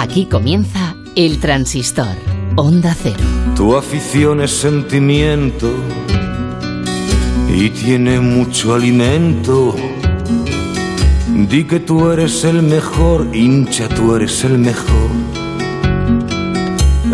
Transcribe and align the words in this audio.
Aquí 0.00 0.24
comienza 0.24 0.96
El 1.14 1.40
Transistor, 1.40 2.16
Onda 2.56 2.96
Cero. 2.98 3.22
Tu 3.54 3.76
afición 3.76 4.40
es 4.40 4.50
sentimiento 4.50 5.70
y 7.54 7.68
tiene 7.68 8.18
mucho 8.18 8.74
alimento. 8.74 9.76
Di 11.50 11.64
que 11.64 11.80
tú 11.80 12.08
eres 12.08 12.44
el 12.44 12.62
mejor, 12.62 13.28
hincha, 13.36 13.90
tú 13.90 14.14
eres 14.14 14.42
el 14.42 14.56
mejor. 14.56 15.10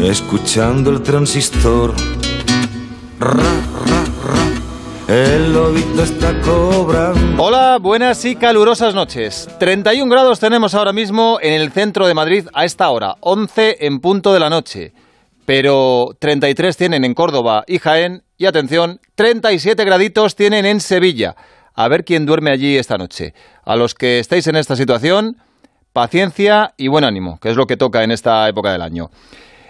Escuchando 0.00 0.90
el 0.92 1.02
transistor. 1.02 1.92
Ra, 3.18 3.32
ra. 3.32 4.15
El 5.16 5.54
lobito 5.54 6.02
está 6.02 6.38
cobrando. 6.42 7.42
Hola, 7.42 7.78
buenas 7.80 8.22
y 8.26 8.36
calurosas 8.36 8.94
noches. 8.94 9.48
31 9.58 10.12
grados 10.12 10.40
tenemos 10.40 10.74
ahora 10.74 10.92
mismo 10.92 11.38
en 11.40 11.54
el 11.54 11.72
centro 11.72 12.06
de 12.06 12.12
Madrid 12.12 12.46
a 12.52 12.66
esta 12.66 12.90
hora, 12.90 13.16
11 13.20 13.86
en 13.86 14.00
punto 14.00 14.34
de 14.34 14.40
la 14.40 14.50
noche. 14.50 14.92
Pero 15.46 16.14
33 16.18 16.76
tienen 16.76 17.02
en 17.02 17.14
Córdoba 17.14 17.64
y 17.66 17.78
Jaén 17.78 18.24
y 18.36 18.44
atención, 18.44 19.00
37 19.14 19.86
graditos 19.86 20.36
tienen 20.36 20.66
en 20.66 20.80
Sevilla. 20.80 21.34
A 21.72 21.88
ver 21.88 22.04
quién 22.04 22.26
duerme 22.26 22.50
allí 22.50 22.76
esta 22.76 22.98
noche. 22.98 23.32
A 23.64 23.74
los 23.76 23.94
que 23.94 24.18
estéis 24.18 24.46
en 24.48 24.56
esta 24.56 24.76
situación, 24.76 25.38
paciencia 25.94 26.74
y 26.76 26.88
buen 26.88 27.04
ánimo, 27.04 27.40
que 27.40 27.48
es 27.48 27.56
lo 27.56 27.66
que 27.66 27.78
toca 27.78 28.04
en 28.04 28.10
esta 28.10 28.46
época 28.50 28.70
del 28.70 28.82
año. 28.82 29.10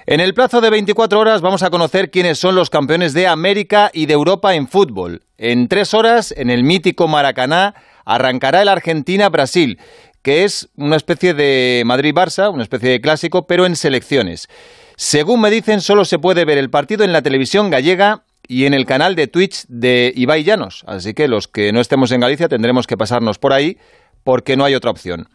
En 0.08 0.20
el 0.20 0.34
plazo 0.34 0.60
de 0.60 0.70
24 0.70 1.18
horas 1.18 1.40
vamos 1.40 1.64
a 1.64 1.70
conocer 1.70 2.12
quiénes 2.12 2.38
son 2.38 2.54
los 2.54 2.70
campeones 2.70 3.12
de 3.12 3.26
América 3.26 3.90
y 3.92 4.06
de 4.06 4.14
Europa 4.14 4.54
en 4.54 4.68
fútbol. 4.68 5.22
En 5.36 5.66
tres 5.66 5.94
horas, 5.94 6.32
en 6.36 6.48
el 6.48 6.62
mítico 6.62 7.08
Maracaná, 7.08 7.74
arrancará 8.04 8.62
el 8.62 8.68
Argentina-Brasil, 8.68 9.80
que 10.22 10.44
es 10.44 10.68
una 10.76 10.94
especie 10.94 11.34
de 11.34 11.82
Madrid-Barça, 11.84 12.52
una 12.52 12.62
especie 12.62 12.90
de 12.90 13.00
clásico, 13.00 13.48
pero 13.48 13.66
en 13.66 13.74
selecciones. 13.74 14.46
Según 14.94 15.40
me 15.40 15.50
dicen, 15.50 15.80
solo 15.80 16.04
se 16.04 16.20
puede 16.20 16.44
ver 16.44 16.58
el 16.58 16.70
partido 16.70 17.02
en 17.02 17.12
la 17.12 17.22
televisión 17.22 17.68
gallega 17.68 18.22
y 18.46 18.66
en 18.66 18.74
el 18.74 18.86
canal 18.86 19.16
de 19.16 19.26
Twitch 19.26 19.66
de 19.66 20.12
Ibai 20.14 20.44
Llanos. 20.44 20.84
Así 20.86 21.14
que 21.14 21.26
los 21.26 21.48
que 21.48 21.72
no 21.72 21.80
estemos 21.80 22.12
en 22.12 22.20
Galicia 22.20 22.48
tendremos 22.48 22.86
que 22.86 22.96
pasarnos 22.96 23.40
por 23.40 23.52
ahí 23.52 23.76
porque 24.22 24.56
no 24.56 24.64
hay 24.64 24.76
otra 24.76 24.92
opción. 24.92 25.28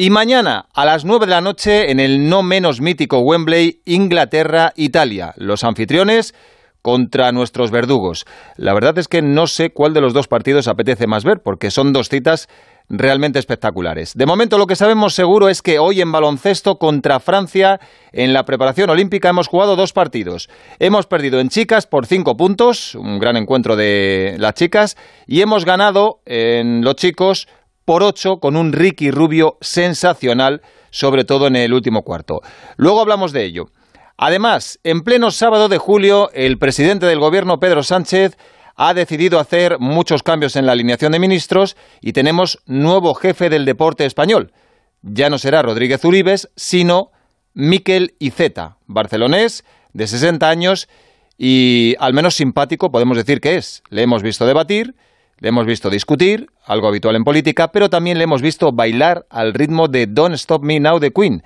Y 0.00 0.10
mañana 0.10 0.66
a 0.74 0.84
las 0.84 1.04
9 1.04 1.26
de 1.26 1.30
la 1.30 1.40
noche 1.40 1.90
en 1.90 1.98
el 1.98 2.28
no 2.28 2.44
menos 2.44 2.80
mítico 2.80 3.18
Wembley, 3.18 3.82
Inglaterra-Italia. 3.84 5.34
Los 5.36 5.64
anfitriones 5.64 6.36
contra 6.82 7.32
nuestros 7.32 7.72
verdugos. 7.72 8.24
La 8.56 8.74
verdad 8.74 8.96
es 8.98 9.08
que 9.08 9.22
no 9.22 9.48
sé 9.48 9.70
cuál 9.70 9.94
de 9.94 10.00
los 10.00 10.14
dos 10.14 10.28
partidos 10.28 10.68
apetece 10.68 11.08
más 11.08 11.24
ver 11.24 11.42
porque 11.42 11.72
son 11.72 11.92
dos 11.92 12.08
citas 12.08 12.48
realmente 12.88 13.40
espectaculares. 13.40 14.14
De 14.14 14.24
momento 14.24 14.56
lo 14.56 14.68
que 14.68 14.76
sabemos 14.76 15.14
seguro 15.14 15.48
es 15.48 15.62
que 15.62 15.80
hoy 15.80 16.00
en 16.00 16.12
baloncesto 16.12 16.78
contra 16.78 17.18
Francia 17.18 17.80
en 18.12 18.32
la 18.32 18.44
preparación 18.44 18.90
olímpica 18.90 19.30
hemos 19.30 19.48
jugado 19.48 19.74
dos 19.74 19.92
partidos. 19.92 20.48
Hemos 20.78 21.06
perdido 21.06 21.40
en 21.40 21.48
chicas 21.48 21.88
por 21.88 22.06
cinco 22.06 22.36
puntos, 22.36 22.94
un 22.94 23.18
gran 23.18 23.36
encuentro 23.36 23.74
de 23.74 24.36
las 24.38 24.54
chicas, 24.54 24.96
y 25.26 25.40
hemos 25.40 25.64
ganado 25.64 26.20
en 26.24 26.82
los 26.84 26.94
chicos 26.94 27.48
por 27.88 28.02
ocho 28.02 28.38
con 28.38 28.54
un 28.54 28.74
Ricky 28.74 29.10
Rubio 29.10 29.56
sensacional, 29.62 30.60
sobre 30.90 31.24
todo 31.24 31.46
en 31.46 31.56
el 31.56 31.72
último 31.72 32.02
cuarto. 32.02 32.42
Luego 32.76 33.00
hablamos 33.00 33.32
de 33.32 33.46
ello. 33.46 33.70
Además, 34.18 34.78
en 34.84 35.00
pleno 35.00 35.30
sábado 35.30 35.70
de 35.70 35.78
julio, 35.78 36.28
el 36.34 36.58
presidente 36.58 37.06
del 37.06 37.18
gobierno, 37.18 37.60
Pedro 37.60 37.82
Sánchez, 37.82 38.36
ha 38.76 38.92
decidido 38.92 39.40
hacer 39.40 39.78
muchos 39.78 40.22
cambios 40.22 40.54
en 40.56 40.66
la 40.66 40.72
alineación 40.72 41.12
de 41.12 41.18
ministros 41.18 41.78
y 42.02 42.12
tenemos 42.12 42.58
nuevo 42.66 43.14
jefe 43.14 43.48
del 43.48 43.64
deporte 43.64 44.04
español. 44.04 44.52
Ya 45.00 45.30
no 45.30 45.38
será 45.38 45.62
Rodríguez 45.62 46.04
Uribes, 46.04 46.50
sino 46.56 47.10
Miquel 47.54 48.16
Iceta, 48.18 48.76
barcelonés, 48.84 49.64
de 49.94 50.06
60 50.06 50.46
años 50.46 50.90
y 51.38 51.94
al 52.00 52.12
menos 52.12 52.34
simpático 52.34 52.92
podemos 52.92 53.16
decir 53.16 53.40
que 53.40 53.56
es. 53.56 53.82
Le 53.88 54.02
hemos 54.02 54.22
visto 54.22 54.44
debatir, 54.44 54.94
le 55.40 55.48
hemos 55.48 55.66
visto 55.66 55.90
discutir, 55.90 56.48
algo 56.66 56.88
habitual 56.88 57.16
en 57.16 57.24
política, 57.24 57.68
pero 57.68 57.88
también 57.88 58.18
le 58.18 58.24
hemos 58.24 58.42
visto 58.42 58.72
bailar 58.72 59.26
al 59.30 59.54
ritmo 59.54 59.88
de 59.88 60.06
Don't 60.06 60.34
Stop 60.34 60.62
Me 60.62 60.80
Now 60.80 60.98
de 60.98 61.12
Queen. 61.12 61.42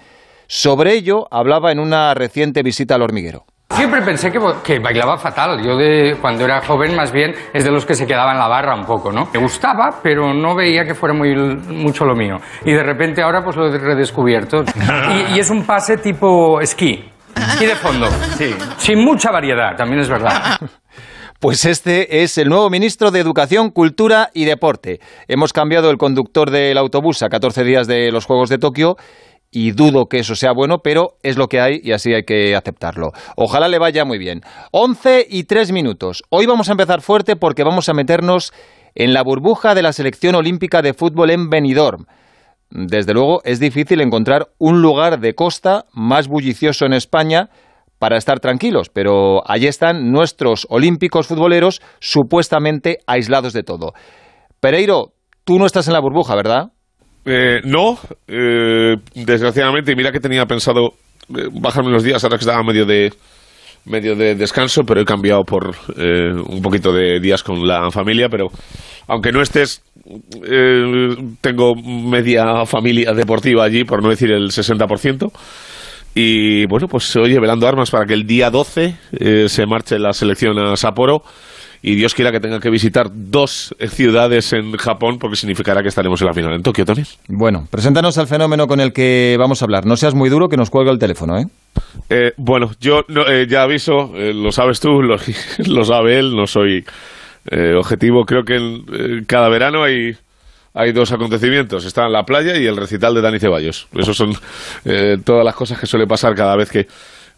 Sobre 0.46 0.94
ello 0.94 1.28
hablaba 1.30 1.72
en 1.72 1.78
una 1.78 2.14
reciente 2.14 2.62
visita 2.62 2.94
al 2.94 3.02
hormiguero. 3.02 3.44
Siempre 3.70 4.02
pensé 4.02 4.30
que, 4.30 4.38
que, 4.62 4.78
bailaba 4.78 5.16
fatal. 5.16 5.62
Yo 5.64 5.76
de 5.76 6.18
cuando 6.20 6.44
era 6.44 6.60
joven 6.60 6.94
más 6.94 7.10
bien 7.10 7.34
es 7.54 7.64
de 7.64 7.70
los 7.70 7.86
que 7.86 7.94
se 7.94 8.06
quedaba 8.06 8.32
en 8.32 8.38
la 8.38 8.46
barra 8.46 8.74
un 8.74 8.84
poco, 8.84 9.10
¿no? 9.10 9.30
Me 9.32 9.40
gustaba, 9.40 10.00
pero 10.02 10.34
no 10.34 10.54
veía 10.54 10.84
que 10.84 10.94
fuera 10.94 11.14
muy, 11.14 11.34
mucho 11.34 12.04
lo 12.04 12.14
mío. 12.14 12.38
Y 12.66 12.72
de 12.72 12.82
repente 12.82 13.22
ahora 13.22 13.42
pues 13.42 13.56
lo 13.56 13.66
he 13.66 13.78
redescubierto. 13.78 14.64
Y, 15.12 15.36
y 15.36 15.40
es 15.40 15.50
un 15.50 15.64
pase 15.64 15.96
tipo 15.96 16.60
esquí. 16.60 17.12
Esquí 17.34 17.66
de 17.66 17.74
fondo, 17.76 18.08
sí. 18.36 18.54
Sin 18.76 19.02
mucha 19.02 19.30
variedad, 19.30 19.74
también 19.76 20.00
es 20.00 20.08
verdad. 20.08 20.60
Pues 21.42 21.64
este 21.64 22.22
es 22.22 22.38
el 22.38 22.48
nuevo 22.48 22.70
ministro 22.70 23.10
de 23.10 23.18
Educación, 23.18 23.70
Cultura 23.70 24.30
y 24.32 24.44
Deporte. 24.44 25.00
Hemos 25.26 25.52
cambiado 25.52 25.90
el 25.90 25.98
conductor 25.98 26.52
del 26.52 26.78
autobús 26.78 27.20
a 27.24 27.28
14 27.30 27.64
días 27.64 27.88
de 27.88 28.12
los 28.12 28.26
Juegos 28.26 28.48
de 28.48 28.58
Tokio 28.58 28.94
y 29.50 29.72
dudo 29.72 30.06
que 30.06 30.20
eso 30.20 30.36
sea 30.36 30.52
bueno, 30.52 30.82
pero 30.84 31.16
es 31.24 31.36
lo 31.36 31.48
que 31.48 31.60
hay 31.60 31.80
y 31.82 31.90
así 31.90 32.14
hay 32.14 32.22
que 32.22 32.54
aceptarlo. 32.54 33.10
Ojalá 33.34 33.66
le 33.66 33.80
vaya 33.80 34.04
muy 34.04 34.18
bien. 34.18 34.42
11 34.70 35.26
y 35.28 35.42
3 35.42 35.72
minutos. 35.72 36.22
Hoy 36.28 36.46
vamos 36.46 36.68
a 36.68 36.72
empezar 36.72 37.00
fuerte 37.00 37.34
porque 37.34 37.64
vamos 37.64 37.88
a 37.88 37.92
meternos 37.92 38.52
en 38.94 39.12
la 39.12 39.24
burbuja 39.24 39.74
de 39.74 39.82
la 39.82 39.92
selección 39.92 40.36
olímpica 40.36 40.80
de 40.80 40.94
fútbol 40.94 41.30
en 41.30 41.50
Benidorm. 41.50 42.06
Desde 42.70 43.14
luego 43.14 43.42
es 43.42 43.58
difícil 43.58 44.00
encontrar 44.00 44.52
un 44.58 44.80
lugar 44.80 45.18
de 45.18 45.34
costa 45.34 45.86
más 45.92 46.28
bullicioso 46.28 46.86
en 46.86 46.92
España 46.92 47.50
para 48.02 48.16
estar 48.16 48.40
tranquilos, 48.40 48.88
pero 48.92 49.48
allí 49.48 49.68
están 49.68 50.10
nuestros 50.10 50.66
olímpicos 50.68 51.28
futboleros 51.28 51.80
supuestamente 52.00 52.98
aislados 53.06 53.52
de 53.52 53.62
todo. 53.62 53.92
Pereiro, 54.58 55.12
tú 55.44 55.56
no 55.56 55.66
estás 55.66 55.86
en 55.86 55.92
la 55.92 56.00
burbuja, 56.00 56.34
¿verdad? 56.34 56.72
Eh, 57.24 57.60
no, 57.62 58.00
eh, 58.26 58.96
desgraciadamente, 59.14 59.94
mira 59.94 60.10
que 60.10 60.18
tenía 60.18 60.46
pensado 60.46 60.94
eh, 61.28 61.46
bajarme 61.52 61.90
unos 61.90 62.02
días 62.02 62.24
ahora 62.24 62.38
que 62.38 62.42
estaba 62.42 62.64
medio 62.64 62.86
de 62.86 63.12
medio 63.84 64.16
de 64.16 64.34
descanso, 64.34 64.82
pero 64.82 65.00
he 65.00 65.04
cambiado 65.04 65.44
por 65.44 65.72
eh, 65.96 66.32
un 66.34 66.60
poquito 66.60 66.92
de 66.92 67.20
días 67.20 67.44
con 67.44 67.64
la 67.64 67.88
familia, 67.92 68.28
pero 68.28 68.48
aunque 69.06 69.30
no 69.30 69.42
estés, 69.42 69.80
tengo 71.40 71.74
media 71.76 72.66
familia 72.66 73.12
deportiva 73.12 73.62
allí, 73.62 73.84
por 73.84 74.02
no 74.02 74.08
decir 74.08 74.32
el 74.32 74.50
60%. 74.50 75.30
Y 76.14 76.66
bueno, 76.66 76.88
pues 76.88 77.14
oye, 77.16 77.38
velando 77.40 77.66
armas 77.66 77.90
para 77.90 78.04
que 78.04 78.14
el 78.14 78.26
día 78.26 78.50
12 78.50 78.94
eh, 79.12 79.46
se 79.48 79.66
marche 79.66 79.98
la 79.98 80.12
selección 80.12 80.58
a 80.58 80.76
Sapporo 80.76 81.22
y 81.82 81.96
Dios 81.96 82.14
quiera 82.14 82.30
que 82.30 82.38
tenga 82.38 82.60
que 82.60 82.70
visitar 82.70 83.08
dos 83.12 83.74
ciudades 83.88 84.52
en 84.52 84.72
Japón 84.72 85.18
porque 85.18 85.36
significará 85.36 85.82
que 85.82 85.88
estaremos 85.88 86.20
en 86.20 86.26
la 86.28 86.34
final 86.34 86.52
en 86.52 86.62
Tokio, 86.62 86.84
Tony. 86.84 87.02
Bueno, 87.26 87.66
preséntanos 87.70 88.18
al 88.18 88.28
fenómeno 88.28 88.68
con 88.68 88.80
el 88.80 88.92
que 88.92 89.36
vamos 89.38 89.62
a 89.62 89.64
hablar. 89.64 89.84
No 89.84 89.96
seas 89.96 90.14
muy 90.14 90.30
duro 90.30 90.48
que 90.48 90.56
nos 90.56 90.70
cuelga 90.70 90.92
el 90.92 90.98
teléfono, 91.00 91.38
¿eh? 91.38 91.46
Eh, 92.08 92.32
bueno, 92.36 92.70
yo 92.80 93.04
no, 93.08 93.26
eh, 93.26 93.46
ya 93.48 93.62
aviso, 93.62 94.12
eh, 94.14 94.32
lo 94.32 94.52
sabes 94.52 94.78
tú, 94.78 95.02
lo, 95.02 95.16
lo, 95.66 95.84
sabe 95.84 96.18
él, 96.18 96.36
no 96.36 96.46
soy 96.46 96.84
eh, 97.50 97.74
objetivo. 97.76 98.24
Creo 98.24 98.44
que 98.44 98.56
eh, 98.56 99.24
cada 99.26 99.48
verano 99.48 99.82
hay 99.82 100.16
hay 100.74 100.92
dos 100.92 101.12
acontecimientos. 101.12 101.84
Está 101.84 102.08
la 102.08 102.24
playa 102.24 102.56
y 102.56 102.66
el 102.66 102.76
recital 102.76 103.14
de 103.14 103.20
Dani 103.20 103.38
Ceballos. 103.38 103.88
Esas 103.94 104.16
son 104.16 104.34
eh, 104.84 105.18
todas 105.24 105.44
las 105.44 105.54
cosas 105.54 105.78
que 105.78 105.86
suele 105.86 106.06
pasar 106.06 106.34
cada 106.34 106.56
vez 106.56 106.70
que 106.70 106.86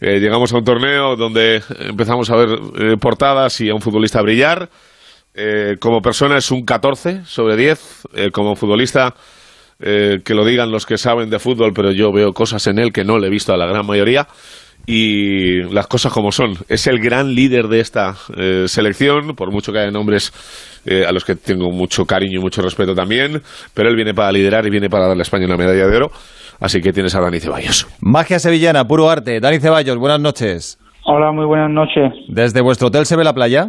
eh, 0.00 0.18
llegamos 0.18 0.52
a 0.52 0.58
un 0.58 0.64
torneo 0.64 1.16
donde 1.16 1.62
empezamos 1.80 2.28
a 2.30 2.36
ver 2.36 2.58
eh, 2.78 2.96
portadas 2.98 3.60
y 3.60 3.70
a 3.70 3.74
un 3.74 3.80
futbolista 3.80 4.20
brillar. 4.22 4.68
Eh, 5.34 5.76
como 5.80 6.00
persona 6.02 6.36
es 6.36 6.50
un 6.50 6.64
14 6.64 7.24
sobre 7.24 7.56
10. 7.56 8.02
como 8.32 8.54
futbolista, 8.54 9.14
que 9.78 10.34
lo 10.34 10.44
digan 10.44 10.70
los 10.70 10.86
que 10.86 10.96
saben 10.96 11.28
de 11.28 11.38
fútbol, 11.38 11.72
pero 11.74 11.90
yo 11.90 12.12
veo 12.12 12.32
cosas 12.32 12.66
en 12.68 12.78
él 12.78 12.92
que 12.92 13.04
no 13.04 13.18
le 13.18 13.26
he 13.26 13.30
visto 13.30 13.52
a 13.52 13.56
la 13.56 13.66
gran 13.66 13.84
mayoría 13.84 14.28
y 14.86 15.62
las 15.72 15.86
cosas 15.86 16.12
como 16.12 16.30
son. 16.30 16.52
Es 16.68 16.86
el 16.86 16.98
gran 17.00 17.34
líder 17.34 17.68
de 17.68 17.80
esta 17.80 18.14
eh, 18.36 18.64
selección, 18.66 19.34
por 19.36 19.50
mucho 19.50 19.72
que 19.72 19.78
haya 19.80 19.90
nombres 19.90 20.32
eh, 20.86 21.04
a 21.06 21.12
los 21.12 21.24
que 21.24 21.34
tengo 21.36 21.70
mucho 21.70 22.04
cariño 22.04 22.40
y 22.40 22.42
mucho 22.42 22.62
respeto 22.62 22.94
también, 22.94 23.40
pero 23.74 23.88
él 23.88 23.96
viene 23.96 24.14
para 24.14 24.32
liderar 24.32 24.66
y 24.66 24.70
viene 24.70 24.88
para 24.88 25.06
darle 25.06 25.22
a 25.22 25.22
España 25.22 25.46
una 25.46 25.56
medalla 25.56 25.86
de 25.86 25.96
oro, 25.96 26.10
así 26.60 26.80
que 26.80 26.92
tienes 26.92 27.14
a 27.14 27.20
Dani 27.20 27.40
Ceballos. 27.40 27.86
Magia 28.00 28.38
sevillana, 28.38 28.84
puro 28.84 29.08
arte. 29.08 29.40
Dani 29.40 29.58
Ceballos, 29.58 29.96
buenas 29.96 30.20
noches. 30.20 30.78
Hola, 31.06 31.32
muy 31.32 31.44
buenas 31.44 31.70
noches. 31.70 32.12
¿Desde 32.28 32.62
vuestro 32.62 32.88
hotel 32.88 33.04
se 33.04 33.16
ve 33.16 33.24
la 33.24 33.34
playa? 33.34 33.68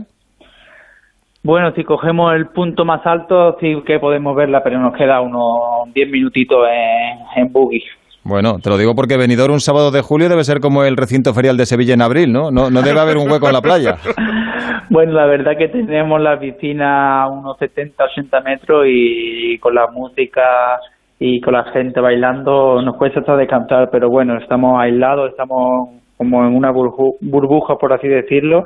Bueno, 1.44 1.72
si 1.76 1.84
cogemos 1.84 2.34
el 2.34 2.48
punto 2.48 2.86
más 2.86 3.06
alto, 3.06 3.58
sí 3.60 3.76
que 3.86 4.00
podemos 4.00 4.36
verla, 4.36 4.64
pero 4.64 4.80
nos 4.80 4.98
queda 4.98 5.22
unos 5.22 5.94
10 5.94 6.10
minutitos 6.10 6.58
en, 6.68 7.44
en 7.44 7.54
buggy. 7.54 7.84
Bueno, 8.26 8.58
te 8.58 8.72
lo 8.72 8.78
digo 8.78 8.96
porque 8.96 9.18
Benidorm 9.18 9.54
un 9.54 9.60
sábado 9.60 9.92
de 9.92 10.02
julio 10.02 10.30
debe 10.30 10.44
ser 10.44 10.60
como 10.60 10.84
el 10.84 10.98
recinto 10.98 11.32
ferial 11.36 11.58
de 11.58 11.68
Sevilla 11.68 11.94
en 11.94 12.02
abril, 12.02 12.34
¿no? 12.34 12.50
No, 12.50 12.72
no 12.72 12.82
debe 12.82 13.00
haber 13.00 13.18
un 13.18 13.30
hueco 13.30 13.48
en 13.48 13.54
la 13.54 13.62
playa. 13.62 13.98
Bueno, 14.88 15.14
la 15.14 15.26
verdad 15.26 15.54
que 15.58 15.68
tenemos 15.68 16.22
la 16.22 16.40
piscina 16.40 17.24
a 17.24 17.28
unos 17.28 17.58
70, 17.58 18.04
80 18.04 18.42
metros 18.42 18.86
y 18.88 19.58
con 19.58 19.74
la 19.74 19.88
música 19.88 20.42
y 21.20 21.42
con 21.42 21.54
la 21.54 21.64
gente 21.74 22.00
bailando 22.00 22.82
nos 22.84 22.96
cuesta 22.96 23.20
hasta 23.22 23.36
descansar, 23.36 23.90
pero 23.92 24.10
bueno, 24.10 24.38
estamos 24.38 24.80
aislados, 24.80 25.32
estamos 25.32 25.90
como 26.18 26.46
en 26.46 26.56
una 26.56 26.72
burbuja, 26.72 27.76
por 27.76 27.94
así 27.94 28.08
decirlo, 28.08 28.66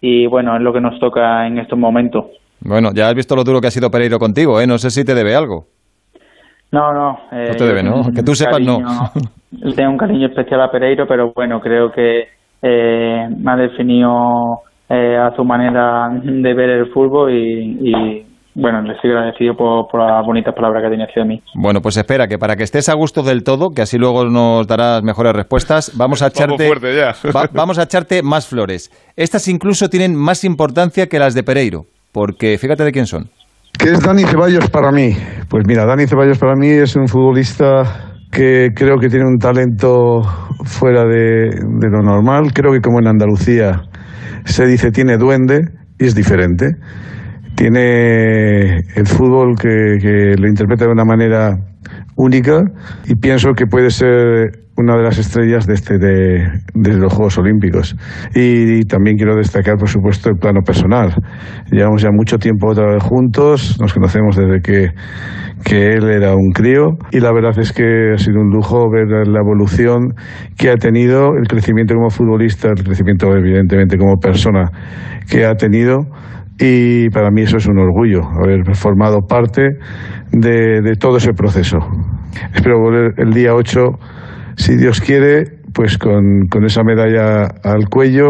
y 0.00 0.26
bueno, 0.26 0.54
es 0.54 0.62
lo 0.62 0.72
que 0.72 0.82
nos 0.82 1.00
toca 1.00 1.46
en 1.46 1.58
estos 1.58 1.78
momentos. 1.78 2.26
Bueno, 2.60 2.90
ya 2.94 3.08
has 3.08 3.14
visto 3.14 3.34
lo 3.34 3.42
duro 3.42 3.60
que 3.60 3.68
ha 3.68 3.70
sido 3.70 3.90
Pereiro 3.90 4.18
contigo, 4.18 4.60
¿eh? 4.60 4.66
No 4.66 4.78
sé 4.78 4.90
si 4.90 5.04
te 5.04 5.14
debe 5.14 5.34
algo. 5.34 5.64
No, 6.74 6.92
no. 6.92 7.18
Eh, 7.30 7.50
no 7.50 7.54
te 7.54 7.64
debe, 7.64 7.82
¿no? 7.84 8.02
Que 8.12 8.24
tú 8.24 8.34
sepas, 8.34 8.60
no. 8.60 8.78
tengo 9.76 9.90
un 9.90 9.96
cariño 9.96 10.26
especial 10.26 10.60
a 10.60 10.70
Pereiro, 10.72 11.06
pero 11.06 11.32
bueno, 11.32 11.60
creo 11.60 11.92
que 11.92 12.24
eh, 12.60 13.28
me 13.30 13.52
ha 13.52 13.56
definido 13.56 14.10
eh, 14.88 15.16
a 15.16 15.30
su 15.36 15.44
manera 15.44 16.08
de 16.20 16.54
ver 16.54 16.70
el 16.70 16.92
fútbol 16.92 17.32
y, 17.32 18.26
bueno, 18.56 18.82
le 18.82 18.94
estoy 18.94 19.12
agradecido 19.12 19.54
por, 19.54 19.86
por 19.86 20.00
las 20.00 20.26
bonitas 20.26 20.52
palabras 20.52 20.82
que 20.82 20.88
ha 20.88 20.90
tenido 20.90 21.08
hacia 21.08 21.24
mí. 21.24 21.40
Bueno, 21.54 21.80
pues 21.80 21.96
espera, 21.96 22.26
que 22.26 22.38
para 22.38 22.56
que 22.56 22.64
estés 22.64 22.88
a 22.88 22.94
gusto 22.94 23.22
del 23.22 23.44
todo, 23.44 23.70
que 23.70 23.82
así 23.82 23.96
luego 23.96 24.24
nos 24.24 24.66
darás 24.66 25.04
mejores 25.04 25.32
respuestas, 25.32 25.96
vamos 25.96 26.22
a 26.22 26.26
echarte, 26.26 26.68
vamos 27.52 27.78
a 27.78 27.84
echarte 27.84 28.20
más 28.24 28.48
flores. 28.48 28.90
Estas 29.14 29.46
incluso 29.46 29.88
tienen 29.88 30.16
más 30.16 30.42
importancia 30.42 31.06
que 31.06 31.20
las 31.20 31.34
de 31.34 31.44
Pereiro, 31.44 31.82
porque 32.12 32.58
fíjate 32.58 32.82
de 32.82 32.90
quién 32.90 33.06
son. 33.06 33.30
¿Qué 33.78 33.90
es 33.92 34.00
Dani 34.00 34.24
Ceballos 34.24 34.70
para 34.70 34.90
mí? 34.90 35.16
Pues 35.48 35.64
mira, 35.66 35.84
Dani 35.84 36.06
Ceballos 36.06 36.38
para 36.38 36.54
mí 36.54 36.68
es 36.68 36.96
un 36.96 37.08
futbolista 37.08 38.14
que 38.30 38.70
creo 38.74 38.98
que 38.98 39.08
tiene 39.08 39.26
un 39.26 39.38
talento 39.38 40.22
fuera 40.64 41.04
de, 41.04 41.50
lo 41.60 42.02
normal. 42.02 42.52
Creo 42.52 42.72
que 42.72 42.80
como 42.80 43.00
en 43.00 43.08
Andalucía 43.08 43.82
se 44.44 44.66
dice 44.66 44.90
tiene 44.90 45.16
duende 45.16 45.68
y 45.98 46.06
es 46.06 46.14
diferente. 46.14 46.76
Tiene 47.54 48.78
el 48.96 49.06
fútbol 49.06 49.54
que, 49.56 49.98
que 50.00 50.34
lo 50.38 50.48
interpreta 50.48 50.86
de 50.86 50.92
una 50.92 51.04
manera 51.04 51.56
única 52.16 52.62
y 53.06 53.14
pienso 53.16 53.52
que 53.52 53.66
puede 53.66 53.90
ser 53.90 54.63
una 54.76 54.96
de 54.96 55.02
las 55.02 55.18
estrellas 55.18 55.66
de, 55.66 55.74
este, 55.74 55.98
de, 55.98 56.98
los 56.98 57.12
Juegos 57.12 57.38
Olímpicos. 57.38 57.96
Y, 58.34 58.82
también 58.84 59.16
quiero 59.16 59.36
destacar, 59.36 59.76
por 59.76 59.88
supuesto, 59.88 60.30
el 60.30 60.36
plano 60.36 60.60
personal. 60.62 61.14
Llevamos 61.70 62.02
ya 62.02 62.10
mucho 62.10 62.38
tiempo 62.38 62.68
otra 62.70 62.86
vez 62.86 63.02
juntos, 63.02 63.78
nos 63.80 63.92
conocemos 63.92 64.36
desde 64.36 64.60
que, 64.60 64.92
él 65.70 66.08
era 66.10 66.34
un 66.34 66.52
crío 66.52 66.98
y 67.10 67.20
la 67.20 67.32
verdad 67.32 67.58
es 67.58 67.72
que 67.72 68.12
ha 68.14 68.18
sido 68.18 68.40
un 68.40 68.50
lujo 68.50 68.90
ver 68.90 69.26
la 69.26 69.40
evolución 69.40 70.14
que 70.56 70.70
ha 70.70 70.76
tenido, 70.76 71.30
el 71.36 71.48
crecimiento 71.48 71.94
como 71.94 72.10
futbolista, 72.10 72.68
el 72.68 72.84
crecimiento 72.84 73.34
evidentemente 73.34 73.96
como 73.96 74.16
persona 74.18 74.70
que 75.28 75.46
ha 75.46 75.54
tenido 75.54 76.06
y 76.60 77.08
para 77.10 77.30
mí 77.30 77.42
eso 77.42 77.56
es 77.56 77.66
un 77.66 77.78
orgullo, 77.78 78.22
haber 78.40 78.74
formado 78.76 79.22
parte 79.26 79.62
de, 80.30 80.80
de 80.82 80.96
todo 80.96 81.16
ese 81.16 81.32
proceso. 81.32 81.78
Espero 82.54 82.78
volver 82.78 83.14
el 83.16 83.32
día 83.32 83.54
8 83.54 83.80
si 84.56 84.76
Dios 84.76 85.00
quiere, 85.00 85.44
pues 85.72 85.98
con, 85.98 86.46
esa 86.64 86.82
medalla 86.82 87.48
al 87.62 87.88
cuello, 87.88 88.26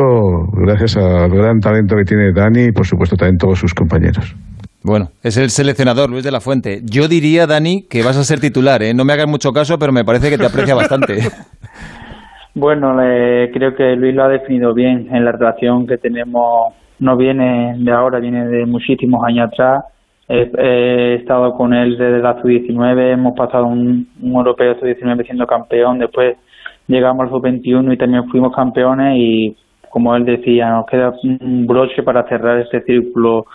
gracias 0.53 0.97
al 0.97 1.31
gran 1.31 1.61
talento 1.61 1.97
que 1.97 2.05
tiene 2.05 2.33
Dani 2.33 2.65
y 2.65 2.73
por 2.73 2.87
supuesto 2.87 3.17
también 3.17 3.37
todos 3.39 3.59
sus 3.59 3.75
compañeros. 3.75 4.35
Bueno, 4.83 5.09
es 5.23 5.39
el 5.39 5.49
seleccionador 5.49 6.11
Luis 6.11 6.25
de 6.25 6.31
la 6.31 6.41
Fuente. 6.41 6.81
Yo 6.85 7.09
diría, 7.09 7.47
Dani, 7.47 7.87
que 7.89 8.03
vas 8.03 8.19
a 8.19 8.25
ser 8.25 8.41
titular, 8.41 8.83
¿eh? 8.83 8.93
No 8.93 9.05
me 9.05 9.15
hagas 9.15 9.27
mucho 9.27 9.51
caso, 9.53 9.79
pero 9.79 9.93
me 9.93 10.05
parece 10.05 10.29
que 10.29 10.37
te 10.37 10.47
aprecia 10.47 10.75
bastante. 10.75 11.19
Bueno, 12.57 12.95
creo 13.53 13.75
que 13.75 13.97
Luis 13.97 14.15
lo 14.15 14.23
ha 14.23 14.29
definido 14.29 14.73
bien 14.75 15.09
en 15.13 15.25
la 15.25 15.33
relación 15.33 15.89
que 15.89 15.97
tenemos. 15.99 16.73
No 17.01 17.17
viene 17.17 17.75
de 17.81 17.91
ahora, 17.91 18.21
viene 18.21 18.47
de 18.47 18.65
muchísimos 18.65 19.25
años 19.27 19.49
atrás 19.53 19.83
He, 20.27 21.17
estado 21.17 21.53
con 21.55 21.75
él 21.75 21.99
desde 21.99 22.21
la 22.21 22.41
sub-19, 22.41 23.13
hemos 23.13 23.35
pasado 23.37 23.67
un, 23.67 24.09
europeo 24.23 24.75
sub-19 24.79 25.25
siendo 25.25 25.47
campeón, 25.47 25.99
después 25.99 26.37
llegamos 26.87 27.25
al 27.25 27.31
sub-21 27.31 27.93
y 27.93 27.99
también 27.99 28.29
fuimos 28.31 28.55
campeones 28.55 29.17
y 29.19 29.57
como 29.91 30.17
él 30.17 30.25
decía, 30.25 30.71
nos 30.71 30.87
queda 30.87 31.13
un 31.23 31.67
broche 31.67 32.03
para 32.03 32.27
cerrar 32.27 32.59
este 32.59 32.83
círculo 32.83 33.47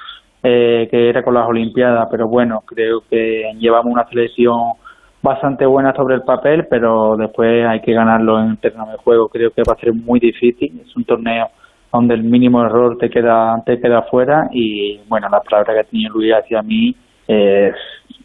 eh, 0.42 0.88
que 0.90 1.10
era 1.10 1.22
con 1.22 1.34
las 1.34 1.48
Olimpiadas, 1.48 2.08
pero 2.10 2.28
bueno, 2.28 2.62
creo 2.66 3.02
que 3.10 3.52
llevamos 3.58 3.92
una 3.92 4.08
selección 4.08 4.74
bastante 5.22 5.66
buena 5.66 5.94
sobre 5.94 6.16
el 6.16 6.22
papel, 6.22 6.66
pero 6.70 7.18
después 7.18 7.66
hay 7.68 7.82
que 7.82 7.94
ganarlo 7.94 8.40
en 8.40 8.52
el 8.52 8.58
terreno 8.58 8.90
de 8.90 8.98
juego. 8.98 9.28
Creo 9.28 9.52
que 9.52 9.64
va 9.68 9.74
a 9.74 9.82
ser 9.82 9.94
muy 9.94 10.20
difícil, 10.20 10.80
es 10.80 10.96
un 10.96 11.04
torneo 11.04 11.48
donde 11.92 12.14
el 12.14 12.24
mínimo 12.24 12.64
error 12.64 12.98
te 12.98 13.10
queda 13.10 13.62
te 13.66 13.80
queda 13.80 14.04
fuera. 14.04 14.50
Y 14.52 15.00
bueno 15.08 15.28
la 15.30 15.42
palabra 15.42 15.74
que 15.74 15.80
ha 15.80 15.84
tenido 15.84 16.14
Luis 16.14 16.34
hacia 16.34 16.62
mí 16.62 16.96
es 17.28 17.76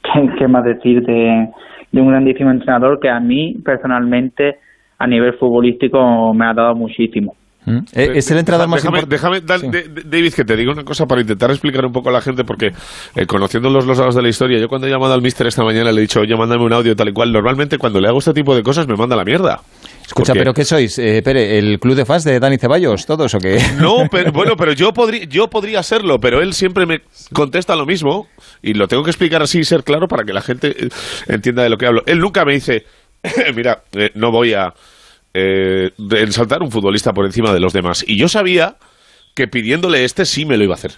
qué, 0.39 0.49
más 0.49 0.65
decir 0.65 1.03
de, 1.03 1.49
un 1.93 2.09
grandísimo 2.09 2.51
entrenador 2.51 2.99
que 3.01 3.09
a 3.09 3.21
mí 3.21 3.57
personalmente 3.65 4.59
a 4.99 5.07
nivel 5.07 5.35
futbolístico 5.35 6.33
me 6.35 6.47
ha 6.47 6.55
dado 6.55 6.75
muchísimo 6.75 7.35
¿Mm? 7.67 7.79
Eh, 7.93 8.13
es 8.15 8.31
el 8.31 8.39
entrenador 8.39 8.69
más 8.69 8.83
déjame, 8.83 9.05
déjame 9.07 9.41
David, 9.41 10.35
que 10.35 10.45
te 10.45 10.57
diga 10.57 10.73
una 10.73 10.85
cosa 10.85 11.07
para 11.07 11.23
intentar 11.23 11.51
explicar 11.51 11.85
un 11.85 11.93
poco 11.93 12.11
a 12.11 12.13
la 12.13 12.21
gente, 12.21 12.45
porque 12.45 12.73
eh, 13.15 13.27
conociendo 13.27 13.71
los, 13.71 13.87
los 13.87 13.99
lados 13.99 14.15
de 14.15 14.23
la 14.23 14.29
historia, 14.29 14.59
yo 14.59 14.69
cuando 14.69 14.87
he 14.87 14.91
llamado 14.91 15.15
al 15.15 15.23
mister 15.23 15.47
esta 15.47 15.65
mañana 15.65 15.91
le 15.93 15.99
he 15.99 16.03
dicho, 16.03 16.21
oye, 16.21 16.37
mándame 16.37 16.65
un 16.65 16.73
audio 16.73 16.95
tal 16.95 17.09
y 17.09 17.13
cual. 17.13 17.33
Normalmente 17.33 17.79
cuando 17.79 18.01
le 18.01 18.09
hago 18.09 18.19
este 18.19 18.33
tipo 18.33 18.55
de 18.55 18.63
cosas 18.63 18.87
me 18.87 18.97
manda 18.97 19.17
la 19.17 19.25
mierda. 19.25 19.63
Escucha, 20.07 20.35
¿pero 20.35 20.53
qué 20.53 20.65
sois? 20.65 20.99
Eh, 20.99 21.23
Pere, 21.25 21.59
¿el 21.59 21.81
club 21.81 21.95
de 21.95 22.05
fans 22.05 22.25
de 22.25 22.39
Dani 22.39 22.59
Ceballos, 22.59 23.07
todos 23.07 23.35
o 23.35 23.39
qué? 23.39 23.59
No, 23.81 24.07
pero, 24.11 24.33
bueno, 24.33 24.57
pero 24.57 24.73
yo, 24.73 24.93
podría, 24.93 25.25
yo 25.25 25.49
podría 25.49 25.83
serlo, 25.83 26.21
pero 26.21 26.43
él 26.43 26.53
siempre 26.53 26.85
me 26.85 27.01
contesta 27.33 27.75
lo 27.75 27.87
mismo 27.87 28.29
y 28.63 28.75
lo 28.75 28.87
tengo 28.87 29.03
que 29.03 29.11
explicar 29.11 29.43
así 29.43 29.61
y 29.61 29.65
ser 29.65 29.83
claro 29.83 30.07
para 30.07 30.25
que 30.25 30.33
la 30.33 30.43
gente 30.43 30.69
eh, 30.69 30.89
entienda 31.29 31.63
de 31.63 31.71
lo 31.71 31.79
que 31.79 31.87
hablo. 31.87 32.03
Él 32.07 32.19
nunca 32.19 32.45
me 32.45 32.53
dice, 32.53 32.85
mira, 33.55 33.83
eh, 33.93 34.11
no 34.15 34.31
voy 34.31 34.53
a 34.53 34.75
eh, 35.35 35.91
ensaltar 36.13 36.63
un 36.63 36.71
futbolista 36.71 37.13
por 37.13 37.27
encima 37.27 37.53
de 37.53 37.61
los 37.61 37.73
demás. 37.73 38.05
Y 38.07 38.17
yo 38.17 38.29
sabía 38.29 38.77
que 39.35 39.49
pidiéndole 39.49 40.05
este 40.05 40.25
sí 40.25 40.47
me 40.47 40.57
lo 40.57 40.65
iba 40.65 40.75
a 40.75 40.77
hacer. 40.77 40.93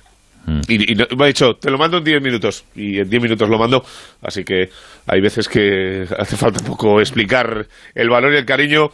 Mm. 0.47 0.61
Y, 0.69 0.95
me 1.17 1.25
ha 1.25 1.27
dicho, 1.27 1.55
te 1.55 1.71
lo 1.71 1.79
mando 1.79 1.99
en 1.99 2.05
10 2.05 2.23
minutos. 2.23 2.65
Y 2.75 2.99
en 2.99 3.09
10 3.09 3.23
minutos 3.23 3.49
lo 3.49 3.59
mando. 3.59 3.83
Así 4.23 4.45
que 4.45 4.69
hay 5.07 5.21
veces 5.21 5.49
que 5.49 6.05
hace 6.19 6.37
falta 6.37 6.61
un 6.61 6.67
poco 6.67 7.01
explicar 7.01 7.67
el 7.95 8.11
valor 8.11 8.35
y 8.35 8.37
el 8.37 8.45
cariño 8.45 8.91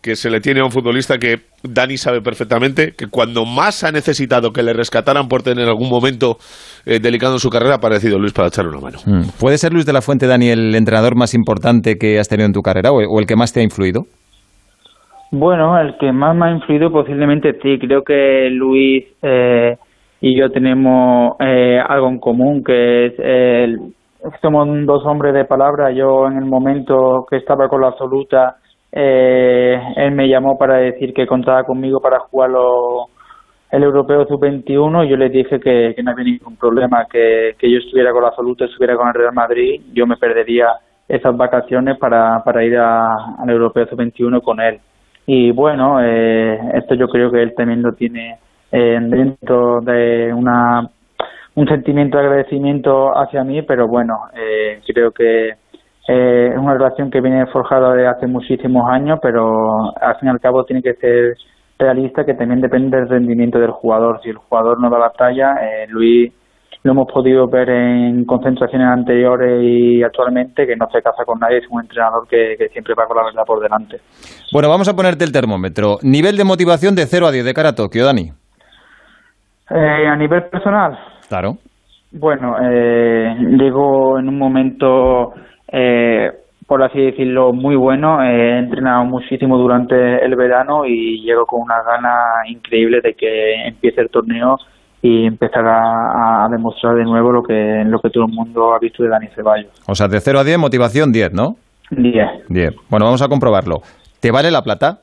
que 0.00 0.16
se 0.16 0.28
le 0.28 0.40
tiene 0.40 0.60
a 0.60 0.64
un 0.64 0.70
futbolista 0.70 1.16
que 1.16 1.40
Dani 1.62 1.96
sabe 1.96 2.20
perfectamente 2.20 2.92
que 2.92 3.06
cuando 3.06 3.46
más 3.46 3.84
ha 3.84 3.90
necesitado 3.90 4.52
que 4.52 4.62
le 4.62 4.74
rescataran 4.74 5.28
por 5.28 5.42
tener 5.42 5.66
algún 5.66 5.88
momento 5.88 6.36
eh, 6.84 7.00
delicado 7.00 7.32
en 7.32 7.38
su 7.38 7.48
carrera, 7.48 7.72
ha 7.72 7.76
aparecido 7.78 8.18
Luis 8.18 8.34
para 8.34 8.48
echarle 8.48 8.70
una 8.70 8.80
mano. 8.80 8.98
Mm. 9.06 9.30
¿Puede 9.40 9.56
ser 9.56 9.72
Luis 9.72 9.86
de 9.86 9.94
la 9.94 10.02
Fuente, 10.02 10.26
Dani, 10.26 10.50
el 10.50 10.74
entrenador 10.74 11.16
más 11.16 11.32
importante 11.32 11.96
que 11.96 12.18
has 12.18 12.28
tenido 12.28 12.46
en 12.46 12.52
tu 12.52 12.60
carrera 12.60 12.92
o 12.92 13.18
el 13.18 13.26
que 13.26 13.34
más 13.34 13.54
te 13.54 13.60
ha 13.60 13.62
influido? 13.62 14.02
Bueno, 15.36 15.76
el 15.80 15.98
que 15.98 16.12
más 16.12 16.36
me 16.36 16.46
ha 16.46 16.50
influido 16.52 16.92
posiblemente 16.92 17.58
sí. 17.60 17.76
Creo 17.80 18.04
que 18.04 18.48
Luis 18.50 19.04
eh, 19.20 19.76
y 20.20 20.38
yo 20.38 20.48
tenemos 20.52 21.34
eh, 21.40 21.80
algo 21.84 22.08
en 22.08 22.20
común, 22.20 22.62
que 22.62 23.06
es 23.06 23.80
somos 24.40 24.68
dos 24.86 25.04
hombres 25.04 25.34
de 25.34 25.44
palabra. 25.44 25.90
Yo 25.90 26.28
en 26.28 26.36
el 26.36 26.44
momento 26.44 27.26
que 27.28 27.38
estaba 27.38 27.68
con 27.68 27.80
la 27.80 27.88
absoluta, 27.88 28.58
eh, 28.92 29.76
él 29.96 30.12
me 30.12 30.28
llamó 30.28 30.56
para 30.56 30.76
decir 30.76 31.12
que 31.12 31.26
contaba 31.26 31.64
conmigo 31.64 32.00
para 32.00 32.20
jugar 32.20 32.50
el 33.72 33.82
Europeo 33.82 34.26
Sub-21 34.28 35.04
y 35.04 35.08
yo 35.08 35.16
le 35.16 35.30
dije 35.30 35.58
que, 35.58 35.96
no 36.00 36.12
había 36.12 36.24
ningún 36.26 36.56
problema, 36.56 37.06
que, 37.10 37.56
que 37.58 37.68
yo 37.68 37.78
estuviera 37.78 38.12
con 38.12 38.22
la 38.22 38.28
absoluta, 38.28 38.66
estuviera 38.66 38.94
con 38.94 39.08
el 39.08 39.14
Real 39.14 39.34
Madrid, 39.34 39.82
yo 39.92 40.06
me 40.06 40.16
perdería 40.16 40.68
esas 41.08 41.36
vacaciones 41.36 41.98
para, 41.98 42.40
para 42.44 42.64
ir 42.64 42.76
al 42.78 43.50
Europeo 43.50 43.88
Sub-21 43.88 44.40
con 44.40 44.60
él. 44.60 44.78
Y 45.26 45.52
bueno, 45.52 46.02
eh, 46.02 46.58
esto 46.74 46.94
yo 46.94 47.08
creo 47.08 47.30
que 47.30 47.42
él 47.42 47.54
también 47.54 47.82
lo 47.82 47.92
tiene 47.92 48.38
eh, 48.70 48.98
dentro 49.00 49.80
de 49.80 50.32
una 50.32 50.88
un 51.54 51.68
sentimiento 51.68 52.18
de 52.18 52.24
agradecimiento 52.24 53.16
hacia 53.16 53.44
mí, 53.44 53.62
pero 53.62 53.86
bueno, 53.86 54.18
eh, 54.34 54.80
creo 54.92 55.12
que 55.12 55.50
eh, 56.08 56.50
es 56.52 56.58
una 56.58 56.74
relación 56.74 57.10
que 57.10 57.20
viene 57.20 57.46
forjada 57.46 57.94
de 57.94 58.06
hace 58.06 58.26
muchísimos 58.26 58.90
años, 58.90 59.18
pero 59.22 59.96
al 60.00 60.16
fin 60.18 60.28
y 60.28 60.32
al 60.32 60.40
cabo 60.40 60.64
tiene 60.64 60.82
que 60.82 60.94
ser 60.94 61.36
realista, 61.78 62.24
que 62.24 62.34
también 62.34 62.60
depende 62.60 62.96
del 62.96 63.08
rendimiento 63.08 63.58
del 63.58 63.70
jugador. 63.70 64.20
Si 64.22 64.30
el 64.30 64.36
jugador 64.36 64.80
no 64.80 64.90
da 64.90 64.98
la 64.98 65.10
talla, 65.10 65.54
eh, 65.62 65.86
Luis 65.88 66.32
lo 66.84 66.92
hemos 66.92 67.10
podido 67.10 67.48
ver 67.48 67.70
en 67.70 68.26
concentraciones 68.26 68.86
anteriores 68.86 69.58
y 69.62 70.02
actualmente, 70.02 70.66
que 70.66 70.76
no 70.76 70.86
se 70.92 71.00
casa 71.00 71.24
con 71.24 71.38
nadie, 71.40 71.58
es 71.58 71.64
un 71.70 71.80
entrenador 71.80 72.28
que, 72.28 72.56
siempre 72.72 72.94
va 72.94 73.06
con 73.06 73.16
la 73.16 73.24
verdad 73.24 73.42
por 73.46 73.58
delante. 73.58 73.96
Bueno, 74.52 74.68
vamos 74.68 74.86
a 74.86 74.94
ponerte 74.94 75.24
el 75.24 75.32
termómetro. 75.32 75.96
Nivel 76.02 76.36
de 76.36 76.44
motivación 76.44 76.94
de 76.94 77.06
0 77.06 77.26
a 77.26 77.32
10 77.32 77.42
de 77.46 77.54
cara 77.54 77.70
a 77.70 77.74
Tokio, 77.74 78.04
Dani. 78.04 78.32
Eh, 79.70 80.06
a 80.06 80.14
nivel 80.14 80.42
personal. 80.50 80.98
Claro. 81.26 81.52
Bueno, 82.12 82.56
eh, 82.62 83.34
llego 83.58 84.18
en 84.18 84.28
un 84.28 84.38
momento, 84.38 85.32
eh, 85.72 86.30
por 86.66 86.82
así 86.82 87.00
decirlo, 87.00 87.54
muy 87.54 87.76
bueno. 87.76 88.22
He 88.22 88.58
entrenado 88.58 89.06
muchísimo 89.06 89.56
durante 89.56 90.22
el 90.22 90.36
verano 90.36 90.84
y 90.84 91.22
llego 91.22 91.46
con 91.46 91.62
una 91.62 91.82
gana 91.82 92.14
increíble 92.46 93.00
de 93.02 93.14
que 93.14 93.68
empiece 93.68 94.02
el 94.02 94.10
torneo 94.10 94.58
y 95.06 95.26
empezar 95.26 95.66
a, 95.66 96.46
a, 96.46 96.48
demostrar 96.48 96.94
de 96.94 97.04
nuevo 97.04 97.30
lo 97.30 97.42
que, 97.42 97.84
lo 97.84 98.00
que 98.00 98.08
todo 98.08 98.24
el 98.24 98.32
mundo 98.32 98.72
ha 98.72 98.78
visto 98.78 99.02
de 99.02 99.10
Dani 99.10 99.26
Ceballos. 99.34 99.70
O 99.86 99.94
sea, 99.94 100.08
de 100.08 100.18
0 100.18 100.38
a 100.38 100.44
10, 100.44 100.56
motivación 100.56 101.12
10, 101.12 101.34
¿no? 101.34 101.56
10. 101.90 102.48
10. 102.48 102.70
Bueno, 102.88 103.04
vamos 103.04 103.20
a 103.20 103.28
comprobarlo. 103.28 103.80
¿Te 104.20 104.30
vale 104.30 104.50
la 104.50 104.62
plata? 104.62 105.00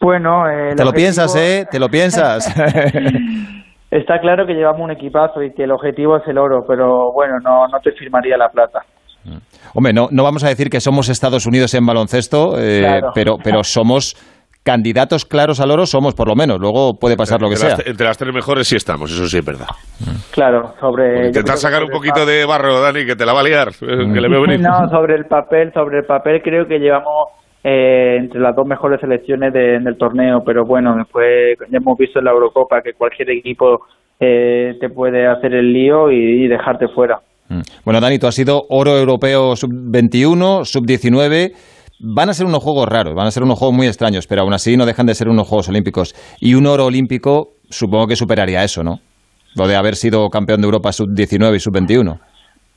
Bueno, 0.00 0.50
eh, 0.50 0.74
te 0.74 0.84
lo 0.84 0.90
piensas, 0.90 1.36
¿eh? 1.36 1.64
Te 1.70 1.78
lo 1.78 1.88
piensas. 1.88 2.52
Está 3.92 4.18
claro 4.18 4.48
que 4.48 4.54
llevamos 4.54 4.80
un 4.80 4.90
equipazo 4.90 5.40
y 5.44 5.54
que 5.54 5.62
el 5.62 5.70
objetivo 5.70 6.16
es 6.16 6.26
el 6.26 6.38
oro, 6.38 6.64
pero 6.66 7.12
bueno, 7.12 7.34
no, 7.40 7.68
no 7.68 7.78
te 7.78 7.92
firmaría 7.92 8.36
la 8.36 8.48
plata. 8.48 8.80
Mm. 9.24 9.38
Hombre, 9.74 9.92
no, 9.92 10.08
no 10.10 10.24
vamos 10.24 10.42
a 10.42 10.48
decir 10.48 10.70
que 10.70 10.80
somos 10.80 11.08
Estados 11.08 11.46
Unidos 11.46 11.72
en 11.74 11.86
baloncesto, 11.86 12.58
eh, 12.58 13.00
pero, 13.14 13.36
pero 13.42 13.62
somos 13.62 14.16
candidatos 14.66 15.24
claros 15.24 15.60
al 15.60 15.70
oro, 15.70 15.86
somos 15.86 16.14
por 16.14 16.26
lo 16.26 16.34
menos. 16.34 16.58
Luego 16.58 16.98
puede 16.98 17.16
pasar 17.16 17.40
lo 17.40 17.48
que 17.48 17.54
entre 17.54 17.68
sea. 17.68 17.78
Las, 17.78 17.86
entre 17.86 18.06
las 18.06 18.18
tres 18.18 18.34
mejores 18.34 18.66
sí 18.66 18.74
estamos, 18.74 19.12
eso 19.12 19.26
sí 19.28 19.38
es 19.38 19.44
verdad. 19.44 19.68
Claro, 20.32 20.74
sobre... 20.80 21.28
intentar 21.28 21.56
sacar 21.56 21.84
un 21.84 21.90
poquito 21.90 22.26
de 22.26 22.44
barro, 22.44 22.80
Dani, 22.80 23.06
que 23.06 23.14
te 23.14 23.24
la 23.24 23.32
va 23.32 23.40
a 23.40 23.44
liar, 23.44 23.68
que 23.78 24.20
le 24.20 24.28
veo 24.28 24.42
venir. 24.42 24.60
No, 24.60 24.88
sobre 24.90 25.14
el 25.14 25.26
papel, 25.26 25.72
sobre 25.72 25.98
el 25.98 26.04
papel 26.04 26.42
creo 26.42 26.66
que 26.66 26.80
llevamos 26.80 27.28
eh, 27.62 28.16
entre 28.18 28.40
las 28.40 28.56
dos 28.56 28.66
mejores 28.66 29.00
selecciones 29.00 29.52
de, 29.52 29.78
del 29.78 29.96
torneo, 29.96 30.42
pero 30.44 30.64
bueno, 30.66 30.96
después 30.96 31.56
ya 31.70 31.78
hemos 31.78 31.96
visto 31.96 32.18
en 32.18 32.24
la 32.24 32.32
Eurocopa 32.32 32.82
que 32.82 32.94
cualquier 32.94 33.30
equipo 33.30 33.86
eh, 34.18 34.74
te 34.80 34.88
puede 34.88 35.28
hacer 35.28 35.54
el 35.54 35.72
lío 35.72 36.10
y, 36.10 36.44
y 36.44 36.48
dejarte 36.48 36.88
fuera. 36.88 37.20
Mm. 37.48 37.60
Bueno, 37.84 38.00
Dani, 38.00 38.18
tú 38.18 38.26
has 38.26 38.34
sido 38.34 38.64
oro 38.68 38.98
europeo 38.98 39.54
sub-21, 39.54 40.64
sub-19. 40.64 41.52
Van 41.98 42.28
a 42.28 42.34
ser 42.34 42.46
unos 42.46 42.62
juegos 42.62 42.86
raros, 42.86 43.14
van 43.14 43.26
a 43.26 43.30
ser 43.30 43.42
unos 43.42 43.58
juegos 43.58 43.74
muy 43.74 43.86
extraños, 43.86 44.26
pero 44.26 44.42
aún 44.42 44.52
así 44.52 44.76
no 44.76 44.84
dejan 44.84 45.06
de 45.06 45.14
ser 45.14 45.28
unos 45.28 45.48
Juegos 45.48 45.70
Olímpicos. 45.70 46.12
Y 46.40 46.54
un 46.54 46.66
oro 46.66 46.84
olímpico 46.84 47.54
supongo 47.70 48.06
que 48.06 48.16
superaría 48.16 48.62
eso, 48.62 48.82
¿no? 48.82 48.98
Lo 49.56 49.66
de 49.66 49.76
haber 49.76 49.94
sido 49.94 50.28
campeón 50.28 50.60
de 50.60 50.66
Europa 50.66 50.92
sub-19 50.92 51.54
y 51.54 51.58
sub-21. 51.58 52.20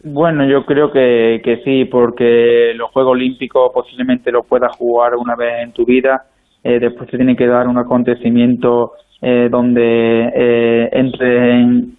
Bueno, 0.05 0.49
yo 0.49 0.65
creo 0.65 0.89
que, 0.93 1.41
que 1.43 1.57
sí, 1.65 1.83
porque 1.83 2.71
los 2.75 2.89
Juegos 2.91 3.11
Olímpicos 3.11 3.71
posiblemente 3.73 4.31
lo 4.31 4.43
puedas 4.43 4.73
jugar 4.77 5.15
una 5.17 5.35
vez 5.35 5.63
en 5.63 5.73
tu 5.73 5.83
vida. 5.85 6.23
Eh, 6.63 6.79
después 6.79 7.09
te 7.09 7.17
tiene 7.17 7.35
que 7.35 7.47
dar 7.47 7.67
un 7.67 7.77
acontecimiento 7.77 8.93
eh, 9.21 9.49
donde 9.51 10.29
eh, 10.33 10.89
entre 10.93 11.61
en, 11.61 11.97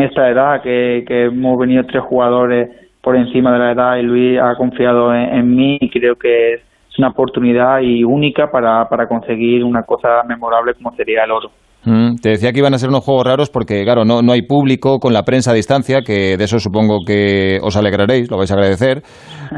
esta 0.00 0.30
edad 0.30 0.62
que, 0.62 1.04
que 1.06 1.24
hemos 1.26 1.58
venido 1.58 1.84
tres 1.84 2.02
jugadores 2.02 2.70
por 3.02 3.16
encima 3.16 3.52
de 3.52 3.58
la 3.58 3.72
edad 3.72 3.96
y 3.96 4.02
Luis 4.02 4.38
ha 4.40 4.54
confiado 4.56 5.14
en, 5.14 5.34
en 5.34 5.54
mí 5.54 5.78
y 5.80 5.90
creo 5.90 6.14
que 6.16 6.54
es 6.54 6.98
una 6.98 7.08
oportunidad 7.08 7.80
y 7.80 8.04
única 8.04 8.50
para, 8.50 8.88
para 8.88 9.06
conseguir 9.06 9.64
una 9.64 9.82
cosa 9.82 10.22
memorable 10.26 10.74
como 10.74 10.94
sería 10.94 11.24
el 11.24 11.30
oro. 11.30 11.50
Mm, 11.84 12.16
te 12.22 12.28
decía 12.30 12.52
que 12.52 12.60
iban 12.60 12.74
a 12.74 12.78
ser 12.78 12.90
unos 12.90 13.02
juegos 13.04 13.26
raros 13.26 13.50
porque, 13.50 13.82
claro, 13.82 14.04
no, 14.04 14.22
no 14.22 14.32
hay 14.32 14.42
público 14.42 15.00
con 15.00 15.12
la 15.12 15.24
prensa 15.24 15.50
a 15.50 15.54
distancia, 15.54 16.02
que 16.02 16.36
de 16.36 16.44
eso 16.44 16.60
supongo 16.60 17.00
que 17.04 17.58
os 17.60 17.76
alegraréis, 17.76 18.30
lo 18.30 18.36
vais 18.36 18.52
a 18.52 18.54
agradecer. 18.54 19.02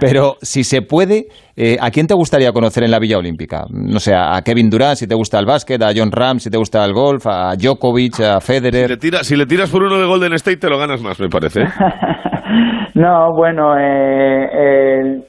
Pero 0.00 0.36
si 0.40 0.64
se 0.64 0.80
puede, 0.80 1.26
eh, 1.54 1.76
¿a 1.80 1.90
quién 1.90 2.06
te 2.06 2.14
gustaría 2.14 2.52
conocer 2.52 2.82
en 2.82 2.92
la 2.92 2.98
Villa 2.98 3.18
Olímpica? 3.18 3.64
No 3.68 4.00
sé, 4.00 4.14
a 4.14 4.40
Kevin 4.42 4.70
Durant 4.70 4.96
si 4.96 5.06
te 5.06 5.14
gusta 5.14 5.38
el 5.38 5.44
básquet, 5.44 5.82
a 5.82 5.92
John 5.94 6.10
Ram 6.10 6.38
si 6.38 6.48
te 6.48 6.56
gusta 6.56 6.82
el 6.84 6.94
golf, 6.94 7.26
a 7.26 7.54
Djokovic, 7.56 8.20
a 8.20 8.40
Federer. 8.40 8.86
Si 8.86 8.92
le, 8.92 8.96
tira, 8.96 9.24
si 9.24 9.36
le 9.36 9.44
tiras 9.44 9.70
por 9.70 9.82
uno 9.82 9.98
de 9.98 10.06
Golden 10.06 10.32
State, 10.34 10.56
te 10.56 10.70
lo 10.70 10.78
ganas 10.78 11.02
más, 11.02 11.20
me 11.20 11.28
parece. 11.28 11.64
no, 12.94 13.32
bueno, 13.32 13.76
eh, 13.78 14.50
eh, 14.52 15.22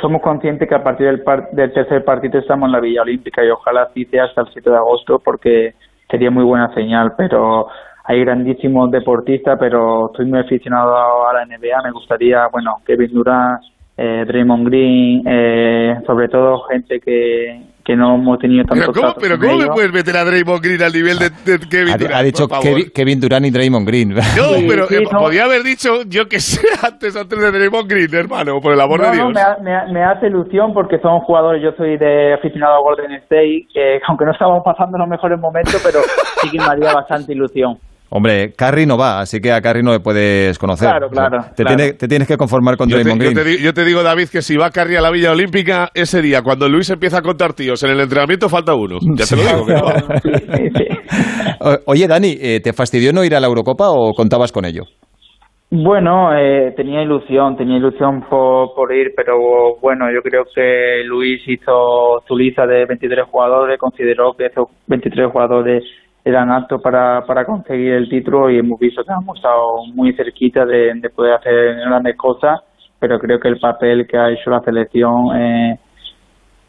somos 0.00 0.20
conscientes 0.22 0.68
que 0.68 0.74
a 0.74 0.82
partir 0.82 1.06
del, 1.06 1.22
par 1.22 1.50
del 1.50 1.72
tercer 1.72 2.04
partido 2.04 2.38
estamos 2.38 2.66
en 2.66 2.72
la 2.72 2.80
Villa 2.80 3.02
Olímpica 3.02 3.44
y 3.44 3.50
ojalá 3.50 3.82
así 3.82 4.06
hasta 4.18 4.42
el 4.42 4.48
7 4.52 4.70
de 4.70 4.76
agosto 4.76 5.18
porque 5.18 5.74
sería 6.10 6.30
muy 6.30 6.44
buena 6.44 6.72
señal, 6.74 7.12
pero 7.16 7.68
hay 8.04 8.20
grandísimos 8.20 8.90
deportistas, 8.90 9.58
pero 9.58 10.06
estoy 10.06 10.26
muy 10.26 10.40
aficionado 10.40 11.26
a 11.26 11.32
la 11.32 11.46
NBA, 11.46 11.82
me 11.82 11.92
gustaría, 11.92 12.48
bueno, 12.52 12.76
Kevin 12.84 13.12
Durant, 13.12 13.62
eh, 13.96 14.24
Draymond 14.26 14.66
Green, 14.66 15.22
eh, 15.26 15.96
sobre 16.06 16.28
todo 16.28 16.64
gente 16.64 17.00
que, 17.00 17.62
que 17.84 17.94
no 17.94 18.14
hemos 18.14 18.38
tenido 18.38 18.64
tanto 18.64 18.92
Pero 18.92 18.92
¿cómo, 18.92 19.14
pero 19.20 19.38
¿cómo 19.38 19.58
me 19.58 19.66
puedes 19.66 19.92
meter 19.92 20.16
a 20.16 20.24
Draymond 20.24 20.62
Green 20.62 20.82
al 20.82 20.92
nivel 20.92 21.18
de, 21.18 21.30
de 21.30 21.58
Kevin 21.68 21.94
ha, 21.94 21.96
Durant? 21.98 22.14
Ha 22.14 22.22
dicho 22.22 22.48
Kevin, 22.48 22.90
Kevin, 22.94 23.20
Durant 23.20 23.46
y 23.46 23.50
Draymond 23.50 23.86
Green. 23.86 24.08
No, 24.14 24.22
sí, 24.22 24.66
pero 24.66 24.86
sí, 24.86 24.94
eh, 24.96 25.02
no. 25.12 25.18
podía 25.18 25.44
haber 25.44 25.62
dicho, 25.62 26.02
yo 26.08 26.26
que 26.26 26.40
sé, 26.40 26.66
antes, 26.82 27.14
antes 27.14 27.38
de 27.38 27.52
Draymond 27.52 27.90
Green, 27.90 28.14
hermano, 28.14 28.60
por 28.60 28.72
el 28.72 28.80
amor 28.80 29.00
no, 29.00 29.10
de 29.10 29.16
Dios. 29.16 29.32
Me, 29.32 29.70
me, 29.70 29.92
me, 29.92 30.02
hace 30.02 30.28
ilusión 30.28 30.72
porque 30.72 30.98
son 31.00 31.20
jugadores, 31.20 31.62
yo 31.62 31.72
soy 31.76 31.98
de 31.98 32.32
aficionado 32.34 32.76
a 32.76 32.80
Golden 32.80 33.12
State, 33.12 33.66
que 33.72 34.00
aunque 34.08 34.24
no 34.24 34.32
estamos 34.32 34.62
pasando 34.64 34.96
los 34.96 35.08
mejores 35.08 35.38
momentos, 35.38 35.80
pero 35.84 36.00
sí 36.40 36.50
que 36.50 36.58
me 36.58 36.64
haría 36.64 36.92
bastante 36.94 37.32
ilusión. 37.32 37.78
Hombre, 38.10 38.52
Carry 38.56 38.86
no 38.86 38.96
va, 38.96 39.20
así 39.20 39.40
que 39.40 39.50
a 39.50 39.60
Carry 39.60 39.82
no 39.82 39.92
le 39.92 40.00
puedes 40.00 40.58
conocer. 40.58 40.88
Claro, 40.88 41.08
claro. 41.08 41.38
O 41.38 41.42
sea, 41.42 41.52
te, 41.52 41.62
claro. 41.64 41.76
Tiene, 41.76 41.92
te, 41.94 42.06
tienes 42.06 42.28
que 42.28 42.36
conformar 42.36 42.76
con 42.76 42.88
yo 42.88 42.96
Draymond 42.96 43.20
te, 43.20 43.26
Green. 43.26 43.36
Yo 43.36 43.58
te, 43.58 43.62
yo 43.64 43.74
te, 43.74 43.84
digo, 43.84 44.02
David, 44.02 44.28
que 44.30 44.42
si 44.42 44.56
va 44.56 44.70
Carry 44.70 44.96
a 44.96 45.00
la 45.00 45.10
Villa 45.10 45.32
Olímpica, 45.32 45.90
ese 45.94 46.22
día, 46.22 46.42
cuando 46.42 46.68
Luis 46.68 46.88
empieza 46.90 47.18
a 47.18 47.22
contar 47.22 47.54
tíos 47.54 47.82
en 47.82 47.90
el 47.90 48.00
entrenamiento, 48.00 48.48
falta 48.48 48.74
uno. 48.74 48.98
Ya 49.16 49.24
te 49.24 49.36
lo 49.36 49.42
digo. 49.42 49.66
Que 49.66 49.72
no 49.72 49.84
va. 49.84 49.94
Sí, 50.22 50.30
sí, 50.32 50.70
sí. 50.76 51.80
Oye, 51.86 52.06
Dani, 52.06 52.36
eh, 52.40 52.60
¿te 52.62 52.72
fastidió 52.72 53.12
no 53.12 53.24
ir 53.24 53.34
a 53.34 53.40
la 53.40 53.46
Eurocopa 53.46 53.90
o 53.90 54.12
contabas 54.12 54.52
con 54.52 54.64
ello? 54.64 54.84
Bueno, 55.70 56.32
eh, 56.36 56.72
tenía 56.76 57.02
ilusión, 57.02 57.56
tenía 57.56 57.78
ilusión 57.78 58.22
por, 58.30 58.74
por, 58.76 58.94
ir, 58.94 59.12
pero 59.16 59.76
bueno, 59.80 60.06
yo 60.14 60.22
creo 60.22 60.44
que 60.54 61.02
Luis 61.04 61.42
hizo 61.48 62.22
su 62.28 62.36
lista 62.36 62.64
de 62.64 62.86
23 62.86 63.26
jugadores, 63.28 63.78
consideró 63.78 64.34
que 64.34 64.46
esos 64.46 64.68
23 64.86 65.32
jugadores 65.32 65.82
eran 66.24 66.50
aptos 66.50 66.80
para, 66.80 67.22
para 67.26 67.44
conseguir 67.44 67.92
el 67.92 68.08
título 68.08 68.50
y 68.50 68.58
hemos 68.58 68.78
visto 68.78 69.02
que 69.04 69.12
hemos 69.12 69.36
estado 69.36 69.84
muy 69.94 70.14
cerquita 70.14 70.64
de, 70.64 70.92
de 70.94 71.10
poder 71.10 71.34
hacer 71.34 71.76
grandes 71.76 72.16
cosas, 72.16 72.60
pero 72.98 73.18
creo 73.18 73.38
que 73.38 73.48
el 73.48 73.58
papel 73.58 74.06
que 74.06 74.16
ha 74.16 74.30
hecho 74.30 74.50
la 74.50 74.60
selección 74.60 75.36
eh, 75.36 75.78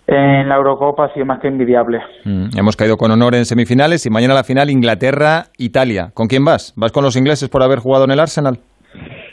en 0.07 0.49
la 0.49 0.55
Eurocopa 0.55 1.05
ha 1.05 1.13
sido 1.13 1.25
más 1.25 1.39
que 1.39 1.47
envidiable. 1.47 1.99
Mm, 2.25 2.57
hemos 2.57 2.75
caído 2.75 2.97
con 2.97 3.11
honor 3.11 3.33
en 3.35 3.45
semifinales 3.45 4.05
y 4.05 4.09
mañana 4.09 4.33
la 4.33 4.43
final 4.43 4.69
Inglaterra-Italia. 4.69 6.11
¿Con 6.13 6.27
quién 6.27 6.43
vas? 6.43 6.73
¿Vas 6.75 6.91
con 6.91 7.03
los 7.03 7.15
ingleses 7.15 7.49
por 7.49 7.63
haber 7.63 7.79
jugado 7.79 8.03
en 8.03 8.11
el 8.11 8.19
Arsenal? 8.19 8.59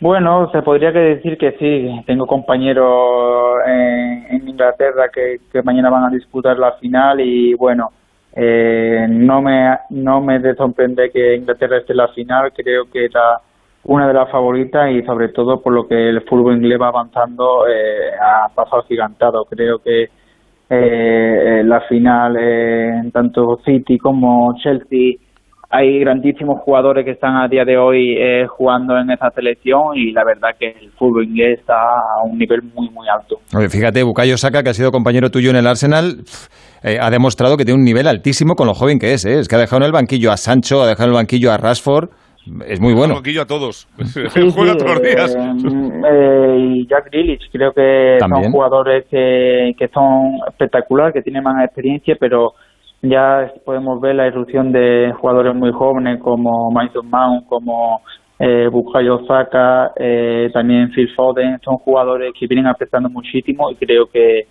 Bueno, 0.00 0.50
se 0.50 0.62
podría 0.62 0.92
que 0.92 0.98
decir 0.98 1.36
que 1.36 1.52
sí. 1.58 2.02
Tengo 2.06 2.26
compañeros 2.26 3.58
en, 3.66 4.26
en 4.30 4.48
Inglaterra 4.48 5.08
que, 5.12 5.36
que 5.52 5.62
mañana 5.62 5.90
van 5.90 6.04
a 6.04 6.10
disputar 6.10 6.58
la 6.58 6.72
final 6.80 7.20
y 7.20 7.54
bueno, 7.54 7.90
eh, 8.34 9.06
no 9.08 9.42
me 9.42 9.76
no 9.90 10.20
me 10.20 10.38
de 10.38 10.54
sorprende 10.54 11.10
que 11.10 11.36
Inglaterra 11.36 11.78
esté 11.78 11.92
en 11.92 11.98
la 11.98 12.08
final 12.08 12.52
creo 12.54 12.84
que 12.90 13.04
era 13.04 13.38
una 13.84 14.06
de 14.06 14.14
las 14.14 14.30
favoritas 14.30 14.90
y 14.90 15.02
sobre 15.02 15.28
todo 15.28 15.60
por 15.60 15.74
lo 15.74 15.86
que 15.86 16.08
el 16.08 16.22
fútbol 16.22 16.56
inglés 16.56 16.78
va 16.80 16.88
avanzando 16.88 17.66
eh, 17.68 18.12
a 18.18 18.48
paso 18.54 18.82
gigantado 18.88 19.44
creo 19.44 19.78
que 19.80 20.06
eh, 20.70 21.62
la 21.64 21.80
final 21.82 22.36
eh, 22.40 23.10
tanto 23.12 23.58
City 23.64 23.98
como 23.98 24.54
Chelsea 24.62 25.18
hay 25.72 26.00
grandísimos 26.00 26.60
jugadores 26.60 27.02
que 27.02 27.12
están 27.12 27.36
a 27.36 27.48
día 27.48 27.64
de 27.64 27.78
hoy 27.78 28.14
eh, 28.18 28.46
jugando 28.46 28.98
en 28.98 29.10
esa 29.10 29.30
selección 29.30 29.96
y 29.96 30.12
la 30.12 30.22
verdad 30.22 30.50
que 30.58 30.68
el 30.68 30.90
fútbol 30.92 31.24
inglés 31.24 31.60
está 31.60 31.74
a 31.74 32.24
un 32.24 32.38
nivel 32.38 32.62
muy 32.74 32.90
muy 32.90 33.06
alto. 33.08 33.38
Fíjate, 33.70 34.02
Bukayo 34.02 34.36
Saka, 34.36 34.62
que 34.62 34.68
ha 34.68 34.74
sido 34.74 34.92
compañero 34.92 35.30
tuyo 35.30 35.48
en 35.48 35.56
el 35.56 35.66
Arsenal, 35.66 36.24
eh, 36.84 36.98
ha 37.00 37.10
demostrado 37.10 37.56
que 37.56 37.64
tiene 37.64 37.78
un 37.78 37.84
nivel 37.84 38.06
altísimo 38.08 38.54
con 38.54 38.66
lo 38.66 38.74
joven 38.74 38.98
que 38.98 39.12
es. 39.12 39.24
¿eh? 39.24 39.38
Es 39.38 39.48
que 39.48 39.56
ha 39.56 39.58
dejado 39.58 39.82
en 39.82 39.86
el 39.86 39.92
banquillo 39.92 40.30
a 40.32 40.36
Sancho, 40.36 40.82
ha 40.82 40.86
dejado 40.86 41.04
en 41.04 41.10
el 41.10 41.16
banquillo 41.16 41.52
a 41.52 41.56
Rashford. 41.56 42.08
Es 42.66 42.80
muy 42.80 42.92
bueno. 42.92 43.14
El 43.14 43.18
banquillo 43.20 43.42
a 43.42 43.46
todos. 43.46 43.88
Sí, 44.04 44.20
Juega 44.54 44.72
sí, 44.72 44.78
todos 44.78 44.94
los 44.94 45.02
días. 45.02 45.36
Eh, 45.36 46.56
y 46.58 46.86
Jack 46.88 47.10
Grealish, 47.12 47.50
creo 47.52 47.72
que 47.72 48.16
También. 48.18 48.44
son 48.44 48.52
jugadores 48.52 49.06
que, 49.10 49.72
que 49.78 49.88
son 49.88 50.38
espectaculares, 50.48 51.14
que 51.14 51.22
tienen 51.22 51.44
más 51.44 51.64
experiencia, 51.64 52.16
pero 52.18 52.52
ya 53.02 53.50
podemos 53.64 54.00
ver 54.00 54.16
la 54.16 54.26
irrupción 54.26 54.72
de 54.72 55.12
jugadores 55.20 55.54
muy 55.54 55.72
jóvenes 55.72 56.20
como 56.20 56.70
Mason 56.72 57.08
Mount, 57.08 57.46
como 57.46 58.00
eh, 58.38 58.68
Bukayo 58.70 59.20
Saka, 59.26 59.92
eh, 59.96 60.48
también 60.52 60.90
Phil 60.90 61.08
Foden, 61.14 61.58
son 61.64 61.76
jugadores 61.78 62.32
que 62.38 62.46
vienen 62.48 62.66
apretando 62.66 63.08
muchísimo 63.08 63.70
y 63.70 63.76
creo 63.76 64.06
que 64.06 64.46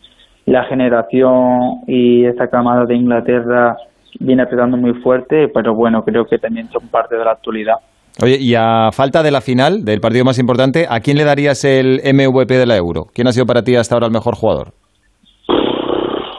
la 0.46 0.64
generación 0.66 1.82
y 1.88 2.26
esta 2.26 2.48
camada 2.48 2.86
de 2.86 2.96
Inglaterra 2.96 3.76
viene 4.20 4.44
apretando 4.44 4.78
muy 4.78 4.94
fuerte, 5.02 5.48
pero 5.54 5.74
bueno, 5.74 6.04
creo 6.04 6.26
que 6.26 6.38
también 6.38 6.70
son 6.70 6.88
parte 6.90 7.16
de 7.16 7.26
la 7.26 7.32
actualidad. 7.32 7.76
Oye, 8.22 8.38
y 8.40 8.56
a 8.56 8.92
falta 8.92 9.24
de 9.24 9.32
la 9.32 9.40
final, 9.42 9.86
del 9.86 10.02
partido 10.02 10.26
más 10.26 10.38
importante, 10.38 10.86
¿a 10.90 11.00
quién 11.00 11.18
le 11.18 11.24
darías 11.24 11.64
el 11.64 12.02
MVP 12.04 12.56
de 12.56 12.66
la 12.66 12.76
Euro? 12.76 13.06
¿Quién 13.14 13.28
ha 13.28 13.32
sido 13.32 13.46
para 13.46 13.64
ti 13.64 13.76
hasta 13.76 13.96
ahora 13.96 14.08
el 14.08 14.14
mejor 14.14 14.36
jugador? 14.36 14.74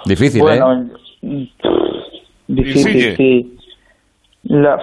Difícil, 0.04 0.42
bueno, 0.42 0.72
¿eh? 0.72 1.48
Difícil, 2.48 3.16
sí. 3.16 3.58
La, 4.44 4.76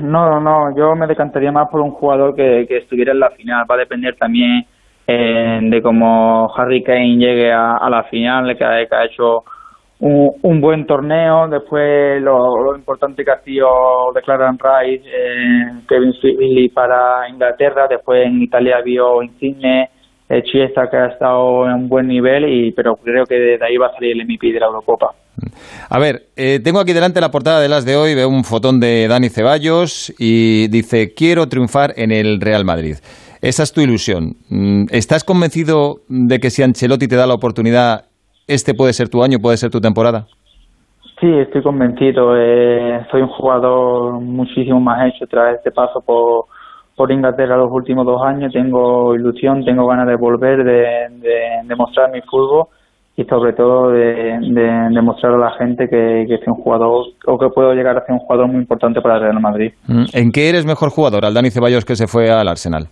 no, 0.00 0.40
no, 0.40 0.74
yo 0.76 0.94
me 0.94 1.06
decantaría 1.06 1.52
más 1.52 1.68
por 1.68 1.80
un 1.80 1.90
jugador 1.90 2.34
que, 2.34 2.64
que 2.68 2.78
estuviera 2.78 3.12
en 3.12 3.18
la 3.18 3.30
final. 3.30 3.66
Va 3.70 3.74
a 3.74 3.78
depender 3.78 4.16
también 4.16 4.64
eh, 5.10 5.58
de 5.62 5.82
cómo 5.82 6.52
Harry 6.56 6.82
Kane 6.82 7.16
llegue 7.16 7.52
a, 7.52 7.88
la 7.90 8.04
final, 8.04 8.56
que 8.56 8.64
ha, 8.64 8.86
que 8.86 8.94
ha 8.94 9.04
hecho 9.04 9.44
un, 10.00 10.60
buen 10.60 10.86
torneo. 10.86 11.48
Después 11.48 12.22
lo, 12.22 12.76
importante 12.76 13.24
que 13.24 13.30
ha 13.30 13.40
sido 13.42 13.66
Declaran 14.14 14.58
Rice, 14.58 15.08
eh, 15.08 15.82
Kevin 15.88 16.12
Philly 16.20 16.68
para 16.68 17.28
Inglaterra. 17.28 17.86
Después 17.88 18.26
en 18.26 18.42
Italia 18.42 18.76
vio 18.84 19.22
Insigne, 19.22 19.90
eh, 20.28 20.42
Chiesa 20.42 20.82
que 20.90 20.96
ha 20.96 21.06
estado 21.06 21.66
en 21.66 21.72
un 21.72 21.88
buen 21.88 22.06
nivel, 22.06 22.44
y 22.48 22.72
pero 22.72 22.94
creo 22.96 23.24
que 23.24 23.34
de 23.34 23.64
ahí 23.64 23.76
va 23.76 23.88
a 23.88 23.94
salir 23.94 24.12
el 24.12 24.24
MVP 24.24 24.52
de 24.52 24.60
la 24.60 24.66
Eurocopa. 24.66 25.08
A 25.88 25.98
ver, 25.98 26.26
eh, 26.36 26.60
tengo 26.62 26.80
aquí 26.80 26.92
delante 26.92 27.20
la 27.20 27.30
portada 27.30 27.60
de 27.60 27.68
las 27.68 27.84
de 27.84 27.96
hoy, 27.96 28.14
veo 28.14 28.28
un 28.28 28.44
fotón 28.44 28.78
de 28.78 29.08
Dani 29.08 29.28
Ceballos 29.28 30.12
y 30.18 30.68
dice, 30.68 31.14
quiero 31.14 31.46
triunfar 31.48 31.94
en 31.96 32.12
el 32.12 32.40
Real 32.40 32.64
Madrid. 32.64 32.96
Esa 33.42 33.62
es 33.62 33.72
tu 33.72 33.80
ilusión. 33.80 34.36
Mm, 34.50 34.84
¿Estás 34.90 35.24
convencido 35.24 35.96
de 36.08 36.38
que 36.38 36.50
si 36.50 36.62
Ancelotti 36.62 37.08
te 37.08 37.16
da 37.16 37.26
la 37.26 37.34
oportunidad, 37.34 38.04
este 38.46 38.74
puede 38.74 38.92
ser 38.92 39.08
tu 39.08 39.22
año, 39.22 39.38
puede 39.40 39.56
ser 39.56 39.70
tu 39.70 39.80
temporada? 39.80 40.26
Sí, 41.20 41.26
estoy 41.26 41.62
convencido. 41.62 42.36
Eh, 42.36 43.06
soy 43.10 43.22
un 43.22 43.28
jugador 43.28 44.20
muchísimo 44.20 44.80
más 44.80 45.06
hecho 45.06 45.26
tras 45.26 45.56
este 45.56 45.70
paso 45.70 46.00
por, 46.00 46.46
por 46.96 47.12
Inglaterra 47.12 47.56
los 47.56 47.70
últimos 47.70 48.04
dos 48.04 48.22
años. 48.22 48.52
Tengo 48.52 49.14
ilusión, 49.14 49.64
tengo 49.64 49.86
ganas 49.86 50.06
de 50.06 50.16
volver, 50.16 50.64
de, 50.64 51.08
demostrar 51.64 52.10
mi 52.10 52.20
fútbol 52.22 52.66
y 53.16 53.24
sobre 53.24 53.52
todo 53.52 53.90
de, 53.90 54.38
demostrar 54.90 55.34
a 55.34 55.38
la 55.38 55.50
gente 55.58 55.88
que, 55.88 56.24
que 56.26 56.38
soy 56.38 56.48
un 56.48 56.62
jugador 56.62 57.06
o 57.26 57.38
que 57.38 57.48
puedo 57.48 57.74
llegar 57.74 57.96
a 57.96 58.04
ser 58.06 58.14
un 58.14 58.20
jugador 58.20 58.48
muy 58.48 58.60
importante 58.60 59.00
para 59.00 59.16
el 59.16 59.22
Real 59.22 59.40
Madrid. 59.40 59.72
Mm, 59.86 60.04
¿En 60.14 60.32
qué 60.32 60.48
eres 60.48 60.64
mejor 60.66 60.90
jugador? 60.90 61.24
Al 61.24 61.34
Dani 61.34 61.50
Ceballos 61.50 61.84
que 61.84 61.96
se 61.96 62.06
fue 62.06 62.30
al 62.30 62.48
Arsenal. 62.48 62.88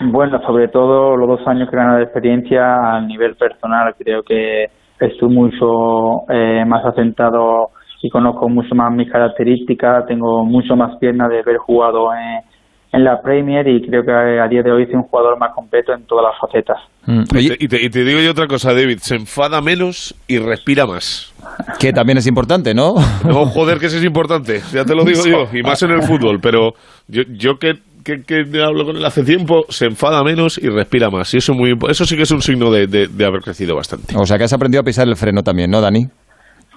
Bueno, 0.00 0.40
sobre 0.46 0.68
todo 0.68 1.16
los 1.16 1.28
dos 1.28 1.48
años 1.48 1.68
que 1.68 1.76
he 1.76 1.78
ganado 1.78 1.98
de 1.98 2.04
experiencia 2.04 2.94
a 2.94 3.00
nivel 3.00 3.34
personal. 3.34 3.94
Creo 3.98 4.22
que 4.22 4.66
estoy 5.00 5.28
mucho 5.28 6.30
eh, 6.30 6.64
más 6.66 6.84
asentado 6.84 7.70
y 8.00 8.08
conozco 8.10 8.48
mucho 8.48 8.74
más 8.76 8.92
mis 8.92 9.10
características. 9.10 10.06
Tengo 10.06 10.44
mucho 10.44 10.76
más 10.76 10.96
piernas 10.98 11.30
de 11.30 11.40
haber 11.40 11.56
jugado 11.58 12.10
en, 12.14 13.04
la 13.04 13.20
Premier 13.20 13.68
y 13.68 13.86
creo 13.86 14.02
que 14.02 14.10
a 14.10 14.48
día 14.48 14.62
de 14.62 14.72
hoy 14.72 14.86
soy 14.86 14.96
un 14.96 15.02
jugador 15.02 15.38
más 15.38 15.54
completo 15.54 15.92
en 15.92 16.04
todas 16.06 16.24
las 16.24 16.40
facetas. 16.40 16.78
Mm. 17.06 17.36
Y, 17.36 17.68
te, 17.68 17.84
y, 17.84 17.90
te, 17.90 18.02
digo 18.02 18.18
yo 18.20 18.30
otra 18.30 18.46
cosa, 18.46 18.72
David. 18.72 18.98
Se 18.98 19.14
enfada 19.14 19.60
menos 19.60 20.14
y 20.26 20.38
respira 20.38 20.86
más. 20.86 21.34
Que 21.78 21.92
también 21.92 22.18
es 22.18 22.26
importante, 22.26 22.74
¿no? 22.74 22.94
No, 23.24 23.46
joder, 23.46 23.78
que 23.78 23.86
eso 23.86 23.98
es 23.98 24.04
importante. 24.04 24.60
Ya 24.72 24.84
te 24.84 24.94
lo 24.94 25.04
digo 25.04 25.22
yo. 25.26 25.56
Y 25.56 25.62
más 25.62 25.82
en 25.82 25.90
el 25.90 26.02
fútbol. 26.02 26.38
Pero 26.40 26.72
yo, 27.08 27.22
yo 27.28 27.58
que 27.58 27.74
que, 28.16 28.62
hablo 28.62 28.84
con 28.84 28.96
él 28.96 29.04
hace 29.04 29.22
tiempo, 29.22 29.64
se 29.68 29.86
enfada 29.86 30.22
menos 30.24 30.58
y 30.58 30.68
respira 30.68 31.10
más. 31.10 31.32
Y 31.34 31.38
eso, 31.38 31.54
muy, 31.54 31.76
eso 31.88 32.04
sí 32.04 32.16
que 32.16 32.22
es 32.22 32.30
un 32.30 32.40
signo 32.40 32.70
de, 32.70 32.86
de, 32.86 33.24
haber 33.24 33.40
crecido 33.40 33.76
bastante. 33.76 34.14
O 34.16 34.24
sea 34.24 34.38
que 34.38 34.44
has 34.44 34.52
aprendido 34.52 34.80
a 34.80 34.84
pisar 34.84 35.06
el 35.06 35.16
freno 35.16 35.42
también, 35.42 35.70
¿no, 35.70 35.80
Dani? 35.80 36.06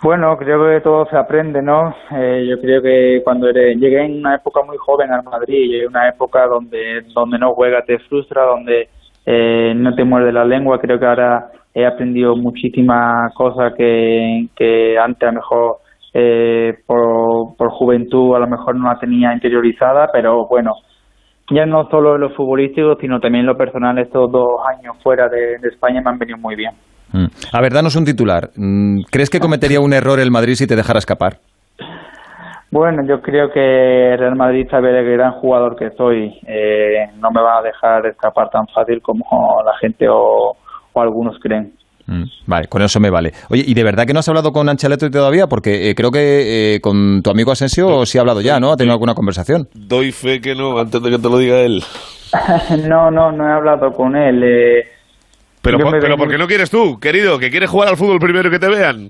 Bueno, 0.04 0.36
creo 0.38 0.68
que 0.68 0.82
todo 0.82 1.06
se 1.06 1.16
aprende, 1.16 1.62
¿no? 1.62 1.94
Eh, 2.12 2.48
yo 2.50 2.60
creo 2.60 2.82
que 2.82 3.22
cuando 3.24 3.52
llegué 3.52 4.04
en 4.04 4.20
una 4.20 4.36
época 4.36 4.62
muy 4.66 4.78
joven 4.78 5.12
al 5.12 5.24
Madrid, 5.24 5.70
llegué 5.70 5.84
en 5.84 5.90
una 5.90 6.10
época 6.10 6.48
donde, 6.48 7.02
donde 7.14 7.38
no 7.38 7.54
juega, 7.54 7.84
te 7.86 8.00
frustra, 8.00 8.44
donde 8.46 8.90
eh, 9.26 9.74
no 9.76 9.94
te 9.94 10.04
muerde 10.04 10.34
la 10.34 10.44
lengua, 10.44 10.80
creo 10.80 11.00
que 11.00 11.06
ahora 11.06 11.52
he 11.74 11.86
aprendido 11.86 12.36
muchísimas 12.36 13.32
cosas 13.36 13.74
que, 13.78 14.48
que 14.56 14.98
antes 14.98 15.22
a 15.22 15.32
lo 15.32 15.38
mejor 15.38 15.76
eh, 16.14 16.74
por, 16.86 17.56
por 17.56 17.70
juventud 17.70 18.36
a 18.36 18.40
lo 18.40 18.48
mejor 18.48 18.76
no 18.76 18.88
la 18.88 19.00
tenía 19.00 19.34
interiorizada, 19.34 20.10
pero 20.12 20.48
bueno, 20.48 20.74
ya 21.52 21.66
no 21.66 21.88
solo 21.90 22.16
en 22.16 22.22
lo 22.22 22.30
futbolístico, 22.32 22.96
sino 23.00 23.20
también 23.20 23.42
en 23.42 23.48
lo 23.48 23.58
personal, 23.58 23.98
estos 24.00 24.32
dos 24.32 24.62
años 24.68 24.98
fuera 25.04 25.28
de, 25.30 25.56
España 25.68 26.02
me 26.02 26.10
han 26.10 26.18
venido 26.18 26.38
muy 26.38 26.56
bien. 26.56 26.74
Mm. 27.14 27.26
A 27.54 27.62
ver, 27.62 27.74
danos 27.74 27.96
un 27.96 28.06
titular. 28.06 28.50
Mm, 28.56 29.02
¿Crees 29.12 29.30
que 29.30 29.40
cometería 29.40 29.80
un 29.80 29.94
error 29.94 30.20
el 30.20 30.32
Madrid 30.32 30.54
si 30.54 30.68
te 30.68 30.76
dejara 30.76 31.00
escapar? 31.00 31.34
Bueno, 32.72 33.04
yo 33.06 33.22
creo 33.22 33.52
que 33.52 34.14
el 34.14 34.18
Real 34.18 34.38
Madrid 34.38 34.66
sabe 34.72 34.98
el 34.98 35.18
gran 35.18 35.34
jugador 35.34 35.76
que 35.76 35.90
soy. 35.92 36.40
Eh, 36.48 37.08
no 37.20 37.30
me 37.32 37.42
va 37.42 37.60
a 37.60 37.62
dejar 37.62 38.06
escapar 38.06 38.50
tan 38.50 38.66
fácil 38.68 39.02
como 39.02 39.26
la 39.66 39.78
gente 39.82 40.08
o 40.10 40.56
algunos 40.96 41.38
creen. 41.40 41.74
Mm, 42.12 42.26
vale, 42.46 42.68
con 42.68 42.82
eso 42.82 43.00
me 43.00 43.10
vale. 43.10 43.32
Oye, 43.50 43.64
¿y 43.66 43.74
de 43.74 43.86
verdad 43.86 44.06
que 44.06 44.12
no 44.12 44.20
has 44.20 44.28
hablado 44.28 44.52
con 44.52 44.68
Ancelotti 44.68 45.10
todavía? 45.10 45.48
Porque 45.48 45.90
eh, 45.90 45.96
creo 45.96 46.12
que 46.12 46.76
eh, 46.76 46.82
con 46.82 47.22
tu 47.24 47.30
amigo 47.30 47.54
Asensio 47.54 48.06
sí 48.06 48.18
ha 48.18 48.22
hablado 48.22 48.42
ya, 48.42 48.60
¿no? 48.60 48.74
¿Ha 48.74 48.76
tenido 48.76 48.92
alguna 48.92 49.14
conversación? 49.14 49.70
Doy 49.74 50.12
fe 50.12 50.42
que 50.42 50.54
no, 50.54 50.78
antes 50.78 51.02
de 51.02 51.10
que 51.10 51.18
te 51.18 51.30
lo 51.30 51.38
diga 51.38 51.62
él. 51.62 51.82
no, 52.90 53.10
no, 53.12 53.32
no 53.32 53.48
he 53.48 53.54
hablado 53.54 53.92
con 53.94 54.18
él. 54.18 54.44
Eh. 54.44 54.84
pero, 55.62 55.78
pero 56.02 56.18
¿por 56.18 56.30
qué 56.30 56.38
no 56.38 56.48
quieres 56.48 56.70
tú, 56.70 57.00
querido? 57.00 57.40
¿Que 57.40 57.50
quieres 57.50 57.70
jugar 57.70 57.88
al 57.88 57.98
fútbol 57.98 58.20
primero 58.20 58.52
que 58.52 58.60
te 58.60 58.68
vean? 58.68 59.10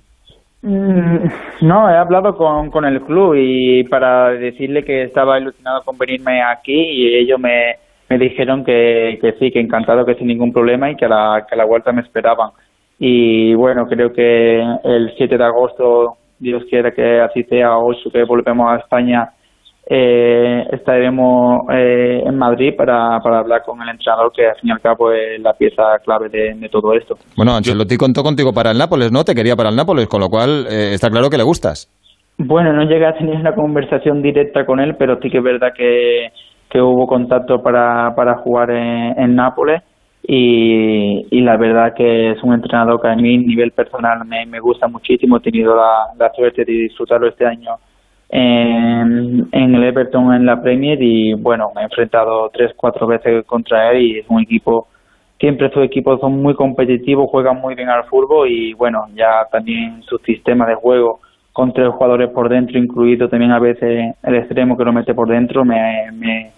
Mm, 0.61 1.65
no, 1.65 1.89
he 1.89 1.97
hablado 1.97 2.37
con, 2.37 2.69
con 2.69 2.85
el 2.85 3.01
club 3.01 3.33
y 3.35 3.83
para 3.85 4.29
decirle 4.29 4.83
que 4.83 5.05
estaba 5.05 5.39
ilusionado 5.39 5.81
con 5.83 5.97
venirme 5.97 6.39
aquí 6.43 6.75
y 6.75 7.15
ellos 7.15 7.39
me, 7.39 7.77
me 8.11 8.19
dijeron 8.19 8.63
que, 8.63 9.17
que 9.19 9.31
sí, 9.39 9.49
que 9.49 9.59
encantado, 9.59 10.05
que 10.05 10.13
sin 10.13 10.27
ningún 10.27 10.53
problema 10.53 10.91
y 10.91 10.95
que 10.95 11.07
la, 11.07 11.47
que 11.49 11.55
a 11.55 11.57
la 11.57 11.65
vuelta 11.65 11.91
me 11.91 12.01
esperaban 12.01 12.51
y 13.03 13.55
bueno, 13.55 13.87
creo 13.87 14.13
que 14.13 14.61
el 14.83 15.11
7 15.17 15.35
de 15.35 15.43
agosto, 15.43 16.17
Dios 16.37 16.61
quiera 16.69 16.91
que 16.91 17.19
así 17.19 17.41
sea, 17.45 17.79
8 17.79 18.11
que 18.13 18.23
volvemos 18.25 18.71
a 18.71 18.75
España, 18.77 19.27
eh, 19.89 20.67
estaremos 20.71 21.61
eh, 21.73 22.21
en 22.23 22.37
Madrid 22.37 22.75
para, 22.77 23.17
para 23.23 23.39
hablar 23.39 23.63
con 23.65 23.81
el 23.81 23.89
entrenador, 23.89 24.31
que 24.31 24.45
al 24.45 24.55
fin 24.57 24.69
y 24.69 24.71
al 24.71 24.81
cabo 24.81 25.11
es 25.11 25.41
la 25.41 25.53
pieza 25.53 25.81
clave 26.05 26.29
de, 26.29 26.69
todo 26.69 26.93
esto. 26.93 27.15
Bueno, 27.35 27.53
Ancelotti 27.55 27.97
contó 27.97 28.21
contigo 28.21 28.53
para 28.53 28.69
el 28.69 28.77
Nápoles, 28.77 29.11
¿no? 29.11 29.23
Te 29.23 29.33
quería 29.33 29.55
para 29.55 29.69
el 29.69 29.75
Nápoles, 29.75 30.07
con 30.07 30.21
lo 30.21 30.29
cual 30.29 30.67
eh, 30.69 30.93
está 30.93 31.09
claro 31.09 31.31
que 31.31 31.37
le 31.37 31.43
gustas. 31.43 31.89
Bueno, 32.37 32.71
no 32.71 32.83
llegué 32.83 33.07
a 33.07 33.17
tener 33.17 33.35
una 33.35 33.55
conversación 33.55 34.21
directa 34.21 34.63
con 34.63 34.79
él, 34.79 34.93
pero 34.99 35.17
sí 35.23 35.31
que 35.31 35.39
es 35.39 35.43
verdad 35.43 35.69
que, 35.75 36.27
que 36.69 36.79
hubo 36.79 37.07
contacto 37.07 37.63
para, 37.63 38.13
para 38.15 38.37
jugar 38.43 38.69
en, 38.69 39.19
en 39.19 39.33
Nápoles 39.35 39.81
y, 40.23 41.41
la 41.41 41.57
verdad 41.57 41.93
que 41.95 42.31
es 42.31 42.43
un 42.43 42.53
entrenador 42.53 43.01
que 43.01 43.07
a 43.07 43.15
mí 43.15 43.35
a 43.35 43.39
nivel 43.39 43.71
personal 43.71 44.23
me, 44.25 44.45
me 44.45 44.59
gusta 44.59 44.87
muchísimo. 44.87 45.37
He 45.37 45.41
tenido 45.41 45.75
la, 45.75 46.31
suerte 46.35 46.63
de 46.63 46.71
disfrutarlo 46.73 47.27
este 47.27 47.45
año 47.45 47.71
en, 48.29 49.47
en, 49.51 49.75
el 49.75 49.83
Everton 49.83 50.33
en 50.33 50.45
la 50.45 50.61
Premier 50.61 51.01
y 51.01 51.33
bueno, 51.33 51.71
me 51.75 51.81
he 51.81 51.85
enfrentado 51.85 52.49
tres, 52.53 52.71
cuatro 52.77 53.07
veces 53.07 53.45
contra 53.45 53.91
él 53.91 54.01
y 54.01 54.19
es 54.19 54.25
un 54.29 54.41
equipo, 54.41 54.87
siempre 55.39 55.69
sus 55.71 55.83
equipos 55.83 56.19
son 56.21 56.41
muy 56.41 56.53
competitivos, 56.55 57.29
juegan 57.29 57.59
muy 57.59 57.75
bien 57.75 57.89
al 57.89 58.05
fútbol 58.05 58.47
y 58.47 58.73
bueno, 58.73 59.07
ya 59.15 59.45
también 59.51 60.01
su 60.03 60.17
sistema 60.19 60.65
de 60.65 60.75
juego 60.75 61.19
con 61.51 61.73
tres 61.73 61.89
jugadores 61.89 62.29
por 62.29 62.47
dentro, 62.47 62.77
incluido 62.79 63.27
también 63.27 63.51
a 63.51 63.59
veces 63.59 64.15
el 64.23 64.35
extremo 64.35 64.77
que 64.77 64.85
lo 64.85 64.93
mete 64.93 65.13
por 65.13 65.27
dentro, 65.27 65.65
me 65.65 66.51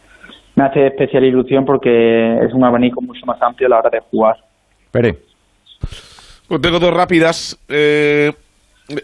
me 0.56 0.66
hace 0.66 0.88
especial 0.88 1.24
ilusión 1.24 1.66
porque 1.66 2.38
es 2.46 2.54
un 2.54 2.64
abanico 2.64 3.02
mucho 3.02 3.26
más 3.26 3.42
amplio 3.42 3.68
a 3.68 3.70
la 3.72 3.80
hora 3.80 3.90
de 3.90 4.00
jugar. 4.00 4.38
Pere. 4.92 5.18
Pues 6.48 6.62
tengo 6.62 6.80
dos 6.80 6.94
rápidas. 6.94 7.58
Eh, 7.68 8.32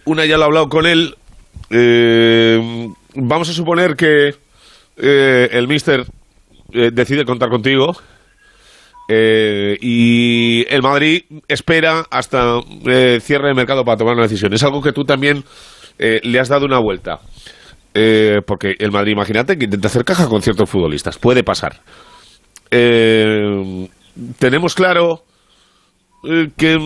una 0.05 0.25
ya 0.25 0.37
lo 0.37 0.43
he 0.43 0.45
hablado 0.45 0.69
con 0.69 0.85
él. 0.85 1.15
Eh, 1.71 2.87
vamos 3.15 3.49
a 3.49 3.53
suponer 3.53 3.95
que 3.95 4.35
eh, 4.97 5.49
el 5.51 5.67
Mister 5.67 6.05
decide 6.71 7.25
contar 7.25 7.49
contigo. 7.49 7.95
y 9.09 10.65
el 10.69 10.81
Madrid 10.83 11.23
espera 11.47 12.03
hasta 12.11 12.59
cierre 13.21 13.47
de 13.47 13.53
mercado 13.55 13.83
para 13.83 13.97
tomar 13.97 14.13
una 14.13 14.23
decisión. 14.23 14.53
Es 14.53 14.63
algo 14.63 14.83
que 14.83 14.91
tú 14.91 15.03
también 15.03 15.43
le 15.97 16.39
has 16.39 16.49
dado 16.49 16.67
una 16.67 16.77
vuelta. 16.77 17.19
Eh, 17.93 18.41
porque 18.45 18.75
el 18.79 18.91
Madrid, 18.91 19.13
imagínate, 19.13 19.57
que 19.57 19.65
intenta 19.65 19.87
hacer 19.87 20.05
caja 20.05 20.27
con 20.27 20.41
ciertos 20.41 20.69
futbolistas. 20.69 21.17
Puede 21.17 21.43
pasar. 21.43 21.73
Eh, 22.71 23.87
tenemos 24.37 24.75
claro 24.75 25.23
eh, 26.23 26.49
que 26.57 26.77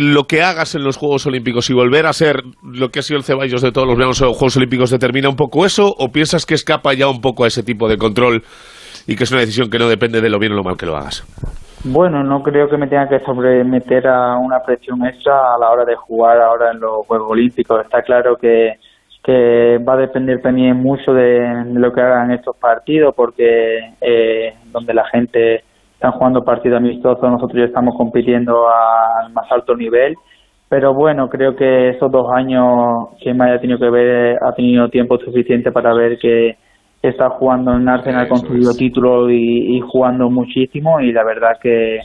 lo 0.00 0.24
que 0.24 0.42
hagas 0.42 0.74
en 0.74 0.82
los 0.82 0.96
Juegos 0.96 1.26
Olímpicos 1.26 1.70
y 1.70 1.74
volver 1.74 2.06
a 2.06 2.12
ser 2.12 2.42
lo 2.62 2.88
que 2.88 3.00
ha 3.00 3.02
sido 3.02 3.18
el 3.18 3.24
Ceballos 3.24 3.62
de 3.62 3.70
todos 3.70 3.86
los 3.86 4.18
Juegos 4.18 4.56
Olímpicos 4.56 4.90
determina 4.90 5.28
un 5.28 5.36
poco 5.36 5.64
eso 5.64 5.94
o 5.96 6.08
piensas 6.08 6.46
que 6.46 6.54
escapa 6.54 6.94
ya 6.94 7.08
un 7.08 7.20
poco 7.20 7.44
a 7.44 7.48
ese 7.48 7.62
tipo 7.62 7.88
de 7.88 7.98
control 7.98 8.42
y 9.06 9.14
que 9.14 9.24
es 9.24 9.30
una 9.30 9.40
decisión 9.40 9.70
que 9.70 9.78
no 9.78 9.88
depende 9.88 10.20
de 10.20 10.28
lo 10.28 10.38
bien 10.38 10.52
o 10.52 10.56
lo 10.56 10.64
mal 10.64 10.76
que 10.76 10.86
lo 10.86 10.96
hagas? 10.96 11.24
Bueno, 11.84 12.24
no 12.24 12.42
creo 12.42 12.68
que 12.68 12.76
me 12.76 12.88
tenga 12.88 13.08
que 13.08 13.20
sobremeter 13.20 14.08
a 14.08 14.36
una 14.38 14.58
presión 14.60 15.06
extra 15.06 15.54
a 15.54 15.58
la 15.58 15.70
hora 15.70 15.84
de 15.84 15.94
jugar 15.94 16.40
ahora 16.40 16.72
en 16.72 16.80
los 16.80 17.06
Juegos 17.06 17.30
Olímpicos. 17.30 17.80
Está 17.84 18.02
claro 18.02 18.36
que 18.36 18.72
que 19.26 19.78
va 19.78 19.94
a 19.94 19.96
depender 19.96 20.40
también 20.40 20.76
mucho 20.76 21.12
de, 21.12 21.64
lo 21.74 21.92
que 21.92 22.00
hagan 22.00 22.30
estos 22.30 22.56
partidos, 22.56 23.12
porque 23.16 23.94
eh, 24.00 24.54
donde 24.70 24.94
la 24.94 25.04
gente 25.06 25.64
está 25.94 26.12
jugando 26.12 26.44
partidos 26.44 26.78
amistosos, 26.78 27.28
nosotros 27.28 27.58
ya 27.58 27.64
estamos 27.64 27.96
compitiendo 27.96 28.68
al 28.68 29.32
más 29.32 29.50
alto 29.50 29.74
nivel. 29.74 30.14
Pero 30.68 30.94
bueno, 30.94 31.28
creo 31.28 31.56
que 31.56 31.88
esos 31.88 32.10
dos 32.12 32.30
años 32.32 33.08
que 33.20 33.34
me 33.34 33.46
haya 33.46 33.60
tenido 33.60 33.80
que 33.80 33.90
ver 33.90 34.38
ha 34.40 34.52
tenido 34.52 34.88
tiempo 34.90 35.18
suficiente 35.18 35.72
para 35.72 35.92
ver 35.92 36.18
que 36.18 36.56
está 37.02 37.28
jugando 37.30 37.74
en 37.74 37.88
Arsenal 37.88 38.28
con 38.28 38.38
su 38.38 38.76
título 38.78 39.28
y, 39.28 39.76
y, 39.76 39.80
jugando 39.80 40.30
muchísimo 40.30 41.00
y 41.00 41.10
la 41.12 41.24
verdad 41.24 41.58
que 41.60 41.98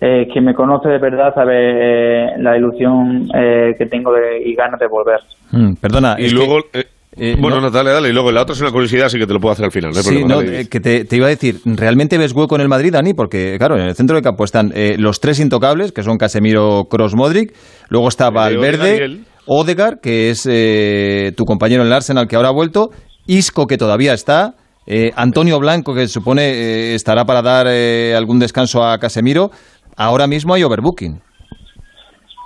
eh, 0.00 0.26
quien 0.32 0.44
me 0.44 0.54
conoce 0.54 0.88
de 0.88 0.98
verdad 0.98 1.34
sabe 1.34 1.54
eh, 1.56 2.26
la 2.38 2.56
ilusión 2.56 3.28
eh, 3.34 3.72
que 3.78 3.86
tengo 3.86 4.12
de, 4.12 4.42
y 4.44 4.54
ganas 4.54 4.78
de 4.80 4.86
volver. 4.88 5.20
Mm, 5.52 5.74
perdona. 5.80 6.16
Y 6.18 6.28
luego... 6.30 6.58
que- 6.72 6.80
eh, 6.80 6.84
eh, 7.16 7.36
bueno, 7.38 7.60
no- 7.60 7.70
dale, 7.70 7.90
dale. 7.90 8.08
Y 8.08 8.12
luego 8.12 8.32
la 8.32 8.42
otra 8.42 8.54
es 8.54 8.60
una 8.60 8.72
curiosidad, 8.72 9.06
así 9.06 9.18
que 9.20 9.26
te 9.26 9.32
lo 9.32 9.38
puedo 9.38 9.52
hacer 9.52 9.64
al 9.66 9.70
final. 9.70 9.92
No 9.92 9.98
hay 9.98 10.02
Sí, 10.04 10.24
no, 10.24 10.40
eh, 10.42 10.66
que 10.68 10.80
te, 10.80 11.04
te 11.04 11.16
iba 11.16 11.26
a 11.26 11.28
decir, 11.28 11.56
¿realmente 11.64 12.18
ves 12.18 12.32
hueco 12.32 12.56
en 12.56 12.62
el 12.62 12.68
Madrid, 12.68 12.92
Dani? 12.92 13.14
Porque, 13.14 13.54
claro, 13.56 13.76
en 13.76 13.82
el 13.82 13.94
centro 13.94 14.16
de 14.16 14.22
campo 14.22 14.42
están 14.44 14.72
eh, 14.74 14.96
los 14.98 15.20
tres 15.20 15.38
intocables, 15.38 15.92
que 15.92 16.02
son 16.02 16.16
Casemiro, 16.18 16.86
Cross, 16.90 17.14
Modric. 17.14 17.54
Luego 17.88 18.08
está 18.08 18.30
Valverde. 18.30 19.20
Odegar, 19.46 20.00
que 20.02 20.30
es 20.30 20.44
eh, 20.50 21.32
tu 21.36 21.44
compañero 21.44 21.82
en 21.82 21.86
el 21.88 21.92
Arsenal, 21.92 22.26
que 22.26 22.34
ahora 22.34 22.48
ha 22.48 22.52
vuelto. 22.52 22.88
Isco, 23.26 23.66
que 23.66 23.76
todavía 23.78 24.12
está. 24.14 24.54
eh, 24.86 25.12
Antonio 25.16 25.58
Blanco, 25.60 25.94
que 25.94 26.00
se 26.08 26.14
supone 26.14 26.42
eh, 26.50 26.94
estará 26.94 27.24
para 27.24 27.42
dar 27.42 27.66
eh, 27.70 28.14
algún 28.16 28.38
descanso 28.40 28.82
a 28.82 28.98
Casemiro. 28.98 29.50
Ahora 29.96 30.26
mismo 30.26 30.54
hay 30.54 30.62
overbooking. 30.62 31.20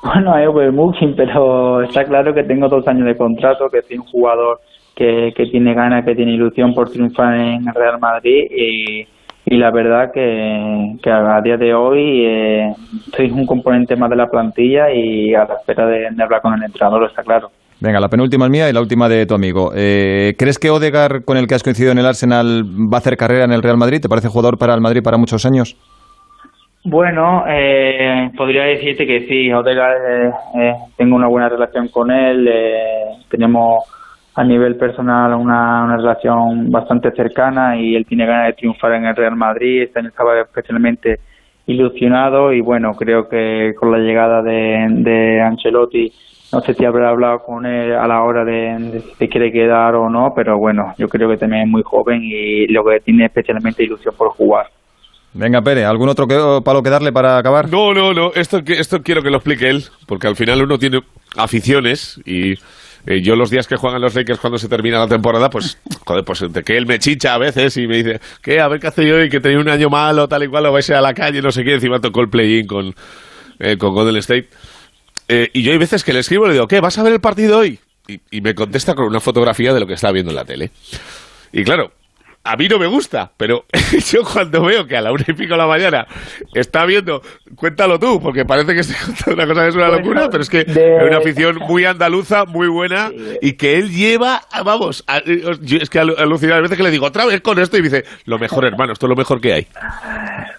Bueno, 0.03 0.35
hay 0.35 0.47
overbooking, 0.47 1.15
pero 1.17 1.83
está 1.83 2.05
claro 2.05 2.33
que 2.33 2.45
tengo 2.45 2.69
dos 2.69 2.87
años 2.87 3.07
de 3.07 3.17
contrato, 3.17 3.69
que 3.71 3.83
soy 3.83 3.99
un 3.99 4.05
jugador 4.05 4.61
que, 4.95 5.33
que 5.37 5.47
tiene 5.47 5.75
ganas, 5.75 6.05
que 6.05 6.15
tiene 6.15 6.35
ilusión 6.35 6.75
por 6.75 6.91
triunfar 6.91 7.35
en 7.35 7.67
el 7.69 7.75
Real 7.75 7.99
Madrid 8.01 8.47
y, 8.51 9.07
y 9.47 9.57
la 9.57 9.71
verdad 9.71 10.11
que, 10.13 10.97
que 11.03 11.11
a 11.11 11.41
día 11.43 11.57
de 11.57 11.75
hoy 11.75 12.25
eh, 12.27 12.73
soy 13.17 13.31
un 13.31 13.47
componente 13.47 13.97
más 13.97 14.11
de 14.11 14.17
la 14.17 14.27
plantilla 14.27 14.93
y 14.93 15.35
a 15.35 15.45
la 15.45 15.55
espera 15.55 15.87
de, 15.87 16.09
de 16.11 16.23
hablar 16.23 16.41
con 16.43 16.55
el 16.55 16.63
entrenador, 16.63 17.05
está 17.05 17.23
claro. 17.23 17.49
Venga, 17.81 18.01
la 18.01 18.09
penúltima 18.09 18.47
es 18.47 18.51
mía 18.51 18.69
y 18.69 18.73
la 18.73 18.81
última 18.81 19.09
de 19.09 19.25
tu 19.25 19.35
amigo. 19.35 19.71
Eh, 19.75 20.35
¿Crees 20.37 20.59
que 20.59 20.69
Odegar, 20.69 21.25
con 21.25 21.37
el 21.37 21.47
que 21.47 21.55
has 21.55 21.63
coincidido 21.63 21.93
en 21.93 21.99
el 21.99 22.07
Arsenal, 22.07 22.65
va 22.65 22.97
a 22.97 22.99
hacer 22.99 23.17
carrera 23.17 23.45
en 23.45 23.53
el 23.53 23.63
Real 23.63 23.77
Madrid? 23.77 24.01
¿Te 24.03 24.09
parece 24.09 24.29
jugador 24.29 24.59
para 24.59 24.75
el 24.75 24.81
Madrid 24.81 25.01
para 25.03 25.17
muchos 25.17 25.47
años? 25.47 25.77
Bueno, 26.91 27.45
eh, 27.47 28.31
podría 28.35 28.63
decirte 28.63 29.07
que 29.07 29.27
sí, 29.29 29.53
Odegaard, 29.53 29.99
eh, 30.11 30.33
eh, 30.55 30.73
tengo 30.97 31.17
una 31.17 31.29
buena 31.29 31.51
relación 31.51 31.89
con 31.89 32.11
él, 32.11 32.49
eh, 32.49 33.11
tenemos 33.29 33.85
a 34.35 34.43
nivel 34.43 34.77
personal 34.77 35.35
una, 35.35 35.85
una 35.85 35.97
relación 35.99 36.71
bastante 36.71 37.11
cercana 37.11 37.77
y 37.77 37.95
él 37.95 38.07
tiene 38.07 38.25
ganas 38.25 38.47
de 38.47 38.53
triunfar 38.55 38.93
en 38.95 39.05
el 39.05 39.15
Real 39.15 39.37
Madrid, 39.37 39.83
este 39.83 39.99
año 39.99 40.09
estaba 40.09 40.41
especialmente 40.41 41.17
ilusionado 41.67 42.55
y 42.55 42.63
bueno, 42.63 42.93
creo 42.93 43.29
que 43.29 43.75
con 43.79 43.93
la 43.93 43.99
llegada 43.99 44.41
de, 44.41 44.87
de 44.89 45.43
Ancelotti, 45.43 46.11
no 46.55 46.61
sé 46.61 46.73
si 46.73 46.87
habrá 46.87 47.11
hablado 47.11 47.41
con 47.41 47.67
él 47.67 47.93
a 47.93 48.07
la 48.07 48.23
hora 48.23 48.47
de, 48.47 48.79
de 48.93 49.01
si 49.01 49.15
se 49.17 49.29
quiere 49.29 49.53
quedar 49.53 49.95
o 49.95 50.09
no, 50.09 50.33
pero 50.35 50.57
bueno, 50.57 50.95
yo 50.97 51.07
creo 51.07 51.29
que 51.29 51.37
también 51.37 51.65
es 51.65 51.69
muy 51.69 51.83
joven 51.83 52.23
y 52.23 52.67
lo 52.69 52.83
que 52.83 53.01
tiene 53.01 53.27
especialmente 53.27 53.85
ilusión 53.85 54.15
por 54.17 54.31
jugar. 54.31 54.69
Venga, 55.35 55.61
Pere, 55.63 55.85
¿algún 55.85 56.09
otro 56.09 56.27
que- 56.27 56.61
palo 56.65 56.83
que 56.83 56.91
darle 56.91 57.13
para 57.13 57.39
acabar? 57.39 57.69
No, 57.71 57.93
no, 57.95 58.13
no. 58.13 58.33
Esto, 58.35 58.61
esto 58.67 59.03
quiero 59.03 59.23
que 59.23 59.31
lo 59.31 59.37
explique 59.37 59.69
él, 59.69 59.85
porque 60.07 60.27
al 60.27 60.37
final 60.37 60.63
uno 60.63 60.79
tiene 60.79 61.01
aficiones 61.37 62.21
y 62.25 62.53
eh, 63.07 63.23
yo 63.23 63.37
los 63.37 63.51
días 63.51 63.67
que 63.67 63.77
juegan 63.77 64.01
los 64.01 64.15
Lakers 64.15 64.41
cuando 64.41 64.59
se 64.59 64.69
termina 64.69 64.99
la 64.99 65.07
temporada, 65.07 65.49
pues, 65.51 65.79
joder, 66.07 66.25
pues 66.25 66.41
de 66.51 66.63
que 66.63 66.77
él 66.77 66.87
me 66.87 66.99
chicha 66.99 67.35
a 67.35 67.39
veces 67.39 67.77
y 67.77 67.87
me 67.87 67.99
dice, 67.99 68.21
¿qué? 68.43 68.61
A 68.61 68.69
ver 68.69 68.81
qué 68.81 68.87
hace 68.89 69.07
yo 69.07 69.23
y 69.23 69.29
que 69.29 69.39
tenía 69.41 69.59
un 69.59 69.69
año 69.69 69.89
malo, 69.91 70.29
tal 70.29 70.43
y 70.45 70.49
cual, 70.49 70.67
o 70.67 70.73
vais 70.73 70.89
a 70.91 71.01
la 71.01 71.15
calle, 71.15 71.41
no 71.43 71.53
sé 71.53 71.63
qué. 71.63 71.75
Encima 71.75 72.01
tocó 72.01 72.21
el 72.23 72.29
play-in 72.31 72.67
con, 72.67 72.95
eh, 73.59 73.77
con 73.77 73.95
Golden 73.95 74.17
State. 74.17 74.49
Eh, 75.29 75.51
y 75.53 75.63
yo 75.63 75.73
hay 75.73 75.79
veces 75.79 76.05
que 76.05 76.13
le 76.15 76.21
escribo 76.21 76.47
y 76.47 76.49
le 76.49 76.55
digo, 76.55 76.67
¿qué? 76.67 76.81
¿Vas 76.81 76.99
a 76.99 77.03
ver 77.03 77.13
el 77.13 77.21
partido 77.21 77.59
hoy? 77.59 77.79
Y, 78.09 78.19
y 78.31 78.41
me 78.41 78.55
contesta 78.55 78.95
con 78.95 79.05
una 79.07 79.21
fotografía 79.21 79.75
de 79.75 79.81
lo 79.81 79.87
que 79.87 79.93
está 79.93 80.11
viendo 80.11 80.31
en 80.31 80.37
la 80.37 80.45
tele. 80.47 80.71
Y 81.53 81.63
claro, 81.65 81.93
a 82.51 82.57
mí 82.57 82.67
no 82.69 82.79
me 82.79 82.87
gusta, 82.87 83.31
pero 83.37 83.65
yo 84.13 84.21
cuando 84.25 84.65
veo 84.65 84.87
que 84.87 84.97
a 84.97 85.01
la 85.01 85.13
una 85.13 85.25
y 85.27 85.33
pico 85.33 85.53
de 85.55 85.59
la 85.59 85.67
mañana 85.67 86.07
está 86.55 86.85
viendo, 86.87 87.21
cuéntalo 87.57 87.99
tú, 87.99 88.21
porque 88.23 88.45
parece 88.45 88.73
que 88.75 88.81
estoy 88.81 88.97
contando 89.05 89.35
una 89.35 89.47
cosa 89.47 89.63
que 89.63 89.69
es 89.69 89.75
una 89.77 89.89
Bueno, 89.89 89.99
locura, 90.03 90.29
pero 90.31 90.43
es 90.43 90.51
que 90.51 90.65
de- 90.65 90.97
es 90.97 91.03
una 91.05 91.19
afición 91.19 91.57
muy 91.69 91.85
andaluza, 91.85 92.45
muy 92.47 92.69
buena, 92.69 93.11
y 93.43 93.53
que 93.57 93.77
él 93.79 93.91
lleva, 93.91 94.41
vamos, 94.65 95.05
a- 95.07 95.21
yo 95.25 95.79
es 95.81 95.91
que 95.91 96.01
alu- 96.01 96.19
alucina, 96.19 96.57
a 96.57 96.61
veces 96.61 96.77
que 96.77 96.83
le 96.83 96.91
digo, 96.91 97.07
otra 97.07 97.27
vez 97.27 97.41
con 97.41 97.59
esto, 97.59 97.77
y 97.77 97.83
me 97.83 97.89
dice, 97.89 98.05
lo 98.27 98.39
mejor 98.39 98.65
hermano, 98.65 98.93
esto 98.93 99.07
es 99.07 99.11
lo 99.11 99.17
mejor 99.17 99.41
que 99.41 99.53
hay. 99.53 99.67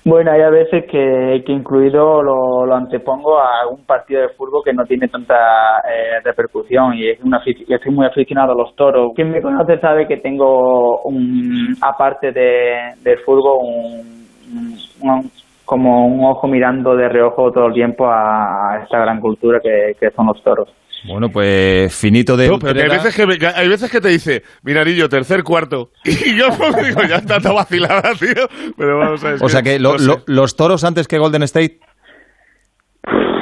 Bueno, 0.06 0.32
hay 0.32 0.42
a 0.42 0.50
veces 0.50 0.86
que, 0.90 1.44
que 1.46 1.52
incluido 1.52 2.24
lo, 2.24 2.66
lo 2.66 2.76
antepongo 2.76 3.38
a 3.40 3.68
un 3.70 3.86
partido 3.86 4.22
de 4.22 4.30
fútbol 4.30 4.62
que 4.64 4.74
no 4.74 4.86
tiene 4.86 5.08
tanta 5.08 5.36
eh, 5.36 6.22
repercusión 6.24 6.94
y 6.96 7.10
es 7.10 7.20
una 7.22 7.40
yo 7.46 7.78
soy 7.84 7.94
muy 7.94 8.06
aficionado 8.06 8.54
a 8.54 8.56
los 8.56 8.76
toros. 8.76 9.12
Quien 9.16 9.32
me 9.32 9.42
conoce 9.42 9.78
sabe 9.80 10.08
que 10.08 10.18
tengo 10.18 11.02
un, 11.04 11.76
aparte 11.82 12.32
de, 12.32 12.94
del 13.02 13.20
fútbol, 13.20 13.60
un, 13.62 14.28
un- 15.02 15.32
como 15.66 16.08
un 16.08 16.26
ojo 16.26 16.48
mirando 16.48 16.96
de 16.96 17.08
reojo 17.10 17.52
todo 17.52 17.68
el 17.68 17.74
tiempo 17.74 18.08
a, 18.08 18.74
a 18.74 18.84
esta 18.84 18.98
gran 19.00 19.20
cultura 19.22 19.60
que, 19.62 19.96
que 20.00 20.10
son 20.16 20.26
los 20.26 20.42
toros. 20.44 20.68
Bueno, 21.08 21.30
pues 21.30 21.96
finito 21.96 22.36
de... 22.36 22.50
No, 22.50 22.58
pero 22.60 22.74
que 22.74 22.82
hay 22.82 22.90
veces 22.90 23.16
que, 23.16 23.48
hay 23.56 23.68
veces 23.70 23.90
que 23.92 24.02
te 24.02 24.10
dice, 24.10 24.42
mira, 24.64 24.84
niño, 24.84 25.08
tercer 25.08 25.44
cuarto. 25.44 25.92
Y 26.04 26.36
yo 26.38 26.48
pues, 26.58 26.76
digo, 26.88 27.02
ya 27.08 27.18
está 27.18 27.40
toda 27.40 27.54
vacilada, 27.54 28.02
tío. 28.20 28.48
Pero 28.78 28.98
vamos 28.98 29.24
a 29.24 29.30
ver. 29.32 29.38
O 29.44 29.48
sea 29.48 29.62
que 29.62 29.78
lo- 29.80 29.94
no 29.94 30.00
sé. 30.00 30.06
lo- 30.08 30.24
los 30.26 30.56
toros 30.56 30.84
antes 30.84 31.08
que 31.08 31.20
Golden 31.20 31.44
State... 31.44 31.80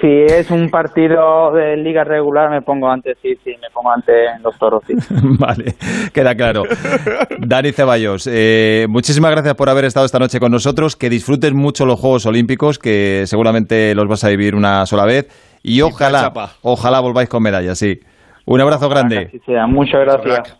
Si 0.00 0.08
es 0.08 0.50
un 0.50 0.70
partido 0.70 1.52
de 1.52 1.76
liga 1.76 2.02
regular 2.02 2.50
me 2.50 2.62
pongo 2.62 2.88
antes, 2.88 3.16
sí, 3.20 3.34
sí, 3.44 3.50
me 3.60 3.68
pongo 3.72 3.92
antes 3.92 4.14
en 4.36 4.42
los 4.42 4.58
toros, 4.58 4.82
sí. 4.86 4.94
vale, 5.38 5.74
queda 6.12 6.34
claro. 6.34 6.62
Dani 7.38 7.72
Ceballos, 7.72 8.28
eh, 8.30 8.86
muchísimas 8.88 9.30
gracias 9.30 9.54
por 9.54 9.68
haber 9.68 9.84
estado 9.84 10.06
esta 10.06 10.18
noche 10.18 10.40
con 10.40 10.50
nosotros. 10.50 10.96
Que 10.96 11.10
disfrutes 11.10 11.52
mucho 11.52 11.84
los 11.84 12.00
Juegos 12.00 12.26
Olímpicos, 12.26 12.78
que 12.78 13.24
seguramente 13.26 13.94
los 13.94 14.08
vas 14.08 14.24
a 14.24 14.28
vivir 14.28 14.54
una 14.54 14.86
sola 14.86 15.04
vez. 15.04 15.28
Y 15.62 15.82
ojalá, 15.82 16.32
ojalá 16.62 17.00
volváis 17.00 17.28
con 17.28 17.42
medallas, 17.42 17.78
sí. 17.78 18.00
Un 18.46 18.60
abrazo 18.60 18.88
grande. 18.88 19.26
Así 19.28 19.38
sea, 19.46 19.66
muchas 19.66 20.00
gracias. 20.00 20.56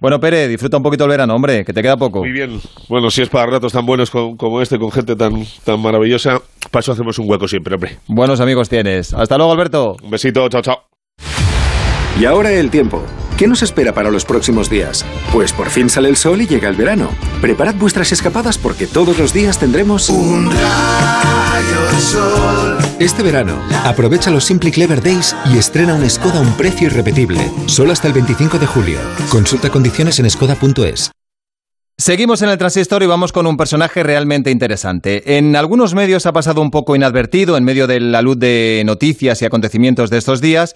Bueno, 0.00 0.18
Pere, 0.20 0.48
disfruta 0.48 0.76
un 0.76 0.82
poquito 0.82 1.04
el 1.04 1.10
verano, 1.10 1.34
hombre, 1.34 1.64
que 1.64 1.72
te 1.72 1.80
queda 1.80 1.96
poco. 1.96 2.18
Muy 2.20 2.32
bien. 2.32 2.58
Bueno, 2.88 3.10
si 3.10 3.22
es 3.22 3.28
para 3.28 3.46
ratos 3.46 3.72
tan 3.72 3.86
buenos 3.86 4.10
como 4.10 4.60
este, 4.60 4.78
con 4.78 4.90
gente 4.90 5.16
tan, 5.16 5.32
tan 5.64 5.80
maravillosa, 5.80 6.40
para 6.74 6.80
eso 6.80 6.92
hacemos 6.92 7.20
un 7.20 7.30
hueco 7.30 7.46
siempre, 7.46 7.76
hombre. 7.76 7.98
Buenos 8.08 8.40
amigos 8.40 8.68
tienes. 8.68 9.14
Hasta 9.14 9.36
luego, 9.38 9.52
Alberto. 9.52 9.96
Un 10.02 10.10
besito, 10.10 10.48
chao, 10.48 10.60
chao. 10.60 10.82
Y 12.18 12.24
ahora 12.24 12.50
el 12.50 12.68
tiempo. 12.68 13.00
¿Qué 13.36 13.46
nos 13.46 13.62
espera 13.62 13.94
para 13.94 14.10
los 14.10 14.24
próximos 14.24 14.68
días? 14.68 15.04
Pues 15.32 15.52
por 15.52 15.70
fin 15.70 15.88
sale 15.88 16.08
el 16.08 16.16
sol 16.16 16.40
y 16.40 16.48
llega 16.48 16.68
el 16.68 16.74
verano. 16.74 17.10
Preparad 17.40 17.76
vuestras 17.76 18.10
escapadas 18.10 18.58
porque 18.58 18.88
todos 18.88 19.16
los 19.18 19.32
días 19.32 19.58
tendremos 19.58 20.08
un 20.08 20.50
rayo 20.50 21.92
de 21.92 22.00
sol. 22.00 22.78
Este 22.98 23.22
verano, 23.22 23.56
aprovecha 23.84 24.32
los 24.32 24.44
Simply 24.44 24.72
Clever 24.72 25.00
Days 25.00 25.34
y 25.52 25.58
estrena 25.58 25.94
un 25.94 26.08
Skoda 26.10 26.38
a 26.38 26.42
un 26.42 26.56
precio 26.56 26.88
irrepetible. 26.88 27.40
Solo 27.66 27.92
hasta 27.92 28.08
el 28.08 28.14
25 28.14 28.58
de 28.58 28.66
julio. 28.66 28.98
Consulta 29.30 29.70
condiciones 29.70 30.18
en 30.18 30.28
skoda.es. 30.28 31.12
Seguimos 31.96 32.42
en 32.42 32.48
el 32.48 32.58
transistor 32.58 33.04
y 33.04 33.06
vamos 33.06 33.30
con 33.30 33.46
un 33.46 33.56
personaje 33.56 34.02
realmente 34.02 34.50
interesante. 34.50 35.38
En 35.38 35.54
algunos 35.54 35.94
medios 35.94 36.26
ha 36.26 36.32
pasado 36.32 36.60
un 36.60 36.72
poco 36.72 36.96
inadvertido 36.96 37.56
en 37.56 37.62
medio 37.62 37.86
de 37.86 38.00
la 38.00 38.20
luz 38.20 38.36
de 38.36 38.82
noticias 38.84 39.40
y 39.40 39.44
acontecimientos 39.44 40.10
de 40.10 40.18
estos 40.18 40.40
días, 40.40 40.74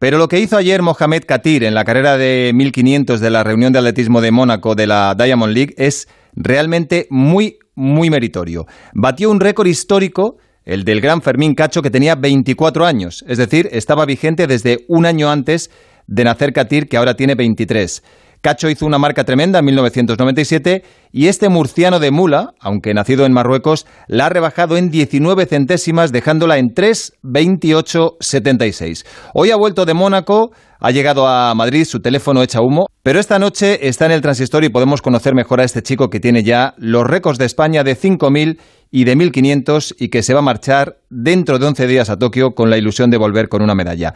pero 0.00 0.18
lo 0.18 0.26
que 0.26 0.40
hizo 0.40 0.56
ayer 0.56 0.82
Mohamed 0.82 1.22
Katir 1.28 1.62
en 1.62 1.74
la 1.74 1.84
carrera 1.84 2.18
de 2.18 2.50
1500 2.56 3.20
de 3.20 3.30
la 3.30 3.44
reunión 3.44 3.72
de 3.72 3.78
atletismo 3.78 4.20
de 4.20 4.32
Mónaco 4.32 4.74
de 4.74 4.88
la 4.88 5.14
Diamond 5.16 5.54
League 5.54 5.74
es 5.78 6.08
realmente 6.34 7.06
muy, 7.08 7.60
muy 7.76 8.10
meritorio. 8.10 8.66
Batió 8.94 9.30
un 9.30 9.38
récord 9.38 9.68
histórico, 9.68 10.38
el 10.64 10.84
del 10.84 11.00
gran 11.00 11.22
Fermín 11.22 11.54
Cacho, 11.54 11.82
que 11.82 11.90
tenía 11.90 12.16
24 12.16 12.84
años, 12.84 13.24
es 13.28 13.38
decir, 13.38 13.68
estaba 13.70 14.06
vigente 14.06 14.48
desde 14.48 14.84
un 14.88 15.06
año 15.06 15.30
antes 15.30 15.70
de 16.08 16.24
nacer 16.24 16.52
Katir, 16.52 16.88
que 16.88 16.96
ahora 16.96 17.14
tiene 17.14 17.36
23. 17.36 18.02
Cacho 18.40 18.70
hizo 18.70 18.86
una 18.86 18.98
marca 18.98 19.24
tremenda 19.24 19.58
en 19.58 19.64
1997 19.64 20.84
y 21.10 21.26
este 21.26 21.48
murciano 21.48 21.98
de 21.98 22.10
Mula, 22.10 22.50
aunque 22.60 22.92
nacido 22.94 23.26
en 23.26 23.32
Marruecos, 23.32 23.86
la 24.06 24.26
ha 24.26 24.28
rebajado 24.28 24.76
en 24.76 24.90
19 24.90 25.46
centésimas 25.46 26.12
dejándola 26.12 26.58
en 26.58 26.68
3.28.76. 26.68 29.06
Hoy 29.34 29.50
ha 29.50 29.56
vuelto 29.56 29.86
de 29.86 29.94
Mónaco, 29.94 30.52
ha 30.80 30.90
llegado 30.90 31.26
a 31.26 31.54
Madrid, 31.54 31.84
su 31.84 32.00
teléfono 32.00 32.42
echa 32.42 32.60
humo, 32.60 32.86
pero 33.02 33.18
esta 33.18 33.38
noche 33.38 33.88
está 33.88 34.04
en 34.06 34.12
el 34.12 34.20
transistor 34.20 34.64
y 34.64 34.68
podemos 34.68 35.02
conocer 35.02 35.34
mejor 35.34 35.60
a 35.60 35.64
este 35.64 35.82
chico 35.82 36.08
que 36.08 36.20
tiene 36.20 36.44
ya 36.44 36.74
los 36.76 37.04
récords 37.04 37.38
de 37.38 37.46
España 37.46 37.82
de 37.82 37.96
5.000 37.96 38.58
y 38.90 39.04
de 39.04 39.16
1.500 39.16 39.94
y 39.98 40.08
que 40.08 40.22
se 40.22 40.34
va 40.34 40.40
a 40.40 40.42
marchar 40.42 40.98
dentro 41.10 41.58
de 41.58 41.66
11 41.66 41.86
días 41.86 42.10
a 42.10 42.16
Tokio 42.16 42.52
con 42.52 42.70
la 42.70 42.78
ilusión 42.78 43.10
de 43.10 43.18
volver 43.18 43.48
con 43.48 43.62
una 43.62 43.74
medalla. 43.74 44.14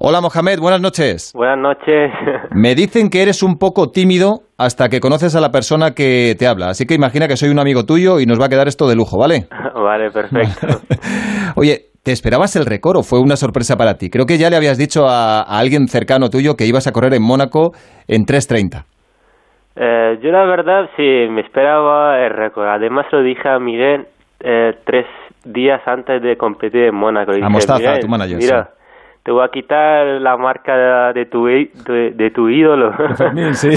Hola 0.00 0.20
Mohamed, 0.20 0.60
buenas 0.60 0.80
noches. 0.80 1.32
Buenas 1.34 1.58
noches. 1.58 2.12
Me 2.52 2.74
dicen 2.76 3.10
que 3.10 3.20
eres 3.22 3.42
un 3.42 3.58
poco 3.58 3.90
tímido 3.90 4.42
hasta 4.56 4.88
que 4.88 5.00
conoces 5.00 5.34
a 5.34 5.40
la 5.40 5.50
persona 5.50 5.90
que 5.92 6.36
te 6.38 6.46
habla, 6.46 6.68
así 6.68 6.86
que 6.86 6.94
imagina 6.94 7.26
que 7.26 7.36
soy 7.36 7.48
un 7.50 7.58
amigo 7.58 7.84
tuyo 7.84 8.20
y 8.20 8.26
nos 8.26 8.40
va 8.40 8.46
a 8.46 8.48
quedar 8.48 8.68
esto 8.68 8.88
de 8.88 8.94
lujo, 8.94 9.18
¿vale? 9.18 9.46
vale, 9.74 10.10
perfecto. 10.12 10.66
Oye, 11.56 11.86
¿te 12.04 12.12
esperabas 12.12 12.54
el 12.54 12.64
récord 12.66 12.98
o 12.98 13.02
fue 13.02 13.18
una 13.20 13.34
sorpresa 13.34 13.76
para 13.76 13.94
ti? 13.94 14.08
Creo 14.08 14.24
que 14.24 14.38
ya 14.38 14.50
le 14.50 14.56
habías 14.56 14.78
dicho 14.78 15.08
a, 15.08 15.40
a 15.40 15.58
alguien 15.58 15.88
cercano 15.88 16.30
tuyo 16.30 16.54
que 16.54 16.66
ibas 16.66 16.86
a 16.86 16.92
correr 16.92 17.14
en 17.14 17.22
Mónaco 17.22 17.72
en 18.06 18.22
3.30. 18.24 18.84
Eh, 19.80 20.18
yo 20.22 20.30
la 20.30 20.44
verdad 20.44 20.88
sí 20.96 21.02
me 21.30 21.40
esperaba 21.40 22.24
el 22.24 22.30
récord. 22.34 22.68
Además 22.68 23.06
lo 23.10 23.22
dije 23.22 23.48
a 23.48 23.58
Miguel 23.58 24.06
eh, 24.40 24.74
tres 24.84 25.06
días 25.44 25.80
antes 25.86 26.22
de 26.22 26.36
competir 26.36 26.84
en 26.84 26.94
Mónaco. 26.94 27.32
A 27.32 27.48
Mostaza, 27.48 27.78
"Mira, 27.80 27.98
tu 28.00 28.08
manager, 28.08 28.36
Mira, 28.38 28.70
te 29.28 29.32
voy 29.32 29.44
a 29.44 29.48
quitar 29.48 30.06
la 30.22 30.38
marca 30.38 31.12
de 31.12 31.26
tu, 31.26 31.44
de, 31.44 32.12
de 32.14 32.30
tu 32.30 32.48
ídolo. 32.48 32.94
Fermín, 33.18 33.54
sí. 33.54 33.68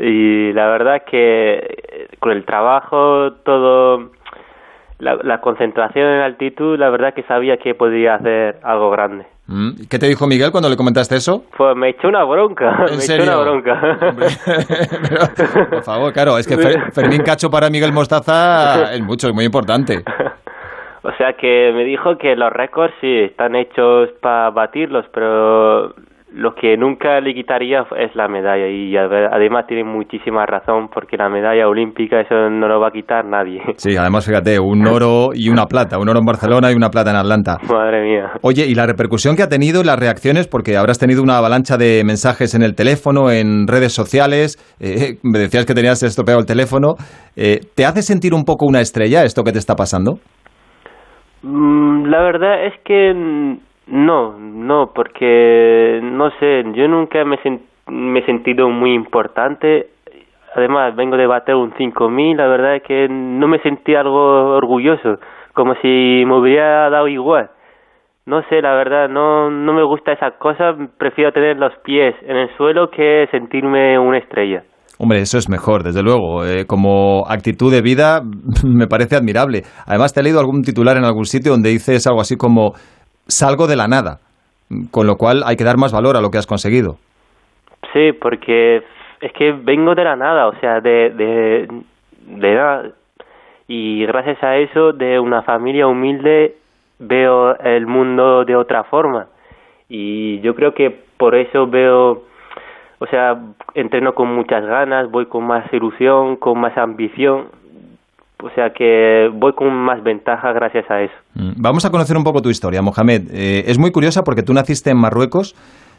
y 0.00 0.52
la 0.52 0.68
verdad 0.68 1.02
que 1.10 1.54
eh, 1.56 2.08
con 2.20 2.30
el 2.30 2.44
trabajo, 2.44 3.32
todo, 3.44 4.12
la, 5.00 5.16
la 5.24 5.40
concentración 5.40 6.06
en 6.06 6.20
altitud, 6.20 6.78
la 6.78 6.88
verdad 6.90 7.12
que 7.12 7.24
sabía 7.24 7.56
que 7.56 7.74
podía 7.74 8.14
hacer 8.14 8.60
algo 8.62 8.90
grande. 8.92 9.26
Mm, 9.48 9.70
¿Qué 9.90 9.98
te 9.98 10.06
dijo 10.06 10.28
Miguel 10.28 10.52
cuando 10.52 10.68
le 10.68 10.76
comentaste 10.76 11.16
eso? 11.16 11.42
Pues 11.56 11.74
me 11.74 11.88
echó 11.88 12.06
una 12.06 12.22
bronca, 12.22 12.76
¿En 12.88 12.94
me 12.96 13.00
serio? 13.00 13.24
echó 13.24 13.32
una 13.32 13.42
bronca. 13.42 13.98
Pero, 15.08 15.68
por 15.70 15.82
favor, 15.82 16.12
claro, 16.12 16.38
es 16.38 16.46
que 16.46 16.54
Fer- 16.56 16.92
Fermín 16.92 17.24
Cacho 17.24 17.50
para 17.50 17.70
Miguel 17.70 17.92
Mostaza 17.92 18.94
es 18.94 19.02
mucho, 19.02 19.26
es 19.26 19.34
muy 19.34 19.46
importante. 19.46 20.04
O 21.02 21.10
sea 21.16 21.32
que 21.32 21.72
me 21.74 21.84
dijo 21.84 22.16
que 22.18 22.36
los 22.36 22.50
récords 22.52 22.92
sí 23.00 23.08
están 23.30 23.54
hechos 23.56 24.10
para 24.20 24.50
batirlos, 24.50 25.06
pero 25.14 25.94
lo 26.32 26.54
que 26.54 26.76
nunca 26.76 27.20
le 27.20 27.34
quitaría 27.34 27.84
es 27.98 28.14
la 28.14 28.28
medalla 28.28 28.68
y 28.68 28.92
ade- 28.94 29.28
además 29.32 29.66
tiene 29.66 29.82
muchísima 29.82 30.46
razón 30.46 30.88
porque 30.92 31.16
la 31.16 31.28
medalla 31.28 31.66
olímpica 31.66 32.20
eso 32.20 32.48
no 32.50 32.68
lo 32.68 32.78
va 32.78 32.88
a 32.88 32.90
quitar 32.92 33.24
nadie. 33.24 33.60
Sí, 33.78 33.96
además 33.96 34.26
fíjate, 34.26 34.60
un 34.60 34.86
oro 34.86 35.30
y 35.34 35.48
una 35.48 35.64
plata, 35.66 35.98
un 35.98 36.08
oro 36.08 36.20
en 36.20 36.24
Barcelona 36.26 36.70
y 36.70 36.74
una 36.76 36.90
plata 36.90 37.10
en 37.10 37.16
Atlanta. 37.16 37.56
Madre 37.68 38.02
mía. 38.02 38.30
Oye, 38.42 38.64
y 38.66 38.74
la 38.76 38.86
repercusión 38.86 39.34
que 39.34 39.42
ha 39.42 39.48
tenido 39.48 39.82
las 39.82 39.98
reacciones, 39.98 40.46
porque 40.46 40.76
habrás 40.76 40.98
tenido 41.00 41.20
una 41.22 41.38
avalancha 41.38 41.76
de 41.76 42.02
mensajes 42.04 42.54
en 42.54 42.62
el 42.62 42.76
teléfono, 42.76 43.30
en 43.32 43.66
redes 43.66 43.92
sociales, 43.92 44.56
eh, 44.78 45.16
me 45.24 45.38
decías 45.40 45.66
que 45.66 45.74
tenías 45.74 46.00
estropeado 46.04 46.38
el 46.40 46.46
teléfono, 46.46 46.94
eh, 47.36 47.58
¿te 47.74 47.86
hace 47.86 48.02
sentir 48.02 48.34
un 48.34 48.44
poco 48.44 48.66
una 48.66 48.80
estrella 48.80 49.24
esto 49.24 49.42
que 49.42 49.50
te 49.50 49.58
está 49.58 49.74
pasando? 49.74 50.18
Mm, 51.42 52.06
La 52.06 52.20
verdad 52.22 52.64
es 52.66 52.78
que 52.80 53.14
no, 53.86 54.38
no, 54.38 54.92
porque 54.94 56.00
no 56.02 56.30
sé, 56.38 56.64
yo 56.74 56.88
nunca 56.88 57.24
me 57.24 57.36
he 58.18 58.22
sentido 58.26 58.68
muy 58.68 58.94
importante. 58.94 59.88
Además, 60.54 60.96
vengo 60.96 61.16
de 61.16 61.26
bater 61.26 61.54
un 61.54 61.72
5000, 61.76 62.36
la 62.36 62.46
verdad 62.48 62.76
es 62.76 62.82
que 62.82 63.08
no 63.08 63.46
me 63.48 63.60
sentí 63.60 63.94
algo 63.94 64.56
orgulloso, 64.56 65.18
como 65.54 65.74
si 65.76 66.24
me 66.26 66.34
hubiera 66.34 66.90
dado 66.90 67.06
igual. 67.08 67.50
No 68.26 68.42
sé, 68.48 68.60
la 68.60 68.74
verdad, 68.74 69.08
no, 69.08 69.50
no 69.50 69.72
me 69.72 69.82
gusta 69.82 70.12
esa 70.12 70.32
cosa, 70.32 70.76
prefiero 70.98 71.32
tener 71.32 71.56
los 71.56 71.74
pies 71.78 72.14
en 72.22 72.36
el 72.36 72.50
suelo 72.56 72.90
que 72.90 73.28
sentirme 73.30 73.98
una 73.98 74.18
estrella. 74.18 74.64
Hombre, 75.02 75.20
eso 75.20 75.38
es 75.38 75.48
mejor, 75.48 75.82
desde 75.82 76.02
luego. 76.02 76.44
Eh, 76.44 76.66
como 76.66 77.24
actitud 77.26 77.72
de 77.72 77.80
vida 77.80 78.20
me 78.66 78.86
parece 78.86 79.16
admirable. 79.16 79.62
Además, 79.86 80.12
te 80.12 80.20
he 80.20 80.22
leído 80.22 80.40
algún 80.40 80.60
titular 80.60 80.98
en 80.98 81.04
algún 81.04 81.24
sitio 81.24 81.52
donde 81.52 81.70
dices 81.70 82.06
algo 82.06 82.20
así 82.20 82.36
como 82.36 82.72
salgo 83.26 83.66
de 83.66 83.76
la 83.76 83.88
nada, 83.88 84.18
con 84.90 85.06
lo 85.06 85.16
cual 85.16 85.42
hay 85.46 85.56
que 85.56 85.64
dar 85.64 85.78
más 85.78 85.90
valor 85.90 86.18
a 86.18 86.20
lo 86.20 86.28
que 86.28 86.36
has 86.36 86.46
conseguido. 86.46 86.96
Sí, 87.94 88.12
porque 88.12 88.82
es 89.22 89.32
que 89.32 89.52
vengo 89.52 89.94
de 89.94 90.04
la 90.04 90.16
nada, 90.16 90.48
o 90.48 90.60
sea, 90.60 90.80
de, 90.80 91.08
de, 91.16 91.68
de 92.26 92.54
nada. 92.54 92.90
Y 93.68 94.04
gracias 94.04 94.42
a 94.42 94.58
eso, 94.58 94.92
de 94.92 95.18
una 95.18 95.42
familia 95.42 95.86
humilde, 95.86 96.56
veo 96.98 97.56
el 97.58 97.86
mundo 97.86 98.44
de 98.44 98.54
otra 98.54 98.84
forma. 98.84 99.28
Y 99.88 100.40
yo 100.40 100.54
creo 100.54 100.74
que 100.74 100.90
por 101.16 101.34
eso 101.36 101.66
veo, 101.66 102.24
o 103.00 103.06
sea, 103.06 103.36
entreno 103.74 104.14
con 104.14 104.32
muchas 104.32 104.64
ganas, 104.64 105.10
voy 105.10 105.26
con 105.26 105.44
más 105.44 105.64
ilusión, 105.72 106.36
con 106.36 106.60
más 106.60 106.76
ambición. 106.78 107.46
O 108.42 108.48
sea 108.50 108.70
que 108.70 109.28
voy 109.34 109.52
con 109.52 109.70
más 109.74 110.02
ventaja 110.02 110.52
gracias 110.52 110.90
a 110.90 111.02
eso. 111.02 111.12
Mm, 111.34 111.50
Vamos 111.60 111.84
a 111.84 111.90
conocer 111.90 112.16
un 112.16 112.24
poco 112.24 112.40
tu 112.40 112.48
historia, 112.48 112.80
Mohamed. 112.80 113.22
Eh, 113.34 113.64
es 113.66 113.78
muy 113.78 113.90
curiosa 113.92 114.22
porque 114.24 114.42
tú 114.42 114.54
naciste 114.54 114.90
en 114.90 114.96
Marruecos, 114.96 115.54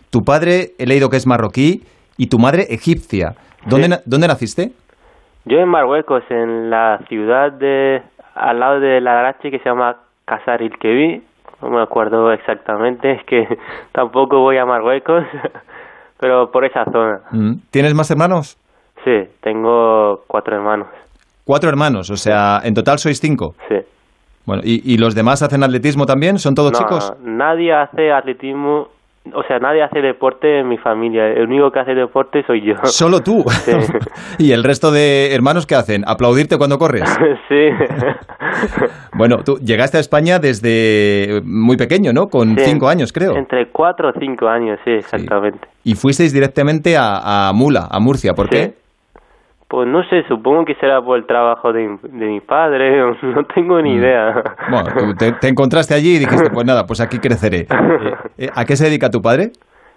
tu 0.09 0.21
padre 0.23 0.69
he 0.79 0.87
leído 0.87 1.09
que 1.09 1.17
es 1.17 1.27
marroquí 1.27 1.83
y 2.17 2.27
tu 2.29 2.39
madre 2.39 2.63
egipcia. 2.69 3.35
¿Dónde, 3.67 3.85
Sí. 3.85 3.89
na- 3.91 3.99
¿dónde 4.05 4.27
naciste? 4.27 4.71
Yo 5.45 5.59
en 5.59 5.69
Marruecos, 5.69 6.23
en 6.29 6.69
la 6.71 6.99
ciudad 7.09 7.51
de 7.51 8.01
al 8.33 8.59
lado 8.59 8.79
de 8.79 9.01
la 9.01 9.19
Arache 9.19 9.51
que 9.51 9.59
se 9.59 9.65
llama 9.69 9.97
Casar 10.25 10.61
el 10.63 10.77
Kebi, 10.79 11.21
no 11.61 11.69
me 11.69 11.81
acuerdo 11.81 12.31
exactamente, 12.31 13.11
es 13.11 13.23
que 13.25 13.47
tampoco 13.91 14.39
voy 14.39 14.57
a 14.57 14.65
Marruecos, 14.65 15.23
pero 16.21 16.49
por 16.51 16.63
esa 16.63 16.85
zona. 16.85 17.19
Mm, 17.31 17.53
¿Tienes 17.71 17.93
más 17.93 18.09
hermanos? 18.11 18.57
Sí, 19.03 19.27
tengo 19.41 20.23
cuatro 20.27 20.55
hermanos. 20.55 20.87
Cuatro 21.43 21.67
hermanos, 21.69 22.09
o 22.11 22.15
sea, 22.15 22.61
en 22.63 22.73
total 22.75 22.99
sois 22.99 23.19
cinco. 23.19 23.55
Sí. 23.67 23.75
Bueno, 24.45 24.61
¿y, 24.63 24.93
y 24.93 24.97
los 24.97 25.15
demás 25.15 25.41
hacen 25.41 25.63
atletismo 25.63 26.05
también? 26.05 26.37
¿Son 26.39 26.53
todos 26.55 26.71
No, 26.71 26.77
chicos? 26.77 27.13
nadie 27.23 27.73
hace 27.73 28.11
atletismo, 28.11 28.89
o 29.33 29.43
sea, 29.43 29.59
nadie 29.59 29.83
hace 29.83 30.01
deporte 30.01 30.59
en 30.59 30.67
mi 30.67 30.77
familia. 30.77 31.27
El 31.27 31.43
único 31.43 31.71
que 31.71 31.79
hace 31.79 31.93
deporte 31.93 32.43
soy 32.45 32.61
yo. 32.65 32.75
Solo 32.83 33.21
tú. 33.21 33.45
Sí. 33.61 33.71
¿Y 34.39 34.51
el 34.53 34.63
resto 34.63 34.91
de 34.91 35.33
hermanos 35.35 35.65
qué 35.67 35.75
hacen? 35.75 36.03
¿Aplaudirte 36.07 36.57
cuando 36.57 36.77
corres? 36.79 37.07
sí. 37.49 37.69
Bueno, 39.13 39.37
tú 39.43 39.57
llegaste 39.57 39.97
a 39.97 39.99
España 39.99 40.39
desde 40.39 41.41
muy 41.45 41.77
pequeño, 41.77 42.13
¿no? 42.13 42.27
Con 42.29 42.57
Sí, 42.57 42.65
cinco 42.65 42.87
años, 42.87 43.13
creo. 43.13 43.35
Entre 43.35 43.69
cuatro 43.69 44.09
o 44.09 44.13
cinco 44.19 44.47
años, 44.47 44.79
sí, 44.83 44.91
exactamente. 44.91 45.67
Y 45.83 45.95
fuisteis 45.95 46.33
directamente 46.33 46.97
a, 46.97 47.49
a 47.49 47.53
Mula, 47.53 47.87
a 47.89 47.99
Murcia. 47.99 48.33
¿Por 48.33 48.49
qué? 48.49 48.73
Pues 49.71 49.87
no 49.87 50.03
sé, 50.09 50.23
supongo 50.27 50.65
que 50.65 50.75
será 50.75 51.01
por 51.01 51.17
el 51.17 51.25
trabajo 51.25 51.71
de, 51.71 51.97
de 52.03 52.25
mi 52.25 52.41
padre, 52.41 52.99
no 53.21 53.45
tengo 53.45 53.79
Mm. 53.79 53.83
ni 53.83 53.93
idea. 53.95 54.43
Bueno, 54.69 55.15
te, 55.17 55.31
te 55.31 55.47
encontraste 55.47 55.93
allí 55.93 56.17
y 56.17 56.19
dijiste, 56.19 56.49
pues 56.49 56.65
nada, 56.65 56.85
pues 56.85 56.99
aquí 56.99 57.19
creceré. 57.19 57.67
Eh, 58.37 58.45
eh, 58.45 58.49
¿A 58.53 58.65
qué 58.65 58.75
se 58.75 58.85
dedica 58.85 59.09
tu 59.09 59.21
padre? 59.21 59.51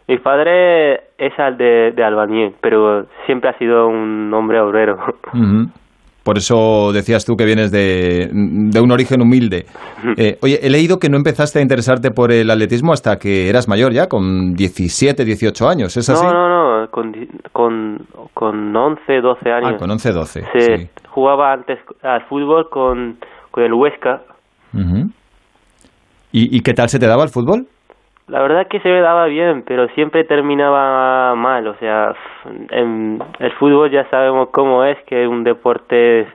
Mi 0.06 0.18
padre 0.18 0.94
es 1.18 1.36
al 1.38 1.56
de, 1.56 1.92
de 1.96 2.04
albañil, 2.04 2.54
pero 2.60 3.06
siempre 3.26 3.50
ha 3.50 3.58
sido 3.58 3.88
un 3.88 4.32
hombre 4.32 4.60
obrero. 4.60 4.98
Por 6.24 6.38
eso 6.38 6.90
decías 6.92 7.24
tú 7.26 7.36
que 7.36 7.44
vienes 7.44 7.70
de, 7.70 8.30
de 8.32 8.80
un 8.80 8.90
origen 8.90 9.20
humilde. 9.20 9.66
Eh, 10.16 10.38
oye, 10.42 10.58
he 10.62 10.70
leído 10.70 10.98
que 10.98 11.10
no 11.10 11.18
empezaste 11.18 11.58
a 11.58 11.62
interesarte 11.62 12.10
por 12.10 12.32
el 12.32 12.50
atletismo 12.50 12.94
hasta 12.94 13.16
que 13.16 13.50
eras 13.50 13.68
mayor 13.68 13.92
ya, 13.92 14.06
con 14.06 14.54
17, 14.54 15.22
18 15.22 15.68
años, 15.68 15.94
¿es 15.96 16.08
así? 16.08 16.24
No, 16.24 16.32
no, 16.32 16.80
no, 16.80 16.88
con, 16.90 17.12
con, 17.52 17.98
con 18.32 18.74
11, 18.74 19.20
12 19.20 19.50
años. 19.50 19.72
Ah, 19.74 19.76
con 19.78 19.90
11, 19.90 20.12
12. 20.12 20.40
Sí, 20.40 20.60
sí. 20.60 20.88
jugaba 21.10 21.52
antes 21.52 21.78
al 22.02 22.24
fútbol 22.26 22.68
con, 22.70 23.18
con 23.50 23.64
el 23.64 23.74
Huesca. 23.74 24.22
¿Y, 26.32 26.56
¿Y 26.56 26.60
qué 26.62 26.72
tal 26.72 26.88
se 26.88 26.98
te 26.98 27.06
daba 27.06 27.22
el 27.22 27.28
fútbol? 27.28 27.66
La 28.28 28.40
verdad 28.40 28.66
que 28.68 28.80
se 28.80 28.88
me 28.88 29.00
daba 29.00 29.26
bien, 29.26 29.64
pero 29.66 29.86
siempre 29.88 30.24
terminaba 30.24 31.34
mal. 31.34 31.66
O 31.68 31.74
sea, 31.74 32.14
en 32.70 33.18
el 33.38 33.52
fútbol 33.52 33.90
ya 33.90 34.08
sabemos 34.08 34.48
cómo 34.50 34.82
es, 34.84 34.96
que 35.06 35.26
un 35.28 35.44
deporte 35.44 36.20
es- 36.20 36.28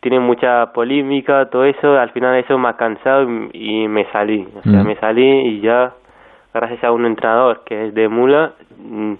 tiene 0.00 0.18
mucha 0.20 0.66
polémica, 0.72 1.46
todo 1.50 1.64
eso. 1.64 1.96
Al 1.98 2.10
final 2.10 2.36
eso 2.36 2.58
me 2.58 2.68
ha 2.68 2.72
cansado 2.76 3.22
y, 3.52 3.84
y 3.84 3.88
me 3.88 4.04
salí. 4.12 4.46
O 4.58 4.62
sea, 4.62 4.82
Mm. 4.82 4.86
me 4.86 4.96
salí 4.96 5.28
y 5.48 5.60
ya, 5.60 5.92
gracias 6.54 6.82
a 6.84 6.92
un 6.92 7.06
entrenador 7.06 7.62
que 7.64 7.86
es 7.88 7.94
de 7.94 8.08
Mula, 8.08 8.52
mm, 8.78 9.12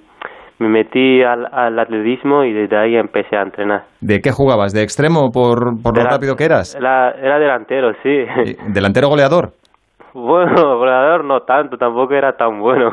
me 0.60 0.68
metí 0.68 1.22
al, 1.22 1.46
al 1.52 1.78
atletismo 1.78 2.42
y 2.42 2.52
desde 2.52 2.76
ahí 2.76 2.96
empecé 2.96 3.36
a 3.36 3.42
entrenar. 3.42 3.84
¿De 4.00 4.18
qué 4.20 4.32
jugabas? 4.32 4.72
¿De 4.72 4.82
extremo 4.82 5.30
por, 5.32 5.80
por 5.82 5.96
lo 5.96 6.02
rápido 6.04 6.34
que 6.34 6.44
eras? 6.44 6.74
Era, 6.74 7.12
era 7.12 7.38
delantero, 7.38 7.92
sí. 8.02 8.24
¿Delantero 8.68 9.08
goleador? 9.08 9.50
Bueno, 10.20 10.76
volador 10.78 11.24
no 11.24 11.40
tanto, 11.42 11.76
tampoco 11.76 12.12
era 12.14 12.32
tan 12.36 12.58
bueno. 12.60 12.90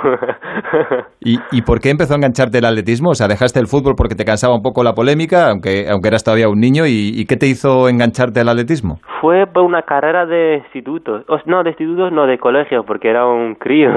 ¿Y, 1.19 1.37
¿Y 1.51 1.61
por 1.63 1.79
qué 1.79 1.89
empezó 1.89 2.13
a 2.13 2.17
engancharte 2.17 2.59
el 2.59 2.65
atletismo? 2.65 3.09
O 3.09 3.15
sea, 3.15 3.27
dejaste 3.27 3.59
el 3.59 3.67
fútbol 3.67 3.95
porque 3.97 4.13
te 4.15 4.25
cansaba 4.25 4.53
un 4.55 4.61
poco 4.61 4.83
la 4.83 4.93
polémica, 4.93 5.49
aunque, 5.49 5.87
aunque 5.89 6.09
eras 6.09 6.23
todavía 6.23 6.49
un 6.49 6.59
niño. 6.59 6.85
¿Y, 6.85 7.11
y 7.15 7.25
qué 7.25 7.35
te 7.35 7.47
hizo 7.47 7.89
engancharte 7.89 8.41
al 8.41 8.49
atletismo? 8.49 8.99
Fue 9.21 9.47
por 9.47 9.63
una 9.63 9.81
carrera 9.81 10.25
de 10.27 10.57
institutos. 10.57 11.23
O- 11.27 11.39
no, 11.45 11.63
de 11.63 11.69
institutos, 11.71 12.11
no, 12.11 12.27
de 12.27 12.37
colegio, 12.37 12.83
porque 12.85 13.09
era 13.09 13.25
un 13.25 13.55
crío. 13.55 13.89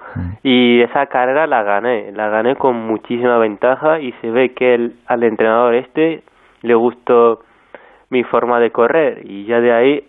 y 0.44 0.80
esa 0.82 1.06
carrera 1.06 1.46
la 1.48 1.62
gané. 1.64 2.12
La 2.12 2.28
gané 2.28 2.54
con 2.54 2.76
muchísima 2.86 3.38
ventaja 3.38 3.98
y 4.00 4.12
se 4.20 4.30
ve 4.30 4.54
que 4.54 4.74
el, 4.74 4.94
al 5.08 5.24
entrenador 5.24 5.74
este 5.74 6.22
le 6.62 6.74
gustó 6.74 7.40
mi 8.10 8.22
forma 8.22 8.60
de 8.60 8.70
correr. 8.70 9.22
Y 9.24 9.44
ya 9.46 9.60
de 9.60 9.72
ahí 9.72 10.04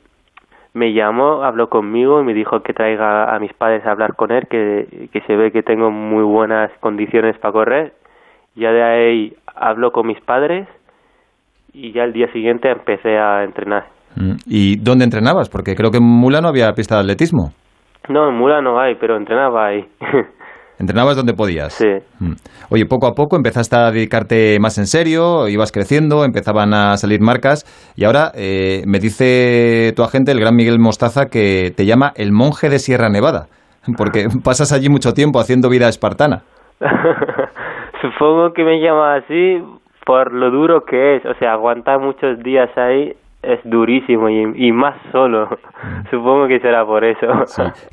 me 0.77 0.93
llamó, 0.93 1.43
habló 1.43 1.69
conmigo 1.69 2.21
y 2.21 2.23
me 2.23 2.33
dijo 2.35 2.61
que 2.61 2.73
traiga 2.73 3.35
a 3.35 3.39
mis 3.39 3.51
padres 3.53 3.83
a 3.85 3.91
hablar 3.91 4.15
con 4.15 4.31
él, 4.31 4.47
que, 4.47 5.09
que 5.11 5.21
se 5.21 5.35
ve 5.35 5.51
que 5.51 5.63
tengo 5.63 5.89
muy 5.89 6.23
buenas 6.23 6.71
condiciones 6.79 7.37
para 7.39 7.51
correr. 7.51 7.93
Ya 8.55 8.71
de 8.71 8.83
ahí 8.83 9.33
habló 9.55 9.91
con 9.91 10.05
mis 10.05 10.21
padres 10.21 10.67
y 11.73 11.91
ya 11.93 12.03
el 12.03 12.13
día 12.13 12.31
siguiente 12.31 12.69
empecé 12.69 13.17
a 13.17 13.43
entrenar. 13.43 13.85
Mm, 14.15 14.37
¿Y 14.45 14.77
dónde 14.77 15.05
entrenabas? 15.05 15.49
Porque 15.49 15.75
creo 15.75 15.89
que 15.89 15.97
en 15.97 16.03
Mula 16.03 16.41
no 16.41 16.49
había 16.49 16.71
pista 16.73 16.95
de 16.95 17.01
atletismo. 17.01 17.51
No, 18.09 18.29
en 18.29 18.35
Mura 18.35 18.61
no 18.61 18.79
hay, 18.79 18.95
pero 18.95 19.17
entrenaba 19.17 19.67
ahí. 19.67 19.85
Entrenabas 20.79 21.15
donde 21.15 21.33
podías. 21.33 21.73
Sí. 21.73 21.87
Mm. 22.19 22.33
Oye, 22.69 22.85
poco 22.85 23.07
a 23.07 23.13
poco 23.13 23.35
empezaste 23.35 23.75
a 23.75 23.91
dedicarte 23.91 24.59
más 24.59 24.77
en 24.77 24.85
serio, 24.85 25.47
ibas 25.47 25.71
creciendo, 25.71 26.23
empezaban 26.23 26.73
a 26.73 26.97
salir 26.97 27.19
marcas 27.19 27.65
y 27.95 28.05
ahora 28.05 28.31
eh, 28.35 28.83
me 28.85 28.99
dice 28.99 29.93
tu 29.95 30.03
agente, 30.03 30.31
el 30.31 30.39
gran 30.39 30.55
Miguel 30.55 30.79
Mostaza, 30.79 31.25
que 31.25 31.71
te 31.75 31.85
llama 31.85 32.11
el 32.15 32.31
monje 32.31 32.69
de 32.69 32.79
Sierra 32.79 33.09
Nevada, 33.09 33.47
porque 33.97 34.27
pasas 34.43 34.71
allí 34.71 34.89
mucho 34.89 35.13
tiempo 35.13 35.39
haciendo 35.39 35.69
vida 35.69 35.87
espartana. 35.87 36.43
Supongo 38.01 38.53
que 38.53 38.63
me 38.63 38.79
llama 38.79 39.15
así 39.15 39.63
por 40.05 40.31
lo 40.31 40.51
duro 40.51 40.85
que 40.85 41.15
es, 41.15 41.25
o 41.25 41.33
sea, 41.39 41.53
aguantar 41.53 41.99
muchos 41.99 42.39
días 42.43 42.69
ahí 42.77 43.13
es 43.41 43.59
durísimo 43.63 44.29
y, 44.29 44.71
más 44.71 44.95
solo. 45.11 45.47
Supongo 46.11 46.47
que 46.47 46.59
será 46.59 46.85
por 46.85 47.03
eso. 47.03 47.27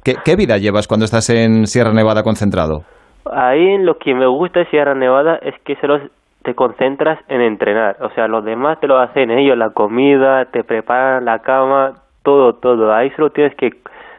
¿Qué, 0.03 0.15
¿Qué, 0.25 0.37
vida 0.37 0.59
llevas 0.59 0.89
cuando 0.89 1.05
estás 1.05 1.31
en 1.31 1.67
Sierra 1.67 1.93
Nevada 1.93 2.23
concentrado? 2.23 2.83
Ahí 3.31 3.79
lo 3.79 3.99
que 3.99 4.15
me 4.15 4.27
gusta 4.27 4.61
de 4.61 4.67
Sierra 4.67 4.95
Nevada 4.95 5.39
es 5.43 5.55
que 5.65 5.77
solo 5.77 6.01
te 6.43 6.55
concentras 6.55 7.19
en 7.29 7.41
entrenar. 7.41 7.97
O 8.01 8.11
sea, 8.11 8.29
los 8.29 8.45
demás 8.45 8.79
te 8.81 8.87
lo 8.87 8.99
hacen 8.99 9.31
ellos, 9.31 9.57
la 9.57 9.71
comida, 9.71 10.45
te 10.47 10.63
preparan 10.63 11.25
la 11.25 11.39
cama, 11.39 11.95
todo, 12.23 12.55
todo. 12.55 12.93
Ahí 12.93 13.11
solo 13.11 13.31
tienes 13.31 13.55
que 13.57 13.71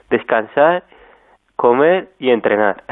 descansar 0.10 0.84
comer 1.56 2.10
y 2.20 2.30
entrenar. 2.30 2.84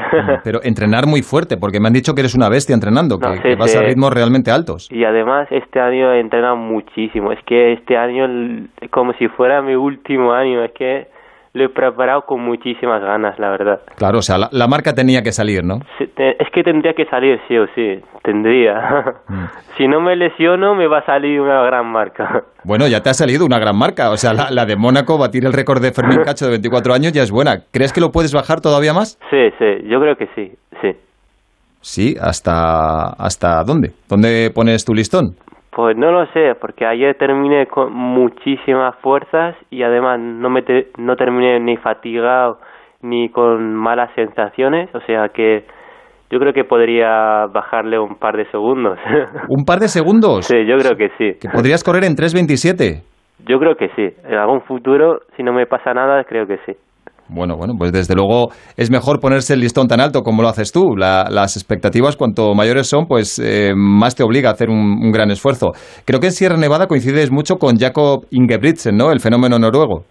Pero 0.44 0.60
entrenar 0.62 1.06
muy 1.06 1.22
fuerte, 1.22 1.56
porque 1.56 1.80
me 1.80 1.88
han 1.88 1.92
dicho 1.92 2.14
que 2.14 2.22
eres 2.22 2.34
una 2.34 2.48
bestia 2.48 2.74
entrenando, 2.74 3.18
que, 3.18 3.56
vas 3.56 3.76
a 3.76 3.82
ritmos 3.82 4.12
realmente 4.12 4.50
altos. 4.50 4.90
Y 4.90 5.04
además 5.04 5.48
este 5.50 5.80
año 5.80 6.12
he 6.12 6.20
entrenado 6.20 6.56
muchísimo. 6.56 7.32
Es 7.32 7.42
que 7.44 7.72
este 7.74 7.96
año, 7.96 8.68
como 8.90 9.12
si 9.14 9.28
fuera 9.28 9.62
mi 9.62 9.74
último 9.74 10.32
año, 10.32 10.64
es 10.64 10.72
que 10.72 11.13
lo 11.54 11.64
he 11.64 11.68
preparado 11.68 12.22
con 12.22 12.44
muchísimas 12.44 13.00
ganas, 13.00 13.38
la 13.38 13.50
verdad. 13.50 13.80
Claro, 13.96 14.18
o 14.18 14.22
sea, 14.22 14.38
la, 14.50 14.66
marca 14.66 14.92
tenía 14.92 15.22
que 15.22 15.30
salir, 15.30 15.62
¿no? 15.64 15.76
es 15.98 16.50
que 16.52 16.64
tendría 16.64 16.94
que 16.94 17.04
salir, 17.06 17.40
sí 17.46 17.56
o 17.56 17.66
sí, 17.76 18.02
tendría. 18.24 18.74
Mm. 19.28 19.44
si 19.76 19.86
no 19.86 20.00
me 20.00 20.16
lesiono, 20.16 20.74
me 20.74 20.88
va 20.88 20.98
a 20.98 21.06
salir 21.06 21.40
una 21.40 21.62
gran 21.62 21.86
marca. 21.86 22.42
Bueno, 22.66 22.88
ya 22.88 23.02
te 23.02 23.10
ha 23.10 23.12
salido 23.14 23.44
una 23.44 23.58
gran 23.58 23.76
marca. 23.76 24.10
O 24.10 24.16
sea, 24.16 24.32
la, 24.32 24.64
de 24.64 24.74
Mónaco, 24.74 25.18
batir 25.18 25.44
el 25.44 25.52
récord 25.52 25.82
de 25.82 25.92
Fermín 25.92 26.22
Cacho 26.24 26.46
de 26.46 26.52
24 26.52 26.94
años 26.94 27.12
ya 27.12 27.22
es 27.22 27.30
buena. 27.30 27.58
¿Crees 27.70 27.92
que 27.92 28.00
lo 28.00 28.10
puedes 28.10 28.32
bajar 28.32 28.62
todavía 28.62 28.94
más? 28.94 29.18
Sí, 29.28 29.50
sí, 29.58 29.86
yo 29.86 30.00
creo 30.00 30.16
que 30.16 30.28
sí, 30.34 30.50
sí. 30.80 30.92
Sí, 31.82 32.14
¿hasta, 32.18 33.10
hasta 33.18 33.62
dónde? 33.64 33.90
¿Dónde 34.08 34.50
pones 34.54 34.86
tu 34.86 34.94
listón? 34.94 35.36
Pues 35.74 35.96
no 35.96 36.12
lo 36.12 36.26
sé, 36.26 36.54
porque 36.60 36.86
ayer 36.86 37.16
terminé 37.16 37.66
con 37.66 37.92
muchísimas 37.92 38.94
fuerzas 38.96 39.56
y 39.70 39.82
además 39.82 40.20
no, 40.20 40.48
me 40.48 40.62
no 40.98 41.16
terminé 41.16 41.58
ni 41.58 41.76
fatigado 41.76 42.58
ni 43.02 43.28
con 43.28 43.74
malas 43.74 44.10
sensaciones, 44.14 44.88
o 44.94 45.00
sea 45.00 45.28
que 45.30 45.64
yo 46.30 46.38
creo 46.38 46.52
que 46.52 46.64
podría 46.64 47.46
bajarle 47.46 47.98
un 47.98 48.14
par 48.16 48.36
de 48.36 48.46
segundos. 48.50 48.98
¿Un 49.48 49.64
par 49.64 49.80
de 49.80 49.88
segundos? 49.88 50.46
Sí, 50.46 50.64
yo 50.64 50.76
creo 50.78 50.96
que 50.96 51.08
sí. 51.18 51.38
¿Que 51.40 51.48
podrías 51.48 51.82
correr 51.82 52.04
en 52.04 52.14
3.27? 52.14 53.02
Yo 53.46 53.58
creo 53.58 53.74
que 53.74 53.88
sí. 53.96 54.16
En 54.24 54.34
algún 54.34 54.62
futuro, 54.62 55.20
si 55.36 55.42
no 55.42 55.52
me 55.52 55.66
pasa 55.66 55.92
nada, 55.92 56.24
creo 56.24 56.46
que 56.46 56.58
sí. 56.66 56.72
Bueno, 57.28 57.56
bueno, 57.56 57.74
pues 57.78 57.92
desde 57.92 58.14
luego 58.14 58.50
es 58.76 58.90
mejor 58.90 59.18
ponerse 59.18 59.54
el 59.54 59.60
listón 59.60 59.88
tan 59.88 60.00
alto 60.00 60.20
como 60.22 60.42
lo 60.42 60.48
haces 60.48 60.72
tú. 60.72 60.94
las 60.96 61.56
expectativas, 61.56 62.16
cuanto 62.16 62.54
mayores 62.54 62.88
son, 62.88 63.06
pues 63.06 63.38
eh, 63.38 63.72
más 63.74 64.14
te 64.14 64.22
obliga 64.22 64.50
a 64.50 64.52
hacer 64.52 64.68
un, 64.68 65.10
gran 65.12 65.30
esfuerzo. 65.30 65.72
Creo 66.04 66.20
que 66.20 66.26
en 66.26 66.32
Sierra 66.32 66.56
Nevada 66.56 66.86
coincides 66.86 67.30
mucho 67.30 67.56
con 67.56 67.76
Jacob 67.76 68.26
Ingebrigtsen, 68.30 68.96
¿no? 68.96 69.10
El 69.10 69.20
fenómeno 69.20 69.58
noruego. 69.58 70.04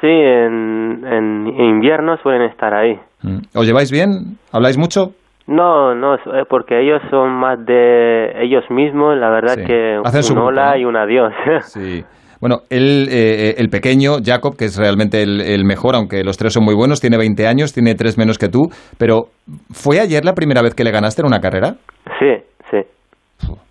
Sí, 0.00 0.08
en, 0.08 1.46
invierno 1.58 2.16
suelen 2.22 2.48
estar 2.48 2.72
ahí. 2.72 2.94
Mm. 3.22 3.38
¿Os 3.54 3.66
lleváis 3.66 3.90
bien? 3.90 4.38
¿Habláis 4.52 4.78
mucho? 4.78 5.10
No, 5.46 5.94
no, 5.94 6.14
eh, 6.14 6.44
porque 6.48 6.80
ellos 6.80 7.02
son 7.10 7.32
más 7.32 7.58
de 7.66 8.44
ellos 8.44 8.64
mismos, 8.70 9.16
la 9.16 9.30
verdad 9.30 9.56
que 9.56 9.98
un 9.98 10.38
hola 10.38 10.78
y 10.78 10.84
un 10.84 10.96
adiós. 10.96 11.32
Sí. 11.62 12.04
Bueno, 12.40 12.62
él, 12.70 13.08
eh, 13.10 13.54
el 13.58 13.68
pequeño, 13.68 14.16
Jacob, 14.24 14.56
que 14.56 14.64
es 14.64 14.76
realmente 14.76 15.22
el, 15.22 15.64
mejor, 15.64 15.94
aunque 15.94 16.24
los 16.24 16.38
tres 16.38 16.54
son 16.54 16.64
muy 16.64 16.74
buenos, 16.74 17.00
tiene 17.00 17.18
20 17.18 17.46
años, 17.46 17.72
tiene 17.74 17.94
tres 17.94 18.16
menos 18.16 18.38
que 18.38 18.48
tú, 18.48 18.70
pero 18.96 19.28
¿fue 19.70 20.00
ayer 20.00 20.24
la 20.24 20.32
primera 20.32 20.62
vez 20.62 20.74
que 20.74 20.82
le 20.82 20.90
ganaste 20.90 21.20
en 21.20 21.26
una 21.26 21.40
carrera? 21.40 21.76
Sí, 22.18 22.42
sí. 22.70 22.78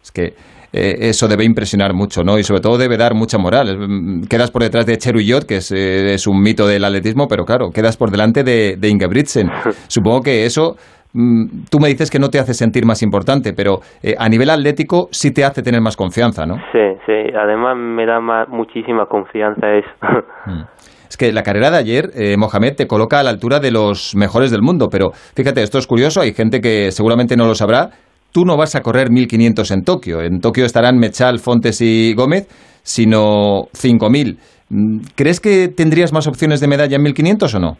Es 0.03 0.11
que 0.11 0.33
eh, 0.71 1.09
eso 1.09 1.27
debe 1.27 1.45
impresionar 1.45 1.93
mucho, 1.93 2.23
¿no? 2.23 2.37
Y 2.37 2.43
sobre 2.43 2.61
todo 2.61 2.77
debe 2.77 2.95
dar 2.95 3.15
mucha 3.15 3.39
moral. 3.39 3.75
Mm, 3.75 4.27
quedas 4.27 4.51
por 4.51 4.61
detrás 4.61 4.85
de 4.85 4.97
Cheruyot, 4.97 5.45
que 5.45 5.57
es, 5.57 5.71
eh, 5.71 6.13
es, 6.13 6.27
un 6.27 6.39
mito 6.39 6.67
del 6.67 6.85
atletismo, 6.85 7.27
pero 7.27 7.45
claro, 7.45 7.71
quedas 7.71 7.97
por 7.97 8.11
delante 8.11 8.43
de, 8.43 8.75
de 8.77 8.89
Ingebrigtsen. 8.89 9.49
Supongo 9.87 10.21
que 10.21 10.45
eso 10.45 10.75
Mm, 11.13 11.65
tú 11.71 11.79
me 11.79 11.87
dices 11.87 12.11
que 12.11 12.19
no 12.19 12.29
te 12.29 12.39
hace 12.39 12.53
sentir 12.53 12.85
más 12.85 13.01
importante, 13.01 13.53
pero 13.53 13.79
eh, 14.03 14.15
a 14.17 14.29
nivel 14.29 14.49
atlético 14.49 15.07
sí 15.11 15.31
te 15.31 15.43
hace 15.43 15.63
tener 15.63 15.81
más 15.81 15.97
confianza, 15.97 16.45
¿no? 16.45 16.55
Sí, 16.71 16.79
sí, 17.05 17.33
además 17.35 17.75
me 17.77 18.05
da 18.05 18.19
muchísima 18.47 19.05
confianza 19.05 19.67
eso. 19.73 19.89
Mm. 20.45 20.63
Es 21.09 21.17
que 21.17 21.31
la 21.33 21.41
carrera 21.41 21.71
de 21.71 21.77
ayer, 21.77 22.11
eh, 22.15 22.37
Mohamed, 22.37 22.75
te 22.75 22.87
coloca 22.87 23.19
a 23.19 23.23
la 23.23 23.31
altura 23.31 23.59
de 23.59 23.71
los 23.71 24.15
mejores 24.15 24.51
del 24.51 24.61
mundo, 24.61 24.89
pero 24.91 25.11
fíjate, 25.35 25.63
esto 25.63 25.79
es 25.79 25.87
curioso, 25.87 26.21
hay 26.21 26.33
gente 26.33 26.61
que 26.61 26.91
seguramente 26.91 27.35
no 27.35 27.45
lo 27.45 27.55
sabrá. 27.55 27.89
Tú 28.31 28.45
no 28.45 28.55
vas 28.57 28.75
a 28.75 28.81
correr 28.81 29.09
1500 29.09 29.71
en 29.71 29.83
Tokio. 29.83 30.21
En 30.21 30.39
Tokio 30.39 30.65
estarán 30.65 30.97
Mechal, 30.97 31.39
Fontes 31.39 31.81
y 31.81 32.13
Gómez, 32.13 32.47
sino 32.83 33.63
5000. 33.73 34.37
Mm, 34.69 34.99
¿Crees 35.15 35.39
que 35.39 35.67
tendrías 35.67 36.13
más 36.13 36.27
opciones 36.27 36.61
de 36.61 36.67
medalla 36.67 36.95
en 36.95 37.01
1500 37.01 37.55
o 37.55 37.59
no? 37.59 37.77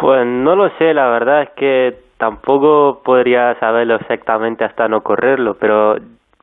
Pues 0.00 0.26
no 0.26 0.56
lo 0.56 0.70
sé, 0.78 0.94
la 0.94 1.08
verdad 1.08 1.42
es 1.42 1.50
que 1.56 1.94
tampoco 2.16 3.02
podría 3.04 3.58
saberlo 3.60 3.96
exactamente 3.96 4.64
hasta 4.64 4.88
no 4.88 5.02
correrlo, 5.02 5.56
pero 5.60 5.96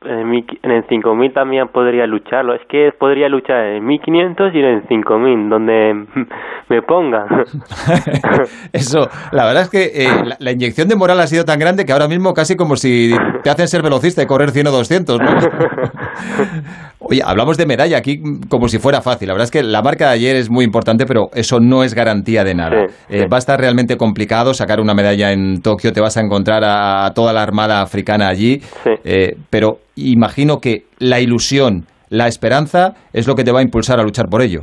en, 0.04 0.32
en 0.62 0.70
el 0.70 0.86
5000 0.88 1.32
también 1.32 1.68
podría 1.68 2.06
lucharlo. 2.06 2.54
Es 2.54 2.60
que 2.68 2.92
podría 2.98 3.28
luchar 3.28 3.64
en 3.64 3.84
1500 3.84 4.54
y 4.54 4.58
en 4.58 4.64
el 4.64 4.88
5000, 4.88 5.48
donde 5.48 6.06
me 6.68 6.82
pongan. 6.82 7.26
Eso, 8.72 9.08
la 9.32 9.44
verdad 9.44 9.62
es 9.62 9.70
que 9.70 10.04
eh, 10.04 10.08
la, 10.38 10.52
inyección 10.52 10.88
de 10.88 10.96
moral 10.96 11.18
ha 11.20 11.26
sido 11.26 11.44
tan 11.44 11.58
grande 11.58 11.84
que 11.84 11.92
ahora 11.92 12.08
mismo 12.08 12.34
casi 12.34 12.56
como 12.56 12.76
si 12.76 13.12
te 13.42 13.50
hacen 13.50 13.66
ser 13.66 13.82
velocista 13.82 14.22
y 14.22 14.26
correr 14.26 14.50
100 14.50 14.66
o 14.68 14.70
200, 14.70 15.20
¿no? 15.20 15.26
Oye, 17.00 17.20
hablamos 17.24 17.56
de 17.56 17.66
medalla 17.66 17.98
aquí 17.98 18.20
como 18.48 18.68
si 18.68 18.78
fuera 18.78 19.00
fácil. 19.00 19.28
La 19.28 19.34
verdad 19.34 19.44
es 19.44 19.50
que 19.50 19.62
la 19.62 19.82
marca 19.82 20.08
de 20.08 20.14
ayer 20.14 20.36
es 20.36 20.50
muy 20.50 20.64
importante, 20.64 21.06
pero 21.06 21.28
eso 21.34 21.60
no 21.60 21.84
es 21.84 21.94
garantía 21.94 22.44
de 22.44 22.54
nada. 22.54 22.86
Eh, 23.08 23.26
va 23.32 23.36
a 23.36 23.38
estar 23.38 23.58
realmente 23.58 23.96
complicado 23.96 24.52
sacar 24.52 24.80
una 24.80 24.94
medalla 24.94 25.32
en 25.32 25.62
Tokio. 25.62 25.92
Te 25.92 26.00
vas 26.00 26.16
a 26.16 26.20
encontrar 26.20 26.62
a, 26.64 27.12
toda 27.14 27.32
la 27.32 27.42
armada 27.42 27.82
africana 27.82 28.28
allí. 28.28 28.60
Eh, 29.04 29.36
pero 29.48 29.78
imagino 29.96 30.58
que 30.58 30.84
la 30.98 31.20
ilusión, 31.20 31.84
la 32.10 32.26
esperanza 32.26 32.94
es 33.12 33.28
lo 33.28 33.34
que 33.34 33.44
te 33.44 33.52
va 33.52 33.60
a 33.60 33.62
impulsar 33.62 34.00
a 34.00 34.02
luchar 34.02 34.26
por 34.28 34.42
ello. 34.42 34.62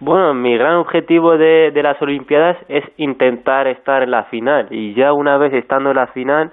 Bueno, 0.00 0.34
mi 0.34 0.56
gran 0.56 0.76
objetivo 0.76 1.36
de, 1.36 1.70
de 1.72 1.82
las 1.82 2.00
Olimpiadas 2.00 2.56
es 2.68 2.84
intentar 2.96 3.66
estar 3.68 4.02
en 4.02 4.10
la 4.10 4.24
final 4.24 4.66
y 4.70 4.94
ya 4.94 5.12
una 5.12 5.38
vez 5.38 5.52
estando 5.52 5.90
en 5.90 5.96
la 5.96 6.06
final 6.08 6.52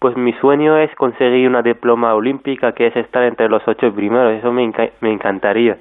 pues 0.00 0.16
mi 0.16 0.32
sueño 0.34 0.78
es 0.78 0.94
conseguir 0.94 1.48
una 1.48 1.60
diploma 1.60 2.14
olímpica, 2.14 2.70
que 2.70 2.86
es 2.86 2.96
estar 2.96 3.24
entre 3.24 3.48
los 3.48 3.62
ocho 3.66 3.92
primeros, 3.92 4.38
eso 4.38 4.52
me, 4.52 4.70
me 5.00 5.12
encantaría. 5.12 5.76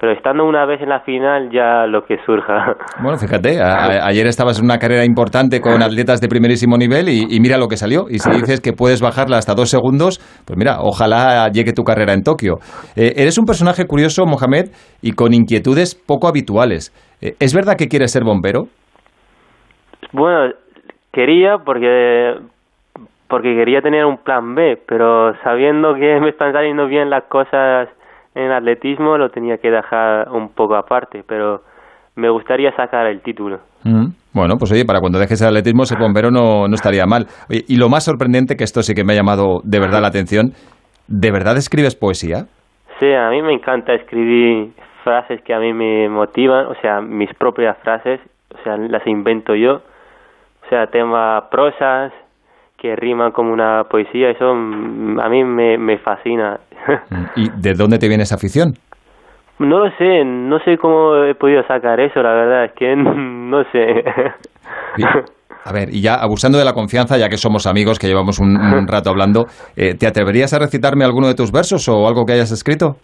Pero 0.00 0.12
estando 0.12 0.44
una 0.44 0.66
vez 0.66 0.82
en 0.82 0.88
la 0.88 1.00
final, 1.00 1.50
ya 1.52 1.86
lo 1.86 2.04
que 2.04 2.18
surja. 2.26 2.74
Bueno, 3.02 3.16
fíjate, 3.18 3.60
ayer 3.62 4.26
estabas 4.26 4.58
en 4.58 4.64
una 4.64 4.78
carrera 4.78 5.04
importante 5.04 5.60
con 5.60 5.82
atletas 5.82 6.20
de 6.20 6.28
primerísimo 6.28 6.76
nivel 6.76 7.08
y, 7.08 7.38
mira 7.40 7.56
lo 7.56 7.68
que 7.68 7.76
salió. 7.76 8.06
Y 8.08 8.18
si 8.18 8.30
dices 8.30 8.60
que 8.60 8.72
puedes 8.72 9.00
bajarla 9.00 9.36
hasta 9.36 9.54
dos 9.54 9.70
segundos, 9.70 10.18
pues 10.44 10.56
mira, 10.56 10.78
ojalá 10.80 11.48
llegue 11.48 11.72
tu 11.72 11.84
carrera 11.84 12.12
en 12.12 12.22
Tokio. 12.22 12.54
Eh, 12.96 13.12
eres 13.16 13.38
un 13.38 13.44
personaje 13.44 13.84
curioso, 13.86 14.24
Mohamed, 14.26 14.70
y 15.00 15.12
con 15.12 15.32
inquietudes 15.32 15.94
poco 15.94 16.28
habituales. 16.28 16.92
Eh, 17.20 17.34
¿Es 17.38 17.54
verdad 17.54 17.74
que 17.76 17.88
quieres 17.88 18.10
ser 18.10 18.24
bombero? 18.24 18.64
Bueno, 20.12 20.52
quería 21.12 21.58
porque 21.64 22.34
porque 23.28 23.54
quería 23.54 23.80
tener 23.80 24.04
un 24.04 24.18
plan 24.18 24.54
B, 24.54 24.78
pero 24.86 25.34
sabiendo 25.42 25.94
que 25.94 26.20
me 26.22 26.30
están 26.30 26.52
saliendo 26.52 26.86
bien 26.86 27.10
las 27.10 27.24
cosas 27.24 27.88
en 28.34 28.50
atletismo, 28.50 29.16
lo 29.16 29.30
tenía 29.30 29.58
que 29.58 29.70
dejar 29.70 30.28
un 30.30 30.48
poco 30.50 30.74
aparte, 30.74 31.22
pero 31.26 31.62
me 32.16 32.30
gustaría 32.30 32.74
sacar 32.76 33.06
el 33.06 33.22
título. 33.22 33.58
Mm. 33.84 34.06
Bueno, 34.32 34.56
pues 34.58 34.72
oye, 34.72 34.84
para 34.84 35.00
cuando 35.00 35.18
dejes 35.18 35.40
el 35.42 35.48
atletismo, 35.48 35.84
ser 35.84 35.98
bombero 35.98 36.30
no, 36.30 36.66
no 36.66 36.74
estaría 36.74 37.06
mal. 37.06 37.26
y 37.48 37.76
lo 37.76 37.88
más 37.88 38.04
sorprendente, 38.04 38.56
que 38.56 38.64
esto 38.64 38.82
sí 38.82 38.94
que 38.94 39.04
me 39.04 39.12
ha 39.12 39.16
llamado 39.16 39.60
de 39.62 39.78
verdad 39.78 40.00
la 40.00 40.08
atención, 40.08 40.50
¿de 41.06 41.30
verdad 41.30 41.56
escribes 41.56 41.94
poesía? 41.94 42.46
Sí, 42.98 43.12
a 43.12 43.30
mí 43.30 43.42
me 43.42 43.52
encanta 43.52 43.92
escribir 43.94 44.72
frases 45.04 45.40
que 45.42 45.54
a 45.54 45.60
mí 45.60 45.72
me 45.72 46.08
motivan, 46.08 46.66
o 46.66 46.74
sea, 46.80 47.00
mis 47.00 47.32
propias 47.34 47.76
frases, 47.78 48.20
o 48.52 48.62
sea, 48.64 48.76
las 48.76 49.06
invento 49.06 49.54
yo, 49.54 49.74
o 49.74 50.68
sea, 50.68 50.86
tema 50.86 51.48
prosas, 51.50 52.12
que 52.78 52.96
riman 52.96 53.32
como 53.32 53.52
una 53.52 53.84
poesía, 53.84 54.30
eso 54.30 54.54
mm, 54.54 55.20
a 55.20 55.28
mí 55.28 55.44
me, 55.44 55.98
fascina. 55.98 56.58
¿Y 57.36 57.50
de 57.50 57.74
dónde 57.74 57.98
te 57.98 58.08
viene 58.08 58.24
esa 58.24 58.34
afición? 58.34 58.74
No 59.58 59.78
lo 59.78 59.90
sé, 59.96 60.24
no 60.24 60.58
sé 60.60 60.76
cómo 60.78 61.16
he 61.24 61.34
podido 61.34 61.62
sacar 61.66 62.00
eso, 62.00 62.22
la 62.22 62.32
verdad, 62.32 62.64
es 62.64 62.72
que 62.72 62.96
no 62.96 63.64
sé. 63.72 64.04
A 65.64 65.72
ver, 65.72 65.88
y 65.90 66.02
ya 66.02 66.16
abusando 66.16 66.58
de 66.58 66.64
la 66.64 66.74
confianza, 66.74 67.16
ya 67.16 67.28
que 67.28 67.38
somos 67.38 67.66
amigos, 67.66 67.98
que 67.98 68.06
llevamos 68.06 68.38
un, 68.38 68.56
un 68.56 68.86
rato 68.88 69.10
hablando, 69.10 69.46
eh, 69.76 69.94
¿te 69.94 70.06
atreverías 70.06 70.52
a 70.52 70.58
recitarme 70.58 71.04
alguno 71.04 71.26
de 71.26 71.34
tus 71.34 71.50
versos 71.52 71.88
o 71.88 72.06
algo 72.06 72.26
que 72.26 72.34
hayas 72.34 72.52
escrito? 72.52 72.96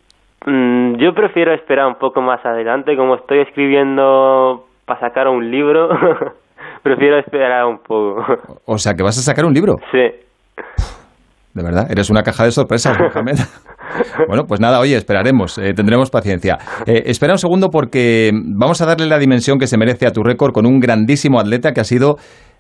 Mm, 0.47 0.97
yo 0.97 1.15
prefiero 1.15 1.53
esperar 1.55 1.87
un 1.87 1.97
poco 1.97 2.21
más 2.21 2.45
adelante, 2.45 2.97
como 2.97 3.15
estoy 3.15 3.41
escribiendo 3.41 4.67
para 4.85 5.01
sacar 5.01 5.29
un 5.29 5.51
libro, 5.51 5.89
prefiero 6.83 7.19
esperar 7.19 7.65
un 7.67 7.79
poco. 7.79 8.23
O 8.67 8.79
sea, 8.79 8.95
que 8.95 9.03
vas 9.03 9.19
a 9.19 9.23
sacar 9.23 9.45
un 9.45 9.53
libro. 9.53 9.77
Sí. 9.91 10.27
De 11.53 11.63
verdad, 11.65 11.91
eres 11.91 12.11
una 12.11 12.23
caja 12.23 12.45
de 12.45 12.53
sorpresas, 12.53 12.97
Mohamed. 13.15 13.37
bueno, 14.29 14.45
pues 14.47 14.61
nada, 14.61 14.79
oye, 14.79 14.97
esperaremos, 14.97 15.59
eh, 15.59 15.73
tendremos 15.75 16.11
paciencia. 16.11 16.59
Eh, 16.87 17.03
espera 17.07 17.33
un 17.33 17.39
segundo 17.39 17.71
porque 17.71 18.31
vamos 18.33 18.81
a 18.81 18.87
darle 18.87 19.07
la 19.07 19.19
dimensión 19.19 19.59
que 19.59 19.67
se 19.67 19.77
merece 19.77 20.07
a 20.07 20.13
tu 20.13 20.23
récord 20.23 20.53
con 20.53 20.65
un 20.65 20.79
grandísimo 20.79 21.41
atleta 21.41 21.73
que 21.73 21.81
ha 21.81 21.85
sido 21.85 22.17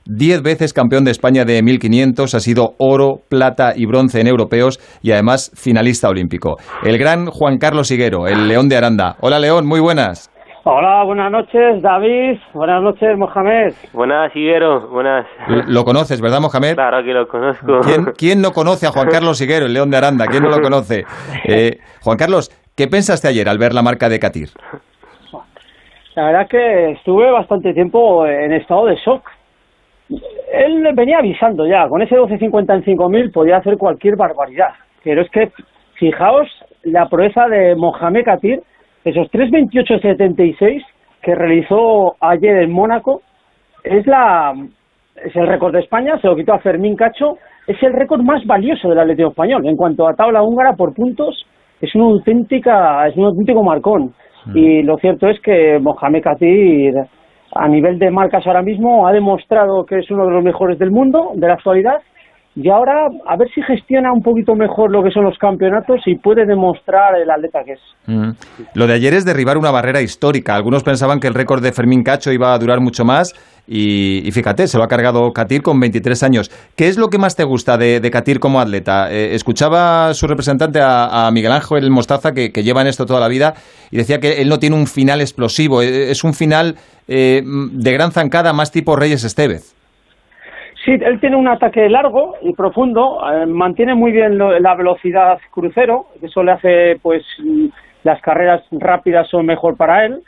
diez 0.07 0.43
veces 0.43 0.73
campeón 0.73 1.05
de 1.05 1.13
España 1.13 1.45
de 1.45 1.63
1500, 1.63 2.35
ha 2.35 2.41
sido 2.41 2.75
oro, 2.79 3.21
plata 3.29 3.75
y 3.77 3.87
bronce 3.87 4.21
en 4.21 4.27
europeos 4.27 4.81
y 5.03 5.13
además 5.13 5.53
finalista 5.55 6.09
olímpico. 6.09 6.57
El 6.83 6.99
gran 6.99 7.27
Juan 7.27 7.59
Carlos 7.59 7.91
Higuero, 7.91 8.27
el 8.27 8.49
León 8.49 8.69
de 8.69 8.77
Aranda. 8.77 9.17
Hola 9.21 9.39
León, 9.39 9.67
muy 9.67 9.81
buenas. 9.81 10.31
Hola, 10.63 11.05
buenas 11.05 11.33
noches, 11.33 11.81
David. 11.81 12.39
Buenas 12.53 12.83
noches, 12.83 13.17
Mohamed. 13.17 13.73
Buenas, 13.95 14.35
Higuero. 14.37 14.89
Buenas. 14.89 15.27
Lo 15.67 15.85
conoces, 15.85 16.21
¿verdad, 16.21 16.41
Mohamed? 16.41 16.75
Claro 16.75 17.03
que 17.03 17.15
lo 17.15 17.27
conozco. 17.27 17.81
¿Quién, 17.81 18.05
quién 18.19 18.43
no 18.43 18.51
conoce 18.53 18.87
a 18.87 18.91
Juan 18.91 19.09
Carlos 19.09 19.41
Higuero, 19.41 19.65
el 19.65 19.73
León 19.73 19.91
de 19.91 19.97
Aranda? 19.97 20.27
¿Quién 20.27 20.43
no 20.43 20.51
lo 20.51 20.61
conoce? 20.61 21.05
Eh, 21.49 21.79
Juan 22.03 22.19
Carlos, 22.19 22.51
¿qué 22.77 22.89
pensaste 22.89 23.27
ayer 23.27 23.49
al 23.49 23.57
ver 23.57 23.73
la 23.73 23.83
marca 23.83 24.11
de 24.11 24.19
Catir? 24.19 24.49
La 26.15 26.25
verdad 26.25 26.49
que 26.49 26.91
estuve 26.91 27.31
bastante 27.31 27.73
tiempo 27.73 28.27
en 28.27 28.53
estado 28.53 28.85
de 28.85 28.97
shock. 28.97 29.31
Él 30.53 30.87
venía 30.95 31.21
avisando 31.21 31.67
ya, 31.67 31.89
con 31.89 32.03
ese 32.03 32.17
12.50 32.17 32.75
en 32.75 32.99
5.000 32.99 33.33
podía 33.33 33.57
hacer 33.57 33.79
cualquier 33.79 34.17
barbaridad. 34.17 34.75
Pero 35.03 35.23
es 35.23 35.31
que, 35.31 35.53
fijaos, 35.95 36.49
la 36.83 37.09
proeza 37.09 37.47
de 37.47 37.75
Mohamed 37.77 38.25
Katir, 38.25 38.63
esos 39.05 39.31
3.28.76 39.31 40.85
que 41.23 41.35
realizó 41.35 42.15
ayer 42.21 42.63
en 42.63 42.73
Mónaco, 42.73 43.23
es 43.85 44.07
la 44.07 44.55
es 45.17 45.37
el 45.37 45.47
récord 45.47 45.73
de 45.73 45.81
España, 45.81 46.19
se 46.19 46.27
lo 46.27 46.37
quitó 46.37 46.55
a 46.55 46.61
Fermín 46.61 46.97
Cacho, 46.97 47.37
es 47.67 47.83
el 47.83 47.93
récord 47.93 48.23
más 48.23 48.45
valioso 48.47 48.89
del 48.89 48.99
Atlético 48.99 49.31
Español. 49.31 49.67
En 49.67 49.77
cuanto 49.77 50.09
a 50.09 50.15
tabla 50.15 50.43
húngara 50.43 50.75
por 50.75 50.95
puntos, 50.95 51.45
es 51.81 51.95
una 51.95 52.05
auténtica, 52.05 53.07
es 53.07 53.17
un 53.17 53.27
auténtico 53.27 53.63
marcón. 53.63 54.15
Y 54.55 54.83
lo 54.83 54.97
cierto 54.97 55.29
es 55.29 55.39
que 55.41 55.79
Mohamed 55.79 56.23
Katir, 56.23 56.95
a 57.55 57.69
nivel 57.69 57.99
de 57.99 58.11
marcas 58.11 58.47
ahora 58.47 58.63
mismo, 58.63 59.07
ha 59.07 59.13
demostrado 59.13 59.85
que 59.85 59.99
es 59.99 60.11
uno 60.11 60.25
de 60.25 60.33
los 60.33 60.43
mejores 60.43 60.79
del 60.79 60.91
mundo, 60.91 61.33
de 61.35 61.47
la 61.47 61.55
actualidad, 61.55 62.01
y 62.63 62.69
ahora 62.69 63.07
a 63.27 63.37
ver 63.37 63.49
si 63.55 63.63
gestiona 63.63 64.13
un 64.13 64.23
poquito 64.23 64.55
mejor 64.55 64.91
lo 64.91 65.03
que 65.03 65.11
son 65.11 65.25
los 65.25 65.39
campeonatos 65.39 66.01
y 66.07 66.17
puede 66.17 66.45
demostrar 66.45 67.17
el 67.17 67.31
atleta 67.31 67.61
que 67.65 67.73
es. 67.73 67.81
Mm. 68.07 68.31
Lo 68.75 68.87
de 68.87 68.95
ayer 68.95 69.15
es 69.15 69.25
derribar 69.25 69.57
una 69.57 69.71
barrera 69.71 70.03
histórica. 70.03 70.55
Algunos 70.55 70.83
pensaban 70.83 71.21
que 71.21 71.27
el 71.27 71.35
récord 71.35 71.63
de 71.63 71.73
Fermín 71.73 72.03
Cacho 72.03 72.33
iba 72.33 72.53
a 72.53 72.59
durar 72.59 72.81
mucho 72.81 73.05
más 73.05 73.35
y, 73.67 74.29
fíjate, 74.33 74.67
se 74.67 74.77
lo 74.77 74.85
ha 74.85 74.89
cargado 74.89 75.31
Katir 75.33 75.63
con 75.63 75.79
23 75.79 76.23
años. 76.25 76.51
¿Qué 76.77 76.89
es 76.89 76.99
lo 76.99 77.09
que 77.09 77.19
más 77.19 77.37
te 77.37 77.45
gusta 77.45 77.79
de, 77.79 78.01
de 78.01 78.11
Katir 78.11 78.41
como 78.41 78.61
atleta? 78.61 79.11
Eh, 79.11 79.35
escuchaba 79.35 80.13
su 80.13 80.27
representante 80.27 80.81
a, 80.81 81.27
a 81.27 81.31
Miguel 81.31 81.53
Ángel 81.53 81.91
Mostaza, 81.91 82.33
que, 82.33 82.51
que 82.51 82.63
lleva 82.63 82.83
en 82.83 82.89
esto 82.89 83.07
toda 83.07 83.21
la 83.21 83.29
vida, 83.29 83.55
y 83.91 83.97
decía 83.97 84.19
que 84.19 84.43
él 84.43 84.49
no 84.49 84.59
tiene 84.59 84.77
un 84.77 84.87
final 84.87 85.21
explosivo, 85.21 85.83
eh, 85.83 86.11
es 86.11 86.25
un 86.25 86.35
final 86.35 86.77
eh, 87.07 87.43
de 87.45 87.93
gran 87.93 88.11
zancada 88.11 88.53
más 88.53 88.73
tipo 88.73 88.97
Reyes 88.97 89.25
Estevez. 89.25 89.80
Sí, 90.85 90.93
él 90.93 91.21
tiene 91.21 91.37
un 91.37 91.49
ataque 91.49 91.89
largo 91.91 92.37
y 92.41 92.55
profundo, 92.55 93.21
eh, 93.31 93.45
mantiene 93.47 93.95
muy 93.95 94.13
bien 94.13 94.39
lo- 94.39 94.59
la 94.59 94.75
velocidad 94.75 95.39
crucero, 95.51 96.07
eso 96.23 96.43
le 96.43 96.53
hace, 96.53 96.97
pues, 97.03 97.23
las 98.03 98.21
carreras 98.23 98.63
rápidas 98.73 99.29
son 99.29 99.45
mejor 99.45 99.77
para 99.77 100.07
él. 100.07 100.23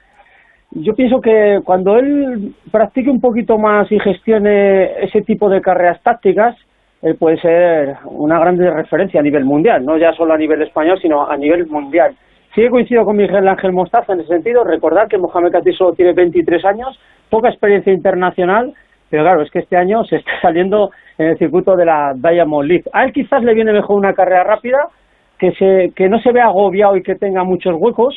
Yo 0.73 0.95
pienso 0.95 1.21
que 1.21 1.61
cuando 1.65 1.97
él 1.99 2.55
practique 2.71 3.09
un 3.11 3.21
poquito 3.21 3.57
más 3.59 3.91
y 3.91 3.99
gestione 3.99 5.03
ese 5.05 5.23
tipo 5.23 5.49
de 5.49 5.61
carreras 5.63 6.03
tácticas, 6.03 6.55
él 7.01 7.17
puede 7.17 7.39
ser 7.41 7.97
una 8.05 8.39
gran 8.39 8.59
referencia 8.59 9.21
a 9.21 9.23
nivel 9.23 9.45
mundial, 9.45 9.85
no 9.85 9.97
ya 9.97 10.13
solo 10.13 10.35
a 10.35 10.39
nivel 10.39 10.63
español, 10.63 10.99
sino 11.01 11.29
a 11.29 11.37
nivel 11.37 11.67
mundial. 11.67 12.15
Sí 12.55 12.69
coincido 12.69 13.05
con 13.07 13.17
Miguel 13.17 13.49
Ángel 13.49 13.73
Mostaza 13.73 14.13
en 14.13 14.21
ese 14.21 14.29
sentido, 14.29 14.65
recordar 14.65 15.09
que 15.09 15.17
Mohamed 15.19 15.53
Katir 15.53 15.75
solo 15.75 15.95
tiene 15.95 16.13
23 16.13 16.65
años, 16.67 16.99
poca 17.31 17.49
experiencia 17.49 17.93
internacional, 17.93 18.75
pero 19.13 19.25
claro, 19.25 19.43
es 19.43 19.51
que 19.51 19.59
este 19.59 19.77
año 19.77 20.03
se 20.05 20.17
está 20.17 20.31
saliendo 20.41 20.89
en 21.19 21.27
el 21.29 21.39
circuito 21.39 21.77
de 21.77 21.85
la 21.85 22.15
Diamond 22.17 22.67
League. 22.67 22.85
A 22.95 23.05
él 23.05 23.13
quizás 23.13 23.45
le 23.45 23.53
viene 23.53 23.71
mejor 23.71 23.99
una 23.99 24.15
carrera 24.15 24.43
rápida, 24.43 24.79
que, 25.39 25.53
se, 25.53 25.93
que 25.95 26.09
no 26.09 26.19
se 26.21 26.33
vea 26.33 26.47
agobiado 26.47 26.97
y 26.97 27.03
que 27.03 27.15
tenga 27.17 27.45
muchos 27.45 27.75
huecos, 27.79 28.15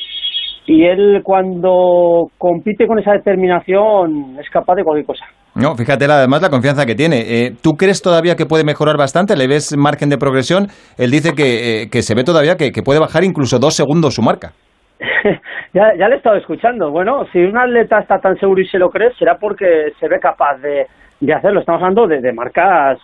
y 0.64 0.86
él 0.86 1.20
cuando 1.22 2.28
compite 2.38 2.86
con 2.86 2.98
esa 2.98 3.12
determinación 3.12 4.38
es 4.40 4.48
capaz 4.48 4.76
de 4.76 4.84
cualquier 4.84 5.04
cosa. 5.04 5.26
No, 5.54 5.74
fíjate 5.74 6.06
además 6.06 6.40
la 6.40 6.48
confianza 6.48 6.86
que 6.86 6.94
tiene. 6.94 7.18
Eh, 7.20 7.52
¿Tú 7.62 7.72
crees 7.72 8.00
todavía 8.00 8.34
que 8.34 8.46
puede 8.46 8.64
mejorar 8.64 8.96
bastante? 8.96 9.36
¿Le 9.36 9.48
ves 9.48 9.76
margen 9.76 10.08
de 10.08 10.16
progresión? 10.16 10.68
Él 10.96 11.10
dice 11.10 11.34
que, 11.36 11.82
eh, 11.92 12.02
se 12.02 12.14
ve 12.14 12.24
todavía 12.24 12.56
que 12.56 12.82
puede 12.82 13.00
bajar 13.00 13.22
incluso 13.22 13.58
dos 13.58 13.74
segundos 13.74 14.14
su 14.14 14.22
marca. 14.22 14.52
ya, 15.74 15.94
ya 15.94 16.08
le 16.08 16.14
he 16.14 16.18
estado 16.18 16.36
escuchando. 16.36 16.90
Bueno, 16.90 17.26
si 17.32 17.38
un 17.44 17.56
atleta 17.56 17.98
está 18.00 18.18
tan 18.20 18.36
seguro 18.38 18.60
y 18.60 18.66
se 18.66 18.78
lo 18.78 18.90
cree, 18.90 19.12
será 19.18 19.36
porque 19.38 19.92
se 20.00 20.08
ve 20.08 20.18
capaz 20.20 20.56
de, 20.58 20.86
de 21.20 21.32
hacerlo. 21.34 21.60
Estamos 21.60 21.82
hablando 21.82 22.06
de, 22.06 22.20
de 22.20 22.32
marcas, 22.32 22.98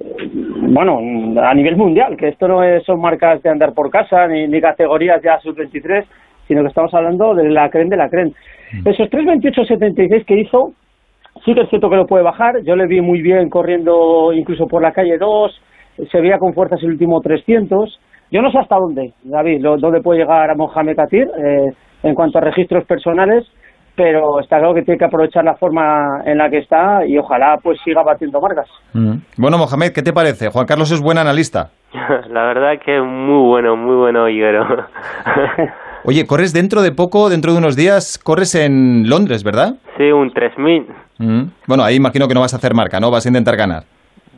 eh, 0.00 0.28
bueno, 0.32 0.98
a 1.42 1.54
nivel 1.54 1.76
mundial, 1.76 2.16
que 2.16 2.28
esto 2.28 2.46
no 2.48 2.62
es- 2.62 2.84
son 2.84 3.00
marcas 3.00 3.42
de 3.42 3.50
andar 3.50 3.72
por 3.74 3.90
casa 3.90 4.26
ni, 4.28 4.46
ni 4.46 4.60
categorías 4.60 5.20
ya 5.22 5.38
sub-23, 5.40 6.04
sino 6.46 6.62
que 6.62 6.68
estamos 6.68 6.92
hablando 6.94 7.34
de 7.34 7.48
la 7.50 7.70
CREN 7.70 7.88
de 7.88 7.96
la 7.96 8.08
CREN. 8.08 8.34
Esos 8.84 9.08
3.28.76 9.10 10.24
que 10.24 10.40
hizo, 10.40 10.72
sí 11.44 11.54
que 11.54 11.62
es 11.62 11.68
cierto 11.70 11.90
que 11.90 11.96
lo 11.96 12.06
puede 12.06 12.22
bajar. 12.24 12.62
Yo 12.62 12.76
le 12.76 12.86
vi 12.86 13.00
muy 13.00 13.20
bien 13.20 13.50
corriendo 13.50 14.32
incluso 14.32 14.66
por 14.66 14.80
la 14.82 14.92
calle 14.92 15.18
2, 15.18 15.60
se 16.10 16.20
veía 16.20 16.38
con 16.38 16.54
fuerzas 16.54 16.80
el 16.82 16.90
último 16.90 17.20
300. 17.20 18.00
Yo 18.32 18.42
no 18.42 18.50
sé 18.50 18.58
hasta 18.58 18.76
dónde, 18.76 19.12
David, 19.22 19.60
lo- 19.60 19.76
dónde 19.76 20.00
puede 20.00 20.20
llegar 20.20 20.50
a 20.50 20.54
Mohamed 20.56 20.96
Katir 20.96 21.28
eh, 21.38 21.70
en 22.02 22.14
cuanto 22.14 22.38
a 22.38 22.40
registros 22.40 22.84
personales, 22.86 23.44
pero 23.94 24.40
está 24.40 24.58
claro 24.58 24.72
que 24.74 24.82
tiene 24.82 24.96
que 24.98 25.04
aprovechar 25.04 25.44
la 25.44 25.54
forma 25.54 26.22
en 26.24 26.38
la 26.38 26.48
que 26.48 26.58
está 26.58 27.04
y 27.06 27.18
ojalá 27.18 27.58
pues 27.62 27.78
siga 27.84 28.02
batiendo 28.02 28.40
marcas. 28.40 28.66
Bueno, 29.36 29.58
Mohamed, 29.58 29.92
¿qué 29.92 30.02
te 30.02 30.12
parece? 30.14 30.48
Juan 30.48 30.64
Carlos 30.66 30.90
es 30.90 31.00
buen 31.02 31.18
analista. 31.18 31.70
La 32.30 32.44
verdad 32.44 32.72
que 32.82 32.96
es 32.96 33.04
muy 33.04 33.46
bueno, 33.48 33.76
muy 33.76 33.94
bueno, 33.96 34.26
Higuero. 34.30 34.64
Oye, 36.04 36.26
corres 36.26 36.52
dentro 36.52 36.82
de 36.82 36.90
poco, 36.92 37.28
dentro 37.28 37.52
de 37.52 37.58
unos 37.58 37.76
días, 37.76 38.18
corres 38.18 38.54
en 38.54 39.08
Londres, 39.08 39.44
¿verdad? 39.44 39.74
sí, 39.98 40.10
un 40.10 40.32
3000. 40.32 40.86
Mm. 41.18 41.42
Bueno, 41.68 41.84
ahí 41.84 41.94
imagino 41.96 42.26
que 42.26 42.34
no 42.34 42.40
vas 42.40 42.54
a 42.54 42.56
hacer 42.56 42.74
marca, 42.74 42.98
¿no? 42.98 43.10
Vas 43.10 43.24
a 43.26 43.28
intentar 43.28 43.56
ganar. 43.56 43.84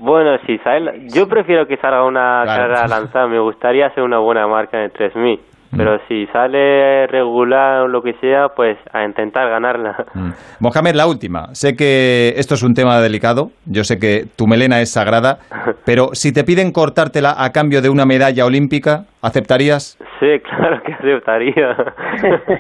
Bueno, 0.05 0.37
si 0.47 0.59
sale, 0.59 1.07
yo 1.15 1.27
prefiero 1.27 1.67
que 1.67 1.79
salga 1.79 2.05
una 2.05 2.43
Claro. 2.45 2.63
carrera 2.75 2.87
lanzada, 2.87 3.27
me 3.27 3.41
gustaría 3.41 3.87
hacer 3.87 4.03
una 4.05 4.19
buena 4.19 4.47
marca 4.47 4.77
en 4.77 4.85
el 4.85 4.93
3000. 4.93 5.41
Mm. 5.73 5.77
Pero 5.79 5.99
si 6.07 6.27
sale 6.27 7.07
regular 7.07 7.81
o 7.81 7.89
lo 7.89 8.03
que 8.03 8.13
sea, 8.21 8.49
pues 8.55 8.77
a 8.93 9.03
intentar 9.05 9.49
ganarla. 9.49 9.97
Mm. 10.15 10.31
Mohamed, 10.61 10.95
la 10.95 11.07
última. 11.07 11.55
Sé 11.55 11.75
que 11.75 12.35
esto 12.37 12.55
es 12.55 12.63
un 12.63 12.75
tema 12.75 13.01
delicado, 13.01 13.49
yo 13.65 13.83
sé 13.83 13.99
que 13.99 14.25
tu 14.37 14.47
melena 14.47 14.81
es 14.83 14.93
sagrada, 14.93 15.39
pero 15.87 16.11
si 16.13 16.33
te 16.33 16.45
piden 16.45 16.71
cortártela 16.71 17.35
a 17.39 17.51
cambio 17.51 17.81
de 17.81 17.89
una 17.89 18.05
medalla 18.05 18.45
olímpica, 18.45 19.05
¿aceptarías? 19.23 19.99
Sí, 20.21 20.39
claro 20.41 20.81
que 20.85 20.93
aceptaría. 20.93 21.75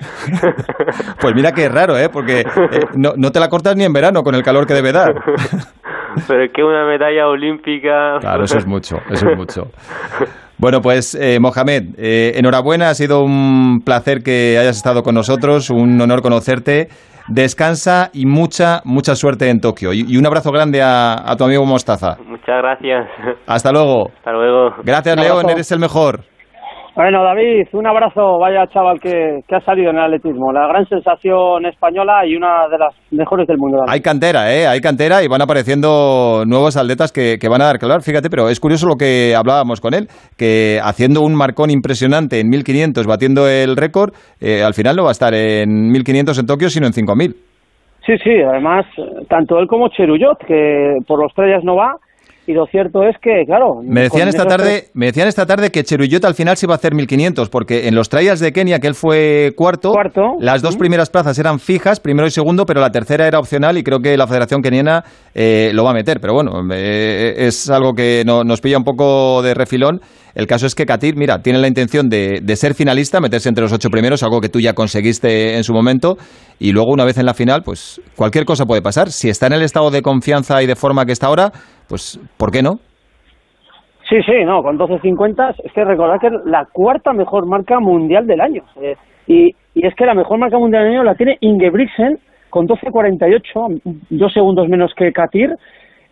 Pues 1.20 1.34
mira 1.34 1.52
que 1.52 1.66
es 1.66 1.72
raro, 1.72 1.96
¿eh? 1.96 2.08
Porque 2.12 2.40
eh, 2.40 2.44
no, 2.96 3.12
no 3.16 3.30
te 3.30 3.40
la 3.40 3.48
cortas 3.48 3.76
ni 3.76 3.84
en 3.84 3.92
verano 3.92 4.22
con 4.22 4.34
el 4.34 4.42
calor 4.42 4.66
que 4.66 4.74
debe 4.74 4.92
dar. 4.92 5.14
Pero 6.28 6.44
es 6.44 6.52
que 6.52 6.62
una 6.62 6.84
medalla 6.86 7.28
olímpica... 7.28 8.18
Claro, 8.20 8.44
eso 8.44 8.58
es 8.58 8.66
mucho, 8.66 8.96
eso 9.10 9.28
es 9.28 9.36
mucho. 9.36 9.62
Bueno, 10.58 10.80
pues 10.80 11.14
eh, 11.14 11.38
Mohamed, 11.40 11.94
eh, 11.98 12.32
enhorabuena, 12.36 12.88
ha 12.88 12.94
sido 12.94 13.22
un 13.22 13.80
placer 13.84 14.22
que 14.22 14.56
hayas 14.58 14.76
estado 14.76 15.02
con 15.02 15.14
nosotros, 15.14 15.70
un 15.70 16.00
honor 16.00 16.22
conocerte. 16.22 16.88
Descansa 17.26 18.10
y 18.12 18.26
mucha, 18.26 18.82
mucha 18.84 19.14
suerte 19.14 19.48
en 19.48 19.58
Tokio. 19.60 19.92
Y, 19.92 20.04
y 20.06 20.16
un 20.18 20.26
abrazo 20.26 20.50
grande 20.52 20.82
a, 20.82 21.14
a 21.14 21.36
tu 21.36 21.44
amigo 21.44 21.64
Mostaza. 21.64 22.16
Muchas 22.26 22.58
gracias. 22.58 23.06
Hasta 23.46 23.72
luego. 23.72 24.10
Hasta 24.16 24.32
luego. 24.32 24.74
Gracias. 24.84 25.16
León, 25.16 25.48
eres 25.48 25.72
el 25.72 25.78
mejor. 25.78 26.20
Bueno, 26.96 27.24
David, 27.24 27.66
un 27.72 27.88
abrazo, 27.88 28.38
vaya 28.38 28.68
chaval 28.68 29.00
que, 29.00 29.40
que 29.48 29.56
ha 29.56 29.60
salido 29.62 29.90
en 29.90 29.96
el 29.96 30.04
atletismo. 30.04 30.52
La 30.52 30.68
gran 30.68 30.86
sensación 30.86 31.66
española 31.66 32.24
y 32.24 32.36
una 32.36 32.68
de 32.68 32.78
las 32.78 32.94
mejores 33.10 33.48
del 33.48 33.58
mundo. 33.58 33.78
Hay 33.88 34.00
cantera, 34.00 34.54
¿eh? 34.54 34.68
Hay 34.68 34.80
cantera 34.80 35.20
y 35.24 35.26
van 35.26 35.42
apareciendo 35.42 36.44
nuevos 36.46 36.76
atletas 36.76 37.10
que, 37.10 37.36
que 37.40 37.48
van 37.48 37.62
a 37.62 37.64
dar 37.64 37.78
que 37.80 37.86
hablar. 37.86 38.02
Fíjate, 38.02 38.30
pero 38.30 38.48
es 38.48 38.60
curioso 38.60 38.86
lo 38.86 38.94
que 38.94 39.34
hablábamos 39.36 39.80
con 39.80 39.92
él, 39.92 40.06
que 40.38 40.78
haciendo 40.84 41.22
un 41.22 41.34
marcón 41.34 41.70
impresionante 41.70 42.38
en 42.38 42.48
1500, 42.48 43.08
batiendo 43.08 43.48
el 43.48 43.76
récord, 43.76 44.12
eh, 44.40 44.62
al 44.62 44.74
final 44.74 44.94
no 44.94 45.02
va 45.02 45.08
a 45.08 45.18
estar 45.18 45.34
en 45.34 45.90
1500 45.90 46.38
en 46.38 46.46
Tokio, 46.46 46.70
sino 46.70 46.86
en 46.86 46.92
5000. 46.92 47.34
Sí, 48.06 48.12
sí, 48.22 48.30
además, 48.40 48.86
tanto 49.28 49.58
él 49.58 49.66
como 49.66 49.88
Cheruyot, 49.88 50.38
que 50.46 50.98
por 51.08 51.20
los 51.20 51.34
trayas 51.34 51.64
no 51.64 51.74
va, 51.74 51.96
y 52.46 52.52
lo 52.52 52.66
cierto 52.66 53.02
es 53.04 53.16
que, 53.22 53.44
claro... 53.46 53.80
Me 53.82 54.02
decían 54.02 54.28
esta 54.28 54.46
tarde, 54.46 54.84
me 54.94 55.06
decían 55.06 55.28
esta 55.28 55.46
tarde 55.46 55.70
que 55.70 55.82
Cheruyot 55.82 56.24
al 56.24 56.34
final 56.34 56.56
se 56.56 56.66
iba 56.66 56.74
a 56.74 56.76
hacer 56.76 56.94
1500, 56.94 57.48
porque 57.48 57.88
en 57.88 57.94
los 57.94 58.08
trials 58.08 58.40
de 58.40 58.52
Kenia, 58.52 58.78
que 58.78 58.86
él 58.86 58.94
fue 58.94 59.52
cuarto, 59.56 59.92
cuarto 59.92 60.34
las 60.40 60.62
dos 60.62 60.76
primeras 60.76 61.10
plazas 61.10 61.38
eran 61.38 61.58
fijas, 61.58 62.00
primero 62.00 62.26
y 62.26 62.30
segundo, 62.30 62.66
pero 62.66 62.80
la 62.80 62.90
tercera 62.90 63.26
era 63.26 63.38
opcional 63.38 63.78
y 63.78 63.82
creo 63.82 64.00
que 64.00 64.16
la 64.16 64.26
Federación 64.26 64.62
Keniana 64.62 65.04
eh, 65.34 65.70
lo 65.74 65.84
va 65.84 65.90
a 65.90 65.94
meter. 65.94 66.20
Pero 66.20 66.34
bueno, 66.34 66.52
eh, 66.72 67.34
es 67.36 67.70
algo 67.70 67.94
que 67.94 68.24
nos 68.24 68.60
pilla 68.60 68.78
un 68.78 68.84
poco 68.84 69.42
de 69.42 69.54
refilón. 69.54 70.00
El 70.34 70.46
caso 70.46 70.66
es 70.66 70.74
que 70.74 70.84
Katir, 70.84 71.16
mira, 71.16 71.38
tiene 71.42 71.60
la 71.60 71.68
intención 71.68 72.08
de, 72.08 72.40
ser 72.56 72.74
finalista, 72.74 73.20
meterse 73.20 73.48
entre 73.48 73.62
los 73.62 73.72
ocho 73.72 73.88
primeros, 73.88 74.22
algo 74.22 74.40
que 74.40 74.48
tú 74.48 74.58
ya 74.60 74.74
conseguiste 74.74 75.56
en 75.56 75.62
su 75.62 75.72
momento, 75.72 76.16
y 76.58 76.72
luego 76.72 76.92
una 76.92 77.04
vez 77.04 77.18
en 77.18 77.26
la 77.26 77.34
final, 77.34 77.62
pues 77.64 78.00
cualquier 78.16 78.44
cosa 78.44 78.64
puede 78.66 78.82
pasar. 78.82 79.08
Si 79.08 79.28
está 79.28 79.46
en 79.46 79.54
el 79.54 79.62
estado 79.62 79.90
de 79.90 80.02
confianza 80.02 80.62
y 80.62 80.66
de 80.66 80.74
forma 80.74 81.04
que 81.04 81.12
está 81.12 81.28
ahora, 81.28 81.50
pues 81.88 82.20
¿por 82.36 82.50
qué 82.50 82.62
no? 82.62 82.78
Sí, 84.08 84.16
sí, 84.26 84.44
no, 84.44 84.62
con 84.62 84.76
12.50 84.76 85.54
es 85.64 85.72
que 85.72 85.84
recordad 85.84 86.20
que 86.20 86.26
es 86.26 86.32
la 86.44 86.66
cuarta 86.70 87.12
mejor 87.12 87.46
marca 87.46 87.80
mundial 87.80 88.26
del 88.26 88.40
año. 88.40 88.62
Eh, 88.80 88.96
y, 89.26 89.54
y, 89.74 89.86
es 89.86 89.94
que 89.94 90.04
la 90.04 90.14
mejor 90.14 90.38
marca 90.38 90.58
mundial 90.58 90.84
del 90.84 90.92
año 90.92 91.04
la 91.04 91.14
tiene 91.14 91.38
Ingebrigtsen 91.40 92.18
con 92.50 92.66
12.48, 92.68 93.80
dos 94.10 94.32
segundos 94.32 94.68
menos 94.68 94.92
que 94.96 95.10
Katir, 95.10 95.56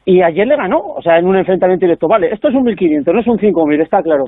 y 0.04 0.22
ayer 0.22 0.46
le 0.46 0.56
ganó, 0.56 0.78
o 0.78 1.02
sea, 1.02 1.18
en 1.18 1.26
un 1.26 1.36
enfrentamiento 1.36 1.86
directo. 1.86 2.08
Vale, 2.08 2.32
esto 2.32 2.48
es 2.48 2.54
un 2.54 2.64
1.500, 2.64 3.12
no 3.12 3.20
es 3.20 3.26
un 3.26 3.38
5.000, 3.38 3.82
está 3.82 4.02
claro. 4.02 4.24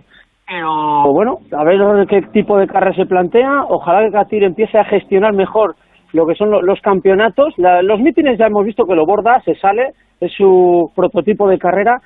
Pero 0.46 1.12
bueno, 1.12 1.38
a 1.52 1.64
ver 1.64 2.06
qué 2.06 2.20
tipo 2.32 2.58
de 2.58 2.66
carrera 2.66 2.94
se 2.94 3.06
plantea. 3.06 3.64
Ojalá 3.68 4.04
que 4.04 4.12
Katir 4.12 4.44
empiece 4.44 4.78
a 4.78 4.84
gestionar 4.84 5.32
mejor 5.32 5.74
lo 6.12 6.26
que 6.26 6.34
son 6.34 6.50
los 6.50 6.80
campeonatos. 6.80 7.54
los 7.56 8.00
mítines 8.00 8.38
ya 8.38 8.46
hemos 8.46 8.64
visto 8.64 8.84
que 8.84 8.94
lo 8.94 9.06
borda, 9.06 9.40
se 9.40 9.54
sale, 9.56 9.92
es 10.20 10.32
su 10.32 10.90
prototipo 10.94 11.48
de 11.48 11.58
carrera. 11.58 11.98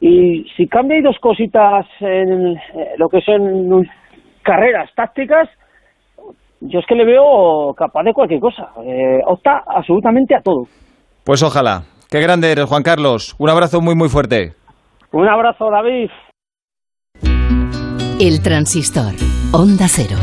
Y 0.00 0.44
si 0.56 0.66
cambia 0.66 0.96
hay 0.96 1.02
dos 1.02 1.18
cositas 1.20 1.86
en 2.00 2.56
eh, 2.56 2.94
lo 2.96 3.08
que 3.08 3.20
son 3.20 3.86
carreras 4.42 4.88
tácticas, 4.94 5.48
yo 6.60 6.78
es 6.78 6.86
que 6.86 6.94
le 6.94 7.04
veo 7.04 7.74
capaz 7.74 8.04
de 8.04 8.12
cualquier 8.12 8.40
cosa. 8.40 8.68
Eh, 8.84 9.20
opta 9.26 9.62
absolutamente 9.66 10.34
a 10.34 10.40
todo. 10.40 10.62
Pues 11.24 11.42
ojalá. 11.42 11.82
Qué 12.10 12.20
grande 12.20 12.50
eres, 12.50 12.64
Juan 12.64 12.82
Carlos. 12.82 13.36
Un 13.38 13.50
abrazo 13.50 13.80
muy, 13.80 13.94
muy 13.94 14.08
fuerte. 14.08 14.54
Un 15.12 15.28
abrazo, 15.28 15.70
David. 15.70 16.10
El 18.18 18.42
transistor. 18.42 19.14
Onda 19.52 19.86
Cero. 19.88 20.16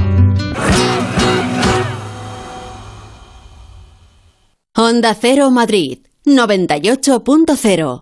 Onda 4.75 5.13
Cero 5.15 5.49
Madrid. 5.49 5.99
98.0. 6.25 8.01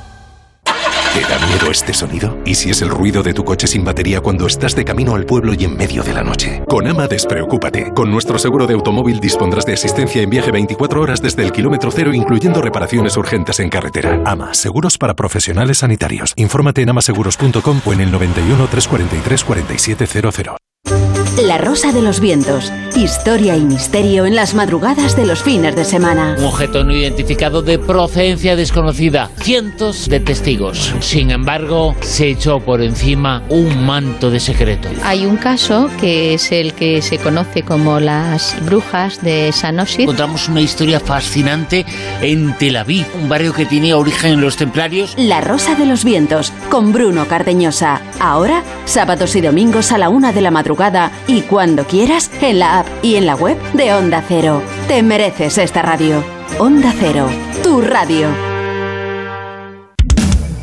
¿Te 1.13 1.19
da 1.23 1.45
miedo 1.45 1.69
este 1.69 1.93
sonido? 1.93 2.37
¿Y 2.45 2.55
si 2.55 2.69
es 2.69 2.81
el 2.81 2.89
ruido 2.89 3.21
de 3.21 3.33
tu 3.33 3.43
coche 3.43 3.67
sin 3.67 3.83
batería 3.83 4.21
cuando 4.21 4.47
estás 4.47 4.75
de 4.75 4.85
camino 4.85 5.13
al 5.13 5.25
pueblo 5.25 5.53
y 5.53 5.65
en 5.65 5.75
medio 5.75 6.03
de 6.03 6.13
la 6.13 6.23
noche? 6.23 6.63
Con 6.69 6.87
AMA 6.87 7.07
despreocúpate. 7.07 7.91
Con 7.93 8.09
nuestro 8.09 8.39
seguro 8.39 8.65
de 8.65 8.75
automóvil 8.75 9.19
dispondrás 9.19 9.65
de 9.65 9.73
asistencia 9.73 10.21
en 10.21 10.29
viaje 10.29 10.51
24 10.51 11.01
horas 11.01 11.21
desde 11.21 11.43
el 11.43 11.51
kilómetro 11.51 11.91
cero, 11.91 12.13
incluyendo 12.13 12.61
reparaciones 12.61 13.17
urgentes 13.17 13.59
en 13.59 13.69
carretera. 13.69 14.21
AMA, 14.25 14.53
seguros 14.53 14.97
para 14.97 15.13
profesionales 15.13 15.79
sanitarios. 15.79 16.31
Infórmate 16.37 16.81
en 16.81 16.89
amaseguros.com 16.91 17.81
o 17.83 17.91
en 17.93 17.99
el 17.99 18.09
91 18.09 18.67
343 18.67 19.43
4700. 19.43 21.20
La 21.39 21.57
Rosa 21.57 21.93
de 21.93 22.01
los 22.01 22.19
Vientos. 22.19 22.71
Historia 22.93 23.55
y 23.55 23.61
misterio 23.61 24.25
en 24.25 24.35
las 24.35 24.53
madrugadas 24.53 25.15
de 25.15 25.25
los 25.25 25.41
fines 25.41 25.77
de 25.77 25.85
semana. 25.85 26.35
Un 26.37 26.43
objeto 26.43 26.83
no 26.83 26.93
identificado 26.93 27.61
de 27.61 27.79
procedencia 27.79 28.57
desconocida. 28.57 29.29
Cientos 29.39 30.09
de 30.09 30.19
testigos. 30.19 30.93
Sin 30.99 31.31
embargo, 31.31 31.95
se 32.01 32.27
echó 32.27 32.59
por 32.59 32.81
encima 32.81 33.43
un 33.47 33.85
manto 33.85 34.29
de 34.29 34.41
secreto. 34.41 34.89
Hay 35.05 35.25
un 35.25 35.37
caso 35.37 35.89
que 36.01 36.33
es 36.33 36.51
el 36.51 36.73
que 36.73 37.01
se 37.01 37.17
conoce 37.17 37.63
como 37.63 38.01
las 38.01 38.57
brujas 38.65 39.21
de 39.21 39.53
Sanosir. 39.53 40.01
Encontramos 40.01 40.49
una 40.49 40.59
historia 40.59 40.99
fascinante 40.99 41.85
en 42.21 42.57
Tel 42.57 42.75
Aviv, 42.75 43.05
un 43.15 43.29
barrio 43.29 43.53
que 43.53 43.65
tenía 43.65 43.97
origen 43.97 44.33
en 44.33 44.41
los 44.41 44.57
templarios. 44.57 45.13
La 45.17 45.39
Rosa 45.39 45.75
de 45.75 45.85
los 45.85 46.03
Vientos, 46.03 46.51
con 46.69 46.91
Bruno 46.91 47.25
Cardeñosa. 47.25 48.01
Ahora, 48.19 48.63
sábados 48.83 49.35
y 49.37 49.41
domingos 49.41 49.93
a 49.93 49.97
la 49.97 50.09
una 50.09 50.33
de 50.33 50.41
la 50.41 50.51
madrugada 50.51 51.09
y 51.27 51.41
cuando 51.41 51.85
quieras 51.85 52.31
en 52.41 52.59
la 52.59 52.79
app 52.79 52.87
y 53.01 53.15
en 53.15 53.25
la 53.25 53.35
web 53.35 53.57
de 53.73 53.93
Onda 53.93 54.23
Cero. 54.27 54.61
Te 54.87 55.03
mereces 55.03 55.57
esta 55.57 55.81
radio. 55.81 56.23
Onda 56.59 56.93
Cero, 56.99 57.27
tu 57.63 57.81
radio. 57.81 58.50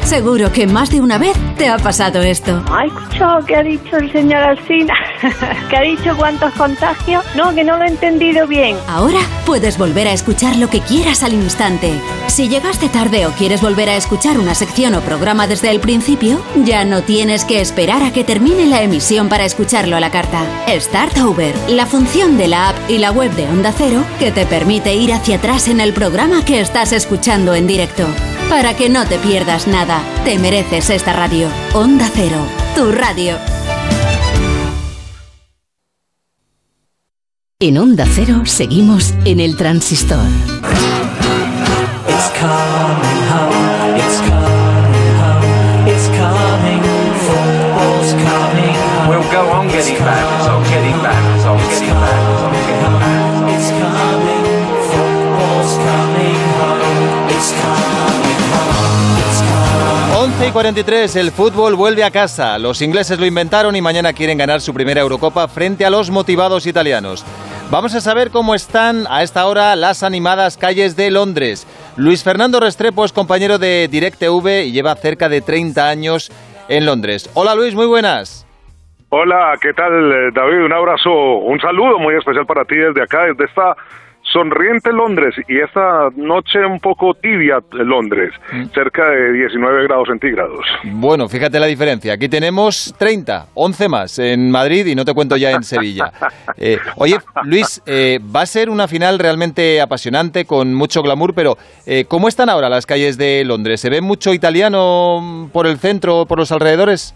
Seguro 0.08 0.50
que 0.50 0.66
más 0.66 0.88
de 0.88 1.02
una 1.02 1.18
vez 1.18 1.36
te 1.58 1.68
ha 1.68 1.76
pasado 1.76 2.22
esto. 2.22 2.64
¿Ha 2.72 2.86
escuchado 2.86 3.44
que 3.44 3.54
ha 3.54 3.62
dicho 3.62 3.98
el 3.98 4.10
señor 4.10 4.40
Alcina? 4.40 4.94
¿Que 5.68 5.76
ha 5.76 5.82
dicho 5.82 6.16
cuántos 6.16 6.50
contagios? 6.54 7.22
No, 7.36 7.54
que 7.54 7.62
no 7.62 7.76
lo 7.76 7.84
he 7.84 7.88
entendido 7.88 8.46
bien. 8.46 8.78
Ahora 8.88 9.18
puedes 9.44 9.76
volver 9.76 10.08
a 10.08 10.14
escuchar 10.14 10.56
lo 10.56 10.70
que 10.70 10.80
quieras 10.80 11.22
al 11.22 11.34
instante. 11.34 11.92
Si 12.28 12.48
llegaste 12.48 12.88
tarde 12.88 13.26
o 13.26 13.32
quieres 13.32 13.60
volver 13.60 13.90
a 13.90 13.96
escuchar 13.96 14.38
una 14.38 14.54
sección 14.54 14.94
o 14.94 15.02
programa 15.02 15.46
desde 15.46 15.70
el 15.70 15.78
principio, 15.78 16.40
ya 16.64 16.86
no 16.86 17.02
tienes 17.02 17.44
que 17.44 17.60
esperar 17.60 18.02
a 18.02 18.10
que 18.10 18.24
termine 18.24 18.64
la 18.64 18.80
emisión 18.80 19.28
para 19.28 19.44
escucharlo 19.44 19.94
a 19.94 20.00
la 20.00 20.10
carta. 20.10 20.42
Start 20.68 21.18
Over, 21.18 21.54
la 21.68 21.84
función 21.84 22.38
de 22.38 22.48
la 22.48 22.70
app 22.70 22.76
y 22.88 22.96
la 22.96 23.12
web 23.12 23.30
de 23.32 23.46
Onda 23.46 23.74
Cero 23.76 24.02
que 24.18 24.32
te 24.32 24.46
permite 24.46 24.94
ir 24.94 25.12
hacia 25.12 25.36
atrás 25.36 25.68
en 25.68 25.80
el 25.80 25.92
programa 25.92 26.46
que 26.46 26.60
estás 26.60 26.94
escuchando 26.94 27.54
en 27.54 27.66
directo. 27.66 28.06
Para 28.48 28.74
que 28.74 28.88
no 28.88 29.06
te 29.06 29.18
pierdas 29.18 29.66
nada, 29.66 30.00
te 30.24 30.38
mereces 30.38 30.88
esta 30.88 31.12
radio. 31.12 31.48
Onda 31.74 32.08
Cero, 32.12 32.38
tu 32.74 32.90
radio. 32.92 33.36
En 37.60 37.76
Onda 37.76 38.06
Cero 38.06 38.42
seguimos 38.46 39.12
en 39.26 39.40
el 39.40 39.56
transistor. 39.56 40.24
It's 42.08 42.30
coming 42.40 43.22
home, 43.28 43.98
it's 43.98 44.18
coming 44.20 45.14
home, 45.20 45.90
it's 45.90 46.08
coming, 46.16 46.82
football's 47.26 48.12
coming 48.14 48.74
home. 48.74 49.08
We'll 49.08 49.30
go 49.30 49.50
on 49.52 49.68
getting 49.68 49.98
back, 49.98 50.37
y 60.48 60.50
43, 60.50 61.16
el 61.16 61.30
fútbol 61.30 61.74
vuelve 61.74 62.04
a 62.04 62.10
casa. 62.10 62.58
Los 62.58 62.80
ingleses 62.80 63.20
lo 63.20 63.26
inventaron 63.26 63.76
y 63.76 63.82
mañana 63.82 64.12
quieren 64.14 64.38
ganar 64.38 64.60
su 64.60 64.72
primera 64.72 65.00
Eurocopa 65.00 65.46
frente 65.46 65.84
a 65.84 65.90
los 65.90 66.10
motivados 66.10 66.66
italianos. 66.66 67.24
Vamos 67.70 67.94
a 67.94 68.00
saber 68.00 68.30
cómo 68.30 68.54
están 68.54 69.04
a 69.10 69.22
esta 69.22 69.46
hora 69.46 69.76
las 69.76 70.02
animadas 70.02 70.56
calles 70.56 70.96
de 70.96 71.10
Londres. 71.10 71.66
Luis 71.96 72.24
Fernando 72.24 72.60
Restrepo 72.60 73.04
es 73.04 73.12
compañero 73.12 73.58
de 73.58 73.88
DirecTV 73.88 74.64
y 74.66 74.72
lleva 74.72 74.94
cerca 74.94 75.28
de 75.28 75.42
30 75.42 75.86
años 75.86 76.30
en 76.68 76.86
Londres. 76.86 77.30
Hola 77.34 77.54
Luis, 77.54 77.74
muy 77.74 77.86
buenas. 77.86 78.46
Hola, 79.10 79.54
¿qué 79.60 79.74
tal 79.74 80.32
David? 80.32 80.64
Un 80.64 80.72
abrazo, 80.72 81.10
un 81.10 81.60
saludo 81.60 81.98
muy 81.98 82.14
especial 82.14 82.46
para 82.46 82.64
ti 82.64 82.76
desde 82.76 83.02
acá, 83.02 83.24
desde 83.24 83.44
esta 83.44 83.76
sonriente 84.32 84.92
Londres 84.92 85.34
y 85.48 85.58
esta 85.58 86.08
noche 86.16 86.64
un 86.64 86.80
poco 86.80 87.14
tibia 87.14 87.58
Londres, 87.72 88.32
cerca 88.74 89.10
de 89.10 89.32
19 89.32 89.84
grados 89.84 90.08
centígrados. 90.08 90.60
Bueno, 90.84 91.28
fíjate 91.28 91.58
la 91.58 91.66
diferencia. 91.66 92.12
Aquí 92.12 92.28
tenemos 92.28 92.94
30, 92.98 93.46
11 93.54 93.88
más 93.88 94.18
en 94.18 94.50
Madrid 94.50 94.86
y 94.86 94.94
no 94.94 95.04
te 95.04 95.14
cuento 95.14 95.36
ya 95.36 95.52
en 95.52 95.62
Sevilla. 95.62 96.12
Eh, 96.60 96.78
oye, 96.96 97.16
Luis, 97.44 97.82
eh, 97.86 98.18
va 98.34 98.40
a 98.40 98.46
ser 98.46 98.68
una 98.68 98.88
final 98.88 99.18
realmente 99.18 99.80
apasionante, 99.80 100.44
con 100.44 100.74
mucho 100.74 101.02
glamour, 101.02 101.32
pero 101.34 101.56
eh, 101.86 102.04
¿cómo 102.08 102.26
están 102.26 102.48
ahora 102.48 102.68
las 102.68 102.84
calles 102.84 103.16
de 103.16 103.44
Londres? 103.44 103.80
¿Se 103.80 103.90
ve 103.90 104.00
mucho 104.00 104.34
italiano 104.34 105.48
por 105.52 105.66
el 105.66 105.78
centro, 105.78 106.26
por 106.26 106.38
los 106.38 106.50
alrededores? 106.50 107.14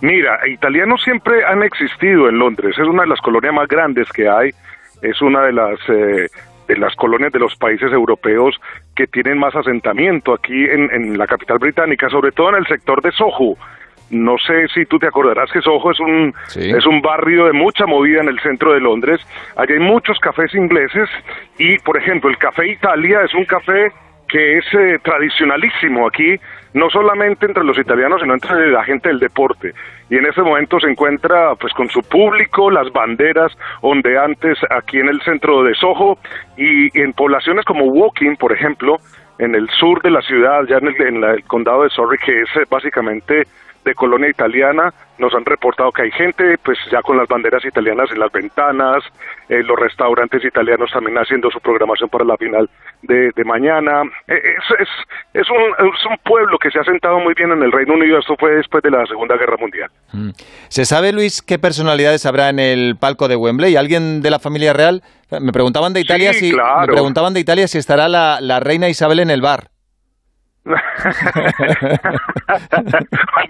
Mira, 0.00 0.38
italianos 0.48 1.02
siempre 1.02 1.44
han 1.44 1.62
existido 1.62 2.28
en 2.28 2.38
Londres, 2.38 2.76
es 2.78 2.86
una 2.86 3.02
de 3.02 3.08
las 3.08 3.20
colonias 3.20 3.54
más 3.54 3.66
grandes 3.68 4.08
que 4.12 4.28
hay 4.28 4.50
es 5.02 5.20
una 5.20 5.42
de 5.42 5.52
las 5.52 5.78
eh, 5.88 6.28
de 6.68 6.76
las 6.76 6.94
colonias 6.94 7.32
de 7.32 7.38
los 7.38 7.54
países 7.56 7.92
europeos 7.92 8.58
que 8.94 9.06
tienen 9.06 9.38
más 9.38 9.54
asentamiento 9.54 10.32
aquí 10.32 10.64
en, 10.64 10.90
en, 10.92 11.18
la 11.18 11.26
capital 11.26 11.58
británica, 11.58 12.08
sobre 12.08 12.32
todo 12.32 12.50
en 12.50 12.56
el 12.56 12.66
sector 12.66 13.02
de 13.02 13.12
Soho. 13.12 13.56
no 14.10 14.36
sé 14.38 14.68
si 14.68 14.86
tú 14.86 14.98
te 14.98 15.06
acordarás 15.06 15.50
que 15.50 15.60
Soho 15.60 15.90
es 15.90 16.00
un, 16.00 16.34
es 16.54 16.86
un 16.86 17.02
barrio 17.02 17.46
de 17.46 17.52
mucha 17.52 17.84
movida 17.86 18.20
en 18.20 18.28
el 18.28 18.40
centro 18.40 18.72
de 18.72 18.80
Londres. 18.80 19.20
Allí 19.56 19.74
hay 19.74 19.80
muchos 19.80 20.18
cafés 20.20 20.54
ingleses 20.54 21.08
y, 21.58 21.78
por 21.78 21.96
ejemplo, 21.96 22.30
el 22.30 22.38
Café 22.38 22.68
Italia 22.68 23.22
es 23.22 23.34
un 23.34 23.44
café 23.44 23.92
que 24.28 24.58
es 24.58 24.64
eh, 24.72 24.98
tradicionalísimo 25.02 26.06
aquí, 26.06 26.38
no 26.74 26.88
solamente 26.90 27.46
entre 27.46 27.64
los 27.64 27.78
italianos, 27.78 28.20
sino 28.20 28.34
entre 28.34 28.70
la 28.70 28.84
gente 28.84 29.08
del 29.08 29.18
deporte. 29.18 29.72
Y 30.10 30.16
en 30.16 30.26
ese 30.26 30.42
momento 30.42 30.80
se 30.80 30.88
encuentra 30.88 31.54
pues 31.56 31.72
con 31.74 31.88
su 31.88 32.00
público, 32.00 32.70
las 32.70 32.90
banderas 32.92 33.52
ondeantes 33.80 34.58
aquí 34.70 34.98
en 34.98 35.08
el 35.08 35.20
centro 35.22 35.62
de 35.62 35.74
Soho 35.74 36.18
y, 36.56 36.98
en 36.98 37.12
poblaciones 37.12 37.64
como 37.64 37.84
Woking, 37.86 38.36
por 38.36 38.52
ejemplo, 38.52 38.96
en 39.38 39.54
el 39.54 39.68
sur 39.70 40.00
de 40.02 40.10
la 40.10 40.22
ciudad, 40.22 40.62
ya 40.68 40.78
en 40.78 40.88
el, 40.88 41.00
en 41.00 41.24
el 41.24 41.44
condado 41.44 41.82
de 41.82 41.90
Surrey, 41.90 42.18
que 42.24 42.42
es 42.42 42.56
eh, 42.56 42.64
básicamente 42.70 43.44
de 43.84 43.94
colonia 43.94 44.28
italiana 44.28 44.92
nos 45.18 45.34
han 45.34 45.44
reportado 45.44 45.92
que 45.92 46.02
hay 46.02 46.10
gente 46.10 46.58
pues 46.64 46.78
ya 46.90 47.00
con 47.02 47.16
las 47.16 47.28
banderas 47.28 47.64
italianas 47.64 48.10
en 48.10 48.18
las 48.18 48.32
ventanas, 48.32 49.04
eh, 49.48 49.62
los 49.62 49.78
restaurantes 49.78 50.44
italianos 50.44 50.90
también 50.92 51.16
haciendo 51.16 51.50
su 51.50 51.60
programación 51.60 52.08
para 52.08 52.24
la 52.24 52.36
final 52.36 52.68
de, 53.02 53.32
mañana. 53.44 54.02
Eh, 54.26 54.34
es, 54.34 54.80
es, 54.80 54.88
es, 55.34 55.50
un, 55.50 55.86
es 55.86 56.06
un 56.06 56.16
pueblo 56.24 56.58
que 56.58 56.70
se 56.70 56.78
ha 56.78 56.84
sentado 56.84 57.20
muy 57.20 57.34
bien 57.34 57.52
en 57.52 57.62
el 57.62 57.72
Reino 57.72 57.94
Unido, 57.94 58.18
esto 58.18 58.34
fue 58.38 58.56
después 58.56 58.82
de 58.82 58.90
la 58.90 59.04
Segunda 59.06 59.36
Guerra 59.36 59.56
Mundial. 59.58 59.90
Mm. 60.12 60.30
¿Se 60.68 60.84
sabe, 60.84 61.12
Luis, 61.12 61.42
qué 61.42 61.58
personalidades 61.58 62.26
habrá 62.26 62.48
en 62.48 62.58
el 62.58 62.96
palco 62.96 63.28
de 63.28 63.36
Wembley? 63.36 63.76
¿Alguien 63.76 64.22
de 64.22 64.30
la 64.30 64.38
familia 64.38 64.72
real? 64.72 65.02
Me 65.40 65.52
preguntaban 65.52 65.92
de 65.92 66.00
Italia, 66.00 66.32
si, 66.32 66.52
me 66.52 66.86
preguntaban 66.86 67.34
de 67.34 67.40
Italia 67.40 67.66
si 67.66 67.78
estará 67.78 68.08
la, 68.08 68.38
la 68.40 68.60
reina 68.60 68.88
Isabel 68.88 69.20
en 69.20 69.30
el 69.30 69.40
bar. 69.40 69.71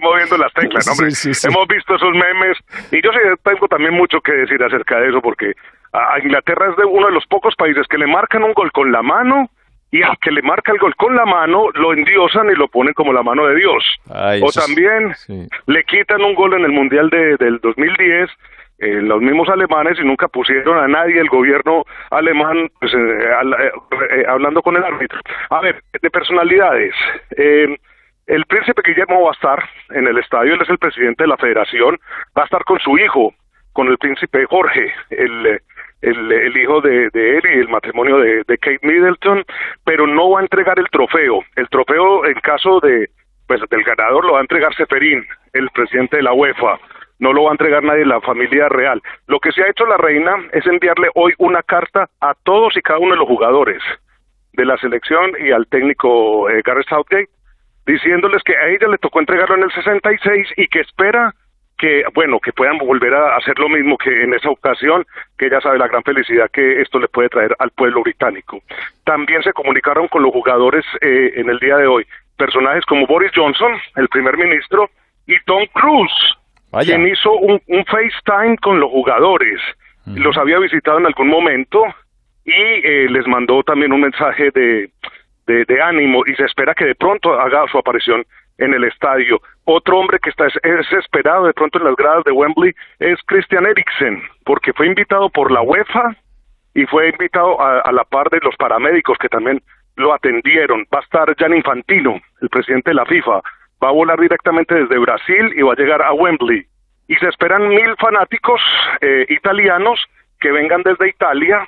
Moviendo 0.01 0.37
las 0.37 0.53
teclas, 0.53 0.87
hombre. 0.87 1.09
Hemos 1.09 1.67
visto 1.67 1.95
esos 1.95 2.11
memes 2.11 2.57
y 2.91 3.01
yo 3.01 3.11
sí 3.11 3.19
tengo 3.43 3.67
también 3.67 3.93
mucho 3.93 4.19
que 4.21 4.31
decir 4.31 4.63
acerca 4.63 4.99
de 4.99 5.09
eso 5.09 5.21
porque 5.21 5.53
a 5.91 6.19
Inglaterra 6.19 6.69
es 6.71 6.77
de 6.77 6.85
uno 6.85 7.07
de 7.07 7.13
los 7.13 7.25
pocos 7.27 7.55
países 7.55 7.87
que 7.87 7.97
le 7.97 8.07
marcan 8.07 8.43
un 8.43 8.53
gol 8.53 8.71
con 8.71 8.91
la 8.91 9.01
mano 9.01 9.49
y 9.91 10.01
al 10.01 10.17
que 10.17 10.31
le 10.31 10.41
marca 10.41 10.71
el 10.71 10.79
gol 10.79 10.95
con 10.95 11.15
la 11.15 11.25
mano 11.25 11.69
lo 11.75 11.93
endiosan 11.93 12.49
y 12.49 12.55
lo 12.55 12.67
ponen 12.67 12.95
como 12.95 13.13
la 13.13 13.21
mano 13.21 13.45
de 13.45 13.55
Dios. 13.55 13.85
o 14.09 14.51
también 14.51 15.13
le 15.67 15.83
quitan 15.83 16.23
un 16.23 16.33
gol 16.33 16.53
en 16.55 16.65
el 16.65 16.71
Mundial 16.71 17.09
de, 17.11 17.37
del 17.37 17.59
2010 17.59 18.29
eh, 18.83 19.01
los 19.01 19.21
mismos 19.21 19.47
alemanes 19.47 19.97
y 19.97 20.03
nunca 20.03 20.27
pusieron 20.27 20.77
a 20.77 20.89
nadie 20.89 21.17
el 21.17 21.29
gobierno 21.29 21.85
alemán 22.11 22.69
pues, 22.81 22.93
eh, 22.93 23.71
eh, 24.11 24.25
hablando 24.27 24.61
con 24.61 24.75
el 24.75 24.83
árbitro. 24.83 25.19
A 25.49 25.61
ver, 25.61 25.81
de 26.01 26.09
personalidades. 26.09 26.93
el 27.37 28.45
príncipe 28.45 28.81
Guillermo 28.85 29.23
va 29.23 29.29
a 29.29 29.33
estar 29.33 29.63
en 29.91 30.07
el 30.07 30.17
estadio, 30.17 30.55
él 30.55 30.61
es 30.61 30.69
el 30.69 30.79
presidente 30.79 31.23
de 31.23 31.29
la 31.29 31.37
federación, 31.37 31.97
va 32.37 32.41
a 32.41 32.45
estar 32.45 32.65
con 32.65 32.77
su 32.79 32.97
hijo, 32.97 33.33
con 33.71 33.87
el 33.87 33.97
príncipe 33.97 34.45
Jorge, 34.47 34.91
el, 35.11 35.61
el, 36.01 36.57
hijo 36.57 36.81
de, 36.81 37.05
él 37.13 37.41
y 37.45 37.59
el 37.59 37.69
matrimonio 37.69 38.17
de, 38.17 38.43
de 38.45 38.57
Kate 38.57 38.79
Middleton, 38.81 39.45
pero 39.85 40.07
no 40.07 40.31
va 40.31 40.39
a 40.41 40.43
entregar 40.43 40.77
el 40.77 40.89
trofeo. 40.89 41.41
El 41.55 41.69
trofeo, 41.69 42.25
en 42.25 42.35
caso 42.41 42.81
de 42.81 43.09
pues 43.47 43.61
del 43.69 43.83
ganador, 43.83 44.25
lo 44.25 44.33
va 44.33 44.39
a 44.39 44.41
entregar 44.41 44.73
Seferín, 44.75 45.25
el 45.53 45.69
presidente 45.69 46.17
de 46.17 46.23
la 46.23 46.33
UEFA 46.33 46.79
no 47.19 47.33
lo 47.33 47.43
va 47.43 47.51
a 47.51 47.53
entregar 47.53 47.83
nadie 47.83 48.05
la 48.05 48.21
familia 48.21 48.69
real. 48.69 49.01
Lo 49.27 49.39
que 49.39 49.51
se 49.51 49.63
ha 49.63 49.69
hecho 49.69 49.85
la 49.85 49.97
reina 49.97 50.35
es 50.51 50.65
enviarle 50.65 51.09
hoy 51.15 51.33
una 51.37 51.63
carta 51.63 52.09
a 52.19 52.33
todos 52.43 52.75
y 52.75 52.81
cada 52.81 52.99
uno 52.99 53.11
de 53.11 53.19
los 53.19 53.27
jugadores 53.27 53.81
de 54.53 54.65
la 54.65 54.77
selección 54.77 55.31
y 55.39 55.51
al 55.51 55.67
técnico 55.67 56.49
eh, 56.49 56.61
Gareth 56.63 56.87
Southgate, 56.87 57.29
diciéndoles 57.85 58.43
que 58.43 58.55
a 58.55 58.67
ella 58.67 58.87
le 58.87 58.97
tocó 58.97 59.19
entregarlo 59.19 59.55
en 59.55 59.63
el 59.63 59.71
66 59.71 60.47
y 60.57 60.67
que 60.67 60.81
espera 60.81 61.33
que, 61.77 62.03
bueno, 62.13 62.39
que 62.39 62.53
puedan 62.53 62.77
volver 62.77 63.13
a 63.13 63.35
hacer 63.35 63.57
lo 63.59 63.67
mismo 63.67 63.97
que 63.97 64.23
en 64.23 64.33
esa 64.33 64.49
ocasión, 64.49 65.05
que 65.37 65.47
ella 65.47 65.59
sabe 65.59 65.79
la 65.79 65.87
gran 65.87 66.03
felicidad 66.03 66.49
que 66.51 66.81
esto 66.81 66.99
le 66.99 67.07
puede 67.07 67.29
traer 67.29 67.55
al 67.59 67.71
pueblo 67.71 68.03
británico. 68.03 68.61
También 69.03 69.41
se 69.43 69.53
comunicaron 69.53 70.07
con 70.07 70.23
los 70.23 70.31
jugadores 70.31 70.85
eh, 71.01 71.33
en 71.35 71.49
el 71.49 71.59
día 71.59 71.77
de 71.77 71.87
hoy, 71.87 72.05
personajes 72.37 72.85
como 72.85 73.07
Boris 73.07 73.31
Johnson, 73.35 73.73
el 73.95 74.07
primer 74.07 74.37
ministro, 74.37 74.89
y 75.25 75.35
Tom 75.45 75.65
Cruise, 75.73 76.37
quien 76.81 77.07
hizo 77.07 77.31
un, 77.33 77.59
FaceTime 77.85 78.57
con 78.57 78.79
los 78.79 78.89
jugadores. 78.89 79.59
Los 80.05 80.37
había 80.37 80.59
visitado 80.59 80.99
en 80.99 81.05
algún 81.05 81.29
momento 81.29 81.81
y 82.43 82.51
eh, 82.51 83.07
les 83.09 83.25
mandó 83.25 83.63
también 83.63 83.93
un 83.93 84.01
mensaje 84.01 84.51
de, 84.51 84.89
de, 85.47 85.81
ánimo 85.81 86.23
y 86.25 86.35
se 86.35 86.43
espera 86.43 86.73
que 86.73 86.85
de 86.85 86.95
pronto 86.95 87.39
haga 87.39 87.65
su 87.71 87.77
aparición 87.77 88.25
en 88.57 88.73
el 88.73 88.83
estadio. 88.83 89.41
Otro 89.63 89.99
hombre 89.99 90.19
que 90.19 90.29
está 90.29 90.47
desesperado 90.61 91.45
de 91.45 91.53
pronto 91.53 91.79
en 91.79 91.85
las 91.85 91.95
gradas 91.95 92.23
de 92.25 92.31
Wembley 92.31 92.73
es 92.99 93.17
Christian 93.27 93.65
Eriksen, 93.65 94.21
porque 94.45 94.73
fue 94.73 94.87
invitado 94.87 95.29
por 95.29 95.51
la 95.51 95.61
UEFA 95.61 96.15
y 96.75 96.85
fue 96.85 97.09
invitado 97.09 97.61
a, 97.61 97.79
a, 97.79 97.91
la 97.91 98.03
par 98.03 98.29
de 98.29 98.39
los 98.41 98.55
paramédicos 98.57 99.17
que 99.19 99.29
también 99.29 99.61
lo 99.95 100.13
atendieron. 100.13 100.85
Va 100.93 100.99
a 100.99 101.03
estar 101.03 101.33
Jan 101.37 101.55
Infantino, 101.55 102.19
el 102.41 102.49
presidente 102.49 102.89
de 102.89 102.95
la 102.95 103.05
FIFA, 103.05 103.41
va 103.83 103.89
a 103.89 103.93
volar 103.93 104.19
directamente 104.19 104.75
desde 104.75 104.97
Brasil 104.97 105.53
y 105.55 105.61
va 105.61 105.73
a 105.73 105.75
llegar 105.75 106.01
a 106.01 106.13
Wembley. 106.13 106.65
Y 107.07 107.15
se 107.15 107.27
esperan 107.27 107.67
mil 107.67 107.95
fanáticos 107.99 108.61
eh, 109.01 109.25
italianos 109.29 109.99
que 110.39 110.51
vengan 110.51 110.83
desde 110.83 111.09
Italia, 111.09 111.67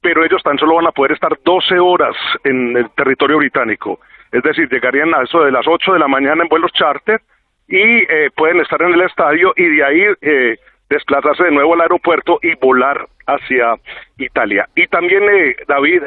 pero 0.00 0.24
ellos 0.24 0.42
tan 0.42 0.58
solo 0.58 0.76
van 0.76 0.86
a 0.86 0.92
poder 0.92 1.12
estar 1.12 1.36
12 1.44 1.78
horas 1.78 2.16
en 2.44 2.76
el 2.76 2.90
territorio 2.90 3.38
británico. 3.38 4.00
Es 4.30 4.42
decir, 4.42 4.68
llegarían 4.70 5.14
a 5.14 5.22
eso 5.22 5.42
de 5.42 5.50
las 5.50 5.66
8 5.66 5.94
de 5.94 5.98
la 5.98 6.08
mañana 6.08 6.42
en 6.42 6.48
vuelos 6.48 6.72
charter 6.72 7.20
y 7.66 7.82
eh, 7.82 8.30
pueden 8.36 8.60
estar 8.60 8.80
en 8.82 8.94
el 8.94 9.00
estadio 9.02 9.52
y 9.56 9.64
de 9.64 9.84
ahí 9.84 10.02
eh, 10.20 10.56
desplazarse 10.88 11.44
de 11.44 11.50
nuevo 11.50 11.74
al 11.74 11.80
aeropuerto 11.80 12.38
y 12.42 12.54
volar 12.54 13.06
hacia 13.26 13.74
Italia. 14.16 14.68
Y 14.74 14.86
también, 14.86 15.22
David, 15.66 16.02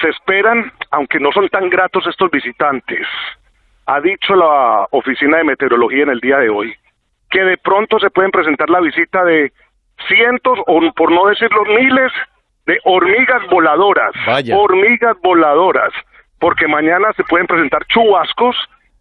se 0.00 0.08
esperan, 0.08 0.72
aunque 0.90 1.20
no 1.20 1.32
son 1.32 1.48
tan 1.48 1.68
gratos 1.68 2.06
estos 2.06 2.30
visitantes, 2.30 3.06
ha 3.88 4.00
dicho 4.02 4.34
la 4.36 4.86
Oficina 4.90 5.38
de 5.38 5.44
Meteorología 5.44 6.02
en 6.02 6.10
el 6.10 6.20
día 6.20 6.36
de 6.36 6.50
hoy 6.50 6.74
que 7.30 7.42
de 7.42 7.56
pronto 7.56 7.98
se 7.98 8.10
pueden 8.10 8.30
presentar 8.30 8.68
la 8.70 8.80
visita 8.80 9.24
de 9.24 9.52
cientos, 10.06 10.58
o 10.66 10.80
por 10.92 11.10
no 11.10 11.26
decir 11.26 11.50
los 11.52 11.66
miles, 11.68 12.12
de 12.66 12.78
hormigas 12.84 13.46
voladoras. 13.50 14.12
Hormigas 14.52 15.16
voladoras. 15.22 15.92
Porque 16.38 16.68
mañana 16.68 17.12
se 17.16 17.24
pueden 17.24 17.46
presentar 17.46 17.84
chubascos 17.86 18.56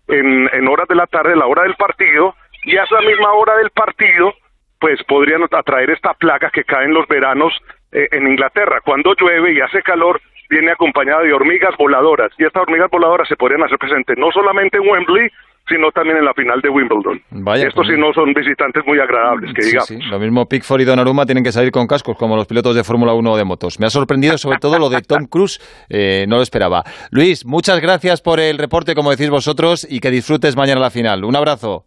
en, 0.07 0.49
en 0.53 0.67
horas 0.67 0.87
de 0.87 0.95
la 0.95 1.07
tarde, 1.07 1.35
la 1.35 1.45
hora 1.45 1.63
del 1.63 1.75
partido, 1.75 2.35
y 2.63 2.77
a 2.77 2.83
esa 2.83 2.99
misma 3.01 3.33
hora 3.33 3.57
del 3.57 3.69
partido, 3.71 4.33
pues 4.79 5.01
podrían 5.03 5.43
atraer 5.43 5.89
esta 5.89 6.13
plaga 6.13 6.49
que 6.49 6.63
cae 6.63 6.85
en 6.85 6.93
los 6.93 7.07
veranos 7.07 7.53
eh, 7.91 8.07
en 8.11 8.27
Inglaterra. 8.27 8.81
Cuando 8.83 9.13
llueve 9.15 9.53
y 9.53 9.61
hace 9.61 9.81
calor, 9.83 10.21
viene 10.49 10.71
acompañada 10.71 11.23
de 11.23 11.33
hormigas 11.33 11.75
voladoras 11.77 12.31
y 12.37 12.45
estas 12.45 12.63
hormigas 12.63 12.89
voladoras 12.91 13.27
se 13.27 13.35
podrían 13.35 13.63
hacer 13.63 13.77
presentes 13.77 14.17
no 14.17 14.31
solamente 14.31 14.77
en 14.77 14.87
Wembley, 14.89 15.29
sino 15.67 15.91
también 15.91 16.17
en 16.17 16.25
la 16.25 16.33
final 16.33 16.61
de 16.61 16.69
Wimbledon. 16.69 17.21
Vaya, 17.31 17.67
Estos 17.67 17.87
sí 17.87 17.93
no 17.97 18.13
son 18.13 18.33
visitantes 18.33 18.83
muy 18.85 18.99
agradables, 18.99 19.53
que 19.53 19.65
digamos. 19.65 19.87
Sí, 19.87 19.99
Lo 20.09 20.19
mismo 20.19 20.47
Pickford 20.47 20.81
y 20.81 20.85
Donnarumma 20.85 21.25
tienen 21.25 21.43
que 21.43 21.51
salir 21.51 21.71
con 21.71 21.87
cascos, 21.87 22.17
como 22.17 22.35
los 22.35 22.47
pilotos 22.47 22.75
de 22.75 22.83
Fórmula 22.83 23.13
1 23.13 23.35
de 23.35 23.43
motos. 23.43 23.79
Me 23.79 23.87
ha 23.87 23.89
sorprendido 23.89 24.37
sobre 24.37 24.59
todo 24.59 24.79
lo 24.79 24.89
de 24.89 25.01
Tom 25.01 25.25
Cruise, 25.29 25.59
eh, 25.89 26.25
no 26.27 26.37
lo 26.37 26.41
esperaba. 26.41 26.83
Luis, 27.11 27.45
muchas 27.45 27.81
gracias 27.81 28.21
por 28.21 28.39
el 28.39 28.57
reporte, 28.57 28.95
como 28.95 29.11
decís 29.11 29.29
vosotros, 29.29 29.85
y 29.89 29.99
que 29.99 30.09
disfrutes 30.09 30.55
mañana 30.55 30.79
la 30.79 30.89
final. 30.89 31.25
Un 31.25 31.35
abrazo. 31.35 31.85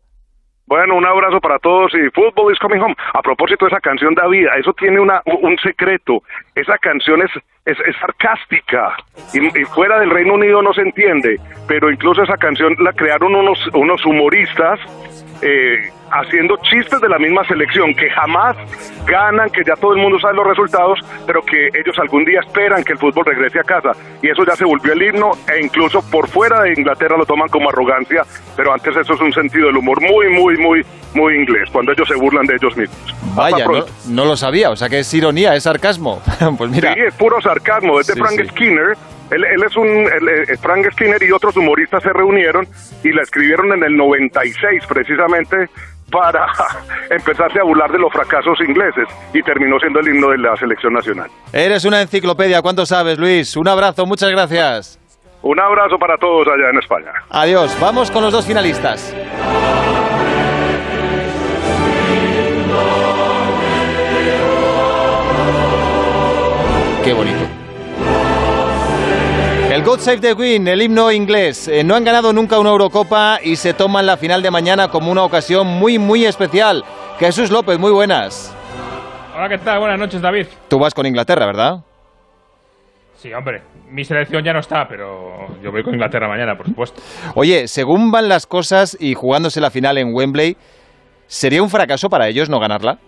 Bueno, 0.70 0.94
un 0.94 1.04
abrazo 1.04 1.40
para 1.40 1.58
todos 1.58 1.92
y 1.94 2.08
Football 2.10 2.52
is 2.52 2.58
Coming 2.60 2.78
Home. 2.78 2.94
A 3.14 3.22
propósito 3.22 3.64
de 3.64 3.70
esa 3.70 3.80
canción, 3.80 4.14
David, 4.14 4.46
eso 4.56 4.72
tiene 4.72 5.00
una, 5.00 5.20
un 5.24 5.58
secreto. 5.58 6.22
Esa 6.54 6.78
canción 6.78 7.20
es, 7.22 7.30
es, 7.64 7.96
sarcástica 8.00 8.96
y, 9.34 9.46
y, 9.46 9.64
fuera 9.64 9.98
del 9.98 10.10
Reino 10.10 10.34
Unido 10.34 10.62
no 10.62 10.72
se 10.72 10.82
entiende, 10.82 11.40
pero 11.66 11.90
incluso 11.90 12.22
esa 12.22 12.36
canción 12.36 12.76
la 12.78 12.92
crearon 12.92 13.34
unos, 13.34 13.58
unos 13.74 14.06
humoristas 14.06 14.78
eh, 15.42 15.90
haciendo 16.10 16.56
chistes 16.62 17.00
de 17.00 17.08
la 17.08 17.18
misma 17.18 17.44
selección, 17.44 17.94
que 17.94 18.10
jamás 18.10 18.56
ganan, 19.06 19.48
que 19.50 19.62
ya 19.64 19.74
todo 19.76 19.92
el 19.92 19.98
mundo 19.98 20.18
sabe 20.18 20.34
los 20.34 20.46
resultados, 20.46 20.98
pero 21.26 21.40
que 21.42 21.68
ellos 21.68 21.96
algún 21.98 22.24
día 22.24 22.40
esperan 22.40 22.82
que 22.82 22.92
el 22.92 22.98
fútbol 22.98 23.24
regrese 23.24 23.60
a 23.60 23.62
casa. 23.62 23.92
Y 24.22 24.28
eso 24.28 24.44
ya 24.44 24.56
se 24.56 24.64
volvió 24.64 24.92
el 24.92 25.02
himno 25.02 25.30
e 25.48 25.64
incluso 25.64 26.02
por 26.10 26.28
fuera 26.28 26.62
de 26.62 26.72
Inglaterra 26.72 27.16
lo 27.16 27.24
toman 27.24 27.48
como 27.48 27.68
arrogancia, 27.70 28.22
pero 28.56 28.72
antes 28.72 28.96
eso 28.96 29.14
es 29.14 29.20
un 29.20 29.32
sentido 29.32 29.68
del 29.68 29.76
humor 29.76 30.00
muy, 30.00 30.28
muy, 30.30 30.56
muy, 30.58 30.82
muy 31.14 31.34
inglés, 31.34 31.68
cuando 31.72 31.92
ellos 31.92 32.08
se 32.08 32.16
burlan 32.16 32.46
de 32.46 32.54
ellos 32.54 32.76
mismos. 32.76 33.14
Vaya, 33.34 33.66
no, 34.08 34.24
lo 34.24 34.36
sabía, 34.36 34.70
o 34.70 34.76
sea 34.76 34.88
que 34.88 35.00
es 35.00 35.14
ironía, 35.14 35.54
es 35.54 35.62
sarcasmo. 35.62 36.20
pues 36.58 36.70
mira. 36.70 36.94
Sí, 36.94 37.00
es 37.00 37.14
puro 37.14 37.40
sarcasmo, 37.40 38.00
es 38.00 38.08
de 38.08 38.14
Frank 38.14 38.40
Skinner 38.50 38.96
él, 39.30 39.44
es 39.44 39.76
un. 39.76 39.86
Él, 39.86 40.28
eh, 40.28 40.56
Frank 40.60 40.86
Skinner 40.92 41.22
y 41.22 41.32
otros 41.32 41.56
humoristas 41.56 42.02
se 42.02 42.12
reunieron 42.12 42.66
y 43.04 43.12
la 43.12 43.22
escribieron 43.22 43.72
en 43.72 43.84
el 43.84 43.96
96, 43.96 44.84
precisamente 44.88 45.68
para 46.10 46.46
empezarse 47.10 47.60
a 47.60 47.62
burlar 47.62 47.90
de 47.92 47.98
los 47.98 48.12
fracasos 48.12 48.58
ingleses 48.60 49.06
y 49.32 49.42
terminó 49.42 49.78
siendo 49.78 50.00
el 50.00 50.08
himno 50.08 50.30
de 50.30 50.38
la 50.38 50.56
selección 50.56 50.92
nacional. 50.92 51.30
Eres 51.52 51.84
una 51.84 52.02
enciclopedia, 52.02 52.60
¿cuánto 52.62 52.84
sabes, 52.84 53.18
Luis? 53.18 53.56
Un 53.56 53.68
abrazo, 53.68 54.06
muchas 54.06 54.30
gracias. 54.30 54.98
Un 55.42 55.58
abrazo 55.58 55.98
para 55.98 56.18
todos 56.18 56.46
allá 56.48 56.70
en 56.70 56.78
España. 56.78 57.12
Adiós, 57.30 57.76
vamos 57.80 58.10
con 58.10 58.22
los 58.22 58.32
dos 58.32 58.46
finalistas. 58.46 59.14
Qué 67.02 67.14
bonito. 67.14 67.59
El 69.80 69.86
God 69.86 70.00
Save 70.00 70.18
the 70.18 70.36
Queen, 70.36 70.68
el 70.68 70.82
himno 70.82 71.10
inglés. 71.10 71.66
Eh, 71.66 71.82
no 71.82 71.94
han 71.94 72.04
ganado 72.04 72.34
nunca 72.34 72.58
una 72.58 72.68
Eurocopa 72.68 73.38
y 73.42 73.56
se 73.56 73.72
toman 73.72 74.04
la 74.04 74.18
final 74.18 74.42
de 74.42 74.50
mañana 74.50 74.88
como 74.88 75.10
una 75.10 75.24
ocasión 75.24 75.66
muy, 75.66 75.98
muy 75.98 76.26
especial. 76.26 76.84
Jesús 77.18 77.50
López, 77.50 77.78
muy 77.78 77.90
buenas. 77.90 78.54
Hola, 79.34 79.48
¿qué 79.48 79.56
tal? 79.56 79.78
Buenas 79.78 79.98
noches, 79.98 80.20
David. 80.20 80.48
Tú 80.68 80.78
vas 80.78 80.92
con 80.92 81.06
Inglaterra, 81.06 81.46
¿verdad? 81.46 81.82
Sí, 83.14 83.32
hombre, 83.32 83.62
mi 83.88 84.04
selección 84.04 84.44
ya 84.44 84.52
no 84.52 84.60
está, 84.60 84.86
pero 84.86 85.46
yo 85.62 85.72
voy 85.72 85.82
con 85.82 85.94
Inglaterra 85.94 86.28
mañana, 86.28 86.56
por 86.58 86.66
supuesto. 86.66 87.00
Oye, 87.34 87.66
según 87.66 88.10
van 88.10 88.28
las 88.28 88.46
cosas 88.46 88.98
y 89.00 89.14
jugándose 89.14 89.62
la 89.62 89.70
final 89.70 89.96
en 89.96 90.12
Wembley, 90.12 90.58
¿sería 91.26 91.62
un 91.62 91.70
fracaso 91.70 92.10
para 92.10 92.28
ellos 92.28 92.50
no 92.50 92.60
ganarla? 92.60 92.98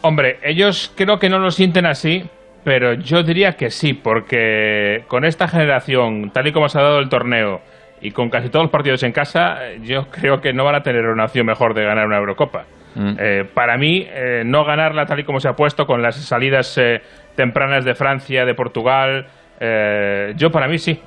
Hombre, 0.00 0.40
ellos 0.42 0.92
creo 0.96 1.20
que 1.20 1.28
no 1.28 1.38
lo 1.38 1.52
sienten 1.52 1.86
así, 1.86 2.28
pero 2.68 2.92
yo 2.92 3.22
diría 3.22 3.56
que 3.56 3.70
sí, 3.70 3.94
porque 3.94 5.02
con 5.08 5.24
esta 5.24 5.48
generación, 5.48 6.30
tal 6.34 6.48
y 6.48 6.52
como 6.52 6.68
se 6.68 6.78
ha 6.78 6.82
dado 6.82 6.98
el 6.98 7.08
torneo, 7.08 7.62
y 8.02 8.10
con 8.10 8.28
casi 8.28 8.50
todos 8.50 8.64
los 8.64 8.70
partidos 8.70 9.02
en 9.04 9.12
casa, 9.12 9.56
yo 9.80 10.08
creo 10.10 10.42
que 10.42 10.52
no 10.52 10.64
van 10.64 10.74
a 10.74 10.82
tener 10.82 11.06
una 11.06 11.24
opción 11.24 11.46
mejor 11.46 11.72
de 11.72 11.84
ganar 11.84 12.06
una 12.06 12.18
Eurocopa. 12.18 12.66
Mm. 12.94 13.14
Eh, 13.18 13.46
para 13.54 13.78
mí, 13.78 14.06
eh, 14.10 14.42
no 14.44 14.66
ganarla 14.66 15.06
tal 15.06 15.20
y 15.20 15.24
como 15.24 15.40
se 15.40 15.48
ha 15.48 15.56
puesto, 15.56 15.86
con 15.86 16.02
las 16.02 16.16
salidas 16.16 16.76
eh, 16.76 17.00
tempranas 17.36 17.86
de 17.86 17.94
Francia, 17.94 18.44
de 18.44 18.52
Portugal, 18.52 19.26
eh, 19.60 20.34
yo 20.36 20.52
para 20.52 20.68
mí 20.68 20.78
sí. 20.78 21.00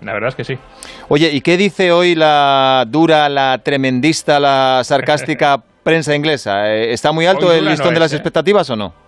La 0.00 0.14
verdad 0.14 0.30
es 0.30 0.34
que 0.36 0.44
sí. 0.44 0.58
Oye, 1.08 1.28
¿y 1.32 1.42
qué 1.42 1.58
dice 1.58 1.92
hoy 1.92 2.14
la 2.14 2.86
dura, 2.88 3.28
la 3.28 3.58
tremendista, 3.62 4.40
la 4.40 4.80
sarcástica 4.84 5.62
prensa 5.82 6.16
inglesa? 6.16 6.72
Eh, 6.72 6.94
¿Está 6.94 7.12
muy 7.12 7.26
alto 7.26 7.52
el 7.52 7.66
listón 7.66 7.88
no 7.88 7.92
de 7.92 8.00
las 8.00 8.12
¿eh? 8.14 8.16
expectativas 8.16 8.70
o 8.70 8.76
no? 8.76 9.03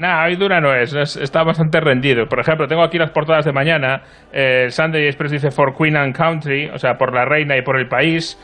Nah, 0.00 0.24
hoy 0.24 0.36
dura 0.36 0.60
no 0.62 0.74
es, 0.74 0.94
es- 0.94 1.16
está 1.16 1.42
bastante 1.44 1.78
rendido. 1.78 2.26
Por 2.26 2.40
ejemplo, 2.40 2.66
tengo 2.66 2.82
aquí 2.82 2.96
las 2.98 3.10
portadas 3.10 3.44
de 3.44 3.52
mañana. 3.52 4.02
Eh, 4.32 4.68
Sunday 4.70 5.04
Express 5.06 5.30
dice 5.32 5.50
For 5.50 5.76
Queen 5.76 5.94
and 5.96 6.16
Country, 6.16 6.70
o 6.70 6.78
sea, 6.78 6.96
por 6.96 7.12
la 7.14 7.24
reina 7.26 7.56
y 7.56 7.62
por 7.62 7.78
el 7.78 7.86
país. 7.86 8.38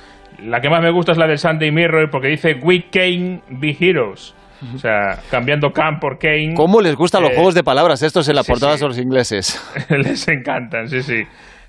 La 0.45 0.61
que 0.61 0.69
más 0.69 0.83
me 0.83 0.91
gusta 0.91 1.13
es 1.13 1.19
la 1.19 1.27
del 1.27 1.39
Sunday 1.39 1.71
Mirror 1.71 2.11
porque 2.11 2.29
dice 2.29 2.55
We 2.63 2.85
Kane 2.93 3.41
be 3.49 3.75
heroes. 3.81 4.35
O 4.75 4.79
sea, 4.79 5.19
cambiando 5.31 5.73
Kane 5.73 5.99
por 5.99 6.19
Kane. 6.19 6.53
¿Cómo 6.55 6.81
les 6.83 6.95
gustan 6.95 7.23
los 7.23 7.31
Eh, 7.31 7.35
juegos 7.35 7.55
de 7.55 7.65
palabras 7.65 8.03
estos 8.03 8.29
en 8.29 8.37
las 8.37 8.45
sí, 8.47 8.53
portadas 8.53 8.77
sí. 8.79 8.83
de 8.85 8.89
los 8.89 8.99
ingleses? 8.99 9.87
Les 9.91 10.29
encantan, 10.29 10.89
sí, 10.89 11.03
sí. 11.03 11.25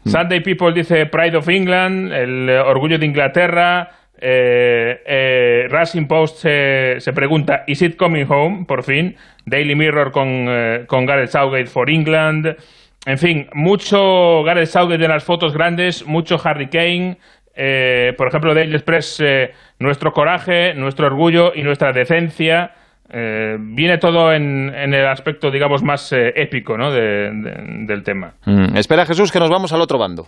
Sunday 0.06 0.40
People 0.42 0.74
dice 0.74 1.06
Pride 1.06 1.38
of 1.38 1.48
England, 1.50 2.12
el 2.14 2.50
eh, 2.50 2.60
orgullo 2.60 2.98
de 2.98 3.06
Inglaterra. 3.06 3.90
Eh, 4.20 5.02
eh, 5.06 5.68
Racing 5.70 6.08
Post 6.08 6.38
se, 6.40 7.14
pregunta, 7.14 7.64
¿Is 7.68 7.82
it 7.82 7.96
coming 7.98 8.26
home? 8.28 8.66
Por 8.66 8.84
fin. 8.84 9.16
Daily 9.46 9.76
Mirror 9.76 10.12
con, 10.12 10.28
eh, 10.50 10.84
con 10.88 11.06
Gareth 11.06 11.30
Southgate 11.30 11.68
for 11.68 11.90
England. 11.90 12.56
En 13.06 13.18
fin, 13.18 13.48
mucho 13.54 14.44
Gareth 14.44 14.68
Southgate 14.68 15.04
en 15.06 15.12
las 15.12 15.24
fotos 15.24 15.54
grandes, 15.54 16.06
mucho 16.06 16.40
Harry 16.44 16.68
Kane. 16.68 17.18
Por 18.18 18.28
ejemplo, 18.28 18.54
Daily 18.54 18.76
Express, 18.76 19.24
nuestro 19.80 20.12
coraje, 20.14 20.74
nuestro 20.76 21.08
orgullo 21.08 21.54
y 21.56 21.64
nuestra 21.64 21.92
decencia. 21.94 22.72
Viene 23.10 23.98
todo 23.98 24.34
en, 24.34 24.72
en 24.76 24.94
el 24.94 25.08
aspecto, 25.08 25.50
digamos, 25.50 25.82
más 25.82 26.12
épico 26.14 26.78
¿no? 26.78 26.92
de- 26.92 27.32
de- 27.32 27.86
del 27.88 28.04
tema. 28.04 28.34
Mm, 28.46 28.76
Espera, 28.76 29.06
Jesús, 29.06 29.32
que 29.32 29.40
nos 29.40 29.50
vamos 29.50 29.72
al 29.74 29.82
otro 29.82 29.98
bando. 29.98 30.28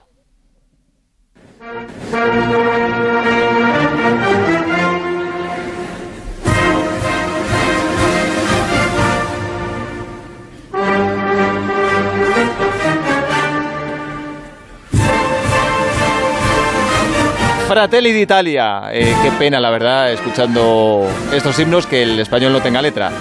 Fratelli 17.70 18.12
d'Italia. 18.12 18.90
Eh, 18.92 19.14
qué 19.22 19.30
pena, 19.38 19.60
la 19.60 19.70
verdad, 19.70 20.12
escuchando 20.12 21.06
estos 21.32 21.60
himnos 21.60 21.86
que 21.86 22.02
el 22.02 22.20
español 22.20 22.52
no 22.52 22.64
tenga 22.64 22.82
letra. 22.82 23.12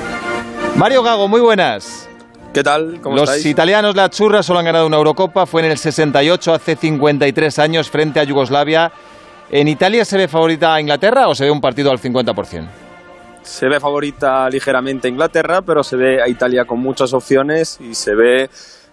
Mario 0.75 1.03
Gago, 1.03 1.29
muy 1.29 1.43
buenas. 1.43 2.09
¿Qué 2.55 2.63
tal? 2.63 2.99
¿Cómo 3.03 3.15
Los 3.15 3.29
estáis? 3.29 3.45
italianos, 3.45 3.95
la 3.95 4.09
churra, 4.09 4.43
solo 4.43 4.61
han 4.61 4.65
ganado 4.65 4.87
una 4.87 4.97
Eurocopa. 4.97 5.45
Fue 5.45 5.61
en 5.61 5.71
el 5.71 5.77
68, 5.77 6.55
hace 6.55 6.77
53 6.77 7.59
años, 7.59 7.91
frente 7.91 8.21
a 8.21 8.25
Yugoslavia. 8.25 8.91
¿En 9.51 9.69
Italia 9.69 10.07
se 10.07 10.17
ve 10.17 10.29
favorita 10.29 10.73
a 10.73 10.81
Inglaterra 10.81 11.29
o 11.29 11.35
se 11.35 11.45
ve 11.45 11.51
un 11.51 11.61
partido 11.61 11.91
al 11.91 11.99
50%? 12.01 12.67
Se 13.43 13.69
ve 13.69 13.79
favorita 13.79 14.49
ligeramente 14.49 15.09
a 15.09 15.11
Inglaterra, 15.11 15.61
pero 15.61 15.85
se 15.85 15.97
ve 15.97 16.23
a 16.23 16.29
Italia 16.29 16.65
con 16.65 16.79
muchas 16.79 17.13
opciones 17.13 17.79
y 17.83 17.95
se 17.95 18.15
ve 18.15 18.49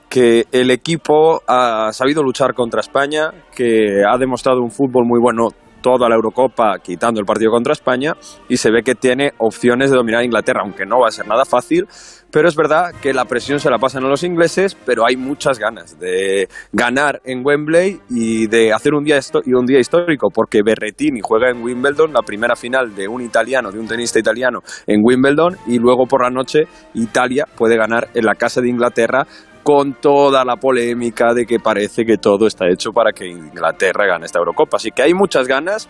que 0.10 0.46
el 0.52 0.72
equipo 0.72 1.42
ha 1.48 1.92
sabido 1.92 2.24
luchar 2.24 2.54
contra 2.54 2.80
España, 2.80 3.32
que 3.56 4.04
ha 4.08 4.18
demostrado 4.18 4.62
un 4.62 4.72
fútbol 4.72 5.06
muy 5.06 5.20
bueno 5.20 5.50
toda 5.86 6.10
la 6.10 6.16
Eurocopa, 6.16 6.80
quitando 6.80 7.20
el 7.20 7.28
partido 7.28 7.52
contra 7.52 7.74
España, 7.74 8.14
y 8.50 8.58
se 8.58 8.72
ve 8.72 8.82
que 8.82 8.96
tiene 8.96 9.34
opciones 9.38 9.92
de 9.92 9.98
dominar 9.98 10.22
a 10.22 10.26
Inglaterra, 10.26 10.62
aunque 10.64 10.84
no 10.84 11.02
va 11.02 11.10
a 11.10 11.12
ser 11.12 11.28
nada 11.28 11.46
fácil, 11.46 11.86
pero 12.32 12.48
es 12.48 12.56
verdad 12.56 12.90
que 13.04 13.14
la 13.14 13.26
presión 13.26 13.60
se 13.60 13.70
la 13.70 13.78
pasan 13.78 14.04
a 14.04 14.08
los 14.08 14.24
ingleses, 14.24 14.76
pero 14.84 15.06
hay 15.06 15.16
muchas 15.16 15.60
ganas 15.60 16.00
de 16.00 16.50
ganar 16.74 17.22
en 17.24 17.46
Wembley 17.46 18.00
y 18.10 18.48
de 18.48 18.74
hacer 18.74 18.96
un 18.96 19.04
día, 19.04 19.20
y 19.46 19.54
un 19.54 19.68
día 19.68 19.78
histórico, 19.80 20.30
porque 20.34 20.64
Berretini 20.66 21.20
juega 21.22 21.52
en 21.52 21.62
Wimbledon, 21.62 22.14
la 22.14 22.24
primera 22.24 22.56
final 22.56 22.96
de 22.96 23.08
un 23.08 23.22
italiano, 23.22 23.72
de 23.72 23.80
un 23.80 23.88
tenista 23.88 24.18
italiano 24.18 24.62
en 24.88 25.02
Wimbledon, 25.04 25.56
y 25.68 25.78
luego 25.78 26.08
por 26.08 26.24
la 26.24 26.32
noche 26.32 26.64
Italia 26.96 27.46
puede 27.56 27.78
ganar 27.78 28.08
en 28.16 28.26
la 28.26 28.34
casa 28.34 28.60
de 28.60 28.70
Inglaterra 28.70 29.28
con 29.66 29.96
toda 29.96 30.46
la 30.46 30.58
polémica 30.58 31.34
de 31.34 31.44
que 31.48 31.60
parece 31.60 32.06
que 32.06 32.20
todo 32.20 32.46
está 32.46 32.70
hecho 32.70 32.92
para 32.94 33.12
que 33.12 33.26
Inglaterra 33.28 34.06
gane 34.06 34.28
esta 34.28 34.38
Eurocopa. 34.38 34.78
Así 34.78 34.92
que 34.92 35.02
hay 35.02 35.16
muchas 35.16 35.48
ganas, 35.48 35.90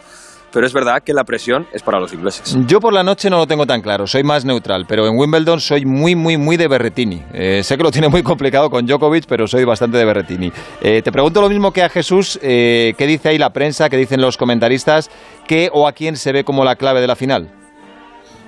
pero 0.53 0.65
es 0.65 0.71
verdad 0.71 1.03
que 1.03 1.11
la 1.11 1.25
presión 1.25 1.67
es 1.73 1.83
para 1.83 1.99
los 1.99 2.13
ingleses. 2.13 2.57
Yo 2.67 2.79
por 2.79 2.93
la 2.93 3.03
noche 3.03 3.29
no 3.29 3.37
lo 3.37 3.47
tengo 3.47 3.65
tan 3.67 3.81
claro, 3.81 4.07
soy 4.07 4.23
más 4.23 4.45
neutral, 4.45 4.85
pero 4.87 5.05
en 5.07 5.17
Wimbledon 5.17 5.59
soy 5.59 5.83
muy, 5.85 6.15
muy, 6.15 6.37
muy 6.37 6.55
de 6.55 6.69
Berretini. 6.69 7.21
Eh, 7.33 7.63
sé 7.65 7.75
que 7.75 7.83
lo 7.83 7.91
tiene 7.91 8.07
muy 8.07 8.23
complicado 8.23 8.69
con 8.69 8.85
Djokovic, 8.85 9.25
pero 9.27 9.45
soy 9.45 9.65
bastante 9.65 9.97
de 9.97 10.05
Berretini. 10.05 10.53
Eh, 10.81 11.01
te 11.01 11.11
pregunto 11.11 11.41
lo 11.41 11.49
mismo 11.49 11.73
que 11.73 11.83
a 11.83 11.89
Jesús, 11.89 12.39
eh, 12.41 12.93
¿qué 12.97 13.05
dice 13.07 13.27
ahí 13.27 13.37
la 13.37 13.51
prensa, 13.51 13.89
qué 13.89 13.97
dicen 13.97 14.21
los 14.21 14.37
comentaristas, 14.37 15.11
qué 15.49 15.69
o 15.73 15.85
a 15.85 15.91
quién 15.91 16.15
se 16.15 16.31
ve 16.31 16.45
como 16.45 16.63
la 16.63 16.77
clave 16.77 17.01
de 17.01 17.07
la 17.07 17.17
final? 17.17 17.51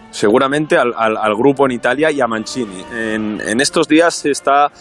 seguramente 0.10 0.78
al, 0.78 0.94
al- 0.98 1.18
al 1.18 1.36
grupo 1.36 1.66
en 1.66 1.74
Italia 1.74 2.10
y 2.12 2.22
a 2.22 2.28
Mancini. 2.28 2.82
En, 2.94 3.42
en 3.46 3.60
estos 3.62 3.88
días 3.90 4.16
se 4.16 4.32
está 4.32 4.72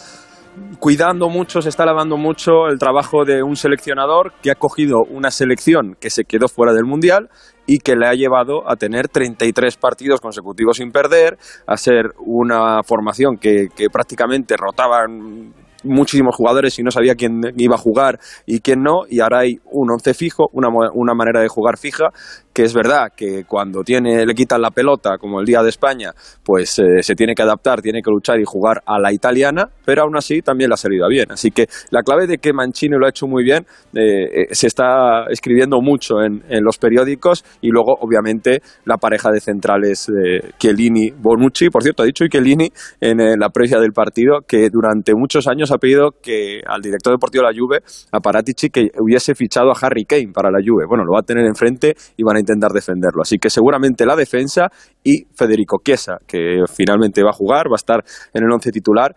cuidando 0.79 1.29
mucho, 1.29 1.61
se 1.61 1.69
está 1.69 1.85
lavando 1.85 2.17
mucho 2.17 2.67
el 2.67 2.77
trabajo 2.77 3.25
de 3.25 3.43
un 3.43 3.55
seleccionador 3.55 4.33
que 4.41 4.51
ha 4.51 4.55
cogido 4.55 5.03
una 5.09 5.31
selección 5.31 5.95
que 5.99 6.09
se 6.09 6.23
quedó 6.23 6.47
fuera 6.47 6.73
del 6.73 6.85
Mundial 6.85 7.29
y 7.65 7.79
que 7.79 7.95
le 7.95 8.07
ha 8.07 8.13
llevado 8.13 8.69
a 8.69 8.75
tener 8.75 9.07
33 9.07 9.77
partidos 9.77 10.21
consecutivos 10.21 10.77
sin 10.77 10.91
perder, 10.91 11.37
a 11.65 11.77
ser 11.77 12.11
una 12.25 12.81
formación 12.83 13.37
que, 13.37 13.67
que 13.75 13.89
prácticamente 13.89 14.55
rotaban 14.57 15.53
muchísimos 15.83 16.35
jugadores 16.35 16.77
y 16.79 16.83
no 16.83 16.91
sabía 16.91 17.15
quién 17.15 17.41
iba 17.57 17.75
a 17.75 17.77
jugar 17.77 18.19
y 18.45 18.59
quién 18.59 18.81
no, 18.81 19.01
y 19.09 19.19
ahora 19.19 19.39
hay 19.39 19.59
un 19.71 19.91
once 19.91 20.13
fijo, 20.13 20.49
una, 20.53 20.69
una 20.93 21.13
manera 21.13 21.41
de 21.41 21.47
jugar 21.47 21.77
fija, 21.77 22.09
que 22.53 22.63
es 22.63 22.73
verdad 22.73 23.11
que 23.15 23.43
cuando 23.45 23.83
tiene, 23.83 24.25
le 24.25 24.33
quitan 24.33 24.61
la 24.61 24.71
pelota, 24.71 25.17
como 25.19 25.39
el 25.39 25.45
día 25.45 25.61
de 25.61 25.69
España, 25.69 26.11
pues 26.43 26.79
eh, 26.79 27.03
se 27.03 27.13
tiene 27.13 27.35
que 27.35 27.43
adaptar, 27.43 27.81
tiene 27.81 28.01
que 28.01 28.09
luchar 28.09 28.39
y 28.39 28.45
jugar 28.45 28.81
a 28.85 28.99
la 28.99 29.13
italiana, 29.13 29.69
pero 29.85 30.01
aún 30.01 30.17
así 30.17 30.41
también 30.41 30.69
le 30.69 30.73
ha 30.73 30.77
salido 30.77 31.07
bien. 31.07 31.31
Así 31.31 31.51
que 31.51 31.67
la 31.91 32.01
clave 32.01 32.25
de 32.25 32.39
que 32.39 32.53
Mancini 32.53 32.95
lo 32.97 33.05
ha 33.05 33.09
hecho 33.09 33.27
muy 33.27 33.43
bien 33.43 33.65
eh, 33.93 34.23
eh, 34.41 34.47
se 34.51 34.65
está 34.65 35.25
escribiendo 35.29 35.81
mucho 35.81 36.21
en, 36.23 36.43
en 36.49 36.63
los 36.63 36.79
periódicos 36.79 37.45
y 37.61 37.69
luego, 37.69 37.95
obviamente, 38.01 38.61
la 38.85 38.97
pareja 38.97 39.29
de 39.31 39.39
centrales 39.39 40.09
Chiellini-Bonucci, 40.57 41.69
por 41.69 41.83
cierto, 41.83 42.03
ha 42.03 42.05
dicho 42.05 42.25
Chiellini 42.27 42.69
en 43.01 43.19
eh, 43.19 43.35
la 43.37 43.49
previa 43.49 43.79
del 43.79 43.91
partido 43.91 44.39
que 44.47 44.69
durante 44.69 45.13
muchos 45.15 45.47
años 45.47 45.66
ha 45.71 45.77
pedido 45.77 46.11
que 46.21 46.61
al 46.65 46.81
director 46.81 47.13
deportivo 47.13 47.45
de 47.45 47.53
la 47.53 47.57
Juve, 47.57 47.79
a 48.11 48.19
Paratici, 48.19 48.69
que 48.69 48.89
hubiese 48.99 49.35
fichado 49.35 49.71
a 49.71 49.75
Harry 49.79 50.05
Kane 50.05 50.31
para 50.33 50.51
la 50.51 50.59
Juve. 50.65 50.85
Bueno, 50.87 51.03
lo 51.05 51.13
va 51.13 51.19
a 51.19 51.23
tener 51.23 51.45
enfrente 51.45 51.95
y 52.15 52.23
van 52.23 52.37
a 52.37 52.39
intentar 52.39 52.71
defenderlo. 52.71 53.21
Así 53.21 53.37
que 53.37 53.49
seguramente 53.49 54.05
la 54.05 54.15
defensa 54.15 54.69
y 55.03 55.25
Federico 55.33 55.77
Chiesa, 55.83 56.17
que 56.27 56.63
finalmente 56.73 57.23
va 57.23 57.29
a 57.29 57.33
jugar, 57.33 57.67
va 57.67 57.75
a 57.75 57.83
estar 57.83 58.03
en 58.33 58.43
el 58.43 58.51
once 58.51 58.71
titular. 58.71 59.15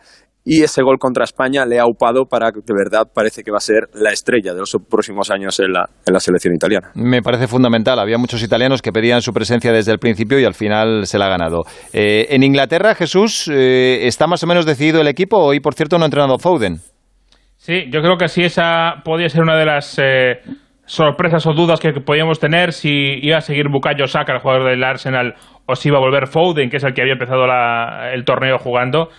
Y 0.53 0.65
ese 0.65 0.83
gol 0.83 0.97
contra 0.99 1.23
España 1.23 1.65
le 1.65 1.79
ha 1.79 1.85
upado 1.87 2.25
para 2.25 2.51
que 2.51 2.59
de 2.67 2.75
verdad 2.75 3.07
parece 3.15 3.45
que 3.45 3.53
va 3.53 3.59
a 3.59 3.61
ser 3.61 3.85
la 3.95 4.11
estrella 4.11 4.53
de 4.53 4.59
los 4.59 4.77
próximos 4.91 5.31
años 5.31 5.61
en 5.61 5.73
la, 5.73 5.85
en 6.05 6.13
la 6.13 6.19
selección 6.19 6.53
italiana. 6.57 6.91
Me 6.97 7.23
parece 7.23 7.47
fundamental. 7.47 8.01
Había 8.01 8.19
muchos 8.19 8.43
italianos 8.43 8.83
que 8.83 8.91
pedían 8.91 9.23
su 9.23 9.33
presencia 9.33 9.71
desde 9.71 9.93
el 9.93 10.01
principio 10.01 10.41
y 10.41 10.45
al 10.45 10.55
final 10.55 11.07
se 11.07 11.19
la 11.19 11.27
ha 11.27 11.29
ganado. 11.29 11.59
Eh, 11.93 12.27
en 12.31 12.43
Inglaterra, 12.43 12.97
Jesús, 12.97 13.47
eh, 13.49 14.09
¿está 14.09 14.27
más 14.27 14.43
o 14.43 14.49
menos 14.49 14.67
decidido 14.67 15.01
el 15.01 15.07
equipo? 15.07 15.39
Hoy, 15.39 15.61
por 15.61 15.75
cierto, 15.75 15.99
no 15.99 16.03
ha 16.05 16.07
entrenado 16.09 16.37
Foden. 16.41 16.79
Sí, 17.57 17.85
yo 17.93 18.01
creo 18.01 18.17
que 18.17 18.27
sí, 18.27 18.43
esa 18.43 19.03
podía 19.05 19.29
ser 19.29 19.43
una 19.43 19.57
de 19.57 19.67
las 19.67 20.01
eh, 20.03 20.41
sorpresas 20.85 21.47
o 21.47 21.53
dudas 21.53 21.79
que 21.79 21.93
podíamos 21.93 22.41
tener 22.41 22.73
si 22.73 23.21
iba 23.23 23.37
a 23.37 23.41
seguir 23.41 23.69
Bukayo 23.71 24.09
Saka, 24.09 24.33
el 24.33 24.41
jugador 24.41 24.69
del 24.71 24.83
Arsenal, 24.83 25.35
o 25.67 25.77
si 25.77 25.91
iba 25.91 25.99
a 25.99 26.01
volver 26.01 26.27
Foden, 26.27 26.69
que 26.71 26.79
es 26.79 26.83
el 26.85 26.93
que 26.93 27.03
había 27.03 27.13
empezado 27.13 27.47
la- 27.47 28.11
el 28.13 28.25
torneo 28.25 28.59
jugando. 28.59 29.11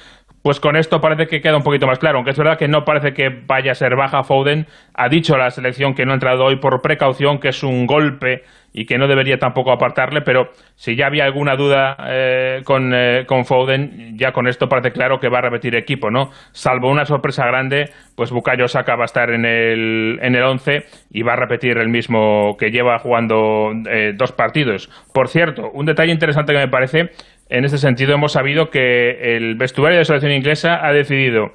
Pues 0.41 0.59
con 0.59 0.75
esto 0.75 1.01
parece 1.01 1.27
que 1.27 1.41
queda 1.41 1.57
un 1.57 1.63
poquito 1.63 1.87
más 1.87 1.99
claro, 1.99 2.17
aunque 2.17 2.31
es 2.31 2.37
verdad 2.37 2.57
que 2.57 2.67
no 2.67 2.83
parece 2.83 3.13
que 3.13 3.29
vaya 3.29 3.71
a 3.71 3.75
ser 3.75 3.95
baja 3.95 4.23
Foden, 4.23 4.67
ha 4.93 5.09
dicho 5.09 5.37
la 5.37 5.51
selección 5.51 5.93
que 5.93 6.05
no 6.05 6.11
ha 6.11 6.15
entrado 6.15 6.45
hoy 6.45 6.57
por 6.57 6.81
precaución, 6.81 7.39
que 7.39 7.49
es 7.49 7.63
un 7.63 7.85
golpe 7.85 8.43
y 8.73 8.85
que 8.85 8.97
no 8.97 9.07
debería 9.07 9.37
tampoco 9.37 9.71
apartarle, 9.71 10.21
pero 10.21 10.49
si 10.75 10.95
ya 10.95 11.07
había 11.07 11.25
alguna 11.25 11.55
duda 11.55 11.97
eh, 12.07 12.61
con, 12.63 12.93
eh, 12.93 13.25
con, 13.27 13.45
Foden, 13.45 14.17
ya 14.17 14.31
con 14.31 14.47
esto 14.47 14.69
parece 14.69 14.91
claro 14.91 15.19
que 15.19 15.29
va 15.29 15.39
a 15.39 15.41
repetir 15.41 15.75
equipo, 15.75 16.09
¿no? 16.09 16.29
Salvo 16.51 16.89
una 16.89 17.05
sorpresa 17.05 17.45
grande, 17.45 17.89
pues 18.15 18.31
Bukayo 18.31 18.67
Saka 18.67 18.95
va 18.95 19.03
a 19.03 19.05
estar 19.05 19.31
en 19.31 19.45
el, 19.45 20.19
en 20.21 20.35
el 20.35 20.43
11 20.43 20.85
y 21.11 21.23
va 21.23 21.33
a 21.33 21.35
repetir 21.35 21.77
el 21.77 21.89
mismo 21.89 22.55
que 22.57 22.71
lleva 22.71 22.97
jugando 22.99 23.71
eh, 23.89 24.13
dos 24.15 24.31
partidos. 24.31 24.89
Por 25.13 25.27
cierto, 25.27 25.69
un 25.73 25.85
detalle 25.85 26.13
interesante 26.13 26.53
que 26.53 26.59
me 26.59 26.69
parece, 26.69 27.09
en 27.51 27.65
este 27.65 27.77
sentido 27.77 28.13
hemos 28.13 28.31
sabido 28.31 28.69
que 28.69 29.35
el 29.35 29.55
vestuario 29.55 29.97
de 29.97 30.01
la 30.01 30.05
selección 30.05 30.31
inglesa 30.31 30.85
ha 30.85 30.93
decidido 30.93 31.51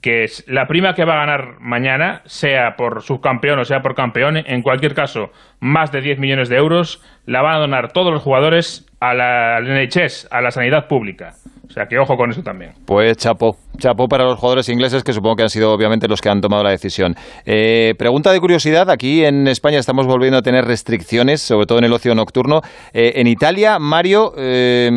que 0.00 0.26
la 0.46 0.68
prima 0.68 0.94
que 0.94 1.04
va 1.04 1.14
a 1.14 1.26
ganar 1.26 1.56
mañana, 1.60 2.22
sea 2.26 2.76
por 2.76 3.02
subcampeón 3.02 3.58
o 3.58 3.64
sea 3.64 3.82
por 3.82 3.94
campeón, 3.94 4.36
en 4.36 4.62
cualquier 4.62 4.94
caso, 4.94 5.32
más 5.60 5.90
de 5.90 6.02
10 6.02 6.18
millones 6.18 6.48
de 6.48 6.56
euros, 6.56 7.02
la 7.26 7.42
van 7.42 7.56
a 7.56 7.58
donar 7.58 7.92
todos 7.92 8.12
los 8.12 8.22
jugadores 8.22 8.86
a 9.00 9.14
la, 9.14 9.60
NHS, 9.60 10.28
a 10.30 10.40
la 10.40 10.50
sanidad 10.50 10.86
pública. 10.88 11.32
O 11.68 11.72
sea 11.72 11.86
que 11.86 11.98
ojo 11.98 12.16
con 12.16 12.30
eso 12.30 12.42
también. 12.42 12.72
Pues 12.86 13.16
chapo, 13.16 13.56
chapo 13.78 14.06
para 14.06 14.24
los 14.24 14.38
jugadores 14.38 14.68
ingleses 14.68 15.02
que 15.02 15.12
supongo 15.12 15.36
que 15.36 15.42
han 15.44 15.48
sido 15.48 15.72
obviamente 15.72 16.08
los 16.08 16.20
que 16.20 16.28
han 16.28 16.40
tomado 16.40 16.62
la 16.62 16.70
decisión. 16.70 17.14
Eh, 17.46 17.94
pregunta 17.98 18.32
de 18.32 18.40
curiosidad, 18.40 18.90
aquí 18.90 19.24
en 19.24 19.48
España 19.48 19.78
estamos 19.78 20.06
volviendo 20.06 20.38
a 20.38 20.42
tener 20.42 20.64
restricciones, 20.64 21.40
sobre 21.40 21.66
todo 21.66 21.78
en 21.78 21.84
el 21.84 21.92
ocio 21.92 22.14
nocturno. 22.14 22.60
Eh, 22.92 23.12
en 23.16 23.26
Italia, 23.26 23.78
Mario, 23.78 24.32
eh, 24.36 24.90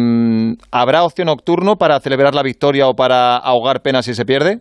¿habrá 0.71 1.03
ocio 1.03 1.25
nocturno 1.25 1.75
para 1.75 1.99
celebrar 1.99 2.35
la 2.35 2.43
victoria 2.43 2.87
o 2.87 2.95
para 2.95 3.37
ahogar 3.37 3.81
penas 3.81 4.05
si 4.05 4.13
se 4.13 4.25
pierde? 4.25 4.59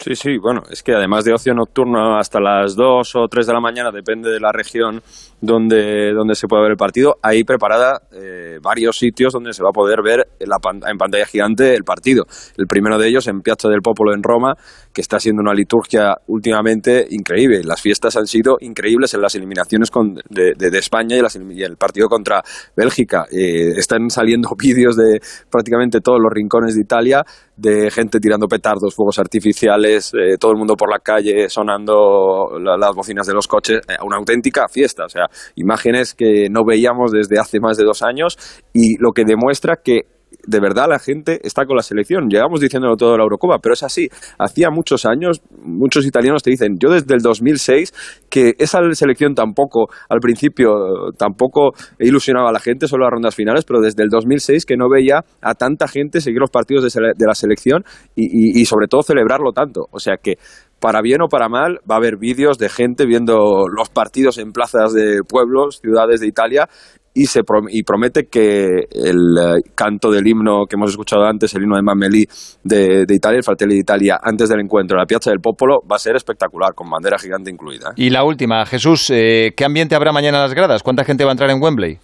Sí, 0.00 0.14
sí, 0.14 0.38
bueno, 0.38 0.62
es 0.70 0.84
que 0.84 0.92
además 0.92 1.24
de 1.24 1.32
ocio 1.32 1.52
nocturno 1.54 2.18
hasta 2.18 2.38
las 2.40 2.76
2 2.76 3.16
o 3.16 3.26
3 3.28 3.46
de 3.48 3.52
la 3.52 3.60
mañana, 3.60 3.90
depende 3.90 4.30
de 4.30 4.38
la 4.38 4.52
región 4.52 5.02
donde, 5.40 6.12
donde 6.12 6.34
se 6.34 6.46
puede 6.46 6.62
ver 6.62 6.72
el 6.72 6.76
partido, 6.76 7.16
hay 7.22 7.44
preparada 7.44 8.02
eh, 8.12 8.58
varios 8.62 8.98
sitios 8.98 9.32
donde 9.32 9.52
se 9.52 9.62
va 9.62 9.70
a 9.70 9.72
poder 9.72 10.02
ver 10.02 10.26
en, 10.38 10.48
la, 10.48 10.58
en 10.88 10.98
pantalla 10.98 11.26
gigante 11.26 11.74
el 11.74 11.84
partido. 11.84 12.24
El 12.56 12.66
primero 12.66 12.98
de 12.98 13.08
ellos 13.08 13.26
en 13.28 13.40
Piazza 13.40 13.68
del 13.68 13.80
Popolo 13.80 14.14
en 14.14 14.22
Roma, 14.22 14.54
que 14.92 15.00
está 15.00 15.20
siendo 15.20 15.42
una 15.42 15.54
liturgia 15.54 16.16
últimamente 16.26 17.06
increíble. 17.10 17.62
Las 17.64 17.80
fiestas 17.80 18.16
han 18.16 18.26
sido 18.26 18.56
increíbles 18.60 19.14
en 19.14 19.22
las 19.22 19.34
eliminaciones 19.34 19.90
de, 20.28 20.54
de, 20.54 20.78
España 20.78 21.16
y, 21.16 21.62
el 21.62 21.76
partido 21.76 22.08
contra 22.08 22.42
Bélgica. 22.76 23.26
Eh, 23.30 23.74
están 23.76 24.10
saliendo 24.10 24.50
vídeos 24.58 24.96
de 24.96 25.20
prácticamente 25.50 26.00
todos 26.00 26.18
los 26.20 26.32
rincones 26.32 26.74
de 26.74 26.80
Italia 26.80 27.24
de 27.58 27.90
gente 27.90 28.20
tirando 28.20 28.46
petardos, 28.46 28.94
fuegos 28.94 29.18
artificiales, 29.18 30.12
eh, 30.14 30.36
todo 30.38 30.52
el 30.52 30.58
mundo 30.58 30.74
por 30.76 30.90
la 30.90 31.00
calle 31.00 31.48
sonando 31.48 32.56
las 32.60 32.94
bocinas 32.94 33.26
de 33.26 33.34
los 33.34 33.48
coches, 33.48 33.80
eh, 33.88 33.96
una 34.04 34.16
auténtica 34.16 34.68
fiesta, 34.68 35.06
o 35.06 35.08
sea, 35.08 35.26
imágenes 35.56 36.14
que 36.14 36.48
no 36.50 36.64
veíamos 36.64 37.12
desde 37.12 37.38
hace 37.38 37.60
más 37.60 37.76
de 37.76 37.84
dos 37.84 38.02
años 38.02 38.36
y 38.72 38.96
lo 38.98 39.12
que 39.12 39.24
demuestra 39.24 39.76
que 39.82 40.02
de 40.46 40.60
verdad 40.60 40.86
la 40.88 40.98
gente 40.98 41.40
está 41.42 41.64
con 41.66 41.76
la 41.76 41.82
selección. 41.82 42.28
Llegamos 42.28 42.60
diciéndolo 42.60 42.96
todo 42.96 43.12
de 43.12 43.18
la 43.18 43.24
Eurocopa, 43.24 43.58
pero 43.58 43.74
es 43.74 43.82
así. 43.82 44.08
Hacía 44.38 44.70
muchos 44.70 45.04
años, 45.04 45.42
muchos 45.62 46.06
italianos 46.06 46.42
te 46.42 46.50
dicen, 46.50 46.76
yo 46.78 46.90
desde 46.90 47.14
el 47.14 47.20
2006, 47.20 47.92
que 48.30 48.54
esa 48.58 48.80
selección 48.92 49.34
tampoco, 49.34 49.88
al 50.08 50.20
principio, 50.20 50.70
tampoco 51.18 51.72
ilusionaba 51.98 52.50
a 52.50 52.52
la 52.52 52.60
gente, 52.60 52.88
solo 52.88 53.04
las 53.04 53.12
rondas 53.12 53.34
finales, 53.34 53.64
pero 53.64 53.80
desde 53.80 54.02
el 54.02 54.08
2006 54.08 54.64
que 54.64 54.76
no 54.76 54.88
veía 54.88 55.24
a 55.42 55.54
tanta 55.54 55.88
gente 55.88 56.20
seguir 56.20 56.40
los 56.40 56.50
partidos 56.50 56.92
de, 56.92 57.26
la 57.26 57.34
selección 57.34 57.84
y 58.16 58.64
sobre 58.64 58.86
todo 58.88 59.02
celebrarlo 59.02 59.52
tanto. 59.52 59.86
O 59.90 59.98
sea 59.98 60.16
que 60.22 60.38
para 60.80 61.00
bien 61.02 61.22
o 61.22 61.28
para 61.28 61.48
mal, 61.48 61.78
va 61.90 61.96
a 61.96 61.98
haber 61.98 62.16
vídeos 62.18 62.58
de 62.58 62.68
gente 62.68 63.06
viendo 63.06 63.66
los 63.68 63.88
partidos 63.90 64.38
en 64.38 64.52
plazas 64.52 64.92
de 64.92 65.20
pueblos, 65.28 65.80
ciudades 65.80 66.20
de 66.20 66.28
Italia 66.28 66.68
y, 67.14 67.26
se 67.26 67.40
y 67.70 67.82
promete 67.82 68.28
que 68.30 68.66
el 68.92 69.36
eh, 69.38 69.70
canto 69.74 70.10
del 70.10 70.26
himno 70.26 70.66
que 70.68 70.76
hemos 70.76 70.90
escuchado 70.90 71.24
antes, 71.24 71.52
el 71.54 71.62
himno 71.62 71.76
de 71.76 71.82
Mameli 71.82 72.24
de, 72.62 73.04
Italia, 73.08 73.38
el 73.38 73.44
Fratelli 73.44 73.74
d'Italia, 73.74 74.18
antes 74.22 74.48
del 74.48 74.60
encuentro 74.60 74.96
en 74.96 75.00
la 75.00 75.06
Piazza 75.06 75.30
del 75.30 75.40
Popolo, 75.40 75.80
va 75.90 75.96
a 75.96 75.98
ser 75.98 76.14
espectacular, 76.14 76.74
con 76.74 76.88
bandera 76.88 77.18
gigante 77.18 77.50
incluida. 77.50 77.92
Y 77.96 78.10
la 78.10 78.24
última, 78.24 78.64
Jesús, 78.66 79.10
eh, 79.10 79.52
¿qué 79.56 79.64
ambiente 79.64 79.96
habrá 79.96 80.12
mañana 80.12 80.38
en 80.38 80.42
las 80.44 80.54
gradas? 80.54 80.82
¿Cuánta 80.82 81.04
gente 81.04 81.24
va 81.24 81.30
a 81.30 81.32
entrar 81.32 81.50
en 81.50 81.60
Wembley? 81.60 81.98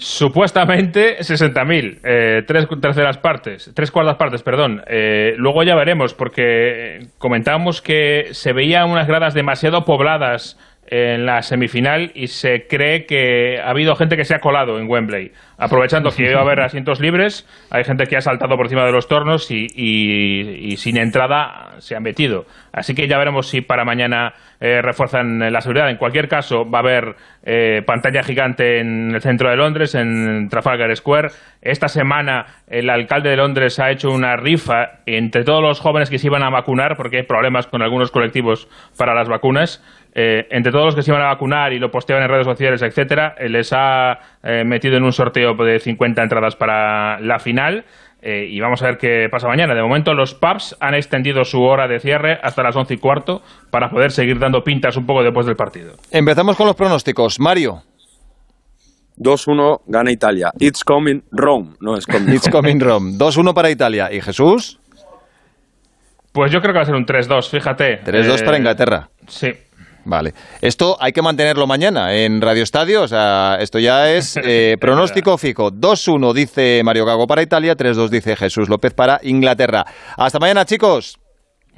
Supuestamente 0.00 1.18
60.000, 1.18 1.98
eh, 2.04 2.44
tres 2.46 2.68
terceras 2.80 3.18
partes, 3.18 3.72
tres 3.74 3.90
cuartas 3.90 4.14
partes, 4.14 4.44
perdón. 4.44 4.80
Eh, 4.86 5.34
luego 5.38 5.64
ya 5.64 5.74
veremos, 5.74 6.14
porque 6.14 7.08
comentábamos 7.18 7.82
que 7.82 8.28
se 8.30 8.52
veían 8.52 8.90
unas 8.90 9.08
gradas 9.08 9.34
demasiado 9.34 9.84
pobladas 9.84 10.56
en 10.90 11.26
la 11.26 11.42
semifinal 11.42 12.12
y 12.14 12.28
se 12.28 12.66
cree 12.66 13.04
que 13.04 13.60
ha 13.60 13.70
habido 13.70 13.94
gente 13.94 14.16
que 14.16 14.24
se 14.24 14.34
ha 14.34 14.40
colado 14.40 14.78
en 14.78 14.88
Wembley. 14.88 15.32
Aprovechando 15.58 16.10
que 16.10 16.30
iba 16.30 16.38
a 16.38 16.42
haber 16.42 16.60
asientos 16.60 17.00
libres, 17.00 17.46
hay 17.70 17.84
gente 17.84 18.04
que 18.06 18.16
ha 18.16 18.20
saltado 18.20 18.56
por 18.56 18.66
encima 18.66 18.84
de 18.84 18.92
los 18.92 19.08
tornos 19.08 19.50
y, 19.50 20.74
sin 20.76 20.96
entrada 20.96 21.74
se 21.78 21.96
han 21.96 22.02
metido. 22.02 22.46
Así 22.72 22.94
que 22.94 23.08
ya 23.08 23.18
veremos 23.18 23.48
si 23.48 23.60
para 23.60 23.84
mañana 23.84 24.34
eh, 24.60 24.80
refuerzan 24.82 25.52
la 25.52 25.60
seguridad. 25.60 25.90
En 25.90 25.96
cualquier 25.96 26.28
caso, 26.28 26.68
va 26.68 26.78
a 26.78 26.82
haber 26.82 27.16
eh, 27.42 27.82
pantalla 27.84 28.22
gigante 28.22 28.78
en 28.78 29.14
el 29.14 29.20
centro 29.20 29.50
de 29.50 29.56
Londres, 29.56 29.94
en 29.94 30.48
Trafalgar 30.48 30.94
Square. 30.96 31.30
Esta 31.60 31.88
semana 31.88 32.46
el 32.68 32.88
alcalde 32.88 33.30
de 33.30 33.36
Londres 33.36 33.80
ha 33.80 33.90
hecho 33.90 34.10
una 34.10 34.36
rifa 34.36 35.00
entre 35.06 35.42
todos 35.42 35.62
los 35.62 35.80
jóvenes 35.80 36.08
que 36.08 36.18
se 36.18 36.28
iban 36.28 36.44
a 36.44 36.50
vacunar, 36.50 36.96
porque 36.96 37.18
hay 37.18 37.22
problemas 37.24 37.66
con 37.66 37.82
algunos 37.82 38.12
colectivos 38.12 38.68
para 38.96 39.14
las 39.14 39.28
vacunas. 39.28 39.82
Eh, 40.14 40.46
entre 40.50 40.72
todos 40.72 40.86
los 40.86 40.94
que 40.94 41.02
se 41.02 41.10
iban 41.10 41.22
a 41.22 41.26
vacunar 41.26 41.72
y 41.72 41.78
lo 41.78 41.90
posteaban 41.90 42.24
en 42.24 42.30
redes 42.30 42.46
sociales, 42.46 42.82
etcétera, 42.82 43.34
eh, 43.38 43.48
les 43.48 43.72
ha 43.72 44.18
eh, 44.42 44.64
metido 44.64 44.96
en 44.96 45.04
un 45.04 45.12
sorteo 45.12 45.54
de 45.54 45.78
50 45.78 46.22
entradas 46.22 46.56
para 46.56 47.20
la 47.20 47.38
final. 47.38 47.84
y 48.20 48.58
vamos 48.58 48.82
a 48.82 48.86
ver 48.86 48.98
qué 48.98 49.28
pasa 49.30 49.46
mañana. 49.46 49.74
De 49.74 49.80
momento, 49.80 50.12
los 50.12 50.34
pubs 50.34 50.76
han 50.80 50.94
extendido 50.94 51.44
su 51.44 51.62
hora 51.62 51.86
de 51.86 52.00
cierre 52.00 52.40
hasta 52.42 52.64
las 52.64 52.74
once 52.74 52.94
y 52.94 52.98
cuarto 52.98 53.42
para 53.70 53.90
poder 53.90 54.10
seguir 54.10 54.40
dando 54.40 54.64
pintas 54.64 54.96
un 54.96 55.06
poco 55.06 55.22
después 55.22 55.46
del 55.46 55.54
partido. 55.54 55.92
Empezamos 56.10 56.56
con 56.56 56.66
los 56.66 56.74
pronósticos. 56.74 57.38
Mario. 57.38 57.84
2-1 59.18 59.82
gana 59.86 60.10
Italia. 60.10 60.50
It's 60.58 60.82
coming 60.82 61.22
Rome, 61.30 61.76
no 61.80 61.96
es 61.96 62.06
coming 62.06 62.34
It's 62.34 62.48
coming 62.48 62.80
Rome. 62.80 63.12
2-1 63.18 63.54
para 63.54 63.70
Italia. 63.70 64.12
¿Y 64.12 64.20
Jesús? 64.20 64.80
Pues 66.32 66.52
yo 66.52 66.60
creo 66.60 66.72
que 66.72 66.78
va 66.78 66.82
a 66.82 66.86
ser 66.86 66.94
un 66.96 67.06
3-2, 67.06 67.50
fíjate. 67.50 68.02
3-2 68.04 68.44
para 68.44 68.58
Inglaterra. 68.58 69.08
Sí. 69.28 69.52
Vale. 70.08 70.32
Esto 70.62 70.96
hay 71.00 71.12
que 71.12 71.20
mantenerlo 71.20 71.66
mañana 71.66 72.14
en 72.14 72.40
Radio 72.40 72.62
Estadio. 72.62 73.02
O 73.02 73.08
sea, 73.08 73.58
esto 73.60 73.78
ya 73.78 74.10
es 74.10 74.36
eh, 74.42 74.78
pronóstico 74.80 75.36
fijo. 75.36 75.70
2-1 75.70 76.32
dice 76.32 76.80
Mario 76.82 77.04
Gago 77.04 77.26
para 77.26 77.42
Italia, 77.42 77.76
3-2 77.76 78.08
dice 78.08 78.34
Jesús 78.34 78.70
López 78.70 78.94
para 78.94 79.20
Inglaterra. 79.22 79.84
Hasta 80.16 80.38
mañana, 80.38 80.64
chicos. 80.64 81.18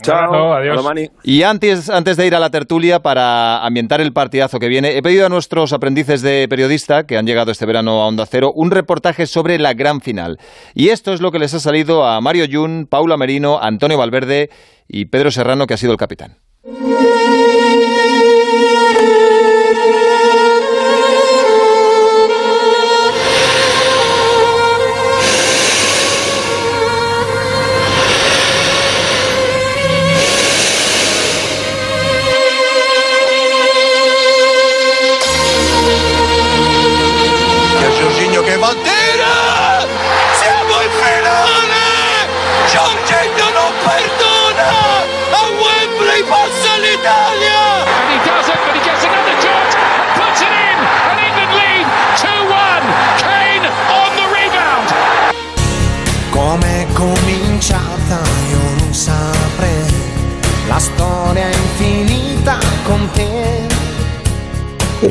Chao, 0.01 0.55
adiós. 0.55 0.81
Y 1.25 1.43
antes, 1.43 1.91
antes 1.91 2.17
de 2.17 2.27
ir 2.27 2.35
a 2.35 2.39
la 2.39 2.51
tertulia 2.51 3.01
para 3.01 3.63
ambientar 3.67 4.01
el 4.01 4.13
partidazo 4.13 4.59
que 4.59 4.69
viene, 4.69 4.97
he 4.97 5.03
pedido 5.03 5.27
a 5.27 5.29
nuestros 5.29 5.75
aprendices 5.75 6.23
de 6.23 6.47
periodista 6.49 7.05
que 7.07 7.19
han 7.19 7.27
llegado 7.27 7.51
este 7.51 7.67
verano 7.67 8.01
a 8.01 8.07
Onda 8.07 8.25
Cero 8.25 8.53
un 8.55 8.71
reportaje 8.71 9.27
sobre 9.27 9.59
la 9.59 9.75
gran 9.75 10.01
final. 10.01 10.39
Y 10.75 10.89
esto 10.89 11.13
es 11.13 11.21
lo 11.21 11.33
que 11.33 11.41
les 11.41 11.53
ha 11.53 11.61
salido 11.61 12.07
a 12.07 12.21
Mario 12.21 12.47
Jun, 12.51 12.87
Paula 12.89 13.19
Merino, 13.19 13.59
Antonio 13.61 13.99
Valverde 13.99 14.49
y 14.89 15.07
Pedro 15.07 15.31
Serrano, 15.33 15.67
que 15.67 15.75
ha 15.75 15.77
sido 15.77 15.93
el 15.93 15.99
capitán. 15.99 16.39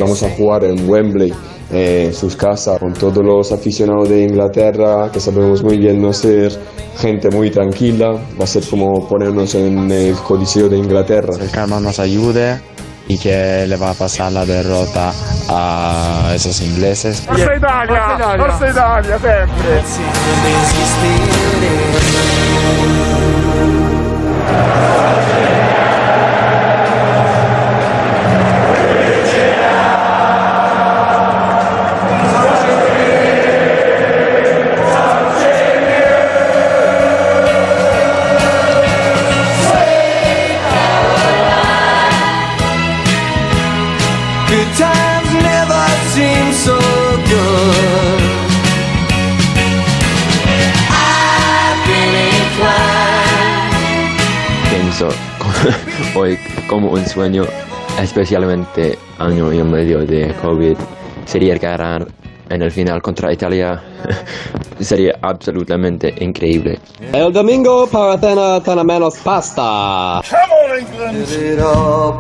Vamos 0.10 0.24
a 0.24 0.30
jugar 0.32 0.64
en 0.64 0.90
Wembley, 0.90 1.32
en 1.70 2.12
sus 2.16 2.36
casas, 2.36 2.80
con 2.80 2.94
todos 2.94 3.24
los 3.24 3.52
aficionados 3.52 4.10
de 4.10 4.24
Inglaterra, 4.24 5.12
que 5.14 5.20
sabemos 5.20 5.62
muy 5.62 5.78
bien 5.78 6.02
no 6.02 6.12
ser 6.12 6.52
gente 6.98 7.30
muy 7.30 7.52
tranquila, 7.52 8.14
va 8.14 8.44
a 8.44 8.48
ser 8.48 8.64
como 8.68 9.08
ponernos 9.08 9.54
en 9.54 9.92
el 9.92 10.16
Coliseo 10.16 10.68
de 10.68 10.80
Inglaterra. 10.80 11.32
El 11.40 11.52
calma 11.52 11.80
nos 11.80 12.00
ayude 12.00 12.60
y 13.08 13.20
que 13.20 13.68
le 13.68 13.78
va 13.78 13.92
a 13.92 13.94
pasar 13.94 14.32
la 14.32 14.48
derrota 14.48 15.14
a 15.48 16.32
esos 16.34 16.60
ingleses. 16.62 17.22
Forza 17.22 17.56
Italia! 17.56 18.36
Forza 18.36 18.68
Italia, 18.68 19.20
sempre! 19.20 19.46
Good 25.40 25.59
Pienso 55.00 55.18
hoy 56.20 56.38
como 56.68 56.92
un 56.92 57.06
sueño, 57.06 57.46
especialmente 58.02 59.00
año 59.18 59.54
y 59.54 59.64
medio 59.64 60.06
de 60.06 60.34
COVID, 60.42 60.76
sería 61.24 61.56
ganar 61.58 62.06
en 62.50 62.62
el 62.62 62.70
final 62.70 63.02
contra 63.02 63.32
Italia. 63.32 63.82
sería 64.82 65.18
absolutamente 65.22 66.14
increíble. 66.20 66.80
El 67.14 67.32
domingo 67.32 67.88
para 67.88 68.18
cena 68.62 68.84
menos 68.84 69.16
pasta. 69.20 70.22
Did 71.14 71.54
it 71.54 71.60
up 71.60 72.20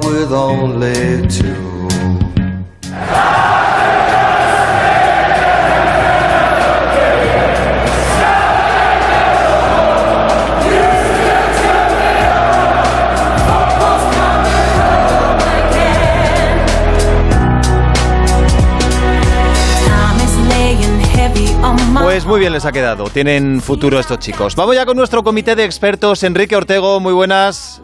Pues 22.01 22.25
muy 22.25 22.39
bien 22.39 22.53
les 22.53 22.65
ha 22.65 22.71
quedado. 22.71 23.05
Tienen 23.05 23.61
futuro 23.61 23.99
estos 23.99 24.19
chicos. 24.19 24.55
Vamos 24.55 24.75
ya 24.75 24.85
con 24.85 24.97
nuestro 24.97 25.23
comité 25.23 25.55
de 25.55 25.65
expertos. 25.65 26.23
Enrique 26.23 26.55
Ortego, 26.55 26.99
muy 26.99 27.13
buenas. 27.13 27.81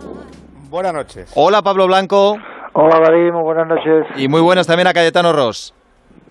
Buenas 0.69 0.93
noches. 0.93 1.31
Hola 1.35 1.61
Pablo 1.61 1.87
Blanco. 1.87 2.37
Hola 2.73 2.99
David, 2.99 3.31
muy 3.31 3.43
buenas 3.43 3.67
noches. 3.67 4.05
Y 4.17 4.27
muy 4.27 4.41
buenas 4.41 4.67
también 4.67 4.87
a 4.87 4.93
Cayetano 4.93 5.31
Ross. 5.33 5.73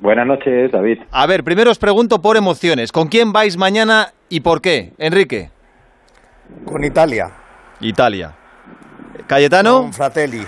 Buenas 0.01 0.26
noches, 0.26 0.70
David. 0.72 0.99
A 1.11 1.26
ver, 1.26 1.45
primero 1.45 1.70
os 1.70 1.78
pregunto 1.78 2.20
por 2.20 2.36
emociones. 2.36 2.92
¿Con 2.92 3.09
quién 3.09 3.32
vais 3.32 3.57
mañana 3.57 4.09
y 4.28 4.40
por 4.40 4.61
qué? 4.61 4.92
Enrique. 4.99 5.51
Con 6.66 6.84
Italia. 6.84 7.30
Italia. 7.80 8.32
Cayetano. 9.26 9.82
Con 9.82 9.92
Fratelli. 9.92 10.45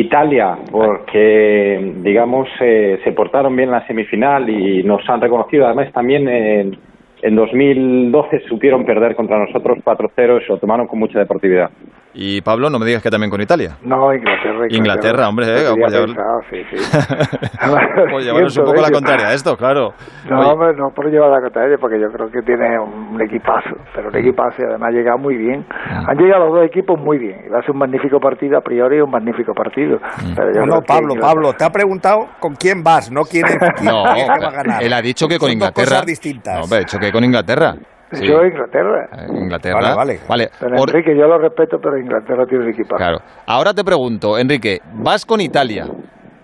Italia, 0.00 0.58
porque 0.70 1.94
digamos 2.02 2.48
eh, 2.60 3.00
se 3.04 3.12
portaron 3.12 3.54
bien 3.56 3.68
en 3.68 3.74
la 3.74 3.86
semifinal 3.86 4.48
y 4.48 4.82
nos 4.82 5.08
han 5.08 5.20
reconocido. 5.20 5.66
Además, 5.66 5.92
también 5.92 6.28
en, 6.28 6.78
en 7.22 7.36
2012 7.36 8.40
supieron 8.48 8.84
perder 8.84 9.14
contra 9.16 9.38
nosotros 9.38 9.78
4-0 9.84 10.40
y 10.40 10.44
se 10.44 10.52
lo 10.52 10.58
tomaron 10.58 10.86
con 10.86 10.98
mucha 10.98 11.18
deportividad. 11.18 11.70
Y 12.16 12.40
Pablo, 12.42 12.70
no 12.70 12.78
me 12.78 12.86
digas 12.86 13.02
que 13.02 13.10
también 13.10 13.28
con 13.28 13.40
Italia. 13.40 13.76
No, 13.82 14.14
Inglaterra. 14.14 14.66
Inglaterra, 14.70 15.28
hombre, 15.28 15.46
eh, 15.48 15.74
pues 15.76 15.92
llevar- 15.92 16.06
pensado, 16.06 16.40
sí, 16.48 16.62
sí. 16.70 16.76
Pues 18.10 18.24
llevaros 18.24 18.56
un 18.56 18.64
poco 18.66 18.80
la 18.80 18.90
contraria 18.90 19.26
a 19.28 19.32
esto, 19.34 19.56
claro. 19.56 19.94
No, 20.30 20.38
Oye, 20.38 20.48
hombre, 20.50 20.74
no 20.76 20.90
por 20.94 21.10
llevar 21.10 21.30
la 21.30 21.40
contraria, 21.40 21.76
porque 21.80 21.98
yo 22.00 22.08
creo 22.12 22.30
que 22.30 22.42
tiene 22.42 22.78
un 22.78 23.20
equipazo, 23.20 23.76
pero 23.94 24.08
un 24.10 24.16
equipazo 24.16 24.62
y 24.62 24.64
además 24.64 24.90
ha 24.90 24.92
llegado 24.92 25.18
muy 25.18 25.36
bien. 25.36 25.66
Han 26.06 26.16
llegado 26.16 26.46
los 26.46 26.54
dos 26.54 26.66
equipos 26.66 26.98
muy 27.00 27.18
bien. 27.18 27.46
Y 27.46 27.48
va 27.48 27.58
a 27.58 27.62
ser 27.62 27.72
un 27.72 27.78
magnífico 27.78 28.20
partido, 28.20 28.58
a 28.58 28.60
priori 28.60 29.00
un 29.00 29.10
magnífico 29.10 29.52
partido. 29.52 29.98
Pero 30.36 30.52
yo 30.54 30.66
No, 30.66 30.82
Pablo, 30.82 31.14
Inglaterra- 31.14 31.20
Pablo, 31.34 31.52
te 31.54 31.64
ha 31.64 31.70
preguntado 31.70 32.28
con 32.38 32.54
quién 32.54 32.84
vas, 32.84 33.10
no 33.10 33.22
quién 33.24 33.46
es 33.46 33.56
quién 33.76 33.90
No, 33.90 34.04
va 34.04 34.12
a 34.12 34.50
ganar. 34.50 34.82
él 34.82 34.92
ha 34.92 35.02
dicho 35.02 35.26
que 35.26 35.38
con 35.38 35.48
Son 35.50 35.58
dos 35.58 35.68
Inglaterra. 35.68 35.86
cosas 35.96 36.06
distintas. 36.06 36.54
No, 36.58 36.62
hombre, 36.64 36.76
ha 36.76 36.80
dicho 36.80 36.98
que 36.98 37.10
con 37.10 37.24
Inglaterra. 37.24 37.74
Sí. 38.14 38.26
Yo 38.26 38.44
Inglaterra. 38.44 39.08
Inglaterra. 39.28 39.80
Vale, 39.80 39.94
vale. 39.94 40.20
Vale. 40.28 40.50
Pero 40.58 40.76
Enrique, 40.76 41.16
yo 41.16 41.26
lo 41.26 41.38
respeto, 41.38 41.78
pero 41.82 41.98
Inglaterra 41.98 42.44
tiene 42.46 42.64
un 42.64 42.70
equipazo. 42.70 42.96
Claro. 42.96 43.18
Ahora 43.46 43.72
te 43.72 43.84
pregunto, 43.84 44.38
Enrique, 44.38 44.80
vas 44.94 45.24
con 45.24 45.40
Italia, 45.40 45.86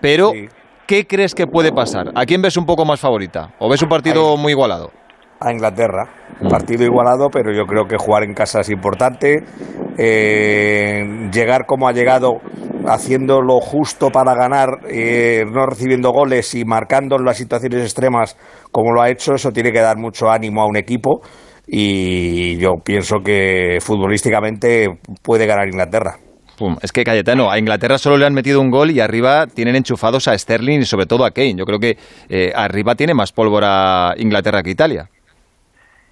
pero 0.01 0.31
¿qué 0.87 1.05
crees 1.07 1.35
que 1.35 1.47
puede 1.47 1.71
pasar? 1.71 2.07
¿A 2.15 2.25
quién 2.25 2.41
ves 2.41 2.57
un 2.57 2.65
poco 2.65 2.85
más 2.85 2.99
favorita? 2.99 3.49
¿O 3.59 3.69
ves 3.69 3.81
un 3.81 3.89
partido 3.89 4.37
muy 4.37 4.51
igualado? 4.51 4.91
a 5.41 5.51
Inglaterra. 5.51 6.07
Partido 6.49 6.83
igualado, 6.83 7.29
pero 7.31 7.51
yo 7.51 7.65
creo 7.65 7.85
que 7.85 7.97
jugar 7.97 8.23
en 8.23 8.33
casa 8.33 8.61
es 8.61 8.69
importante. 8.69 9.43
Eh, 9.97 11.29
llegar 11.31 11.65
como 11.65 11.87
ha 11.87 11.91
llegado, 11.91 12.39
haciendo 12.87 13.41
lo 13.41 13.59
justo 13.59 14.09
para 14.11 14.35
ganar, 14.35 14.69
eh, 14.87 15.43
no 15.51 15.65
recibiendo 15.65 16.11
goles 16.11 16.53
y 16.55 16.63
marcando 16.63 17.15
en 17.17 17.25
las 17.25 17.37
situaciones 17.37 17.81
extremas 17.81 18.37
como 18.71 18.93
lo 18.93 19.01
ha 19.01 19.09
hecho, 19.09 19.33
eso 19.33 19.51
tiene 19.51 19.71
que 19.71 19.81
dar 19.81 19.97
mucho 19.97 20.29
ánimo 20.29 20.61
a 20.61 20.67
un 20.67 20.77
equipo. 20.77 21.21
Y 21.67 22.57
yo 22.57 22.75
pienso 22.83 23.21
que 23.23 23.77
futbolísticamente 23.81 24.87
puede 25.23 25.45
ganar 25.45 25.67
Inglaterra. 25.67 26.15
Pum, 26.57 26.75
Es 26.81 26.91
que 26.91 27.03
Cayetano, 27.03 27.49
a 27.49 27.57
Inglaterra 27.57 27.97
solo 27.97 28.17
le 28.17 28.25
han 28.25 28.33
metido 28.33 28.61
un 28.61 28.69
gol 28.69 28.91
y 28.91 28.99
arriba 28.99 29.47
tienen 29.47 29.75
enchufados 29.75 30.27
a 30.27 30.37
Sterling 30.37 30.79
y 30.79 30.85
sobre 30.85 31.05
todo 31.05 31.25
a 31.25 31.31
Kane. 31.31 31.55
Yo 31.55 31.65
creo 31.65 31.79
que 31.79 31.97
eh, 32.29 32.51
arriba 32.55 32.95
tiene 32.95 33.13
más 33.13 33.31
pólvora 33.31 34.13
Inglaterra 34.17 34.61
que 34.61 34.71
Italia. 34.71 35.07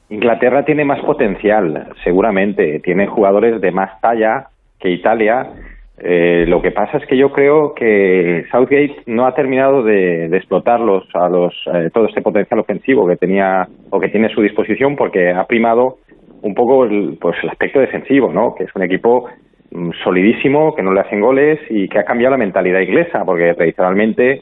Inglaterra 0.10 0.66
tiene 0.66 0.86
más 0.86 1.04
potencial, 1.06 1.90
seguramente. 2.04 2.80
Tiene 2.80 3.06
jugadores 3.08 3.62
de 3.62 3.72
más 3.72 4.02
talla 4.02 4.48
que 4.80 4.90
Italia. 4.90 5.52
Eh, 6.02 6.46
lo 6.48 6.62
que 6.62 6.72
pasa 6.72 6.98
es 6.98 7.06
que 7.08 7.18
yo 7.18 7.32
creo 7.32 7.74
que 7.74 8.46
Southgate 8.52 9.04
no 9.06 9.26
ha 9.26 9.36
terminado 9.36 9.84
de, 9.84 10.30
de 10.30 10.38
explotarlos 10.38 11.04
a 11.14 11.28
los 11.28 11.54
eh, 11.74 11.90
todo 11.94 12.06
este 12.06 12.22
potencial 12.22 12.62
ofensivo 12.62 13.06
que 13.06 13.18
tenía 13.18 13.68
o 13.90 14.00
que 14.00 14.08
tiene 14.08 14.28
a 14.28 14.34
su 14.34 14.42
disposición 14.42 14.96
porque 14.96 15.32
ha 15.32 15.46
primado 15.46 15.98
un 16.42 16.54
poco 16.54 16.86
el, 16.86 17.18
pues 17.20 17.36
el 17.44 17.50
aspecto 17.50 17.80
defensivo, 17.80 18.32
¿no? 18.32 18.56
Que 18.56 18.64
es 18.64 18.76
un 18.76 18.84
equipo 18.84 19.28
mm, 19.72 19.92
solidísimo, 20.04 20.74
que 20.74 20.84
no 20.84 20.94
le 20.94 21.02
hacen 21.02 21.20
goles 21.20 21.60
y 21.70 21.90
que 21.90 22.00
ha 22.00 22.06
cambiado 22.06 22.32
la 22.32 22.38
mentalidad 22.38 22.80
inglesa 22.80 23.26
porque 23.26 23.54
tradicionalmente 23.56 24.42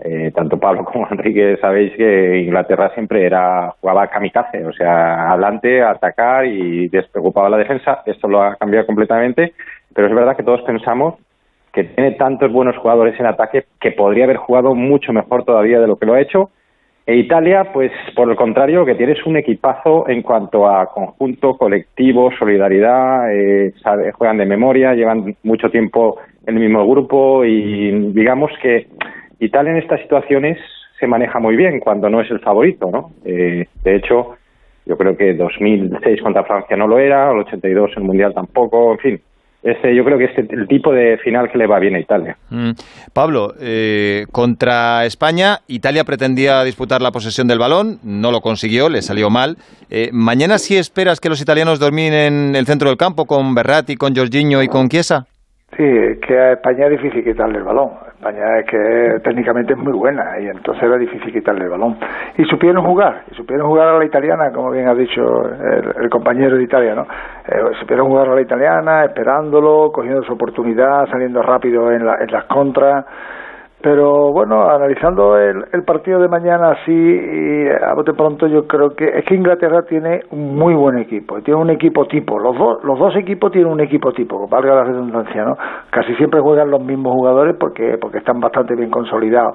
eh, 0.00 0.30
tanto 0.34 0.58
Pablo 0.58 0.84
como 0.92 1.08
Enrique 1.10 1.56
sabéis 1.60 1.92
que 1.96 2.38
Inglaterra 2.38 2.92
siempre 2.94 3.24
era 3.24 3.74
jugaba 3.80 4.08
kamikaze, 4.08 4.64
o 4.64 4.72
sea, 4.72 5.30
adelante, 5.32 5.82
atacar 5.82 6.46
y 6.46 6.88
despreocupaba 6.88 7.48
la 7.48 7.56
defensa. 7.56 8.02
Esto 8.06 8.28
lo 8.28 8.42
ha 8.42 8.56
cambiado 8.56 8.86
completamente, 8.86 9.54
pero 9.98 10.06
es 10.06 10.14
verdad 10.14 10.36
que 10.36 10.44
todos 10.44 10.62
pensamos 10.62 11.16
que 11.72 11.82
tiene 11.82 12.12
tantos 12.12 12.52
buenos 12.52 12.76
jugadores 12.76 13.18
en 13.18 13.26
ataque 13.26 13.64
que 13.80 13.90
podría 13.90 14.26
haber 14.26 14.36
jugado 14.36 14.76
mucho 14.76 15.12
mejor 15.12 15.42
todavía 15.42 15.80
de 15.80 15.88
lo 15.88 15.96
que 15.96 16.06
lo 16.06 16.14
ha 16.14 16.20
hecho. 16.20 16.50
E 17.04 17.16
Italia, 17.16 17.72
pues 17.72 17.90
por 18.14 18.30
el 18.30 18.36
contrario, 18.36 18.84
que 18.84 18.94
tienes 18.94 19.18
un 19.26 19.36
equipazo 19.36 20.08
en 20.08 20.22
cuanto 20.22 20.68
a 20.68 20.86
conjunto, 20.86 21.56
colectivo, 21.56 22.30
solidaridad, 22.38 23.34
eh, 23.34 23.72
juegan 24.12 24.36
de 24.36 24.46
memoria, 24.46 24.94
llevan 24.94 25.34
mucho 25.42 25.68
tiempo 25.68 26.20
en 26.46 26.54
el 26.54 26.62
mismo 26.62 26.86
grupo 26.86 27.44
y 27.44 27.90
digamos 28.12 28.52
que 28.62 28.86
Italia 29.40 29.72
en 29.72 29.78
estas 29.78 30.00
situaciones 30.02 30.58
se 31.00 31.08
maneja 31.08 31.40
muy 31.40 31.56
bien 31.56 31.80
cuando 31.80 32.08
no 32.08 32.20
es 32.20 32.30
el 32.30 32.38
favorito, 32.38 32.88
¿no? 32.88 33.10
Eh, 33.24 33.66
de 33.82 33.96
hecho, 33.96 34.36
yo 34.86 34.96
creo 34.96 35.16
que 35.16 35.34
2006 35.34 36.22
contra 36.22 36.44
Francia 36.44 36.76
no 36.76 36.86
lo 36.86 37.00
era, 37.00 37.32
el 37.32 37.40
82 37.40 37.90
en 37.96 38.02
el 38.02 38.06
Mundial 38.06 38.32
tampoco, 38.32 38.92
en 38.92 38.98
fin. 38.98 39.20
Ese, 39.68 39.94
yo 39.94 40.02
creo 40.04 40.16
que 40.16 40.24
es 40.24 40.38
el 40.38 40.66
tipo 40.66 40.92
de 40.92 41.18
final 41.18 41.50
que 41.50 41.58
le 41.58 41.66
va 41.66 41.78
bien 41.78 41.94
a 41.94 42.00
Italia. 42.00 42.36
Mm. 42.48 42.70
Pablo, 43.12 43.54
eh, 43.60 44.24
contra 44.32 45.04
España, 45.04 45.58
Italia 45.66 46.04
pretendía 46.04 46.64
disputar 46.64 47.02
la 47.02 47.12
posesión 47.12 47.48
del 47.48 47.58
balón, 47.58 47.98
no 48.02 48.30
lo 48.30 48.40
consiguió, 48.40 48.88
le 48.88 49.02
salió 49.02 49.28
mal. 49.28 49.58
Eh, 49.90 50.08
¿Mañana 50.12 50.58
sí 50.58 50.76
esperas 50.76 51.20
que 51.20 51.28
los 51.28 51.42
italianos 51.42 51.78
dominen 51.78 52.56
el 52.56 52.66
centro 52.66 52.88
del 52.88 52.96
campo 52.96 53.26
con 53.26 53.54
Berratti, 53.54 53.96
con 53.96 54.16
Jorginho 54.16 54.62
y 54.62 54.68
con 54.68 54.88
Chiesa? 54.88 55.26
Sí, 55.76 55.84
es 55.84 56.18
que 56.20 56.36
a 56.38 56.52
España 56.52 56.86
es 56.86 56.92
difícil 56.92 57.22
quitarle 57.22 57.58
el 57.58 57.64
balón. 57.64 57.90
España 58.08 58.58
es 58.58 58.66
que 58.66 59.20
técnicamente 59.22 59.74
es 59.74 59.78
muy 59.78 59.92
buena 59.92 60.40
y 60.40 60.46
entonces 60.48 60.82
era 60.82 60.96
difícil 60.96 61.32
quitarle 61.32 61.64
el 61.64 61.70
balón. 61.70 61.96
Y 62.36 62.44
supieron 62.46 62.84
jugar, 62.84 63.22
y 63.30 63.34
supieron 63.34 63.68
jugar 63.68 63.88
a 63.88 63.98
la 63.98 64.04
italiana, 64.04 64.50
como 64.52 64.70
bien 64.70 64.88
ha 64.88 64.94
dicho 64.94 65.22
el, 65.46 66.02
el 66.04 66.10
compañero 66.10 66.56
de 66.56 66.62
Italia, 66.64 66.94
¿no? 66.94 67.02
Eh, 67.02 67.74
supieron 67.80 68.08
jugar 68.08 68.28
a 68.28 68.34
la 68.34 68.40
italiana, 68.40 69.04
esperándolo, 69.04 69.92
cogiendo 69.92 70.22
su 70.22 70.32
oportunidad, 70.32 71.06
saliendo 71.10 71.42
rápido 71.42 71.92
en, 71.92 72.04
la- 72.06 72.16
en 72.22 72.32
las 72.32 72.44
contras. 72.44 73.04
Pero 73.80 74.32
bueno, 74.32 74.68
analizando 74.68 75.38
el, 75.38 75.64
el 75.72 75.84
partido 75.84 76.18
de 76.18 76.26
mañana 76.26 76.72
así, 76.72 77.68
a 77.80 77.94
bote 77.94 78.12
pronto, 78.12 78.48
yo 78.48 78.66
creo 78.66 78.90
que 78.96 79.04
es 79.04 79.24
que 79.24 79.36
Inglaterra 79.36 79.82
tiene 79.82 80.22
un 80.32 80.56
muy 80.56 80.74
buen 80.74 80.98
equipo, 80.98 81.40
tiene 81.42 81.60
un 81.60 81.70
equipo 81.70 82.06
tipo. 82.06 82.40
Los 82.40 82.58
dos, 82.58 82.82
los 82.82 82.98
dos 82.98 83.14
equipos 83.14 83.52
tienen 83.52 83.70
un 83.70 83.80
equipo 83.80 84.12
tipo, 84.12 84.48
valga 84.48 84.74
la 84.74 84.84
redundancia, 84.84 85.44
¿no? 85.44 85.56
Casi 85.90 86.12
siempre 86.16 86.40
juegan 86.40 86.70
los 86.70 86.82
mismos 86.82 87.12
jugadores 87.12 87.54
porque, 87.58 87.98
porque 88.00 88.18
están 88.18 88.40
bastante 88.40 88.74
bien 88.74 88.90
consolidados. 88.90 89.54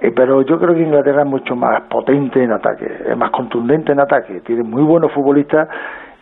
Eh, 0.00 0.12
pero 0.14 0.42
yo 0.42 0.58
creo 0.58 0.74
que 0.74 0.82
Inglaterra 0.82 1.22
es 1.22 1.28
mucho 1.28 1.56
más 1.56 1.82
potente 1.88 2.42
en 2.42 2.52
ataque, 2.52 2.86
es 3.08 3.16
más 3.16 3.30
contundente 3.30 3.92
en 3.92 4.00
ataque, 4.00 4.40
tiene 4.40 4.62
muy 4.62 4.82
buenos 4.82 5.10
futbolistas. 5.12 5.68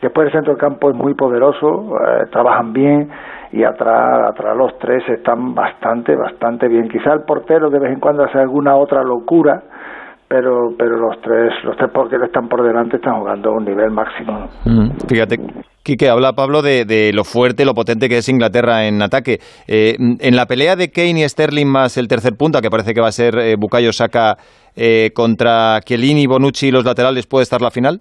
Después 0.06 0.28
el 0.28 0.34
centro 0.34 0.52
del 0.52 0.60
campo 0.60 0.88
es 0.88 0.94
muy 0.94 1.14
poderoso, 1.14 1.66
eh, 1.66 2.26
trabajan 2.30 2.72
bien 2.72 3.10
y 3.50 3.64
atrás, 3.64 4.30
atrás 4.30 4.56
los 4.56 4.78
tres 4.78 5.02
están 5.08 5.52
bastante, 5.52 6.14
bastante 6.14 6.68
bien. 6.68 6.88
Quizá 6.88 7.12
el 7.12 7.24
portero 7.26 7.70
de 7.70 7.80
vez 7.80 7.92
en 7.92 7.98
cuando 7.98 8.22
hace 8.22 8.38
alguna 8.38 8.76
otra 8.76 9.02
locura, 9.02 9.64
pero 10.28 10.68
pero 10.78 10.96
los 10.96 11.20
tres 11.20 11.52
los 11.64 11.76
tres 11.76 11.90
porteros 11.90 12.28
están 12.28 12.48
por 12.48 12.62
delante 12.62 12.98
están 12.98 13.18
jugando 13.18 13.50
a 13.50 13.54
un 13.54 13.64
nivel 13.64 13.90
máximo. 13.90 14.46
Mm, 14.64 14.90
fíjate, 15.08 15.38
Quique, 15.82 16.08
habla 16.08 16.34
Pablo 16.34 16.62
de, 16.62 17.10
lo 17.12 17.24
fuerte, 17.24 17.64
lo 17.64 17.74
potente 17.74 18.08
que 18.08 18.18
es 18.18 18.28
Inglaterra 18.28 18.86
en 18.86 19.02
ataque. 19.02 19.38
Eh, 19.66 19.96
en 19.98 20.36
la 20.36 20.46
pelea 20.46 20.76
de 20.76 20.92
Kane 20.92 21.24
y 21.24 21.28
Sterling 21.28 21.66
más 21.66 21.96
el 21.96 22.06
tercer 22.06 22.34
punto, 22.38 22.60
que 22.60 22.70
parece 22.70 22.94
que 22.94 23.00
va 23.00 23.08
a 23.08 23.12
ser 23.12 23.36
eh, 23.40 23.56
Bukayo 23.58 23.92
Saka 23.92 24.36
eh, 24.76 25.10
contra 25.12 25.80
Chiellini, 25.80 26.28
Bonucci 26.28 26.68
y 26.68 26.70
los 26.70 26.84
laterales, 26.84 27.26
¿puede 27.26 27.42
estar 27.42 27.60
la 27.60 27.72
final? 27.72 27.98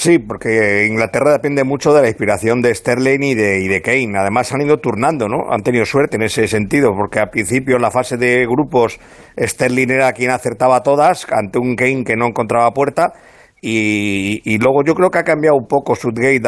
Sí, 0.00 0.20
porque 0.20 0.86
Inglaterra 0.86 1.32
depende 1.32 1.64
mucho 1.64 1.92
de 1.92 2.02
la 2.02 2.06
inspiración 2.08 2.62
de 2.62 2.72
Sterling 2.72 3.20
y 3.20 3.34
de, 3.34 3.60
y 3.62 3.66
de 3.66 3.82
Kane. 3.82 4.16
Además 4.16 4.52
han 4.52 4.60
ido 4.60 4.78
turnando, 4.78 5.28
¿no? 5.28 5.50
Han 5.50 5.64
tenido 5.64 5.84
suerte 5.84 6.14
en 6.14 6.22
ese 6.22 6.46
sentido, 6.46 6.94
porque 6.94 7.18
al 7.18 7.30
principio 7.30 7.74
en 7.74 7.82
la 7.82 7.90
fase 7.90 8.16
de 8.16 8.46
grupos 8.46 9.00
Sterling 9.36 9.90
era 9.90 10.12
quien 10.12 10.30
acertaba 10.30 10.84
todas 10.84 11.26
ante 11.32 11.58
un 11.58 11.74
Kane 11.74 12.04
que 12.04 12.14
no 12.14 12.28
encontraba 12.28 12.72
puerta 12.72 13.12
y, 13.60 14.58
luego 14.58 14.84
yo 14.84 14.94
creo 14.94 15.10
que 15.10 15.18
ha 15.18 15.24
cambiado 15.24 15.56
un 15.56 15.66
poco 15.66 15.96
Sudgate 15.96 16.40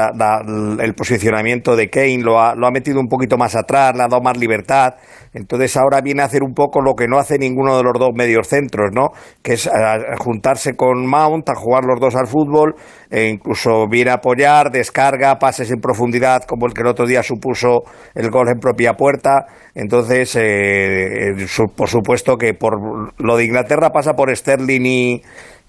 el 0.81 0.95
posicionamiento 0.95 1.75
de 1.75 1.91
Kane, 1.91 2.23
lo 2.23 2.41
ha, 2.41 2.55
lo 2.55 2.69
ha 2.69 2.71
metido 2.71 3.01
un 3.01 3.09
poquito 3.09 3.37
más 3.37 3.57
atrás, 3.57 3.97
le 3.97 4.03
ha 4.05 4.09
dado 4.09 4.23
más 4.23 4.39
libertad. 4.39 4.95
Entonces 5.33 5.77
ahora 5.77 6.01
viene 6.01 6.23
a 6.23 6.27
hacer 6.27 6.43
un 6.43 6.55
poco 6.55 6.81
lo 6.81 6.95
que 6.95 7.07
no 7.09 7.19
hace 7.19 7.39
ninguno 7.39 7.77
de 7.77 7.83
los 7.83 7.93
dos 7.99 8.11
medios 8.15 8.49
centros, 8.49 8.91
¿no? 8.93 9.09
Que 9.43 9.55
es 9.55 9.69
juntarse 10.19 10.75
con 10.77 11.07
Mount, 11.07 11.49
a 11.49 11.55
jugar 11.55 11.85
los 11.85 12.01
dos 12.01 12.15
al 12.15 12.29
fútbol, 12.29 12.75
e 13.11 13.29
incluso 13.29 13.89
viene 13.89 14.11
a 14.11 14.15
apoyar, 14.15 14.71
descarga, 14.71 15.39
pases 15.39 15.71
en 15.71 15.81
profundidad, 15.81 16.45
como 16.45 16.67
el 16.67 16.75
que 16.75 16.83
el 16.83 16.89
otro 16.89 17.07
día 17.07 17.23
supuso 17.23 17.83
el 18.15 18.31
gol 18.31 18.49
en 18.49 18.59
propia 18.61 18.95
puerta. 18.95 19.47
Entonces, 19.75 20.37
eh, 20.37 21.35
por 21.77 21.89
supuesto 21.89 22.37
que 22.37 22.55
por 22.55 23.13
lo 23.19 23.37
de 23.37 23.45
Inglaterra 23.45 23.91
pasa 23.91 24.15
por 24.15 24.35
Sterling 24.35 24.87
y 24.87 25.23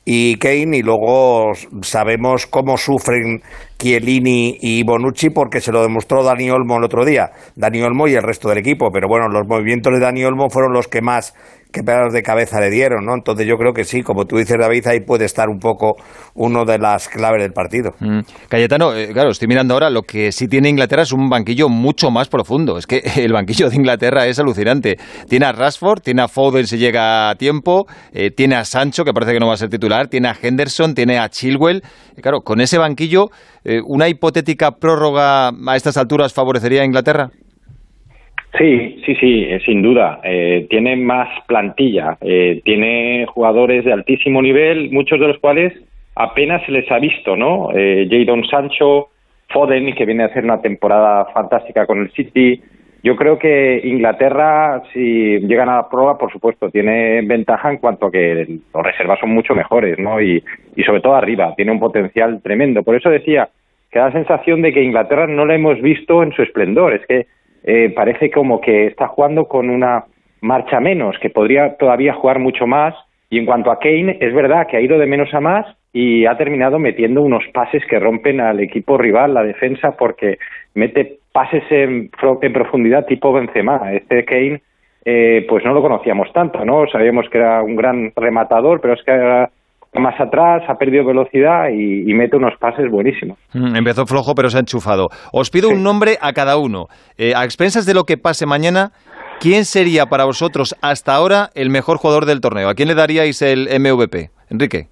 y 0.05 0.37
Kane 0.37 0.77
y 0.77 0.81
luego 0.81 1.53
sabemos 1.81 2.47
cómo 2.47 2.77
sufren 2.77 3.43
Chiellini 3.81 4.57
y 4.61 4.83
Bonucci 4.83 5.31
porque 5.31 5.59
se 5.59 5.71
lo 5.71 5.81
demostró 5.81 6.23
Dani 6.23 6.51
Olmo 6.51 6.77
el 6.77 6.83
otro 6.83 7.03
día, 7.03 7.31
Dani 7.55 7.81
Olmo 7.81 8.07
y 8.07 8.13
el 8.13 8.21
resto 8.21 8.47
del 8.49 8.59
equipo, 8.59 8.91
pero 8.93 9.07
bueno, 9.07 9.27
los 9.27 9.47
movimientos 9.47 9.91
de 9.91 9.99
Dani 9.99 10.23
Olmo 10.23 10.49
fueron 10.49 10.71
los 10.71 10.87
que 10.87 11.01
más 11.01 11.33
qué 11.71 11.83
pedazos 11.83 12.13
de 12.13 12.21
cabeza 12.21 12.59
le 12.59 12.69
dieron, 12.69 13.05
¿no? 13.05 13.13
Entonces 13.15 13.47
yo 13.47 13.55
creo 13.57 13.73
que 13.73 13.83
sí, 13.83 14.03
como 14.03 14.25
tú 14.25 14.37
dices, 14.37 14.57
David, 14.59 14.85
ahí 14.87 14.99
puede 14.99 15.25
estar 15.25 15.49
un 15.49 15.59
poco 15.59 15.95
uno 16.35 16.65
de 16.65 16.77
las 16.77 17.07
claves 17.07 17.41
del 17.41 17.53
partido. 17.53 17.91
Mm. 17.99 18.19
Cayetano, 18.49 18.93
eh, 18.93 19.09
claro, 19.13 19.29
estoy 19.29 19.47
mirando 19.47 19.73
ahora, 19.73 19.89
lo 19.89 20.03
que 20.03 20.31
sí 20.31 20.47
tiene 20.47 20.69
Inglaterra 20.69 21.03
es 21.03 21.13
un 21.13 21.29
banquillo 21.29 21.69
mucho 21.69 22.11
más 22.11 22.27
profundo. 22.27 22.77
Es 22.77 22.87
que 22.87 23.01
el 23.17 23.33
banquillo 23.33 23.69
de 23.69 23.75
Inglaterra 23.75 24.27
es 24.27 24.39
alucinante. 24.39 24.97
Tiene 25.29 25.45
a 25.45 25.51
Rashford, 25.53 26.01
tiene 26.01 26.21
a 26.21 26.27
Foden 26.27 26.67
si 26.67 26.77
llega 26.77 27.29
a 27.29 27.35
tiempo, 27.35 27.85
eh, 28.11 28.31
tiene 28.31 28.55
a 28.55 28.65
Sancho, 28.65 29.03
que 29.03 29.13
parece 29.13 29.33
que 29.33 29.39
no 29.39 29.47
va 29.47 29.53
a 29.53 29.57
ser 29.57 29.69
titular, 29.69 30.07
tiene 30.07 30.27
a 30.27 30.35
Henderson, 30.39 30.93
tiene 30.93 31.17
a 31.17 31.29
Chilwell. 31.29 31.83
Claro, 32.21 32.41
con 32.41 32.61
ese 32.61 32.77
banquillo, 32.77 33.29
eh, 33.63 33.81
¿una 33.85 34.09
hipotética 34.09 34.71
prórroga 34.71 35.49
a 35.49 35.75
estas 35.75 35.97
alturas 35.97 36.33
favorecería 36.33 36.81
a 36.81 36.85
Inglaterra? 36.85 37.29
Sí, 38.57 39.01
sí, 39.05 39.15
sí, 39.15 39.43
eh, 39.45 39.61
sin 39.65 39.81
duda. 39.81 40.19
Eh, 40.23 40.67
tiene 40.69 40.97
más 40.97 41.29
plantilla, 41.47 42.17
eh, 42.19 42.61
tiene 42.65 43.25
jugadores 43.27 43.85
de 43.85 43.93
altísimo 43.93 44.41
nivel, 44.41 44.91
muchos 44.91 45.19
de 45.19 45.27
los 45.27 45.37
cuales 45.39 45.73
apenas 46.15 46.61
se 46.65 46.71
les 46.73 46.91
ha 46.91 46.99
visto, 46.99 47.37
¿no? 47.37 47.69
Eh, 47.73 48.07
Jadon 48.09 48.45
Sancho, 48.45 49.07
Foden, 49.49 49.95
que 49.95 50.05
viene 50.05 50.23
a 50.23 50.27
hacer 50.27 50.43
una 50.43 50.61
temporada 50.61 51.25
fantástica 51.33 51.85
con 51.85 51.99
el 51.99 52.11
City. 52.11 52.61
Yo 53.03 53.15
creo 53.15 53.39
que 53.39 53.81
Inglaterra, 53.83 54.83
si 54.93 55.39
llegan 55.39 55.69
a 55.69 55.77
la 55.77 55.89
prueba, 55.89 56.17
por 56.19 56.31
supuesto, 56.31 56.69
tiene 56.69 57.21
ventaja 57.23 57.71
en 57.71 57.77
cuanto 57.77 58.07
a 58.07 58.11
que 58.11 58.59
los 58.73 58.83
reservas 58.83 59.19
son 59.19 59.31
mucho 59.31 59.55
mejores, 59.55 59.97
¿no? 59.97 60.21
Y, 60.21 60.43
y 60.75 60.83
sobre 60.83 61.01
todo 61.01 61.15
arriba, 61.15 61.53
tiene 61.55 61.71
un 61.71 61.79
potencial 61.79 62.41
tremendo. 62.43 62.83
Por 62.83 62.95
eso 62.95 63.09
decía 63.09 63.49
que 63.91 63.99
da 63.99 64.05
la 64.05 64.11
sensación 64.11 64.61
de 64.61 64.71
que 64.71 64.83
Inglaterra 64.83 65.25
no 65.25 65.45
la 65.45 65.55
hemos 65.55 65.81
visto 65.81 66.21
en 66.21 66.31
su 66.31 66.43
esplendor. 66.43 66.93
Es 66.93 67.05
que 67.07 67.25
eh, 67.63 67.91
parece 67.95 68.29
como 68.29 68.61
que 68.61 68.87
está 68.87 69.07
jugando 69.07 69.45
con 69.45 69.69
una 69.69 70.05
marcha 70.41 70.79
menos, 70.79 71.17
que 71.19 71.29
podría 71.29 71.75
todavía 71.77 72.13
jugar 72.13 72.39
mucho 72.39 72.67
más. 72.67 72.93
Y 73.29 73.39
en 73.39 73.45
cuanto 73.45 73.71
a 73.71 73.79
Kane, 73.79 74.17
es 74.19 74.33
verdad 74.33 74.67
que 74.67 74.77
ha 74.77 74.81
ido 74.81 74.99
de 74.99 75.05
menos 75.07 75.33
a 75.33 75.39
más 75.39 75.65
y 75.93 76.25
ha 76.25 76.37
terminado 76.37 76.79
metiendo 76.79 77.21
unos 77.21 77.43
pases 77.53 77.83
que 77.89 77.99
rompen 77.99 78.41
al 78.41 78.59
equipo 78.59 78.97
rival, 78.97 79.33
la 79.33 79.43
defensa, 79.43 79.95
porque 79.97 80.37
mete 80.73 81.20
pases 81.31 81.63
en, 81.69 82.09
en 82.41 82.53
profundidad 82.53 83.05
tipo 83.05 83.33
Benzema. 83.33 83.93
Este 83.93 84.25
Kane, 84.25 84.61
eh, 85.05 85.45
pues 85.47 85.63
no 85.63 85.73
lo 85.73 85.81
conocíamos 85.81 86.31
tanto, 86.33 86.63
¿no? 86.65 86.85
Sabíamos 86.91 87.27
que 87.29 87.37
era 87.37 87.61
un 87.63 87.75
gran 87.75 88.11
rematador, 88.15 88.81
pero 88.81 88.93
es 88.93 89.03
que 89.03 89.47
más 89.99 90.19
atrás, 90.19 90.63
ha 90.69 90.75
perdido 90.75 91.03
velocidad 91.03 91.69
y, 91.69 92.13
mete 92.13 92.37
unos 92.37 92.57
pases 92.57 92.89
buenísimos. 92.89 93.37
Mm, 93.53 93.75
empezó 93.75 94.05
flojo, 94.05 94.35
pero 94.35 94.49
se 94.49 94.57
ha 94.57 94.61
enchufado. 94.61 95.09
Os 95.33 95.49
pido 95.49 95.69
un 95.69 95.83
nombre 95.83 96.17
a 96.21 96.31
cada 96.33 96.57
uno. 96.57 96.87
Eh, 97.17 97.33
a 97.35 97.43
expensas 97.43 97.85
de 97.85 97.93
lo 97.93 98.05
que 98.05 98.17
pase 98.17 98.45
mañana, 98.45 98.91
¿quién 99.41 99.65
sería 99.65 100.05
para 100.05 100.23
vosotros 100.23 100.75
hasta 100.81 101.13
ahora 101.13 101.49
el 101.55 101.69
mejor 101.69 101.97
jugador 101.97 102.25
del 102.25 102.39
torneo? 102.39 102.69
¿A 102.69 102.73
quién 102.75 102.87
le 102.87 102.95
daríais 102.95 103.41
el 103.41 103.67
MVP? 103.79 104.29
Enrique. 104.49 104.87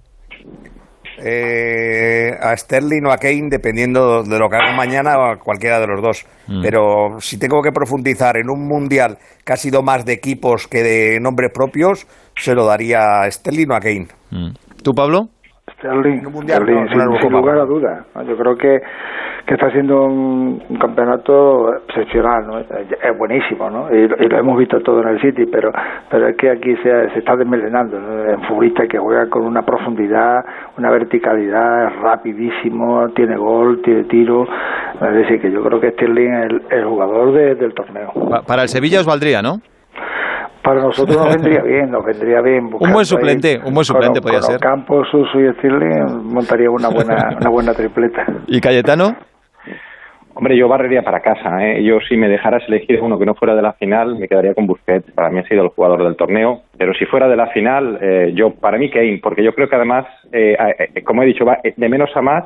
Eh, 1.24 2.32
a 2.41 2.55
Sterling 2.55 3.05
o 3.05 3.11
a 3.11 3.17
Kane, 3.17 3.49
dependiendo 3.49 4.24
de 4.24 4.39
lo 4.39 4.49
que 4.49 4.55
haga 4.55 4.76
mañana 4.76 5.17
o 5.17 5.32
a 5.32 5.38
cualquiera 5.38 5.80
de 5.80 5.88
los 5.88 6.01
dos. 6.01 6.26
Mm. 6.47 6.61
Pero 6.61 7.20
si 7.20 7.38
tengo 7.38 7.61
que 7.61 7.72
profundizar 7.72 8.38
en 8.38 8.49
un 8.49 8.67
mundial 8.67 9.17
que 9.45 9.53
ha 9.53 9.57
sido 9.57 9.82
más 9.84 10.05
de 10.05 10.13
equipos 10.13 10.67
que 10.67 10.84
de 10.84 11.20
nombres 11.20 11.51
propios, 11.53 12.07
se 12.36 12.53
lo 12.53 12.65
daría 12.65 13.22
a 13.22 13.32
Sterling 13.32 13.72
o 13.72 13.76
a 13.76 13.80
Kane. 13.80 14.07
Mm. 14.32 14.51
¿Tú, 14.84 14.93
Pablo? 14.93 15.30
Sterling, 15.80 16.21
Sterling 16.43 16.89
sin, 17.21 17.32
lugar 17.32 17.57
a 17.57 17.65
duda. 17.65 18.05
Yo 18.27 18.36
creo 18.36 18.57
que, 18.57 18.82
que 19.45 19.53
está 19.53 19.67
haciendo 19.67 20.03
un, 20.03 20.59
campeonato 20.77 21.73
excepcional, 21.88 22.45
¿no? 22.45 22.59
Es 22.59 23.17
buenísimo, 23.17 23.69
¿no? 23.69 23.89
Y, 23.93 24.07
lo 24.07 24.38
hemos 24.38 24.57
visto 24.57 24.82
todo 24.82 25.01
en 25.01 25.07
el 25.07 25.21
City, 25.21 25.45
pero 25.45 25.71
pero 26.09 26.27
es 26.27 26.36
que 26.36 26.49
aquí 26.51 26.75
se, 26.77 27.09
se 27.11 27.19
está 27.19 27.36
desmelenando, 27.38 27.97
¿no? 27.97 28.25
En 28.25 28.41
futbolista 28.43 28.88
que 28.88 28.97
juega 28.97 29.30
con 29.30 29.43
una 29.43 29.61
profundidad, 29.61 30.43
una 30.77 30.91
verticalidad, 30.91 31.88
es 31.88 31.99
rapidísimo, 32.01 33.09
tiene 33.15 33.38
gol, 33.38 33.81
tiene 33.81 34.03
tiro. 34.03 34.45
Es 35.01 35.14
decir, 35.14 35.39
que 35.39 35.49
yo 35.49 35.64
creo 35.64 35.80
que 35.80 35.91
Sterling 35.91 36.34
es 36.34 36.51
el, 36.72 36.85
jugador 36.85 37.31
del 37.31 37.73
torneo. 37.73 38.11
Para 38.45 38.64
el 38.64 38.68
Sevilla 38.68 38.99
os 38.99 39.06
valdría, 39.06 39.41
¿no? 39.41 39.61
Para 40.69 40.81
nosotros 40.81 41.17
nos 41.17 41.35
vendría 41.35 41.61
bien, 41.65 41.89
nos 41.89 42.05
vendría 42.05 42.41
bien. 42.41 42.65
Un 42.65 42.93
buen 42.93 43.05
suplente, 43.05 43.59
un 43.65 43.73
buen 43.73 43.85
suplente 43.85 44.21
podría 44.21 44.41
ser. 44.41 44.59
Campos, 44.59 45.07
Suso 45.09 45.39
y 45.39 45.51
Stirling 45.55 46.31
montaría 46.31 46.69
una 46.69 46.89
buena, 46.89 47.37
una 47.41 47.49
buena 47.49 47.73
tripleta. 47.73 48.25
¿Y 48.47 48.61
Cayetano? 48.61 49.15
Hombre, 50.35 50.55
yo 50.55 50.67
barrería 50.67 51.01
para 51.01 51.21
casa. 51.21 51.65
¿eh? 51.65 51.83
Yo, 51.83 51.97
si 52.07 52.15
me 52.15 52.29
dejaras 52.29 52.63
elegir 52.67 53.01
uno 53.01 53.17
que 53.17 53.25
no 53.25 53.33
fuera 53.33 53.55
de 53.55 53.63
la 53.63 53.73
final, 53.73 54.17
me 54.17 54.27
quedaría 54.27 54.53
con 54.53 54.67
Busquets. 54.67 55.11
Para 55.11 55.31
mí 55.31 55.39
ha 55.39 55.43
sido 55.47 55.63
el 55.63 55.69
jugador 55.69 56.03
del 56.03 56.15
torneo. 56.15 56.61
Pero 56.77 56.93
si 56.93 57.05
fuera 57.05 57.27
de 57.27 57.35
la 57.35 57.47
final, 57.47 57.97
eh, 57.99 58.31
yo 58.35 58.51
para 58.51 58.77
mí 58.77 58.91
Kane, 58.91 59.19
porque 59.23 59.43
yo 59.43 59.53
creo 59.53 59.67
que 59.67 59.75
además, 59.75 60.05
eh, 60.31 60.55
eh, 60.93 61.03
como 61.03 61.23
he 61.23 61.25
dicho, 61.25 61.45
va 61.45 61.57
de 61.75 61.89
menos 61.89 62.11
a 62.15 62.21
más 62.21 62.45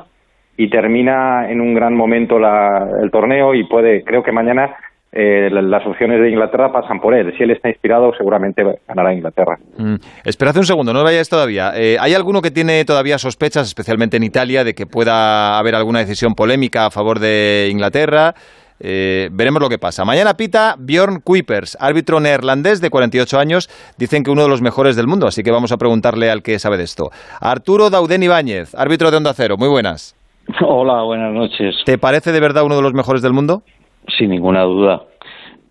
y 0.56 0.70
termina 0.70 1.50
en 1.50 1.60
un 1.60 1.74
gran 1.74 1.94
momento 1.94 2.38
la, 2.38 2.88
el 3.02 3.10
torneo 3.10 3.54
y 3.54 3.64
puede, 3.64 4.02
creo 4.02 4.22
que 4.22 4.32
mañana 4.32 4.74
eh, 5.16 5.48
las 5.48 5.86
opciones 5.86 6.20
de 6.20 6.28
Inglaterra 6.28 6.72
pasan 6.72 7.00
por 7.00 7.14
él. 7.14 7.32
Si 7.36 7.44
él 7.44 7.52
está 7.52 7.68
inspirado, 7.68 8.12
seguramente 8.18 8.64
ganará 8.88 9.14
Inglaterra. 9.14 9.56
Mm. 9.78 9.94
Esperad 10.24 10.56
un 10.56 10.64
segundo, 10.64 10.92
no 10.92 11.04
vayáis 11.04 11.28
todavía. 11.28 11.70
Eh, 11.76 11.96
¿Hay 12.00 12.14
alguno 12.14 12.42
que 12.42 12.50
tiene 12.50 12.84
todavía 12.84 13.16
sospechas, 13.18 13.68
especialmente 13.68 14.16
en 14.16 14.24
Italia, 14.24 14.64
de 14.64 14.74
que 14.74 14.86
pueda 14.86 15.56
haber 15.56 15.76
alguna 15.76 16.00
decisión 16.00 16.34
polémica 16.34 16.86
a 16.86 16.90
favor 16.90 17.20
de 17.20 17.68
Inglaterra? 17.70 18.34
Eh, 18.80 19.28
veremos 19.30 19.62
lo 19.62 19.68
que 19.68 19.78
pasa. 19.78 20.04
Mañana 20.04 20.34
pita 20.34 20.74
Bjorn 20.78 21.20
Kuipers, 21.20 21.78
árbitro 21.80 22.18
neerlandés 22.18 22.80
de 22.80 22.90
48 22.90 23.38
años. 23.38 23.68
Dicen 23.96 24.24
que 24.24 24.32
uno 24.32 24.42
de 24.42 24.48
los 24.48 24.62
mejores 24.62 24.96
del 24.96 25.06
mundo, 25.06 25.28
así 25.28 25.44
que 25.44 25.52
vamos 25.52 25.70
a 25.70 25.76
preguntarle 25.76 26.28
al 26.28 26.42
que 26.42 26.58
sabe 26.58 26.76
de 26.76 26.82
esto. 26.82 27.10
Arturo 27.40 27.88
Dauden 27.88 28.24
Ibáñez, 28.24 28.74
árbitro 28.74 29.12
de 29.12 29.18
Onda 29.18 29.32
Cero. 29.32 29.54
Muy 29.56 29.68
buenas. 29.68 30.16
Hola, 30.60 31.02
buenas 31.04 31.32
noches. 31.32 31.76
¿Te 31.86 31.98
parece 31.98 32.32
de 32.32 32.40
verdad 32.40 32.64
uno 32.64 32.74
de 32.74 32.82
los 32.82 32.94
mejores 32.94 33.22
del 33.22 33.32
mundo? 33.32 33.62
Sin 34.08 34.30
ninguna 34.30 34.62
duda. 34.62 35.02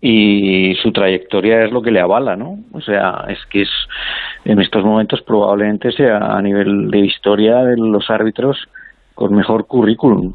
y 0.06 0.74
su 0.82 0.92
trayectoria 0.92 1.64
es 1.64 1.72
lo 1.72 1.80
que 1.80 1.90
le 1.90 1.98
avala, 1.98 2.36
¿no? 2.36 2.58
O 2.74 2.80
sea, 2.82 3.24
es 3.28 3.38
que 3.50 3.62
es 3.62 3.70
en 4.44 4.60
estos 4.60 4.84
momentos 4.84 5.22
probablemente 5.22 5.92
sea 5.92 6.18
a 6.18 6.42
nivel 6.42 6.90
de 6.90 6.98
historia 6.98 7.64
de 7.64 7.76
los 7.78 8.10
árbitros 8.10 8.58
con 9.14 9.34
mejor 9.34 9.66
currículum. 9.66 10.34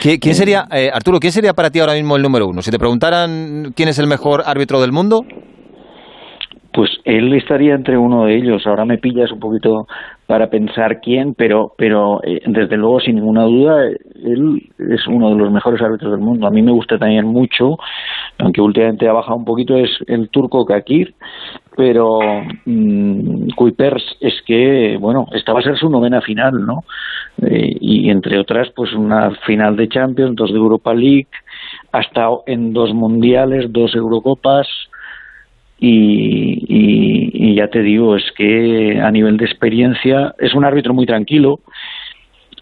¿Quién, 0.00 0.34
sería, 0.34 0.66
eh, 0.72 0.90
Arturo, 0.92 1.18
quién 1.20 1.32
sería 1.32 1.52
para 1.52 1.70
ti 1.70 1.80
ahora 1.80 1.94
mismo 1.94 2.16
el 2.16 2.22
número 2.22 2.48
uno? 2.48 2.62
Si 2.62 2.70
te 2.70 2.78
preguntaran 2.78 3.72
quién 3.74 3.88
es 3.88 3.98
el 3.98 4.06
mejor 4.06 4.42
árbitro 4.46 4.80
del 4.80 4.92
mundo. 4.92 5.24
Pues 6.72 6.90
él 7.04 7.32
estaría 7.34 7.74
entre 7.74 7.96
uno 7.96 8.24
de 8.24 8.36
ellos. 8.36 8.66
Ahora 8.66 8.84
me 8.84 8.98
pillas 8.98 9.30
un 9.32 9.40
poquito 9.40 9.86
para 10.26 10.50
pensar 10.50 11.00
quién, 11.00 11.34
pero, 11.34 11.72
pero 11.78 12.20
eh, 12.24 12.40
desde 12.46 12.76
luego, 12.76 13.00
sin 13.00 13.16
ninguna 13.16 13.44
duda, 13.44 13.86
él 13.86 14.62
es 14.78 15.06
uno 15.06 15.30
de 15.30 15.36
los 15.36 15.52
mejores 15.52 15.80
árbitros 15.80 16.10
del 16.10 16.20
mundo. 16.20 16.46
A 16.46 16.50
mí 16.50 16.62
me 16.62 16.72
gusta 16.72 16.98
también 16.98 17.26
mucho, 17.26 17.76
aunque 18.38 18.60
últimamente 18.60 19.08
ha 19.08 19.12
bajado 19.12 19.36
un 19.36 19.44
poquito, 19.44 19.76
es 19.76 19.90
el 20.08 20.28
turco 20.30 20.66
Kakir, 20.66 21.14
pero 21.76 22.18
mmm, 22.64 23.48
Kuipers 23.54 24.16
es 24.20 24.34
que, 24.46 24.96
bueno, 24.98 25.26
esta 25.32 25.52
va 25.52 25.60
a 25.60 25.62
ser 25.62 25.76
su 25.76 25.88
novena 25.88 26.20
final, 26.20 26.64
¿no? 26.66 26.80
Eh, 27.42 27.76
y 27.80 28.10
entre 28.10 28.38
otras, 28.38 28.70
pues 28.74 28.92
una 28.94 29.30
final 29.46 29.76
de 29.76 29.88
Champions, 29.88 30.34
dos 30.34 30.50
de 30.50 30.58
Europa 30.58 30.94
League, 30.94 31.28
ha 31.92 32.00
estado 32.00 32.42
en 32.46 32.72
dos 32.72 32.94
mundiales, 32.94 33.72
dos 33.72 33.94
Eurocopas, 33.94 34.66
y, 35.78 36.64
y, 36.68 37.54
ya 37.54 37.68
te 37.68 37.82
digo, 37.82 38.16
es 38.16 38.24
que 38.36 39.00
a 39.00 39.10
nivel 39.10 39.36
de 39.36 39.44
experiencia 39.44 40.34
es 40.38 40.54
un 40.54 40.64
árbitro 40.64 40.94
muy 40.94 41.06
tranquilo 41.06 41.60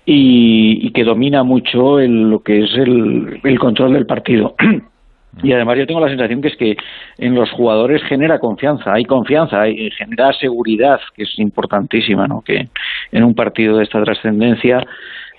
y, 0.04 0.90
que 0.90 1.04
domina 1.04 1.42
mucho 1.42 2.00
el, 2.00 2.30
lo 2.30 2.42
que 2.42 2.64
es 2.64 2.74
el, 2.74 3.40
el 3.42 3.58
control 3.58 3.94
del 3.94 4.06
partido. 4.06 4.54
Y 5.42 5.52
además 5.52 5.76
yo 5.78 5.86
tengo 5.88 5.98
la 5.98 6.08
sensación 6.08 6.40
que 6.40 6.46
es 6.46 6.56
que 6.56 6.76
en 7.18 7.34
los 7.34 7.50
jugadores 7.50 8.00
genera 8.04 8.38
confianza, 8.38 8.92
hay 8.92 9.04
confianza, 9.04 9.62
hay, 9.62 9.90
genera 9.90 10.32
seguridad, 10.34 11.00
que 11.16 11.24
es 11.24 11.38
importantísima, 11.40 12.28
¿no? 12.28 12.40
Que 12.40 12.68
en 13.10 13.24
un 13.24 13.34
partido 13.34 13.78
de 13.78 13.82
esta 13.82 14.00
trascendencia 14.04 14.86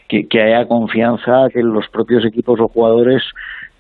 que, 0.10 0.28
que 0.28 0.42
haya 0.42 0.68
confianza, 0.68 1.48
que 1.54 1.64
los 1.64 1.88
propios 1.88 2.26
equipos 2.26 2.60
o 2.60 2.68
jugadores 2.68 3.24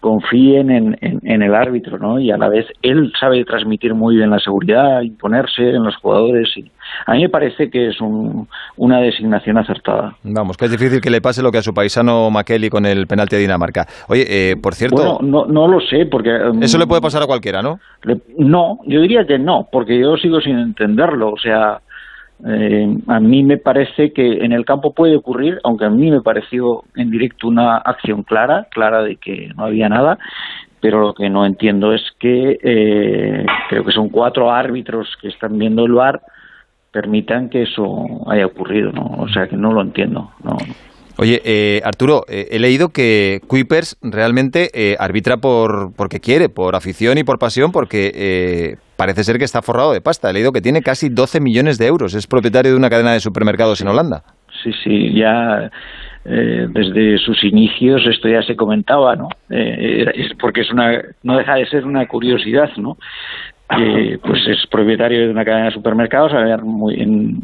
confíen 0.05 0.69
en, 0.69 0.95
en, 1.01 1.41
el 1.41 1.55
árbitro, 1.55 1.97
¿no? 1.97 2.19
Y 2.19 2.29
a 2.29 2.37
la 2.37 2.47
vez 2.47 2.67
él 2.83 3.11
sabe 3.19 3.43
transmitir 3.43 3.95
muy 3.95 4.17
bien 4.17 4.29
la 4.29 4.37
seguridad, 4.37 5.01
imponerse 5.01 5.63
en 5.63 5.83
los 5.83 5.95
jugadores. 5.95 6.47
Y 6.55 6.71
a 7.07 7.13
mí 7.13 7.23
me 7.23 7.29
parece 7.29 7.71
que 7.71 7.87
es 7.87 7.99
un, 7.99 8.47
una 8.77 8.99
designación 8.99 9.57
acertada. 9.57 10.15
Vamos, 10.23 10.57
que 10.57 10.65
es 10.65 10.71
difícil 10.71 11.01
que 11.01 11.09
le 11.09 11.21
pase 11.21 11.41
lo 11.41 11.49
que 11.49 11.57
a 11.57 11.63
su 11.63 11.73
paisano 11.73 12.29
Makeli 12.29 12.69
con 12.69 12.85
el 12.85 13.07
penalti 13.07 13.35
de 13.35 13.41
Dinamarca. 13.41 13.87
Oye, 14.07 14.25
eh, 14.29 14.55
por 14.61 14.75
cierto... 14.75 15.17
Bueno, 15.17 15.17
no, 15.23 15.47
no 15.47 15.67
lo 15.67 15.79
sé, 15.79 16.05
porque... 16.05 16.29
Um, 16.29 16.61
eso 16.61 16.77
le 16.77 16.85
puede 16.85 17.01
pasar 17.01 17.23
a 17.23 17.25
cualquiera, 17.25 17.63
¿no? 17.63 17.79
no, 18.37 18.77
yo 18.85 19.01
diría 19.01 19.25
que 19.25 19.39
no, 19.39 19.67
porque 19.71 19.99
yo 19.99 20.17
sigo 20.17 20.39
sin 20.39 20.59
entenderlo. 20.59 21.31
O 21.31 21.37
sea, 21.37 21.79
eh, 22.47 22.97
a 23.07 23.19
mí 23.19 23.43
me 23.43 23.57
parece 23.57 24.13
que 24.13 24.45
en 24.45 24.51
el 24.51 24.65
campo 24.65 24.93
puede 24.93 25.15
ocurrir, 25.15 25.59
aunque 25.63 25.85
a 25.85 25.89
mí 25.89 26.11
me 26.11 26.21
pareció 26.21 26.83
en 26.95 27.09
directo 27.09 27.47
una 27.47 27.77
acción 27.77 28.23
clara, 28.23 28.67
clara 28.71 29.01
de 29.01 29.15
que 29.15 29.49
no 29.55 29.65
había 29.65 29.89
nada, 29.89 30.19
pero 30.79 30.99
lo 30.99 31.13
que 31.15 31.29
no 31.29 31.45
entiendo 31.45 31.93
es 31.93 32.03
que 32.19 32.59
eh, 32.61 33.45
creo 33.69 33.83
que 33.83 33.91
son 33.91 34.09
cuatro 34.09 34.51
árbitros 34.51 35.17
que 35.19 35.29
están 35.29 35.57
viendo 35.57 35.85
el 35.85 35.93
VAR 35.93 36.21
permitan 36.91 37.49
que 37.49 37.63
eso 37.63 38.05
haya 38.27 38.45
ocurrido, 38.45 38.91
¿no? 38.91 39.15
O 39.17 39.27
sea 39.27 39.47
que 39.47 39.57
no 39.57 39.73
lo 39.73 39.81
entiendo, 39.81 40.31
¿no? 40.43 40.57
Oye, 41.17 41.41
eh, 41.45 41.81
Arturo, 41.85 42.23
eh, 42.27 42.47
he 42.51 42.59
leído 42.59 42.89
que 42.89 43.39
Kuipers 43.47 43.97
realmente 44.01 44.69
eh, 44.73 44.97
arbitra 44.99 45.37
por 45.37 45.93
porque 45.95 46.19
quiere, 46.19 46.49
por 46.49 46.75
afición 46.75 47.17
y 47.17 47.23
por 47.23 47.39
pasión, 47.39 47.71
porque 47.71 48.77
parece 48.97 49.23
ser 49.23 49.37
que 49.37 49.45
está 49.45 49.61
forrado 49.61 49.93
de 49.93 50.01
pasta. 50.01 50.29
He 50.29 50.33
leído 50.33 50.51
que 50.51 50.61
tiene 50.61 50.81
casi 50.81 51.07
12 51.07 51.39
millones 51.39 51.77
de 51.77 51.87
euros. 51.87 52.15
Es 52.15 52.27
propietario 52.27 52.71
de 52.71 52.77
una 52.77 52.89
cadena 52.89 53.13
de 53.13 53.21
supermercados 53.21 53.79
en 53.81 53.87
Holanda. 53.87 54.23
Sí, 54.61 54.71
sí, 54.83 55.13
ya 55.13 55.69
desde 56.25 57.19
sus 57.19 57.43
inicios 57.43 58.01
esto 58.09 58.27
ya 58.27 58.41
se 58.41 58.55
comentaba, 58.55 59.15
¿no? 59.15 59.29
porque 60.39 60.61
es 60.61 60.71
una, 60.71 60.99
no 61.21 61.37
deja 61.37 61.53
de 61.53 61.67
ser 61.67 61.85
una 61.85 62.07
curiosidad, 62.07 62.71
¿no? 62.77 62.97
pues 63.67 64.47
es 64.47 64.65
propietario 64.71 65.19
de 65.19 65.29
una 65.29 65.45
cadena 65.45 65.65
de 65.65 65.71
supermercados, 65.71 66.33
a 66.33 66.39
ver, 66.39 66.63
muy 66.63 66.99
en, 66.99 67.41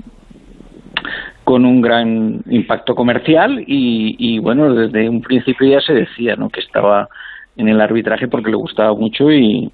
con 1.52 1.66
un 1.66 1.82
gran 1.82 2.42
impacto 2.50 2.96
comercial 2.96 3.62
y, 3.68 4.40
bueno, 4.40 4.74
desde 4.74 5.10
un 5.10 5.22
principio 5.22 5.70
ya 5.70 5.82
se 5.82 5.92
decía 5.92 6.38
¿no? 6.38 6.48
que 6.48 6.62
estaba 6.62 7.10
en 7.58 7.68
el 7.68 7.82
arbitraje 7.82 8.30
porque 8.30 8.52
le 8.52 8.56
gustaba 8.56 8.96
mucho 8.96 9.30
y, 9.30 9.70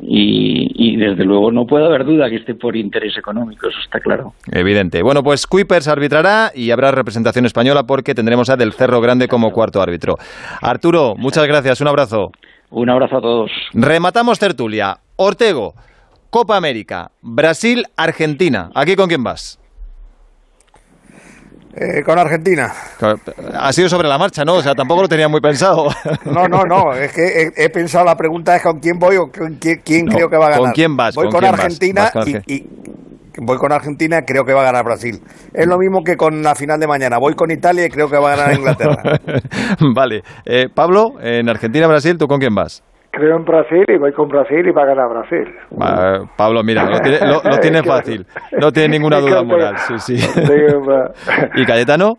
y, 0.00 0.96
desde 0.96 1.24
luego 1.24 1.50
no 1.50 1.66
puede 1.66 1.86
haber 1.86 2.04
duda 2.04 2.30
que 2.30 2.36
esté 2.36 2.54
por 2.54 2.76
interés 2.76 3.18
económico, 3.18 3.68
eso 3.68 3.80
está 3.82 3.98
claro. 3.98 4.34
Evidente. 4.52 5.02
Bueno, 5.02 5.24
pues 5.24 5.48
Kuipers 5.48 5.88
arbitrará 5.88 6.52
y 6.54 6.70
habrá 6.70 6.92
representación 6.92 7.46
española 7.46 7.82
porque 7.82 8.14
tendremos 8.14 8.48
a 8.48 8.56
Del 8.56 8.72
Cerro 8.72 9.00
Grande 9.00 9.26
como 9.26 9.50
cuarto 9.50 9.82
árbitro. 9.82 10.18
Arturo, 10.62 11.16
muchas 11.16 11.48
gracias, 11.48 11.80
un 11.80 11.88
abrazo. 11.88 12.30
Un 12.70 12.90
abrazo 12.90 13.16
a 13.16 13.20
todos. 13.20 13.50
Rematamos 13.72 14.38
tertulia. 14.38 14.98
Ortego, 15.16 15.74
Copa 16.30 16.56
América, 16.56 17.10
Brasil, 17.22 17.86
Argentina. 17.96 18.70
¿Aquí 18.76 18.94
con 18.94 19.08
quién 19.08 19.24
vas? 19.24 19.58
Eh, 21.74 22.02
con 22.02 22.18
Argentina. 22.18 22.72
Ha 23.54 23.72
sido 23.72 23.88
sobre 23.88 24.08
la 24.08 24.18
marcha, 24.18 24.44
¿no? 24.44 24.54
O 24.54 24.62
sea, 24.62 24.74
tampoco 24.74 25.02
lo 25.02 25.08
tenía 25.08 25.28
muy 25.28 25.40
pensado. 25.40 25.88
No, 26.24 26.48
no, 26.48 26.64
no. 26.64 26.92
Es 26.92 27.12
que 27.12 27.50
he, 27.54 27.70
pensado, 27.70 28.04
la 28.04 28.16
pregunta 28.16 28.56
es 28.56 28.62
con 28.62 28.80
quién 28.80 28.98
voy 28.98 29.16
o 29.16 29.30
con 29.30 29.54
quién, 29.56 30.06
creo 30.06 30.28
que 30.28 30.36
va 30.36 30.46
a 30.46 30.50
ganar. 30.50 30.64
¿Con 30.64 30.72
quién 30.72 30.96
vas? 30.96 31.14
Voy 31.14 31.28
con, 31.28 31.44
Argentina 31.44 32.10
y, 32.46 32.64
voy 33.40 33.58
con 33.58 33.72
Argentina, 33.72 34.22
creo 34.26 34.44
que 34.44 34.52
va 34.52 34.62
a 34.62 34.64
ganar 34.64 34.84
Brasil. 34.84 35.20
Es 35.52 35.66
lo 35.66 35.78
mismo 35.78 36.02
que 36.02 36.16
con 36.16 36.42
la 36.42 36.54
final 36.54 36.80
de 36.80 36.86
mañana. 36.86 37.18
Voy 37.18 37.34
con 37.34 37.50
Italia 37.50 37.86
y 37.86 37.88
creo 37.88 38.08
que 38.08 38.18
va 38.18 38.32
a 38.32 38.36
ganar 38.36 38.56
Inglaterra. 38.56 39.20
vale. 39.94 40.22
Eh, 40.44 40.66
Pablo, 40.74 41.20
en 41.20 41.48
Argentina-Brasil, 41.48 42.16
¿tú 42.18 42.26
con 42.26 42.40
quién 42.40 42.54
vas? 42.54 42.82
Creo 43.18 43.36
en 43.36 43.44
Brasil 43.44 43.84
y 43.88 43.96
voy 43.96 44.12
con 44.12 44.28
Brasil 44.28 44.66
y 44.66 44.70
va 44.70 44.82
a 44.82 44.86
ganar 44.86 45.08
Brasil. 45.08 45.54
Pablo, 46.36 46.62
mira, 46.62 46.88
lo 46.88 47.00
tiene, 47.60 47.82
fácil. 47.84 48.26
No 48.60 48.72
tiene 48.72 48.90
ninguna 48.90 49.18
duda 49.20 49.42
moral. 49.42 49.76
Sí, 49.78 49.98
sí. 49.98 50.16
¿Y 51.56 51.64
Cayetano? 51.64 52.18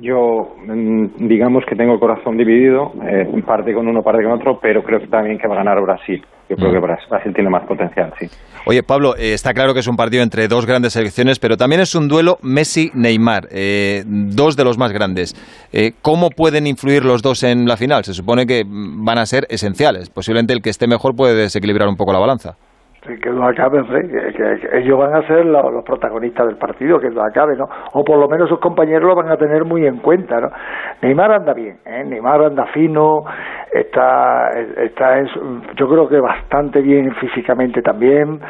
Yo, 0.00 0.54
mm, 0.64 1.26
digamos 1.26 1.64
que 1.68 1.74
tengo 1.74 1.94
el 1.94 2.00
corazón 2.00 2.36
dividido, 2.36 2.92
eh, 3.02 3.26
parte 3.44 3.74
con 3.74 3.88
uno, 3.88 4.02
parte 4.02 4.22
con 4.22 4.32
otro, 4.32 4.58
pero 4.60 4.82
creo 4.82 5.00
que 5.00 5.08
también 5.08 5.38
que 5.38 5.48
va 5.48 5.54
a 5.54 5.58
ganar 5.58 5.80
Brasil. 5.82 6.24
Yo 6.48 6.56
creo 6.56 6.70
mm. 6.70 6.74
que 6.74 6.80
Brasil 7.10 7.34
tiene 7.34 7.50
más 7.50 7.66
potencial, 7.66 8.12
sí. 8.18 8.26
Oye, 8.66 8.82
Pablo, 8.82 9.16
eh, 9.16 9.32
está 9.32 9.52
claro 9.52 9.74
que 9.74 9.80
es 9.80 9.88
un 9.88 9.96
partido 9.96 10.22
entre 10.22 10.46
dos 10.46 10.66
grandes 10.66 10.92
selecciones, 10.92 11.38
pero 11.38 11.56
también 11.56 11.80
es 11.80 11.94
un 11.94 12.06
duelo 12.06 12.38
Messi-Neymar, 12.42 13.48
eh, 13.50 14.04
dos 14.06 14.56
de 14.56 14.64
los 14.64 14.78
más 14.78 14.92
grandes. 14.92 15.34
¿Cómo 16.00 16.30
pueden 16.30 16.66
influir 16.66 17.04
los 17.04 17.22
dos 17.22 17.42
en 17.42 17.66
la 17.66 17.76
final? 17.76 18.04
Se 18.04 18.14
supone 18.14 18.46
que 18.46 18.64
mm, 18.64 19.04
van 19.04 19.18
a 19.18 19.26
ser 19.26 19.46
esenciales. 19.50 20.10
Posiblemente 20.10 20.52
el 20.52 20.62
que 20.62 20.70
esté 20.70 20.86
mejor 20.86 21.16
puede 21.16 21.34
desequilibrar 21.34 21.88
un 21.88 21.96
poco 21.96 22.12
la 22.12 22.20
balanza 22.20 22.56
que 23.00 23.30
lo 23.30 23.44
acabe, 23.44 23.80
que, 23.86 24.78
ellos 24.78 24.98
van 24.98 25.14
a 25.14 25.26
ser 25.26 25.46
los, 25.46 25.84
protagonistas 25.84 26.46
del 26.46 26.56
partido, 26.56 26.98
que 26.98 27.10
lo 27.10 27.22
acabe, 27.22 27.56
¿no? 27.56 27.68
O 27.92 28.04
por 28.04 28.18
lo 28.18 28.28
menos 28.28 28.48
sus 28.48 28.58
compañeros 28.58 29.04
lo 29.04 29.14
van 29.14 29.30
a 29.30 29.36
tener 29.36 29.64
muy 29.64 29.86
en 29.86 29.98
cuenta, 29.98 30.40
¿no? 30.40 30.48
Neymar 31.02 31.32
anda 31.32 31.54
bien, 31.54 31.78
¿eh? 31.86 32.04
Neymar 32.04 32.42
anda 32.42 32.66
fino, 32.66 33.22
está, 33.72 34.50
está 34.78 35.22
yo 35.76 35.88
creo 35.88 36.08
que 36.08 36.20
bastante 36.20 36.80
bien 36.80 37.14
físicamente 37.14 37.82
también, 37.82 38.40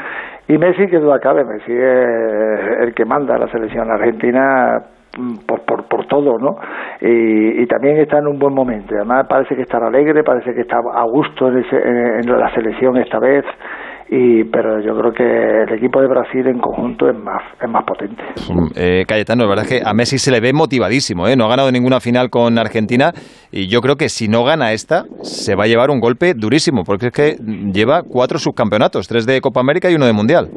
y 0.48 0.56
Messi 0.56 0.86
que 0.86 0.98
lo 0.98 1.12
acabe, 1.12 1.44
Messi 1.44 1.72
es 1.72 2.80
el 2.80 2.94
que 2.94 3.04
manda 3.04 3.36
la 3.36 3.48
selección 3.48 3.90
argentina 3.90 4.80
mm, 5.18 5.46
por, 5.46 5.60
por, 5.66 5.86
por 5.88 6.06
todo, 6.06 6.38
¿no? 6.38 6.56
Y, 7.02 7.62
y, 7.62 7.66
también 7.66 7.98
está 7.98 8.18
en 8.18 8.28
un 8.28 8.38
buen 8.38 8.54
momento. 8.54 8.94
Además 8.94 9.26
parece 9.28 9.54
que 9.54 9.62
está 9.62 9.76
alegre, 9.76 10.24
parece 10.24 10.54
que 10.54 10.62
está 10.62 10.78
a 10.78 11.04
gusto 11.04 11.48
en, 11.48 11.58
ese, 11.58 11.76
en 11.76 12.40
la 12.40 12.50
selección 12.54 12.96
esta 12.96 13.18
vez 13.18 13.44
y 14.10 14.44
pero 14.44 14.80
yo 14.80 14.96
creo 14.98 15.12
que 15.12 15.62
el 15.64 15.78
equipo 15.78 16.00
de 16.00 16.08
Brasil 16.08 16.46
en 16.46 16.58
conjunto 16.58 17.08
es 17.08 17.16
más 17.16 17.42
es 17.62 17.68
más 17.68 17.84
potente. 17.84 18.22
Eh, 18.74 19.04
Cayetano, 19.06 19.44
la 19.44 19.48
verdad 19.50 19.64
es 19.64 19.80
que 19.80 19.88
a 19.88 19.92
Messi 19.92 20.18
se 20.18 20.30
le 20.30 20.40
ve 20.40 20.52
motivadísimo, 20.52 21.28
¿eh? 21.28 21.36
no 21.36 21.44
ha 21.44 21.48
ganado 21.48 21.70
ninguna 21.70 22.00
final 22.00 22.30
con 22.30 22.58
Argentina 22.58 23.12
y 23.52 23.68
yo 23.68 23.80
creo 23.80 23.96
que 23.96 24.08
si 24.08 24.28
no 24.28 24.44
gana 24.44 24.72
esta 24.72 25.04
se 25.22 25.54
va 25.54 25.64
a 25.64 25.66
llevar 25.66 25.90
un 25.90 26.00
golpe 26.00 26.32
durísimo 26.34 26.84
porque 26.84 27.08
es 27.08 27.12
que 27.12 27.36
lleva 27.72 28.02
cuatro 28.02 28.38
subcampeonatos, 28.38 29.08
tres 29.08 29.26
de 29.26 29.40
Copa 29.40 29.60
América 29.60 29.90
y 29.90 29.94
uno 29.94 30.06
de 30.06 30.12
Mundial. 30.12 30.48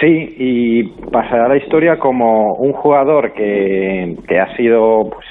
Sí, 0.00 0.36
y 0.38 0.82
pasará 1.10 1.48
la 1.48 1.56
historia 1.56 1.98
como 1.98 2.54
un 2.54 2.72
jugador 2.72 3.32
que, 3.32 4.14
que 4.28 4.38
ha 4.38 4.56
sido 4.56 5.10
pues, 5.10 5.26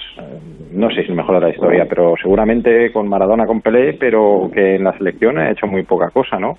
no 0.71 0.89
sé 0.89 1.03
si 1.03 1.09
el 1.09 1.15
mejor 1.15 1.35
de 1.35 1.41
la 1.41 1.49
historia, 1.49 1.85
pero 1.87 2.15
seguramente 2.21 2.91
con 2.91 3.07
Maradona, 3.07 3.45
con 3.45 3.61
Pelé, 3.61 3.93
pero 3.93 4.49
que 4.53 4.75
en 4.75 4.83
la 4.83 4.97
selección 4.97 5.37
ha 5.37 5.51
hecho 5.51 5.67
muy 5.67 5.83
poca 5.83 6.09
cosa, 6.09 6.39
¿no? 6.39 6.57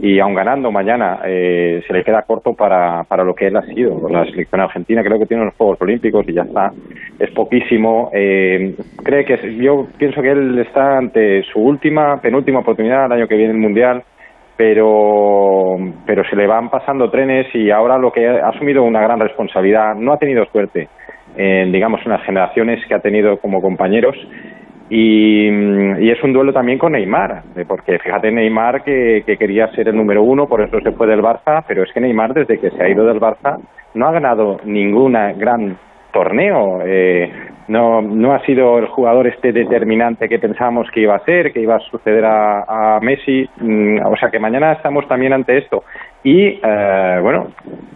Y 0.00 0.18
aun 0.20 0.34
ganando 0.34 0.70
mañana, 0.70 1.20
eh, 1.26 1.82
se 1.86 1.92
le 1.92 2.04
queda 2.04 2.22
corto 2.22 2.54
para, 2.54 3.04
para 3.04 3.24
lo 3.24 3.34
que 3.34 3.48
él 3.48 3.56
ha 3.56 3.62
sido. 3.62 4.08
La 4.08 4.24
selección 4.24 4.60
argentina 4.60 5.02
creo 5.02 5.18
que 5.18 5.26
tiene 5.26 5.44
los 5.44 5.54
Juegos 5.54 5.80
Olímpicos 5.80 6.26
y 6.28 6.32
ya 6.32 6.42
está, 6.42 6.70
es 7.18 7.30
poquísimo. 7.32 8.10
Eh, 8.12 8.74
cree 9.02 9.24
que 9.24 9.56
yo 9.56 9.86
pienso 9.98 10.22
que 10.22 10.30
él 10.30 10.58
está 10.58 10.98
ante 10.98 11.42
su 11.44 11.60
última, 11.60 12.20
penúltima 12.20 12.60
oportunidad 12.60 13.06
el 13.06 13.12
año 13.12 13.28
que 13.28 13.36
viene 13.36 13.52
el 13.52 13.58
Mundial 13.58 14.02
pero 14.60 15.78
pero 16.04 16.22
se 16.28 16.36
le 16.36 16.46
van 16.46 16.68
pasando 16.68 17.10
trenes 17.10 17.46
y 17.54 17.70
ahora 17.70 17.96
lo 17.96 18.12
que 18.12 18.28
ha 18.28 18.46
asumido 18.46 18.82
una 18.82 19.00
gran 19.00 19.18
responsabilidad 19.18 19.94
no 19.94 20.12
ha 20.12 20.18
tenido 20.18 20.44
suerte 20.52 20.90
en 21.36 21.72
digamos 21.72 22.04
unas 22.06 22.22
generaciones 22.22 22.84
que 22.86 22.94
ha 22.94 23.00
tenido 23.00 23.38
como 23.38 23.60
compañeros 23.62 24.16
y, 24.88 25.46
es 26.10 26.22
un 26.24 26.32
duelo 26.32 26.52
también 26.52 26.78
con 26.78 26.92
Neymar, 26.92 27.42
porque 27.68 27.98
fíjate 28.00 28.32
Neymar 28.32 28.82
que, 28.82 29.22
que, 29.24 29.36
quería 29.36 29.68
ser 29.68 29.88
el 29.88 29.96
número 29.96 30.22
uno, 30.24 30.48
por 30.48 30.60
eso 30.60 30.80
se 30.80 30.90
fue 30.92 31.06
del 31.06 31.22
Barça, 31.22 31.62
pero 31.68 31.84
es 31.84 31.92
que 31.92 32.00
Neymar 32.00 32.34
desde 32.34 32.58
que 32.58 32.70
se 32.70 32.82
ha 32.82 32.88
ido 32.88 33.06
del 33.06 33.20
Barça 33.20 33.58
no 33.94 34.06
ha 34.06 34.12
ganado 34.12 34.60
ninguna 34.64 35.32
gran 35.32 35.76
torneo. 36.12 36.80
Eh, 36.84 37.30
no, 37.68 38.02
no 38.02 38.32
ha 38.34 38.44
sido 38.44 38.78
el 38.78 38.86
jugador 38.86 39.28
este 39.28 39.52
determinante 39.52 40.28
que 40.28 40.38
pensábamos 40.38 40.90
que 40.90 41.00
iba 41.00 41.14
a 41.14 41.24
ser, 41.24 41.52
que 41.52 41.60
iba 41.60 41.76
a 41.76 41.80
suceder 41.80 42.24
a, 42.24 42.98
Messi. 43.00 43.48
Mm, 43.60 44.04
o 44.04 44.16
sea 44.16 44.30
que 44.30 44.40
mañana 44.40 44.72
estamos 44.72 45.06
también 45.06 45.32
ante 45.32 45.56
esto. 45.58 45.84
Y 46.22 46.60
eh, 46.62 47.18
bueno, 47.22 47.48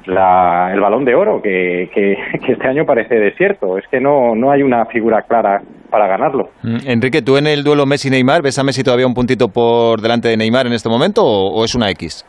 el 0.07 0.81
balón 0.81 1.05
de 1.05 1.15
oro, 1.15 1.41
que, 1.43 1.91
que, 1.95 2.17
este 2.53 2.69
año 2.69 2.85
parece 2.87 3.17
desierto. 3.17 3.79
Es 3.79 3.85
que 3.91 4.01
no, 4.01 4.35
no 4.35 4.51
hay 4.51 4.63
una 4.63 4.87
figura 4.87 5.23
clara 5.23 5.63
para 5.91 6.07
ganarlo. 6.07 6.51
Mm, 6.63 6.79
Enrique, 6.87 7.23
¿tú 7.23 7.37
en 7.37 7.47
el 7.47 7.63
duelo 7.63 7.87
Messi-Neymar 7.87 8.43
ves 8.43 8.59
a 8.59 8.65
Messi 8.65 8.83
todavía 8.83 9.07
un 9.07 9.15
puntito 9.15 9.49
por 9.49 10.01
delante 10.01 10.29
de 10.29 10.37
Neymar 10.37 10.67
en 10.67 10.73
este 10.73 10.89
momento 10.89 11.25
o 11.25 11.65
es 11.65 11.75
una 11.75 11.91
X? 11.91 12.25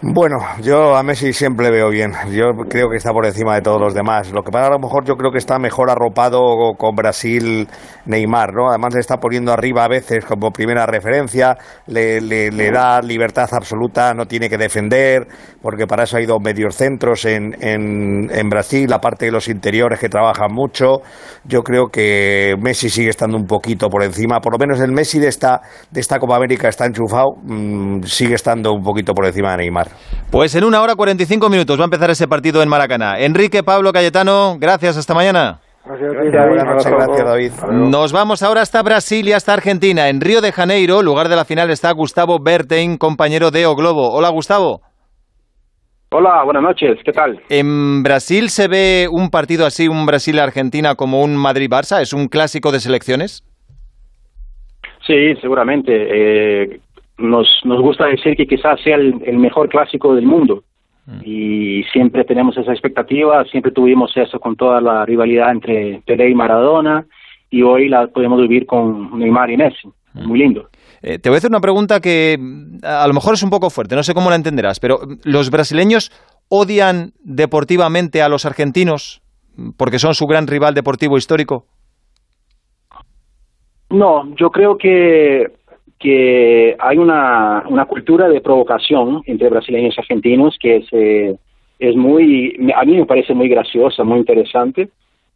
Bueno, 0.00 0.38
yo 0.62 0.96
a 0.96 1.02
Messi 1.02 1.32
siempre 1.32 1.72
veo 1.72 1.90
bien. 1.90 2.12
Yo 2.30 2.52
creo 2.68 2.88
que 2.88 2.96
está 2.96 3.10
por 3.10 3.26
encima 3.26 3.56
de 3.56 3.62
todos 3.62 3.80
los 3.80 3.94
demás. 3.94 4.30
Lo 4.30 4.44
que 4.44 4.52
pasa 4.52 4.68
a 4.68 4.70
lo 4.70 4.78
mejor 4.78 5.04
yo 5.04 5.16
creo 5.16 5.32
que 5.32 5.38
está 5.38 5.58
mejor 5.58 5.90
arropado 5.90 6.40
con 6.78 6.94
Brasil 6.94 7.66
Neymar, 8.06 8.54
¿no? 8.54 8.68
Además 8.68 8.94
le 8.94 9.00
está 9.00 9.16
poniendo 9.16 9.52
arriba 9.52 9.82
a 9.82 9.88
veces 9.88 10.24
como 10.24 10.52
primera 10.52 10.86
referencia, 10.86 11.56
le, 11.88 12.20
le, 12.20 12.70
da 12.70 13.02
libertad 13.02 13.48
absoluta, 13.50 14.14
no 14.14 14.26
tiene 14.26 14.48
que 14.48 14.56
defender, 14.56 15.26
porque 15.60 15.88
para 15.88 16.04
eso 16.04 16.16
ha 16.16 16.22
ido 16.22 16.38
medios 16.38 16.76
centros 16.76 17.24
en, 17.24 17.56
en, 17.60 18.30
en 18.30 18.48
Brasil, 18.48 18.92
aparte 18.92 19.24
de 19.26 19.32
los 19.32 19.48
interiores 19.48 19.98
que 19.98 20.08
trabajan 20.08 20.52
mucho. 20.52 20.98
Yo 21.42 21.62
creo 21.64 21.88
que 21.88 22.54
Messi 22.60 22.88
sigue 22.88 23.10
estando 23.10 23.36
un 23.36 23.46
poquito 23.46 23.88
por 23.88 24.04
encima, 24.04 24.38
por 24.38 24.52
lo 24.52 24.58
menos 24.60 24.78
el 24.80 24.92
Messi 24.92 25.18
de 25.18 25.26
esta, 25.26 25.60
de 25.90 26.00
esta 26.00 26.20
Copa 26.20 26.36
América 26.36 26.68
está 26.68 26.86
enchufado, 26.86 27.30
mm, 27.42 28.02
sigue 28.04 28.36
estando 28.36 28.72
un 28.72 28.84
poquito 28.84 29.12
por 29.12 29.26
encima 29.26 29.50
de 29.50 29.56
Neymar. 29.56 29.87
Pues 30.30 30.54
en 30.54 30.64
una 30.64 30.82
hora 30.82 30.94
45 30.94 31.48
minutos 31.48 31.78
va 31.78 31.84
a 31.84 31.86
empezar 31.86 32.10
ese 32.10 32.28
partido 32.28 32.62
en 32.62 32.68
Maracaná. 32.68 33.18
Enrique, 33.18 33.62
Pablo, 33.62 33.92
Cayetano, 33.92 34.56
gracias, 34.58 34.96
hasta 34.96 35.14
mañana. 35.14 35.60
Gracias, 35.86 37.24
David. 37.24 37.52
Nos 37.70 38.12
vamos 38.12 38.42
ahora 38.42 38.60
hasta 38.60 38.82
Brasil 38.82 39.26
y 39.26 39.32
hasta 39.32 39.54
Argentina. 39.54 40.08
En 40.08 40.20
Río 40.20 40.42
de 40.42 40.52
Janeiro, 40.52 41.02
lugar 41.02 41.28
de 41.28 41.36
la 41.36 41.46
final, 41.46 41.70
está 41.70 41.90
Gustavo 41.92 42.38
Bertein, 42.40 42.98
compañero 42.98 43.50
de 43.50 43.64
O 43.64 43.74
Globo. 43.74 44.10
Hola, 44.12 44.28
Gustavo. 44.28 44.82
Hola, 46.10 46.42
buenas 46.44 46.62
noches, 46.62 46.98
¿qué 47.04 47.12
tal? 47.12 47.38
¿En 47.50 48.02
Brasil 48.02 48.48
se 48.48 48.66
ve 48.66 49.08
un 49.10 49.28
partido 49.28 49.66
así, 49.66 49.88
un 49.88 50.06
Brasil-Argentina, 50.06 50.94
como 50.94 51.22
un 51.22 51.36
Madrid-Barça? 51.36 52.00
¿Es 52.00 52.14
un 52.14 52.28
clásico 52.28 52.72
de 52.72 52.80
selecciones? 52.80 53.44
Sí, 55.06 55.34
seguramente. 55.40 55.92
Eh, 55.92 56.80
nos, 57.18 57.48
nos 57.64 57.80
gusta 57.80 58.06
decir 58.06 58.36
que 58.36 58.46
quizás 58.46 58.80
sea 58.82 58.96
el, 58.96 59.38
mejor 59.38 59.68
clásico 59.68 60.14
del 60.14 60.26
mundo 60.26 60.62
mm. 61.06 61.20
y 61.24 61.84
siempre 61.92 62.24
tenemos 62.24 62.56
esa 62.56 62.72
expectativa, 62.72 63.44
siempre 63.46 63.72
tuvimos 63.72 64.16
eso 64.16 64.38
con 64.38 64.56
toda 64.56 64.80
la 64.80 65.04
rivalidad 65.04 65.50
entre 65.50 66.02
Pelé 66.06 66.30
y 66.30 66.34
Maradona 66.34 67.04
y 67.50 67.62
hoy 67.62 67.88
la 67.88 68.06
podemos 68.06 68.40
vivir 68.40 68.66
con 68.66 69.18
Neymar 69.18 69.50
y 69.50 69.56
Messi. 69.56 69.88
Mm. 70.14 70.26
Muy 70.26 70.38
lindo. 70.38 70.68
Eh, 71.02 71.18
te 71.18 71.28
voy 71.28 71.36
a 71.36 71.38
hacer 71.38 71.50
una 71.50 71.60
pregunta 71.60 72.00
que 72.00 72.38
a 72.82 73.06
lo 73.06 73.14
mejor 73.14 73.34
es 73.34 73.42
un 73.42 73.50
poco 73.50 73.70
fuerte, 73.70 73.94
no 73.94 74.02
sé 74.02 74.14
cómo 74.14 74.30
la 74.30 74.36
entenderás, 74.36 74.80
pero 74.80 75.00
¿los 75.24 75.50
brasileños 75.50 76.10
odian 76.48 77.12
deportivamente 77.20 78.22
a 78.22 78.28
los 78.28 78.44
argentinos 78.44 79.22
porque 79.76 79.98
son 79.98 80.14
su 80.14 80.26
gran 80.26 80.46
rival 80.46 80.74
deportivo 80.74 81.16
histórico? 81.16 81.66
No, 83.90 84.34
yo 84.36 84.50
creo 84.50 84.76
que 84.76 85.57
que 85.98 86.76
hay 86.78 86.98
una, 86.98 87.64
una 87.68 87.86
cultura 87.86 88.28
de 88.28 88.40
provocación 88.40 89.22
entre 89.26 89.48
brasileños 89.48 89.94
y 89.96 90.00
argentinos 90.00 90.56
que 90.60 90.76
es, 90.76 90.86
eh, 90.92 91.36
es 91.78 91.96
muy, 91.96 92.56
a 92.74 92.84
mí 92.84 92.96
me 92.96 93.06
parece 93.06 93.34
muy 93.34 93.48
graciosa, 93.48 94.04
muy 94.04 94.18
interesante. 94.18 94.88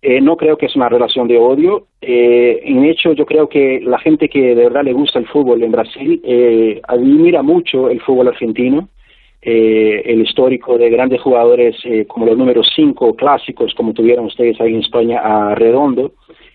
Eh, 0.05 0.21
no 0.21 0.37
creo 0.37 0.59
que 0.59 0.67
es 0.67 0.75
una 0.75 0.89
relación 0.89 1.29
de 1.29 1.39
odio. 1.39 1.87
Eh, 2.01 2.61
en 2.65 2.85
hecho, 2.85 3.13
yo 3.13 3.25
creo 3.25 3.49
que 3.49 3.81
la 3.85 4.01
gente 4.01 4.29
que 4.29 4.57
de 4.57 4.65
verdad 4.65 4.83
le 4.83 4.93
gusta 4.93 5.21
el 5.21 5.29
fútbol 5.29 5.63
en 5.63 5.71
Brasil 5.71 6.21
eh, 6.25 6.81
admira 6.89 7.43
mucho 7.43 7.89
el 7.89 8.01
fútbol 8.01 8.27
argentino, 8.27 8.89
eh, 9.41 10.03
el 10.05 10.23
histórico 10.23 10.77
de 10.77 10.91
grandes 10.91 11.21
jugadores 11.21 11.77
como 12.09 12.27
los 12.27 12.37
números 12.37 12.73
cinco 12.75 13.15
clásicos, 13.15 13.75
como 13.75 13.93
tuvieron 13.93 14.27
ustedes 14.27 14.61
ahí 14.61 14.75
en 14.75 14.81
España 14.81 15.21
a 15.21 15.55
Redondo, 15.55 16.13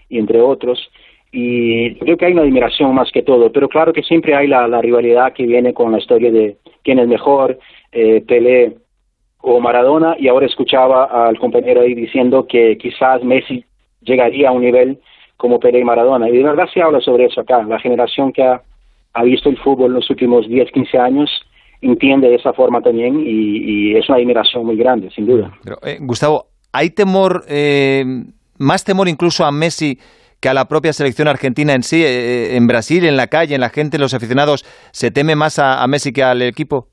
y 0.09 0.19
entre 0.19 0.41
otros 0.41 0.89
y 1.31 1.95
creo 1.95 2.17
que 2.17 2.25
hay 2.25 2.33
una 2.33 2.43
admiración 2.43 2.95
más 2.95 3.11
que 3.11 3.21
todo, 3.21 3.51
pero 3.51 3.67
claro 3.67 3.93
que 3.93 4.03
siempre 4.03 4.35
hay 4.35 4.47
la, 4.47 4.81
rivalidad 4.81 5.33
que 5.33 5.45
viene 5.45 5.73
con 5.73 5.91
la 5.91 5.99
historia 5.99 6.31
de 6.31 6.57
quién 6.83 6.99
es 6.99 7.07
mejor, 7.07 7.59
eh, 7.91 8.21
Pelé 8.25 8.77
o 9.41 9.59
Maradona, 9.59 10.15
y 10.17 10.27
ahora 10.27 10.45
escuchaba 10.45 11.27
al 11.27 11.37
compañero 11.37 11.81
ahí 11.81 11.93
diciendo 11.93 12.47
que 12.47 12.77
quizás 12.77 13.23
Messi 13.23 13.65
llegaría 14.01 14.49
a 14.49 14.53
un 14.53 14.61
nivel 14.61 14.99
como 15.35 15.59
Pelé 15.59 15.79
y 15.79 15.83
Maradona, 15.83 16.29
y 16.29 16.37
de 16.37 16.43
verdad 16.43 16.67
se 16.73 16.81
habla 16.81 17.01
sobre 17.01 17.25
eso 17.25 17.41
acá, 17.41 17.61
la 17.63 17.79
generación 17.79 18.31
que 18.31 18.43
ha, 18.43 18.61
visto 19.23 19.49
el 19.49 19.57
fútbol 19.57 19.87
en 19.87 19.95
los 19.95 20.09
últimos 20.09 20.47
10, 20.47 20.71
15 20.71 20.97
años 20.99 21.29
entiende 21.81 22.29
de 22.29 22.35
esa 22.35 22.53
forma 22.53 22.81
también 22.81 23.23
y, 23.25 23.95
es 23.95 24.07
una 24.09 24.19
admiración 24.19 24.65
muy 24.65 24.77
grande, 24.77 25.09
sin 25.11 25.25
duda. 25.25 25.51
Eh, 25.83 25.97
Gustavo, 26.01 26.45
¿hay 26.71 26.91
temor, 26.91 27.43
eh, 27.47 28.03
más 28.57 28.83
temor 28.83 29.07
incluso 29.07 29.43
a 29.43 29.51
Messi 29.51 29.97
a 30.47 30.53
la 30.53 30.67
propia 30.67 30.93
selección 30.93 31.27
argentina 31.27 31.73
en 31.73 31.83
sí, 31.83 32.03
eh, 32.03 32.55
en 32.55 32.67
Brasil, 32.67 33.05
en 33.05 33.17
la 33.17 33.27
calle, 33.27 33.55
en 33.55 33.61
la 33.61 33.69
gente, 33.69 33.97
en 33.97 34.01
los 34.01 34.13
aficionados, 34.13 34.63
se 34.91 35.11
teme 35.11 35.35
más 35.35 35.59
a, 35.59 35.85
Messi 35.87 36.11
que 36.11 36.23
al 36.23 36.41
equipo? 36.41 36.87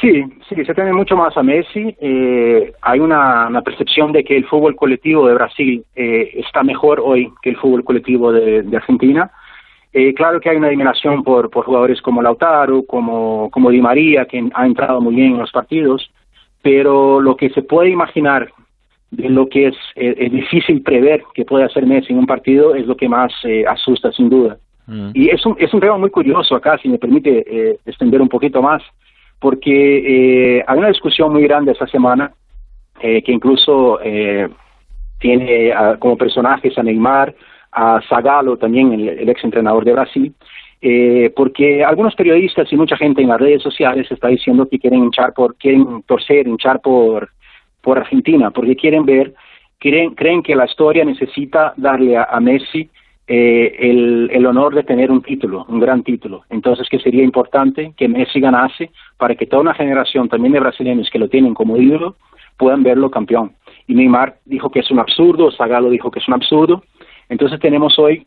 Sí, 0.00 0.22
sí, 0.48 0.64
se 0.64 0.74
teme 0.74 0.92
mucho 0.92 1.16
más 1.16 1.36
a 1.36 1.42
Messi. 1.42 1.96
Eh, 2.00 2.72
hay 2.82 3.00
una, 3.00 3.62
percepción 3.64 4.12
de 4.12 4.24
que 4.24 4.36
el 4.36 4.46
fútbol 4.46 4.76
colectivo 4.76 5.26
de 5.26 5.34
Brasil 5.34 5.84
eh, 5.94 6.30
está 6.34 6.62
mejor 6.62 7.00
hoy 7.00 7.32
que 7.42 7.50
el 7.50 7.56
fútbol 7.56 7.84
colectivo 7.84 8.32
de, 8.32 8.64
Argentina. 8.76 9.30
claro 10.14 10.40
que 10.40 10.50
hay 10.50 10.56
una 10.56 10.68
eliminación 10.68 11.22
por, 11.24 11.48
por 11.50 11.64
jugadores 11.64 12.02
como 12.02 12.20
Lautaro, 12.20 12.82
como, 12.84 13.50
como 13.50 13.70
Di 13.70 13.80
María, 13.80 14.26
que 14.26 14.42
ha 14.52 14.66
entrado 14.66 15.00
muy 15.00 15.14
bien 15.14 15.32
en 15.32 15.38
los 15.38 15.50
partidos, 15.50 16.10
pero 16.62 17.20
lo 17.20 17.36
que 17.36 17.48
se 17.50 17.62
puede 17.62 17.90
imaginar 17.90 18.52
de 19.10 19.28
lo 19.28 19.48
que 19.48 19.68
es, 19.68 19.76
eh, 19.94 20.28
difícil 20.30 20.82
prever 20.82 21.22
que 21.34 21.44
puede 21.44 21.64
hacer 21.64 21.86
Messi 21.86 22.12
en 22.12 22.18
un 22.18 22.26
partido 22.26 22.74
es 22.74 22.86
lo 22.86 22.96
que 22.96 23.08
más 23.08 23.32
eh, 23.44 23.64
asusta 23.66 24.10
sin 24.12 24.28
duda. 24.28 24.58
Mm. 24.86 25.10
Y 25.14 25.28
es 25.30 25.44
un, 25.46 25.56
es 25.58 25.72
un 25.72 25.80
tema 25.80 25.96
muy 25.96 26.10
curioso 26.10 26.54
acá, 26.54 26.78
si 26.78 26.88
me 26.88 26.98
permite 26.98 27.44
eh, 27.46 27.78
extender 27.86 28.20
un 28.20 28.28
poquito 28.28 28.60
más, 28.62 28.82
porque 29.38 30.64
hay 30.66 30.78
una 30.78 30.88
discusión 30.88 31.32
muy 31.32 31.42
grande 31.42 31.72
esta 31.72 31.86
semana 31.86 32.32
que 32.98 33.22
incluso 33.26 33.98
tiene 35.20 35.74
como 35.98 36.16
personajes 36.16 36.78
a 36.78 36.82
Neymar, 36.82 37.34
a 37.70 38.00
Zagallo 38.08 38.56
también, 38.56 38.94
el, 38.94 39.08
el 39.10 39.28
ex 39.28 39.44
entrenador 39.44 39.84
de 39.84 39.92
Brasil, 39.92 40.34
porque 41.36 41.84
algunos 41.84 42.14
periodistas 42.14 42.72
y 42.72 42.76
mucha 42.76 42.96
gente 42.96 43.20
en 43.20 43.28
las 43.28 43.38
redes 43.38 43.62
sociales 43.62 44.10
está 44.10 44.28
diciendo 44.28 44.66
que 44.66 44.78
quieren 44.78 45.04
hinchar 45.04 45.34
por, 45.34 45.56
quieren 45.56 46.02
torcer, 46.06 46.48
hinchar 46.48 46.80
por 46.80 47.28
por 47.86 47.98
Argentina, 47.98 48.50
porque 48.50 48.74
quieren 48.74 49.06
ver, 49.06 49.32
creen, 49.78 50.16
creen 50.16 50.42
que 50.42 50.56
la 50.56 50.64
historia 50.64 51.04
necesita 51.04 51.72
darle 51.76 52.16
a, 52.16 52.40
Messi 52.40 52.90
eh, 53.28 53.76
el, 53.78 54.28
el, 54.32 54.44
honor 54.44 54.74
de 54.74 54.82
tener 54.82 55.08
un 55.12 55.22
título, 55.22 55.64
un 55.68 55.78
gran 55.78 56.02
título. 56.02 56.42
Entonces, 56.50 56.88
que 56.88 56.98
sería 56.98 57.22
importante 57.22 57.92
que 57.96 58.08
Messi 58.08 58.40
ganase 58.40 58.90
para 59.16 59.36
que 59.36 59.46
toda 59.46 59.62
una 59.62 59.74
generación 59.74 60.28
también 60.28 60.54
de 60.54 60.58
brasileños 60.58 61.08
que 61.10 61.20
lo 61.20 61.28
tienen 61.28 61.54
como 61.54 61.76
ídolo 61.76 62.16
puedan 62.56 62.82
verlo 62.82 63.08
campeón. 63.08 63.52
Y 63.86 63.94
Neymar 63.94 64.38
dijo 64.44 64.68
que 64.68 64.80
es 64.80 64.90
un 64.90 64.98
absurdo, 64.98 65.52
Zagallo 65.52 65.88
dijo 65.88 66.10
que 66.10 66.18
es 66.18 66.26
un 66.26 66.34
absurdo. 66.34 66.82
Entonces 67.28 67.60
tenemos 67.60 67.96
hoy 68.00 68.26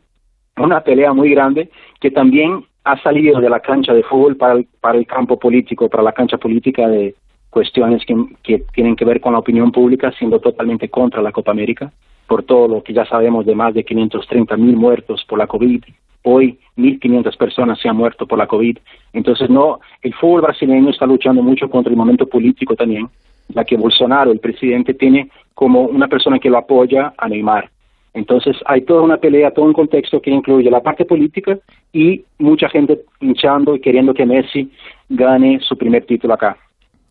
una 0.56 0.80
pelea 0.80 1.12
muy 1.12 1.30
grande 1.32 1.68
que 2.00 2.10
también 2.10 2.64
ha 2.84 2.98
salido 3.02 3.42
de 3.42 3.50
la 3.50 3.60
cancha 3.60 3.92
de 3.92 4.04
fútbol 4.04 4.38
para 4.38 4.54
el, 4.54 4.66
para 4.80 4.96
el 4.96 5.06
campo 5.06 5.38
político, 5.38 5.90
para 5.90 6.02
la 6.02 6.12
cancha 6.12 6.38
política 6.38 6.88
de, 6.88 7.14
cuestiones 7.50 8.04
que, 8.06 8.14
que 8.42 8.64
tienen 8.72 8.96
que 8.96 9.04
ver 9.04 9.20
con 9.20 9.32
la 9.32 9.40
opinión 9.40 9.72
pública 9.72 10.12
siendo 10.12 10.40
totalmente 10.40 10.88
contra 10.88 11.20
la 11.20 11.32
Copa 11.32 11.50
América, 11.50 11.92
por 12.26 12.44
todo 12.44 12.68
lo 12.68 12.82
que 12.82 12.92
ya 12.92 13.04
sabemos 13.06 13.44
de 13.44 13.54
más 13.54 13.74
de 13.74 13.84
530 13.84 14.56
mil 14.56 14.76
muertos 14.76 15.24
por 15.28 15.38
la 15.38 15.48
COVID. 15.48 15.82
Hoy 16.22 16.58
1.500 16.76 17.36
personas 17.36 17.80
se 17.80 17.88
han 17.88 17.96
muerto 17.96 18.26
por 18.26 18.38
la 18.38 18.46
COVID. 18.46 18.78
Entonces, 19.12 19.50
no, 19.50 19.80
el 20.02 20.14
fútbol 20.14 20.42
brasileño 20.42 20.90
está 20.90 21.06
luchando 21.06 21.42
mucho 21.42 21.68
contra 21.68 21.90
el 21.90 21.96
momento 21.96 22.26
político 22.26 22.76
también, 22.76 23.08
ya 23.48 23.64
que 23.64 23.76
Bolsonaro, 23.76 24.30
el 24.30 24.38
presidente, 24.38 24.94
tiene 24.94 25.28
como 25.54 25.82
una 25.82 26.08
persona 26.08 26.38
que 26.38 26.50
lo 26.50 26.58
apoya 26.58 27.14
a 27.18 27.28
Neymar. 27.28 27.68
Entonces 28.14 28.56
hay 28.66 28.82
toda 28.82 29.02
una 29.02 29.18
pelea, 29.18 29.52
todo 29.52 29.64
un 29.66 29.72
contexto 29.72 30.20
que 30.20 30.30
incluye 30.30 30.70
la 30.70 30.82
parte 30.82 31.04
política 31.04 31.58
y 31.92 32.24
mucha 32.38 32.68
gente 32.68 33.00
hinchando 33.20 33.76
y 33.76 33.80
queriendo 33.80 34.14
que 34.14 34.26
Messi 34.26 34.70
gane 35.08 35.60
su 35.60 35.76
primer 35.76 36.04
título 36.06 36.34
acá. 36.34 36.56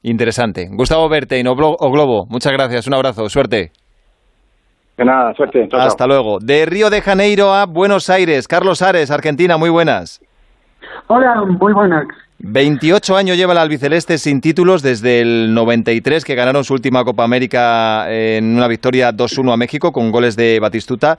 Interesante. 0.04 0.68
Gustavo 0.72 1.10
Bertein 1.10 1.48
o 1.48 1.56
Globo, 1.56 2.26
muchas 2.30 2.54
gracias, 2.54 2.88
un 2.88 2.94
abrazo, 2.94 3.28
suerte. 3.30 3.72
De 4.98 5.06
nada, 5.06 5.34
suerte. 5.34 5.68
Hasta 5.72 6.08
luego. 6.08 6.40
De 6.42 6.66
Río 6.66 6.90
de 6.90 7.02
Janeiro 7.02 7.54
a 7.54 7.66
Buenos 7.66 8.10
Aires, 8.10 8.48
Carlos 8.48 8.82
Ares, 8.82 9.12
Argentina, 9.12 9.58
muy 9.58 9.70
buenas. 9.70 10.22
Hola, 11.08 11.42
muy 11.60 11.74
buenas. 11.74 12.06
28 12.40 13.18
años 13.18 13.36
lleva 13.36 13.52
el 13.52 13.60
albiceleste 13.60 14.18
sin 14.18 14.40
títulos 14.40 14.82
desde 14.82 15.20
el 15.20 15.54
93 15.54 16.24
que 16.24 16.36
ganaron 16.36 16.64
su 16.64 16.74
última 16.74 17.04
Copa 17.04 17.26
América 17.26 18.10
en 18.10 18.56
una 18.56 18.68
victoria 18.68 19.12
2-1 19.12 19.54
a 19.54 19.58
México 19.58 19.92
con 19.92 20.12
goles 20.12 20.38
de 20.38 20.60
Batistuta. 20.62 21.18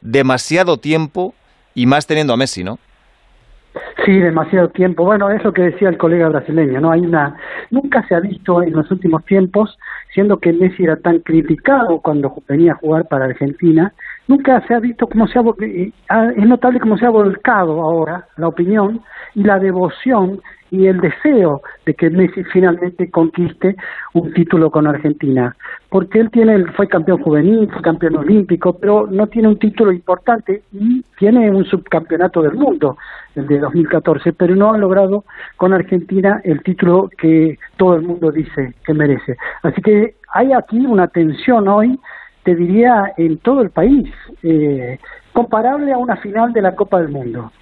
Demasiado 0.00 0.76
tiempo 0.76 1.34
y 1.74 1.86
más 1.86 2.06
teniendo 2.06 2.32
a 2.32 2.36
Messi, 2.36 2.62
¿no? 2.62 2.78
Sí, 4.04 4.18
demasiado 4.18 4.68
tiempo. 4.68 5.04
Bueno, 5.04 5.30
es 5.30 5.44
lo 5.44 5.52
que 5.52 5.62
decía 5.62 5.88
el 5.88 5.98
colega 5.98 6.28
brasileño, 6.28 6.80
¿no? 6.80 6.90
Hay 6.90 7.00
una 7.00 7.36
nunca 7.70 8.04
se 8.08 8.14
ha 8.14 8.20
visto 8.20 8.62
en 8.62 8.72
los 8.72 8.90
últimos 8.90 9.24
tiempos, 9.24 9.78
siendo 10.12 10.38
que 10.38 10.52
Messi 10.52 10.84
era 10.84 10.96
tan 10.96 11.20
criticado 11.20 12.00
cuando 12.00 12.34
venía 12.48 12.72
a 12.72 12.76
jugar 12.76 13.06
para 13.08 13.26
Argentina, 13.26 13.92
nunca 14.26 14.66
se 14.66 14.74
ha 14.74 14.80
visto 14.80 15.06
cómo 15.06 15.28
se 15.28 15.38
ha 15.38 15.42
eh, 15.60 15.92
es 16.36 16.46
notable 16.46 16.80
cómo 16.80 16.96
se 16.98 17.06
ha 17.06 17.10
volcado 17.10 17.80
ahora 17.80 18.26
la 18.36 18.48
opinión 18.48 19.00
y 19.34 19.44
la 19.44 19.58
devoción 19.58 20.40
y 20.70 20.86
el 20.86 21.00
deseo 21.00 21.62
de 21.84 21.94
que 21.94 22.10
Messi 22.10 22.44
finalmente 22.44 23.10
conquiste 23.10 23.76
un 24.14 24.32
título 24.32 24.70
con 24.70 24.86
Argentina, 24.86 25.56
porque 25.88 26.20
él 26.20 26.30
tiene 26.30 26.64
fue 26.76 26.88
campeón 26.88 27.22
juvenil, 27.22 27.68
fue 27.72 27.82
campeón 27.82 28.16
olímpico, 28.16 28.78
pero 28.78 29.06
no 29.06 29.26
tiene 29.26 29.48
un 29.48 29.58
título 29.58 29.92
importante 29.92 30.62
y 30.72 31.02
tiene 31.18 31.50
un 31.50 31.64
subcampeonato 31.64 32.42
del 32.42 32.54
mundo, 32.54 32.96
el 33.34 33.46
de 33.46 33.58
2014, 33.58 34.32
pero 34.32 34.54
no 34.54 34.72
ha 34.72 34.78
logrado 34.78 35.24
con 35.56 35.72
Argentina 35.72 36.40
el 36.44 36.62
título 36.62 37.10
que 37.18 37.58
todo 37.76 37.96
el 37.96 38.02
mundo 38.02 38.30
dice 38.30 38.74
que 38.84 38.94
merece. 38.94 39.36
Así 39.62 39.82
que 39.82 40.14
hay 40.32 40.52
aquí 40.52 40.78
una 40.86 41.08
tensión 41.08 41.68
hoy, 41.68 41.98
te 42.44 42.54
diría, 42.54 43.12
en 43.16 43.38
todo 43.38 43.60
el 43.60 43.70
país, 43.70 44.08
eh, 44.42 44.98
comparable 45.32 45.92
a 45.92 45.98
una 45.98 46.16
final 46.16 46.52
de 46.52 46.62
la 46.62 46.74
Copa 46.74 46.98
del 47.00 47.08
Mundo 47.08 47.52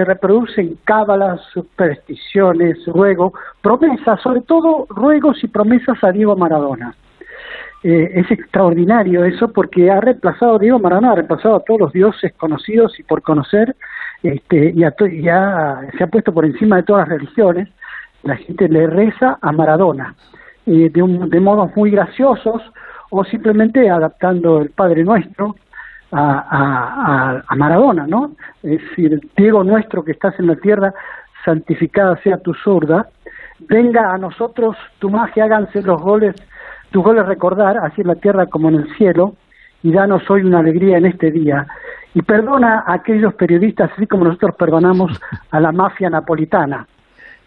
se 0.00 0.04
reproducen 0.06 0.78
cábalas, 0.84 1.42
supersticiones, 1.52 2.78
ruegos, 2.86 3.34
promesas, 3.60 4.18
sobre 4.22 4.40
todo 4.40 4.86
ruegos 4.88 5.44
y 5.44 5.48
promesas 5.48 6.02
a 6.02 6.10
Diego 6.10 6.34
Maradona. 6.36 6.94
Eh, 7.82 8.10
es 8.14 8.30
extraordinario 8.30 9.26
eso 9.26 9.52
porque 9.52 9.90
ha 9.90 10.00
reemplazado, 10.00 10.58
Diego 10.58 10.78
Maradona 10.78 11.12
ha 11.12 11.14
reemplazado 11.16 11.56
a 11.56 11.60
todos 11.60 11.80
los 11.80 11.92
dioses 11.92 12.32
conocidos 12.32 12.98
y 12.98 13.02
por 13.02 13.20
conocer, 13.20 13.76
este, 14.22 14.72
y, 14.74 14.80
se 14.80 15.30
ha 15.30 16.06
puesto 16.10 16.32
por 16.32 16.46
encima 16.46 16.76
de 16.76 16.84
todas 16.84 17.06
las 17.06 17.18
religiones, 17.18 17.68
la 18.22 18.36
gente 18.36 18.70
le 18.70 18.86
reza 18.86 19.38
a 19.42 19.52
Maradona, 19.52 20.14
eh, 20.64 20.88
de, 20.90 21.02
un, 21.02 21.28
de 21.28 21.40
modos 21.40 21.76
muy 21.76 21.90
graciosos 21.90 22.62
o 23.10 23.22
simplemente 23.24 23.90
adaptando 23.90 24.62
el 24.62 24.70
Padre 24.70 25.04
Nuestro, 25.04 25.56
a, 26.12 27.42
a, 27.46 27.56
Maradona, 27.56 28.06
¿no? 28.06 28.32
Es 28.62 28.80
decir, 28.80 29.20
Diego 29.36 29.62
nuestro 29.64 30.04
que 30.04 30.12
estás 30.12 30.38
en 30.38 30.48
la 30.48 30.56
tierra, 30.56 30.92
santificada 31.44 32.16
sea 32.22 32.38
tu 32.38 32.54
zurda, 32.54 33.08
venga 33.68 34.12
a 34.12 34.18
nosotros 34.18 34.76
tu 34.98 35.10
magia, 35.10 35.44
háganse 35.44 35.82
los 35.82 36.00
goles, 36.00 36.34
tus 36.90 37.02
goles 37.02 37.26
recordar, 37.26 37.78
así 37.78 38.00
en 38.00 38.08
la 38.08 38.16
tierra 38.16 38.46
como 38.46 38.68
en 38.68 38.76
el 38.76 38.96
cielo, 38.96 39.34
y 39.82 39.92
danos 39.92 40.28
hoy 40.30 40.42
una 40.42 40.58
alegría 40.58 40.98
en 40.98 41.06
este 41.06 41.30
día. 41.30 41.66
Y 42.14 42.22
perdona 42.22 42.84
a 42.86 42.94
aquellos 42.94 43.34
periodistas, 43.34 43.90
así 43.92 44.06
como 44.06 44.24
nosotros 44.24 44.56
perdonamos 44.56 45.20
a 45.50 45.60
la 45.60 45.72
mafia 45.72 46.10
napolitana. 46.10 46.86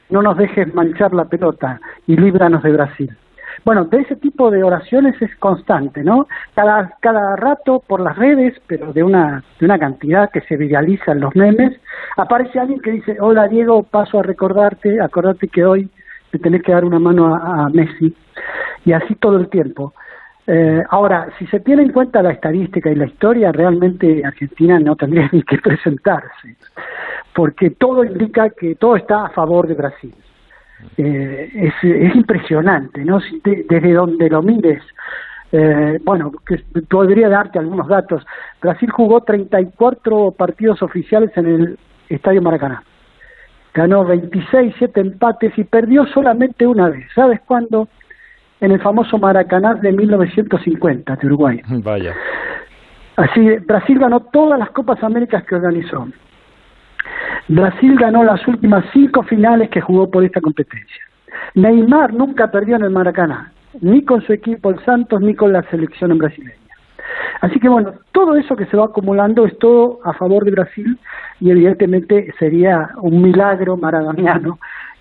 No 0.10 0.22
nos 0.22 0.38
dejes 0.38 0.74
manchar 0.74 1.14
la 1.14 1.26
pelota 1.26 1.80
y 2.08 2.16
líbranos 2.16 2.64
de 2.64 2.72
Brasil. 2.72 3.18
Bueno, 3.66 3.86
de 3.86 4.02
ese 4.02 4.16
tipo 4.16 4.52
de 4.52 4.64
oraciones 4.64 5.20
es 5.22 5.36
constante, 5.38 6.04
¿no? 6.04 6.28
Cada, 6.56 6.96
cada 7.00 7.36
rato 7.36 7.82
por 7.86 8.02
las 8.02 8.18
redes, 8.18 8.60
pero 8.68 8.92
de 8.94 9.04
una, 9.04 9.44
de 9.60 9.66
una 9.66 9.80
cantidad 9.80 10.30
que 10.32 10.42
se 10.42 10.58
viralizan 10.58 11.20
los 11.20 11.36
memes, 11.36 11.80
aparece 12.18 12.60
alguien 12.60 12.80
que 12.82 12.92
dice, 12.92 13.18
hola 13.20 13.48
Diego, 13.48 13.84
paso 13.84 14.20
a 14.20 14.24
recordarte, 14.24 15.00
acordate 15.00 15.48
que 15.48 15.66
hoy 15.66 15.90
te 16.32 16.40
tenés 16.40 16.64
que 16.64 16.72
dar 16.72 16.84
una 16.84 17.00
mano 17.00 17.34
a, 17.36 17.70
Messi, 17.70 18.14
y 18.86 18.92
así 18.92 19.16
todo 19.16 19.38
el 19.38 19.50
tiempo. 19.50 19.94
Eh, 20.46 20.84
ahora, 20.90 21.30
si 21.40 21.48
se 21.48 21.62
tiene 21.62 21.84
en 21.84 21.94
cuenta 21.94 22.22
la 22.22 22.32
estadística 22.32 22.92
y 22.92 22.96
la 22.96 23.06
historia, 23.06 23.52
realmente 23.52 24.24
Argentina 24.26 24.78
no 24.80 24.96
tendría 24.96 25.30
ni 25.32 25.44
que 25.44 25.58
presentarse, 25.58 26.58
porque 27.34 27.70
todo 27.70 28.04
indica 28.04 28.50
que 28.50 28.76
todo 28.76 28.98
está 28.98 29.26
a 29.26 29.30
favor 29.30 29.68
de 29.68 29.76
Brasil 29.76 30.14
eh, 30.98 31.50
es, 31.54 31.74
es, 31.84 32.16
impresionante, 32.16 33.04
¿no? 33.04 33.20
desde 33.44 33.94
donde 33.94 34.30
lo 34.30 34.42
mires, 34.42 34.84
eh, 35.52 36.00
bueno, 36.04 36.32
que 36.46 36.64
podría 36.90 37.30
darte 37.30 37.60
algunos 37.60 37.88
datos. 37.88 38.26
Brasil 38.62 38.90
jugó 38.90 39.22
34 39.22 40.32
partidos 40.32 40.82
oficiales 40.82 41.32
en 41.38 41.46
el 41.46 41.80
Estadio 42.10 42.42
Maracaná. 42.42 42.84
Ganó 43.74 44.04
26, 44.06 44.76
7 44.78 45.00
empates 45.00 45.58
y 45.58 45.64
perdió 45.64 46.06
solamente 46.08 46.66
una 46.66 46.90
vez. 46.90 47.06
¿Sabes 47.14 47.40
cuándo? 47.46 47.88
En 48.62 48.72
el 48.72 48.82
famoso 48.82 49.18
Maracaná 49.18 49.76
de 49.76 49.92
1950 49.92 51.16
de 51.16 51.28
Uruguay. 51.28 51.62
Vaya. 51.84 52.16
Así, 53.16 53.58
Brasil 53.68 54.00
ganó 54.00 54.22
todas 54.22 54.58
las 54.58 54.72
Copas 54.72 55.04
Américas 55.04 55.44
que 55.44 55.56
organizó. 55.56 56.08
Brasil 57.48 57.96
ganó 57.98 58.24
las 58.24 58.46
últimas 58.48 58.86
cinco 58.94 59.24
finales 59.24 59.70
que 59.70 59.82
jugó 59.82 60.10
por 60.10 60.24
esta 60.24 60.42
competencia. 60.42 61.04
Neymar 61.56 62.14
nunca 62.14 62.50
perdió 62.50 62.76
en 62.76 62.84
el 62.84 62.90
Maracaná, 62.90 63.52
ni 63.82 64.04
con 64.04 64.22
su 64.22 64.34
equipo 64.34 64.70
el 64.70 64.84
Santos, 64.86 65.22
ni 65.22 65.36
con 65.36 65.52
la 65.52 65.64
selección 65.64 66.18
brasileña. 66.18 66.56
Así 67.42 67.60
que 67.60 67.68
bueno, 67.68 67.94
todo 68.12 68.36
eso 68.36 68.56
que 68.56 68.66
se 68.68 68.78
va 68.78 68.86
acumulando 68.86 69.46
es 69.46 69.58
todo 69.60 70.00
a 70.06 70.14
favor 70.14 70.46
de 70.46 70.52
Brasil 70.52 70.98
y 71.42 71.52
evidentemente 71.52 72.34
sería 72.40 72.92
un 73.02 73.22
milagro 73.22 73.76
maradoniano 73.76 74.60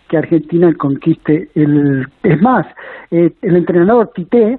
que 0.09 0.19
Argentina 0.19 0.73
conquiste 0.75 1.49
el... 1.55 2.07
Es 2.23 2.43
más, 2.43 2.67
eh, 3.11 3.33
el 3.41 3.57
entrenador 3.57 4.11
Tite 4.15 4.59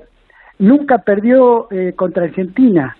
nunca 0.59 0.99
perdió 0.99 1.67
eh, 1.71 1.93
contra 1.95 2.23
Argentina. 2.23 2.95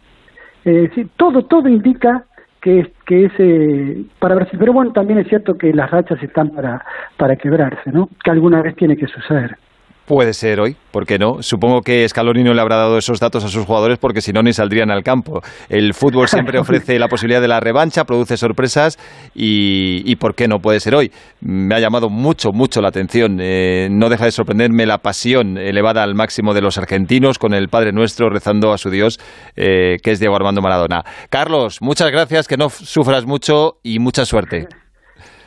Todo, 1.18 1.44
todo 1.44 1.68
indica 1.68 2.24
que, 2.64 2.94
que 3.06 3.26
es 3.26 4.08
para 4.20 4.36
Brasil. 4.36 4.58
Pero 4.58 4.74
bueno, 4.74 4.94
también 4.94 5.20
es 5.20 5.28
cierto 5.28 5.58
que 5.58 5.74
las 5.74 5.92
rachas 5.92 6.24
están 6.24 6.50
para, 6.50 6.84
para 7.18 7.36
quebrarse, 7.36 7.92
¿no? 7.92 8.10
Que 8.24 8.32
alguna 8.32 8.62
vez 8.62 8.76
tiene 8.76 8.96
que 8.96 9.08
suceder. 9.08 9.58
Puede 10.06 10.34
ser 10.34 10.60
hoy, 10.60 10.76
¿por 10.92 11.06
qué 11.06 11.18
no? 11.18 11.42
Supongo 11.42 11.80
que 11.80 12.06
Scaloni 12.10 12.44
no 12.44 12.54
le 12.54 12.60
habrá 12.60 12.76
dado 12.76 12.98
esos 12.98 13.22
datos 13.22 13.46
a 13.46 13.48
sus 13.48 13.66
jugadores 13.66 14.00
porque 14.00 14.20
si 14.20 14.34
no 14.34 14.44
ni 14.44 14.52
saldrían 14.52 14.92
al 14.92 15.02
campo. 15.02 15.42
El 15.70 15.94
fútbol 15.94 16.28
siempre 16.28 16.60
ofrece 16.60 17.00
la 17.00 17.08
posibilidad 17.08 17.40
de 17.40 17.48
la 17.48 17.62
revancha, 17.62 18.04
produce 18.04 18.36
sorpresas 18.36 19.00
y, 19.34 20.14
¿por 20.18 20.36
qué 20.36 20.50
no 20.50 20.60
puede 20.60 20.82
ser 20.82 20.96
hoy? 20.96 21.10
Me 21.40 21.76
ha 21.76 21.80
llamado 21.80 22.10
mucho, 22.10 22.52
mucho 22.52 22.82
la 22.82 22.90
atención. 22.90 23.38
Eh, 23.40 23.88
no 23.90 24.10
deja 24.10 24.26
de 24.26 24.32
sorprenderme 24.32 24.86
la 24.86 24.98
pasión 24.98 25.58
elevada 25.58 26.04
al 26.04 26.16
máximo 26.16 26.54
de 26.54 26.62
los 26.62 26.78
argentinos 26.78 27.40
con 27.40 27.54
el 27.54 27.70
Padre 27.70 27.94
Nuestro 27.94 28.30
rezando 28.30 28.74
a 28.74 28.78
su 28.78 28.90
Dios, 28.90 29.22
eh, 29.56 30.00
que 30.04 30.12
es 30.12 30.20
Diego 30.20 30.36
Armando 30.36 30.62
Maradona. 30.62 31.06
Carlos, 31.30 31.78
muchas 31.82 32.12
gracias, 32.12 32.50
que 32.50 32.58
no 32.58 32.70
sufras 32.70 33.26
mucho 33.26 33.78
y 33.84 34.00
mucha 34.00 34.26
suerte. 34.26 34.68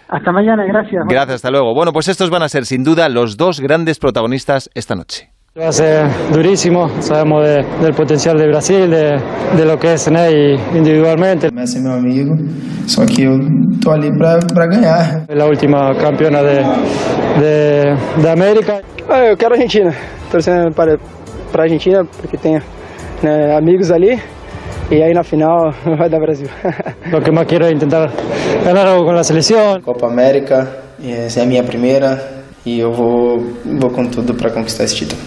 Hasta 0.09 0.33
mañana, 0.33 0.65
gracias. 0.65 1.03
Gracias, 1.09 1.37
hasta 1.37 1.51
luego. 1.51 1.75
Bueno, 1.75 1.93
pues 1.93 2.09
estos 2.09 2.31
van 2.31 2.43
a 2.43 2.49
ser 2.49 2.65
sin 2.65 2.85
duda 2.85 3.09
los 3.09 3.37
dos 3.37 3.61
grandes 3.61 3.99
protagonistas 3.99 4.71
esta 4.75 4.95
noche. 4.95 5.31
Va 5.59 5.69
a 5.69 5.73
ser 5.73 6.07
durísimo, 6.33 6.89
sabemos 7.01 7.43
del 7.81 7.95
potencial 7.95 8.37
de 8.37 8.47
Brasil, 8.47 8.91
de, 8.91 9.65
lo 9.65 9.79
que 9.79 9.95
es 9.95 10.11
Ney 10.11 10.55
individualmente. 10.75 11.51
Messi 11.51 11.79
es 11.79 11.83
mi 11.83 11.93
amigo, 11.93 12.35
só 12.85 13.07
que 13.07 13.23
yo 13.23 13.31
estoy 13.73 13.95
ali 13.95 14.11
para 14.19 14.67
ganar. 14.67 15.25
Es 15.27 15.35
la 15.35 15.47
última 15.47 15.95
campeona 15.97 16.43
de, 16.43 16.63
de, 18.21 18.31
América. 18.31 18.83
Ah, 19.09 19.25
eu 19.25 19.37
quero 19.37 19.55
Argentina, 19.55 19.95
torcendo 20.31 20.71
para, 20.73 20.99
para 21.51 21.63
Argentina 21.63 22.03
porque 22.21 22.37
tengo 22.37 22.61
amigos 23.57 23.91
ali 23.91 24.21
y 24.91 24.95
ahí 24.97 25.11
en 25.11 25.17
la 25.17 25.25
final 25.25 25.73
va 26.01 26.05
a 26.05 26.09
dar 26.09 26.21
Brasil. 26.21 26.49
Lo 27.11 27.21
que 27.21 27.33
más 27.33 27.47
quiero 27.47 27.67
es 27.67 27.73
intentar 27.73 28.11
ganar 28.65 28.87
algo 28.87 29.05
con 29.05 29.15
la 29.15 29.25
selección. 29.25 29.83
Copa 29.83 30.07
América, 30.07 30.69
esa 31.03 31.43
es 31.43 31.47
mi 31.47 31.61
primera 31.63 32.45
y 32.65 32.79
yo 32.79 32.91
voy, 32.91 33.41
con 33.93 34.11
todo 34.11 34.37
para 34.37 34.53
conquistar 34.53 34.87
este 34.87 35.07
título. 35.07 35.23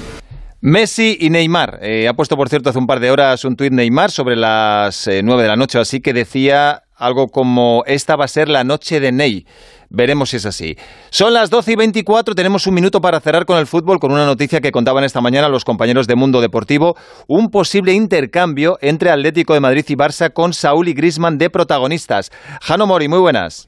Messi 0.62 1.18
y 1.20 1.30
Neymar. 1.30 1.80
Eh, 1.82 2.08
ha 2.08 2.14
puesto, 2.14 2.36
por 2.36 2.50
cierto, 2.50 2.70
hace 2.70 2.80
un 2.80 2.88
par 2.88 3.00
de 3.00 3.12
horas 3.12 3.46
un 3.46 3.56
tuit 3.56 3.72
Neymar 3.72 4.12
sobre 4.12 4.36
las 4.36 5.08
eh, 5.08 5.22
nueve 5.24 5.44
de 5.44 5.48
la 5.48 5.56
noche, 5.56 5.80
así 5.80 6.02
que 6.02 6.12
decía 6.12 6.84
algo 6.96 7.28
como 7.28 7.84
esta 7.86 8.18
va 8.18 8.26
a 8.26 8.28
ser 8.28 8.50
la 8.50 8.64
noche 8.66 9.00
de 9.00 9.12
Ney. 9.14 9.46
Veremos 9.90 10.30
si 10.30 10.38
es 10.38 10.46
así. 10.46 10.78
Son 11.10 11.34
las 11.34 11.50
12 11.50 11.72
y 11.72 11.76
24, 11.76 12.36
tenemos 12.36 12.68
un 12.68 12.76
minuto 12.76 13.02
para 13.02 13.20
cerrar 13.20 13.46
con 13.46 13.58
el 13.58 13.66
fútbol 13.66 14.00
con 14.00 14.12
una 14.12 14.26
noticia 14.26 14.62
que 14.62 14.72
contaban 14.72 15.04
esta 15.04 15.22
mañana 15.22 15.50
los 15.50 15.66
compañeros 15.66 16.08
de 16.08 16.16
Mundo 16.16 16.42
Deportivo, 16.42 16.96
un 17.28 17.50
posible 17.50 17.94
intercambio 17.94 18.78
entre 18.82 19.10
Atlético 19.10 19.56
de 19.56 19.62
Madrid 19.62 19.86
y 19.88 19.96
Barça 19.96 20.32
con 20.32 20.54
Saúl 20.54 20.90
y 20.90 20.94
Grisman 20.94 21.38
de 21.38 21.50
protagonistas. 21.50 22.32
Jano 22.62 22.86
Mori, 22.86 23.08
muy 23.08 23.20
buenas. 23.20 23.68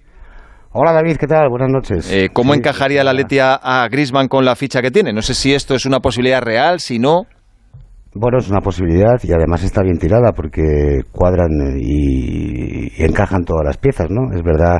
Hola 0.73 0.93
David, 0.93 1.17
¿qué 1.17 1.27
tal? 1.27 1.49
Buenas 1.49 1.69
noches. 1.69 2.09
Eh, 2.09 2.29
¿Cómo 2.31 2.53
encajaría 2.53 3.03
la 3.03 3.11
Letia 3.11 3.55
a 3.55 3.89
Grisman 3.89 4.29
con 4.29 4.45
la 4.45 4.55
ficha 4.55 4.81
que 4.81 4.89
tiene? 4.89 5.11
No 5.11 5.21
sé 5.21 5.33
si 5.33 5.53
esto 5.53 5.75
es 5.75 5.85
una 5.85 5.99
posibilidad 5.99 6.41
real, 6.41 6.79
si 6.79 6.97
no. 6.97 7.23
Bueno, 8.13 8.37
es 8.39 8.49
una 8.49 8.59
posibilidad 8.59 9.17
y 9.23 9.31
además 9.31 9.63
está 9.63 9.81
bien 9.83 9.97
tirada 9.97 10.33
porque 10.33 11.01
cuadran 11.11 11.49
y, 11.77 13.03
encajan 13.03 13.43
todas 13.43 13.65
las 13.65 13.77
piezas, 13.77 14.07
¿no? 14.09 14.33
Es 14.35 14.43
verdad 14.43 14.79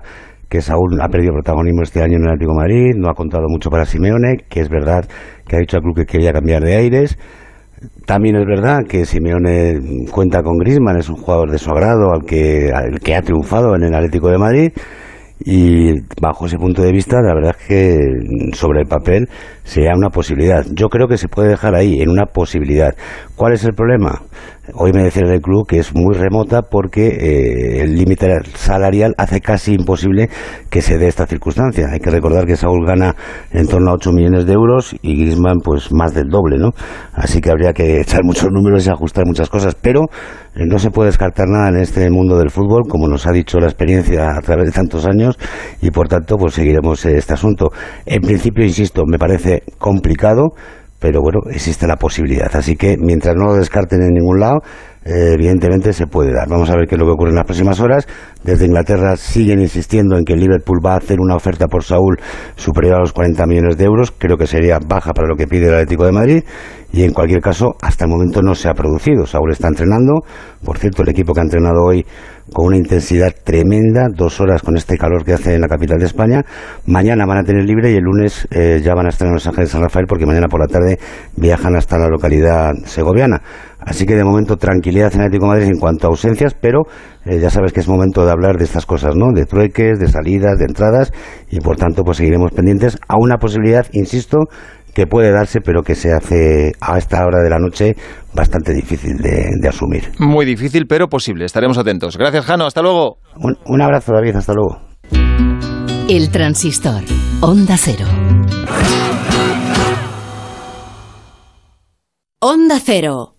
que 0.52 0.61
Saúl 0.61 0.99
ha 1.02 1.07
perdido 1.07 1.32
protagonismo 1.32 1.82
este 1.82 2.03
año 2.03 2.18
en 2.18 2.23
el 2.23 2.28
Atlético 2.32 2.52
de 2.52 2.57
Madrid, 2.57 2.94
no 2.98 3.10
ha 3.10 3.14
contado 3.14 3.45
mucho 3.48 3.69
para 3.69 3.86
Simeone, 3.86 4.36
que 4.49 4.60
es 4.60 4.68
verdad 4.68 5.06
que 5.48 5.56
ha 5.56 5.60
dicho 5.60 5.78
al 5.78 5.84
club 5.84 5.95
que 5.95 6.06
quería 6.06 6.34
cambiar 6.34 6.61
de 6.61 6.76
aires. 6.76 7.18
También 8.06 8.36
es 8.36 8.45
verdad 8.45 8.80
que 8.86 9.06
Simeone 9.06 9.80
cuenta 10.11 10.44
con 10.44 10.57
Grisman, 10.57 10.98
es 10.98 11.07
un 11.07 11.15
jugador 11.15 11.52
de 11.52 11.57
su 11.57 11.72
agrado, 11.72 12.11
al 12.11 12.26
que, 12.26 12.69
al 12.76 12.99
que 12.99 13.15
ha 13.15 13.22
triunfado 13.22 13.78
en 13.78 13.84
el 13.84 13.95
Atlético 13.95 14.30
de 14.30 14.38
Madrid 14.38 14.72
y 15.44 16.02
bajo 16.22 16.45
ese 16.45 16.57
punto 16.57 16.84
de 16.84 16.91
vista 16.91 17.19
la 17.22 17.34
verdad 17.34 17.56
es 17.60 17.68
que 17.68 17.98
sobre 18.53 18.82
el 18.82 18.88
papel 18.88 19.28
sería 19.64 19.91
una 19.95 20.10
posibilidad. 20.10 20.65
Yo 20.73 20.90
creo 20.90 21.07
que 21.07 21.18
se 21.18 21.28
puede 21.28 21.49
dejar 21.49 21.76
ahí, 21.76 22.02
en 22.02 22.10
una 22.10 22.26
posibilidad. 22.26 22.94
¿Cuál 23.36 23.53
es 23.53 23.64
el 23.64 23.73
problema? 23.73 24.22
Hoy 24.73 24.93
me 24.93 25.03
decía 25.03 25.23
el 25.23 25.41
club 25.41 25.68
que 25.68 25.80
es 25.80 25.93
muy 25.93 26.15
remota 26.15 26.61
porque 26.61 27.07
eh, 27.07 27.81
el 27.81 27.95
límite 27.95 28.39
salarial 28.56 29.14
hace 29.18 29.41
casi 29.41 29.73
imposible 29.73 30.30
que 30.69 30.81
se 30.81 30.98
dé 30.98 31.07
esta 31.07 31.26
circunstancia. 31.26 31.88
Hay 31.91 31.99
que 31.99 32.10
recordar 32.10 32.45
que 32.45 32.56
Saúl 32.56 32.85
gana 32.85 33.15
en 33.52 33.68
torno 33.68 33.91
a 33.91 33.93
8 33.95 34.11
millones 34.11 34.45
de 34.45 34.53
euros 34.53 34.95
y 35.02 35.22
Griezmann 35.22 35.60
pues 35.64 35.91
más 35.91 36.14
del 36.14 36.30
doble, 36.30 36.57
¿no? 36.57 36.72
Así 37.14 37.41
que 37.41 37.52
habría 37.52 37.73
que 37.73 37.99
echar 38.02 38.23
muchos 38.23 38.49
números 38.52 38.85
y 38.85 38.89
ajustar 38.89 39.26
muchas 39.26 39.49
cosas, 39.49 39.76
pero 39.76 40.06
eh, 40.56 40.65
no 40.65 40.80
se 40.80 40.89
puede 40.91 41.10
descartar 41.10 41.48
nada 41.48 41.69
en 41.69 41.77
este 41.77 42.10
mundo 42.10 42.38
del 42.38 42.49
fútbol, 42.49 42.84
como 42.88 43.07
nos 43.07 43.27
ha 43.27 43.31
dicho 43.31 43.60
la 43.60 43.68
experiencia 43.68 44.38
a 44.38 44.41
través 44.41 44.68
de 44.68 44.72
tantos 44.72 45.06
años 45.06 45.38
y 45.81 45.91
por 45.91 46.07
tanto 46.07 46.38
pues 46.38 46.53
seguiremos 46.53 47.06
este 47.06 47.34
asunto. 47.34 47.72
En 48.06 48.22
principio, 48.22 48.64
insisto, 48.64 49.03
me 49.06 49.18
parece 49.18 49.64
complicado 49.77 50.53
pero 51.02 51.19
bueno, 51.19 51.40
existe 51.49 51.88
la 51.88 51.95
posibilidad. 51.95 52.56
Así 52.56 52.76
que 52.76 52.95
mientras 52.95 53.36
no 53.36 53.48
lo 53.48 53.56
descarten 53.56 54.03
en 54.03 54.14
ningún 54.14 54.40
lado, 54.40 54.60
eh, 55.03 55.34
evidentemente 55.34 55.94
se 55.94 56.06
puede 56.06 56.32
dar. 56.32 56.48
Vamos 56.48 56.69
a 56.69 56.76
ver 56.76 56.88
qué 56.88 56.95
es 56.95 56.99
lo 56.99 57.06
que 57.06 57.14
ocurre 57.14 57.32
en 57.32 57.38
las 57.38 57.45
próximas 57.45 57.80
horas. 57.80 58.07
Desde 58.44 58.65
Inglaterra 58.65 59.15
siguen 59.18 59.60
insistiendo 59.60 60.15
en 60.15 60.23
que 60.23 60.36
Liverpool 60.36 60.80
va 60.86 60.94
a 60.94 60.98
hacer 60.98 61.19
una 61.19 61.36
oferta 61.36 61.68
por 61.68 61.84
Saúl 61.84 62.18
superior 62.56 62.95
a 62.95 62.99
los 62.99 63.11
40 63.11 63.45
millones 63.48 63.78
de 63.78 63.86
euros. 63.86 64.11
Creo 64.11 64.38
que 64.38 64.45
sería 64.45 64.78
baja 64.80 65.14
para 65.14 65.28
lo 65.28 65.36
que 65.36 65.48
pide 65.48 65.68
el 65.68 65.73
Atlético 65.73 66.06
de 66.06 66.11
Madrid. 66.11 66.44
Y 66.94 67.03
en 67.03 67.14
cualquier 67.14 67.41
caso, 67.41 67.76
hasta 67.82 68.06
el 68.06 68.11
momento 68.11 68.41
no 68.41 68.53
se 68.53 68.68
ha 68.68 68.73
producido. 68.73 69.26
Saúl 69.26 69.52
está 69.52 69.69
entrenando. 69.69 70.22
Por 70.64 70.78
cierto, 70.78 71.03
el 71.03 71.10
equipo 71.10 71.34
que 71.34 71.40
ha 71.40 71.44
entrenado 71.44 71.84
hoy 71.84 72.06
con 72.53 72.68
una 72.68 72.78
intensidad 72.78 73.34
tremenda, 73.44 74.07
dos 74.14 74.41
horas 74.41 74.61
con 74.61 74.76
este 74.76 74.98
calor 74.98 75.23
que 75.23 75.34
hace 75.34 75.56
en 75.56 75.61
la 75.61 75.68
capital 75.68 75.99
de 75.99 76.06
España. 76.06 76.41
Mañana 76.86 77.26
van 77.26 77.38
a 77.38 77.44
tener 77.44 77.64
libre 77.64 77.91
y 77.91 77.95
el 77.95 78.03
lunes 78.03 78.45
eh, 78.52 78.82
ya 78.84 78.94
van 78.94 79.06
a 79.06 79.10
estar 79.10 79.28
en 79.28 79.36
Los 79.36 79.48
Ángeles 79.48 79.69
de 79.69 79.72
San 79.72 79.82
Rafael 79.82 80.06
porque 80.06 80.26
mañana 80.26 80.48
por 80.48 80.60
la 80.60 80.68
tarde 80.68 80.99
viajan 81.38 81.76
hasta 81.76 81.98
la 81.98 82.07
localidad 82.07 82.72
segoviana. 82.84 83.41
Así 83.81 84.05
que 84.05 84.15
de 84.15 84.23
momento 84.23 84.57
tranquilidad 84.57 85.13
en 85.15 85.21
Atlético 85.21 85.45
de 85.45 85.51
Madrid 85.51 85.67
en 85.67 85.79
cuanto 85.79 86.07
a 86.07 86.09
ausencias, 86.11 86.53
pero 86.53 86.83
eh, 87.25 87.39
ya 87.39 87.49
sabes 87.49 87.73
que 87.73 87.79
es 87.79 87.87
momento 87.87 88.25
de 88.25 88.31
hablar 88.31 88.57
de 88.57 88.63
estas 88.63 88.85
cosas, 88.85 89.15
¿no? 89.15 89.31
De 89.33 89.45
trueques, 89.45 89.99
de 89.99 90.07
salidas, 90.07 90.57
de 90.59 90.65
entradas 90.65 91.11
y 91.49 91.59
por 91.59 91.77
tanto 91.77 92.03
pues 92.03 92.17
seguiremos 92.17 92.51
pendientes 92.51 92.97
a 93.07 93.15
una 93.17 93.37
posibilidad, 93.37 93.85
insisto, 93.91 94.37
que 94.93 95.07
puede 95.07 95.31
darse, 95.31 95.61
pero 95.61 95.83
que 95.83 95.95
se 95.95 96.13
hace 96.13 96.73
a 96.79 96.97
esta 96.97 97.25
hora 97.25 97.41
de 97.41 97.49
la 97.49 97.59
noche 97.59 97.95
bastante 98.33 98.73
difícil 98.73 99.17
de, 99.17 99.67
asumir. 99.67 100.11
Muy 100.19 100.45
difícil, 100.45 100.85
pero 100.87 101.07
posible. 101.07 101.45
Estaremos 101.45 101.77
atentos. 101.77 102.17
Gracias, 102.17 102.45
Jano. 102.45 102.65
Hasta 102.65 102.81
luego. 102.81 103.17
Un, 103.37 103.57
un 103.65 103.81
abrazo, 103.81 104.13
David. 104.13 104.35
Hasta 104.35 104.53
luego. 104.53 104.81
El 106.09 106.29
transistor. 106.29 107.03
Onda 107.41 107.77
Cero. 107.77 108.05
Onda 112.41 112.79
Cero. 112.83 113.35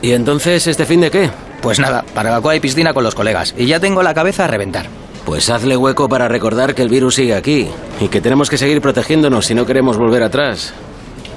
¿Y 0.00 0.12
entonces 0.12 0.66
este 0.66 0.86
fin 0.86 1.00
de 1.00 1.10
qué? 1.10 1.30
Pues 1.60 1.80
nada, 1.80 2.04
barbacoa 2.14 2.54
y 2.56 2.60
piscina 2.60 2.94
con 2.94 3.04
los 3.04 3.14
colegas. 3.14 3.54
Y 3.56 3.66
ya 3.66 3.80
tengo 3.80 4.02
la 4.02 4.14
cabeza 4.14 4.44
a 4.44 4.48
reventar. 4.48 4.86
Pues 5.24 5.50
hazle 5.50 5.76
hueco 5.76 6.08
para 6.08 6.28
recordar 6.28 6.74
que 6.74 6.82
el 6.82 6.88
virus 6.88 7.16
sigue 7.16 7.34
aquí 7.34 7.68
y 8.00 8.08
que 8.08 8.20
tenemos 8.20 8.48
que 8.48 8.58
seguir 8.58 8.80
protegiéndonos 8.80 9.46
si 9.46 9.54
no 9.54 9.66
queremos 9.66 9.98
volver 9.98 10.22
atrás. 10.22 10.72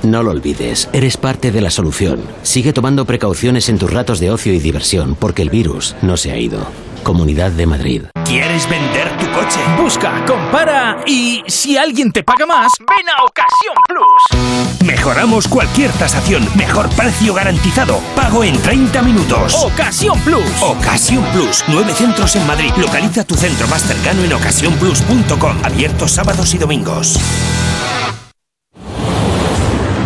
No 0.04 0.24
lo 0.24 0.32
olvides, 0.32 0.90
eres 0.94 1.18
parte 1.18 1.52
de 1.52 1.62
la 1.62 1.70
solución. 1.70 2.22
Sigue 2.42 2.74
tomando 2.74 3.06
precauciones 3.06 3.70
en 3.70 3.78
tus 3.78 3.92
ratos 3.92 4.20
de 4.20 4.32
ocio 4.32 4.54
y 4.54 4.60
diversión 4.60 5.16
porque 5.16 5.42
el 5.42 5.50
virus 5.50 5.96
no 6.02 6.18
se 6.18 6.32
ha 6.32 6.38
ido. 6.38 6.66
Comunidad 7.04 7.52
de 7.52 7.66
Madrid. 7.66 8.04
¿Quieres 8.26 8.70
vender 8.70 9.10
tu 9.18 9.30
coche? 9.32 9.60
Busca, 9.78 10.24
compara 10.26 11.04
y 11.06 11.44
si 11.48 11.78
alguien 11.78 12.12
te 12.12 12.24
paga 12.24 12.46
más, 12.46 12.72
ven 12.80 13.10
a 13.10 13.24
Ocasión 13.24 13.76
Plus. 13.88 14.86
Mejoramos 14.86 15.48
cualquier 15.48 15.92
tasación, 15.92 16.48
mejor 16.56 16.90
precio 16.90 17.34
garantizado, 17.34 18.00
pago 18.16 18.44
en 18.44 18.62
30 18.62 19.02
minutos. 19.02 19.56
Ocasión 19.64 20.20
Plus. 20.22 20.44
Ocasión 20.62 21.24
Plus, 21.34 21.64
nueve 21.68 21.94
centros 21.94 22.36
en 22.36 22.46
Madrid. 22.48 22.72
Localiza 22.78 23.24
tu 23.24 23.36
centro 23.36 23.68
más 23.68 23.82
cercano 23.84 24.24
en 24.24 24.34
ocasiónplus.com, 24.34 25.58
abiertos 25.64 26.12
sábados 26.12 26.54
y 26.54 26.58
domingos. 26.58 27.20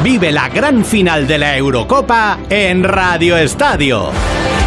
Vive 0.04 0.32
la 0.32 0.50
gran 0.50 0.86
final 0.86 1.28
de 1.28 1.40
la 1.40 1.58
Eurocopa 1.58 2.38
en 2.50 2.84
Radio 2.84 3.38
Estadio. 3.38 4.12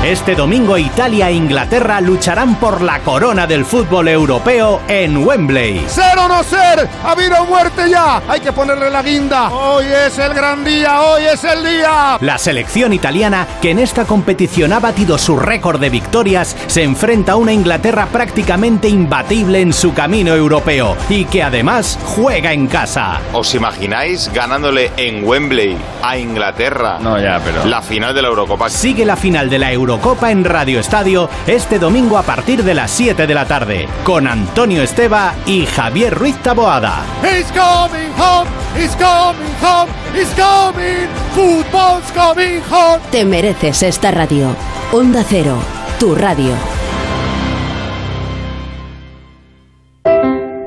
Este 0.04 0.36
domingo 0.36 0.78
Italia 0.78 1.28
e 1.28 1.32
Inglaterra 1.32 2.00
lucharán 2.00 2.54
por 2.60 2.82
la 2.82 3.00
corona 3.00 3.48
del 3.48 3.64
fútbol 3.64 4.06
europeo 4.06 4.80
en 4.86 5.26
Wembley. 5.26 5.84
¡Ser 5.88 6.16
o 6.16 6.28
no 6.28 6.44
ser! 6.44 6.88
¡Ha 7.04 7.10
habido 7.10 7.44
muerte 7.46 7.90
ya! 7.90 8.22
¡Hay 8.28 8.38
que 8.38 8.52
ponerle 8.52 8.90
la 8.90 9.02
guinda! 9.02 9.48
¡Hoy 9.50 9.86
es 9.86 10.16
el 10.20 10.32
gran 10.34 10.64
día! 10.64 11.02
¡Hoy 11.02 11.24
es 11.24 11.42
el 11.42 11.64
día! 11.64 12.16
La 12.20 12.38
selección 12.38 12.92
italiana, 12.92 13.48
que 13.60 13.72
en 13.72 13.80
esta 13.80 14.04
competición 14.04 14.72
ha 14.72 14.78
batido 14.78 15.18
su 15.18 15.36
récord 15.36 15.80
de 15.80 15.90
victorias, 15.90 16.56
se 16.68 16.84
enfrenta 16.84 17.32
a 17.32 17.36
una 17.36 17.52
Inglaterra 17.52 18.06
prácticamente 18.06 18.88
imbatible 18.88 19.60
en 19.60 19.72
su 19.72 19.94
camino 19.94 20.32
europeo 20.32 20.96
y 21.08 21.24
que 21.24 21.42
además 21.42 21.98
juega 22.04 22.52
en 22.52 22.68
casa. 22.68 23.20
¿Os 23.32 23.52
imagináis 23.56 24.30
ganándole 24.32 24.92
en 24.96 25.26
Wembley 25.26 25.76
a 26.02 26.16
Inglaterra? 26.16 26.98
No, 27.00 27.20
ya, 27.20 27.40
pero. 27.44 27.64
La 27.64 27.82
final 27.82 28.14
de 28.14 28.22
la 28.22 28.28
Eurocopa. 28.28 28.70
Sigue 28.70 29.04
la 29.04 29.16
final 29.16 29.50
de 29.50 29.58
la 29.58 29.72
Eurocopa 29.72 29.87
Eurocopa 29.88 30.30
en 30.30 30.44
Radio 30.44 30.80
Estadio 30.80 31.30
este 31.46 31.78
domingo 31.78 32.18
a 32.18 32.22
partir 32.22 32.62
de 32.62 32.74
las 32.74 32.90
7 32.90 33.26
de 33.26 33.34
la 33.34 33.46
tarde, 33.46 33.88
con 34.04 34.26
Antonio 34.26 34.82
Esteba 34.82 35.34
y 35.46 35.64
Javier 35.64 36.14
Ruiz 36.14 36.36
Taboada. 36.42 37.06
He's 37.22 37.46
coming 37.52 38.10
home, 38.18 38.50
he's 38.76 38.94
coming 38.96 39.54
home, 39.62 39.90
he's 40.14 40.28
coming, 40.36 41.08
football's 41.34 42.04
coming 42.12 42.60
home. 42.70 43.00
Te 43.10 43.24
mereces 43.24 43.82
esta 43.82 44.10
radio. 44.10 44.54
Onda 44.92 45.24
Cero, 45.26 45.56
tu 45.98 46.14
radio. 46.14 46.52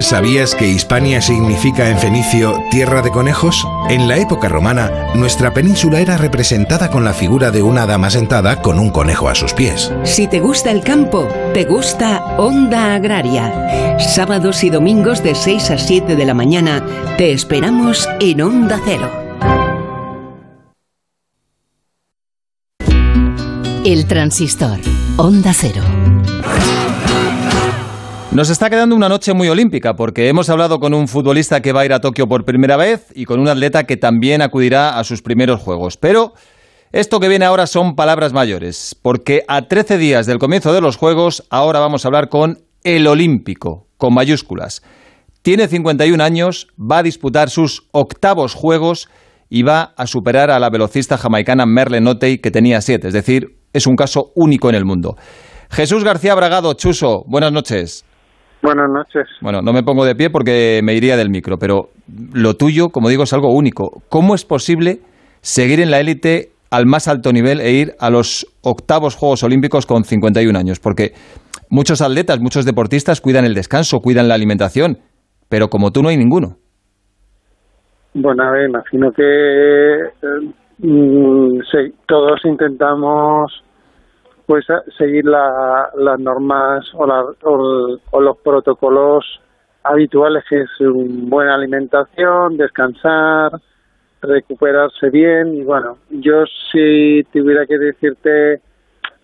¿Sabías 0.02 0.56
que 0.56 0.68
Hispania 0.68 1.22
significa 1.22 1.88
en 1.88 1.98
fenicio 2.00 2.60
tierra 2.72 3.04
de 3.04 3.12
conejos? 3.12 3.68
En 3.88 4.08
la 4.08 4.18
época 4.18 4.50
romana, 4.50 5.08
nuestra 5.14 5.54
península 5.54 6.00
era 6.00 6.18
representada 6.18 6.90
con 6.90 7.06
la 7.06 7.14
figura 7.14 7.52
de 7.52 7.62
una 7.62 7.86
dama 7.86 8.10
sentada 8.10 8.64
con 8.64 8.80
un 8.80 8.90
conejo 8.90 9.30
a 9.30 9.36
sus 9.36 9.54
pies. 9.54 9.94
Si 10.04 10.28
te 10.28 10.40
gusta 10.40 10.72
el 10.72 10.82
campo, 10.82 11.28
te 11.54 11.66
gusta 11.66 12.36
Onda 12.38 12.96
Agraria. 12.96 14.00
Sábados 14.00 14.64
y 14.64 14.72
domingos 14.72 15.24
de 15.24 15.36
6 15.36 15.70
a 15.70 15.78
7 15.78 16.16
de 16.16 16.26
la 16.26 16.34
mañana, 16.34 16.84
te 17.18 17.32
esperamos 17.32 18.10
en 18.20 18.42
Onda 18.42 18.82
Cero. 18.84 19.12
El 23.86 24.08
transistor. 24.08 24.80
Onda 25.18 25.54
Cero. 25.54 25.84
Nos 28.34 28.50
está 28.50 28.70
quedando 28.70 28.96
una 28.96 29.10
noche 29.10 29.34
muy 29.34 29.50
olímpica 29.50 29.98
porque 29.98 30.30
hemos 30.30 30.50
hablado 30.50 30.80
con 30.80 30.94
un 30.94 31.10
futbolista 31.10 31.60
que 31.62 31.74
va 31.74 31.82
a 31.82 31.86
ir 31.86 31.92
a 31.92 32.00
Tokio 32.00 32.28
por 32.28 32.46
primera 32.46 32.78
vez 32.78 33.08
y 33.14 33.26
con 33.26 33.42
un 33.42 33.50
atleta 33.50 33.84
que 33.84 33.98
también 33.98 34.42
acudirá 34.42 34.98
a 34.98 35.04
sus 35.04 35.22
primeros 35.22 35.60
Juegos. 35.60 35.98
Pero 35.98 36.32
esto 36.94 37.20
que 37.20 37.28
viene 37.28 37.44
ahora 37.44 37.68
son 37.68 37.94
palabras 37.94 38.32
mayores, 38.32 38.96
porque 39.02 39.44
a 39.50 39.64
13 39.64 39.98
días 39.98 40.28
del 40.28 40.40
comienzo 40.40 40.72
de 40.72 40.80
los 40.80 40.96
Juegos 40.96 41.44
ahora 41.50 41.82
vamos 41.82 42.06
a 42.06 42.08
hablar 42.08 42.30
con 42.30 42.60
el 42.86 43.06
olímpico, 43.06 43.88
con 43.98 44.14
mayúsculas. 44.14 44.82
Tiene 45.42 45.68
51 45.68 46.24
años, 46.24 46.68
va 46.80 47.00
a 47.00 47.04
disputar 47.04 47.50
sus 47.50 47.90
octavos 47.92 48.54
juegos 48.54 49.10
y 49.50 49.64
va 49.64 49.94
a 49.98 50.08
superar 50.08 50.52
a 50.52 50.60
la 50.60 50.70
velocista 50.70 51.18
jamaicana 51.18 51.66
Merle 51.66 52.00
Notey, 52.00 52.38
que 52.38 52.50
tenía 52.50 52.80
siete. 52.80 53.10
Es 53.10 53.14
decir, 53.14 53.58
es 53.74 53.88
un 53.88 53.98
caso 53.98 54.32
único 54.36 54.70
en 54.70 54.76
el 54.76 54.86
mundo. 54.86 55.18
Jesús 55.70 56.06
García 56.06 56.34
Bragado, 56.34 56.74
Chuso, 56.76 57.26
buenas 57.28 57.52
noches. 57.52 58.06
Buenas 58.62 58.90
noches. 58.90 59.28
Bueno, 59.42 59.62
no 59.62 59.74
me 59.74 59.82
pongo 59.82 60.06
de 60.06 60.16
pie 60.16 60.30
porque 60.30 60.82
me 60.84 60.94
iría 60.94 61.18
del 61.18 61.30
micro, 61.30 61.58
pero 61.58 61.90
lo 62.34 62.54
tuyo, 62.56 62.90
como 62.90 63.10
digo, 63.10 63.24
es 63.24 63.34
algo 63.34 63.54
único. 63.54 64.04
¿Cómo 64.10 64.36
es 64.36 64.46
posible 64.46 65.00
seguir 65.42 65.80
en 65.80 65.90
la 65.90 66.00
élite 66.00 66.50
al 66.70 66.86
más 66.86 67.08
alto 67.08 67.34
nivel 67.34 67.60
e 67.60 67.72
ir 67.72 67.94
a 68.00 68.10
los 68.10 68.46
octavos 68.62 69.16
Juegos 69.16 69.44
Olímpicos 69.44 69.88
con 69.88 70.04
51 70.04 70.58
años? 70.58 70.80
Porque 70.80 71.14
muchos 71.70 72.02
atletas, 72.02 72.40
muchos 72.40 72.66
deportistas 72.66 73.20
cuidan 73.20 73.46
el 73.46 73.56
descanso, 73.56 74.00
cuidan 74.00 74.28
la 74.28 74.36
alimentación, 74.36 75.00
pero 75.50 75.70
como 75.70 75.92
tú 75.92 76.04
no 76.04 76.10
hay 76.10 76.18
ninguno. 76.18 76.58
Bueno, 78.14 78.44
a 78.44 78.52
ver, 78.52 78.70
imagino 78.70 79.12
que 79.12 79.24
eh, 79.24 80.54
mm, 80.80 81.62
sí, 81.72 81.96
todos 82.08 82.42
intentamos 82.46 83.64
pues 84.52 84.66
seguir 84.98 85.24
las 85.24 86.20
normas 86.20 86.86
o, 86.94 87.06
o, 88.12 88.20
los 88.20 88.38
protocolos 88.40 89.40
habituales 89.82 90.44
que 90.50 90.64
es 90.64 90.70
buena 90.82 91.56
alimentación, 91.56 92.58
descansar, 92.58 93.54
recuperarse 94.22 95.10
bien. 95.10 95.56
Y 95.56 95.64
bueno, 95.64 96.00
yo 96.10 96.44
si 96.70 97.24
tuviera 97.32 97.66
que 97.66 97.78
decirte 97.78 98.60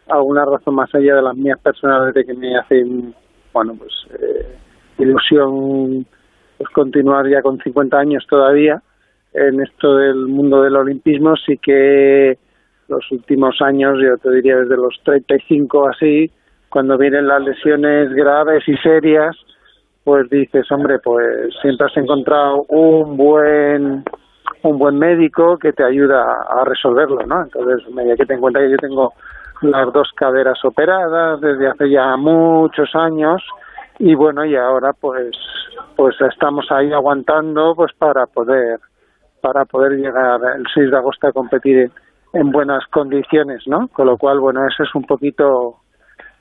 alguna 0.07 0.45
razón 0.45 0.75
más 0.75 0.95
allá 0.95 1.15
de 1.15 1.21
las 1.21 1.35
mías 1.35 1.59
personales 1.59 2.13
de 2.13 2.23
que 2.23 2.33
me 2.33 2.55
hacen, 2.57 3.13
bueno, 3.51 3.75
pues 3.77 3.91
eh, 4.21 4.55
ilusión 4.97 6.05
pues 6.57 6.69
continuar 6.69 7.27
ya 7.27 7.41
con 7.41 7.59
50 7.59 7.99
años 7.99 8.25
todavía 8.29 8.81
en 9.33 9.59
esto 9.59 9.97
del 9.97 10.25
mundo 10.27 10.61
del 10.61 10.77
olimpismo, 10.77 11.35
sí 11.35 11.57
que 11.57 12.37
los 12.87 13.11
últimos 13.11 13.61
años, 13.61 13.97
yo 14.01 14.17
te 14.17 14.31
diría 14.31 14.57
desde 14.57 14.77
los 14.77 14.99
35 15.03 15.89
así, 15.89 16.31
cuando 16.69 16.97
vienen 16.97 17.27
las 17.27 17.41
lesiones 17.41 18.13
graves 18.13 18.63
y 18.67 18.75
serias, 18.77 19.35
pues 20.03 20.29
dices, 20.29 20.71
hombre, 20.71 20.99
pues 20.99 21.53
siempre 21.61 21.87
has 21.87 21.97
encontrado 21.97 22.63
un 22.69 23.17
buen 23.17 24.03
un 24.63 24.79
buen 24.79 24.97
médico 24.97 25.57
que 25.57 25.71
te 25.71 25.83
ayuda 25.83 26.23
a 26.49 26.63
resolverlo, 26.65 27.25
¿no? 27.25 27.43
Entonces, 27.43 27.87
media 27.93 28.15
que 28.15 28.25
te 28.25 28.33
en 28.33 28.41
cuenta 28.41 28.59
que 28.59 28.71
yo 28.71 28.77
tengo 28.77 29.13
las 29.61 29.91
dos 29.93 30.09
caderas 30.15 30.63
operadas 30.63 31.41
desde 31.41 31.67
hace 31.67 31.89
ya 31.89 32.15
muchos 32.17 32.89
años 32.95 33.43
y 33.99 34.13
bueno, 34.15 34.45
y 34.45 34.55
ahora 34.55 34.93
pues 34.93 35.35
pues 35.95 36.15
estamos 36.21 36.71
ahí 36.71 36.91
aguantando 36.93 37.73
pues 37.75 37.91
para 37.97 38.27
poder 38.27 38.79
para 39.41 39.65
poder 39.65 39.93
llegar 39.93 40.39
el 40.55 40.65
6 40.73 40.91
de 40.91 40.97
agosto 40.97 41.27
a 41.27 41.31
competir 41.31 41.91
en 42.33 42.51
buenas 42.51 42.83
condiciones, 42.91 43.63
¿no? 43.67 43.87
Con 43.87 44.07
lo 44.07 44.17
cual, 44.17 44.39
bueno, 44.39 44.61
ese 44.67 44.83
es 44.83 44.95
un 44.95 45.03
poquito 45.03 45.77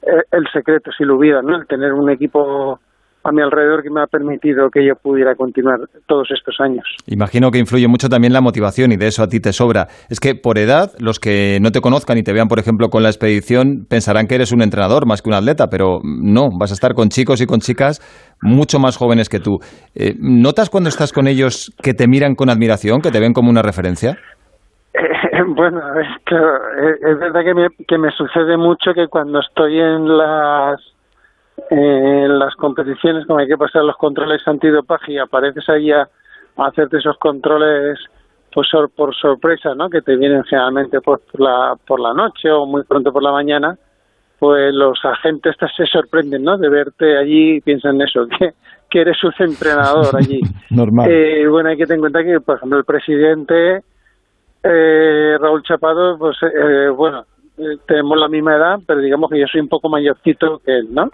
eh, 0.03 0.23
el 0.33 0.47
secreto, 0.53 0.91
si 0.97 1.05
lo 1.05 1.17
hubiera, 1.17 1.43
¿no? 1.43 1.57
El 1.57 1.67
tener 1.67 1.93
un 1.93 2.11
equipo 2.11 2.79
a 3.27 3.33
mi 3.33 3.43
alrededor 3.43 3.83
que 3.83 3.91
me 3.91 4.01
ha 4.01 4.07
permitido 4.07 4.71
que 4.71 4.87
yo 4.87 4.95
pudiera 4.95 5.35
continuar 5.35 5.81
todos 6.07 6.29
estos 6.31 6.55
años. 6.61 6.85
Imagino 7.09 7.51
que 7.51 7.59
influye 7.59 7.89
mucho 7.89 8.09
también 8.09 8.33
la 8.33 8.41
motivación 8.41 8.93
y 8.93 8.97
de 8.97 9.09
eso 9.09 9.23
a 9.25 9.27
ti 9.27 9.41
te 9.41 9.53
sobra. 9.53 9.89
Es 10.09 10.21
que 10.21 10.37
por 10.37 10.59
edad, 10.59 10.93
los 11.01 11.19
que 11.19 11.59
no 11.61 11.73
te 11.73 11.81
conozcan 11.81 12.19
y 12.19 12.23
te 12.23 12.33
vean, 12.33 12.47
por 12.47 12.61
ejemplo, 12.61 12.89
con 12.89 13.03
la 13.03 13.09
expedición, 13.09 13.87
pensarán 13.89 14.29
que 14.29 14.37
eres 14.37 14.53
un 14.53 14.63
entrenador 14.63 15.07
más 15.07 15.23
que 15.23 15.29
un 15.29 15.35
atleta, 15.35 15.67
pero 15.69 15.99
no, 16.05 16.51
vas 16.57 16.71
a 16.71 16.75
estar 16.75 16.95
con 16.95 17.09
chicos 17.09 17.41
y 17.41 17.47
con 17.47 17.59
chicas 17.59 18.01
mucho 18.41 18.79
más 18.79 18.97
jóvenes 18.97 19.29
que 19.29 19.41
tú. 19.41 19.59
Eh, 19.97 20.15
¿Notas 20.21 20.71
cuando 20.71 20.89
estás 20.89 21.13
con 21.13 21.27
ellos 21.27 21.75
que 21.83 21.95
te 21.95 22.07
miran 22.07 22.37
con 22.37 22.49
admiración, 22.49 23.01
que 23.01 23.11
te 23.11 23.19
ven 23.19 23.33
como 23.33 23.51
una 23.51 23.63
referencia? 23.63 24.17
bueno, 25.49 26.01
es, 26.01 26.09
claro, 26.25 26.59
es, 26.77 27.19
verdad 27.19 27.45
que 27.45 27.55
me, 27.55 27.69
que 27.87 27.99
me 27.99 28.11
sucede 28.13 28.57
mucho 28.57 28.95
que 28.95 29.09
cuando 29.09 29.41
estoy 29.41 29.79
en 29.79 30.17
las 30.17 30.81
en 31.71 32.39
las 32.39 32.55
competiciones, 32.57 33.27
como 33.27 33.39
hay 33.39 33.49
que 33.49 33.57
pasar 33.57 33.83
los 33.83 33.97
controles 33.97 34.47
antidopaje 34.47 35.13
y 35.13 35.19
apareces 35.19 35.69
ahí 35.69 35.91
a, 35.91 36.09
hacerte 36.59 36.99
esos 36.99 37.19
controles 37.19 37.99
pues 38.53 38.69
por 38.95 39.15
sorpresa, 39.15 39.75
¿no? 39.75 39.91
Que 39.91 40.01
te 40.01 40.17
vienen 40.17 40.43
generalmente 40.45 41.01
por 41.03 41.21
la 41.35 41.77
por 41.87 42.01
la 42.01 42.15
noche 42.15 42.51
o 42.51 42.65
muy 42.65 42.85
pronto 42.85 43.13
por 43.13 43.23
la 43.23 43.33
mañana, 43.33 43.77
pues 44.39 44.73
los 44.75 44.99
agentes 45.05 45.57
se 45.77 45.87
sorprenden, 45.87 46.43
¿no? 46.43 46.57
De 46.57 46.71
verte 46.71 47.19
allí 47.19 47.57
y 47.57 47.61
piensan 47.61 48.01
eso, 48.01 48.27
que, 48.39 48.55
que 48.89 49.01
eres 49.03 49.19
su 49.19 49.31
entrenador 49.39 50.17
allí. 50.17 50.41
Normal. 50.71 51.11
Eh, 51.11 51.47
bueno, 51.49 51.69
hay 51.69 51.77
que 51.77 51.85
tener 51.85 51.97
en 51.97 52.01
cuenta 52.01 52.25
que, 52.25 52.41
por 52.41 52.57
ejemplo, 52.57 52.79
el 52.79 52.85
presidente 52.85 53.83
eh, 54.69 55.39
Raúl 55.41 55.63
Chapado, 55.63 56.19
pues 56.19 56.37
eh, 56.43 56.89
bueno, 56.89 57.25
eh, 57.59 57.79
tenemos 57.87 58.19
la 58.19 58.29
misma 58.29 58.57
edad, 58.57 58.79
pero 58.87 59.01
digamos 59.01 59.31
que 59.31 59.39
yo 59.39 59.47
soy 59.47 59.61
un 59.61 59.69
poco 59.69 59.89
mayorcito 59.89 60.59
que 60.65 60.79
él, 60.79 60.89
¿no? 60.93 61.11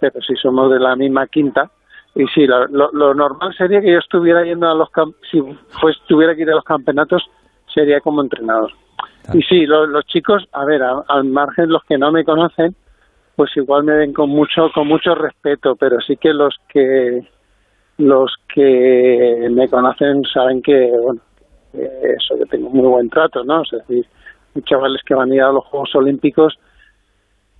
Pero 0.00 0.20
si 0.20 0.34
somos 0.36 0.70
de 0.70 0.78
la 0.78 0.96
misma 0.96 1.26
quinta. 1.26 1.70
Y 2.14 2.26
sí, 2.26 2.46
lo, 2.46 2.66
lo, 2.68 3.14
normal 3.14 3.54
sería 3.56 3.80
que 3.80 3.92
yo 3.92 3.98
estuviera 3.98 4.44
yendo 4.44 4.68
a 4.68 4.74
los 4.74 4.90
si 5.30 5.40
pues 5.80 5.96
tuviera 6.06 6.34
que 6.34 6.42
ir 6.42 6.50
a 6.50 6.56
los 6.56 6.64
campeonatos, 6.64 7.22
sería 7.72 8.00
como 8.00 8.20
entrenador. 8.20 8.70
Y 9.32 9.40
sí, 9.42 9.64
los 9.66 10.04
chicos, 10.06 10.46
a 10.52 10.64
ver, 10.64 10.82
al 10.82 11.24
margen 11.24 11.70
los 11.70 11.82
que 11.84 11.96
no 11.96 12.12
me 12.12 12.24
conocen, 12.24 12.74
pues 13.34 13.56
igual 13.56 13.84
me 13.84 13.94
ven 13.94 14.12
con 14.12 14.28
mucho 14.28 14.70
con 14.74 14.88
mucho 14.88 15.14
respeto, 15.14 15.74
pero 15.76 16.00
sí 16.00 16.16
que 16.16 16.34
los 16.34 16.54
que 16.68 17.26
los 17.98 18.34
que 18.52 19.48
me 19.50 19.68
conocen 19.68 20.22
saben 20.24 20.60
que 20.60 20.90
bueno 20.90 21.20
eso 21.74 22.36
que 22.38 22.46
tengo 22.46 22.70
muy 22.70 22.88
buen 22.88 23.08
trato, 23.08 23.44
¿no? 23.44 23.62
Es 23.62 23.70
decir, 23.70 24.06
hay 24.54 24.62
chavales 24.62 25.02
que 25.04 25.14
van 25.14 25.30
a 25.30 25.34
ir 25.34 25.42
a 25.42 25.52
los 25.52 25.64
Juegos 25.64 25.94
Olímpicos 25.94 26.58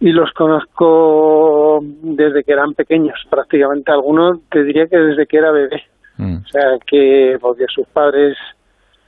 y 0.01 0.11
los 0.11 0.33
conozco 0.33 1.81
desde 1.83 2.43
que 2.43 2.53
eran 2.53 2.75
pequeños, 2.75 3.19
prácticamente 3.31 3.93
algunos 3.93 4.41
te 4.51 4.65
diría 4.65 4.87
que 4.87 4.99
desde 4.99 5.27
que 5.27 5.37
era 5.37 5.53
bebé. 5.53 5.83
Mm. 6.17 6.37
O 6.37 6.49
sea, 6.49 6.79
que 6.87 7.39
porque 7.41 7.67
sus 7.69 7.87
padres 7.87 8.37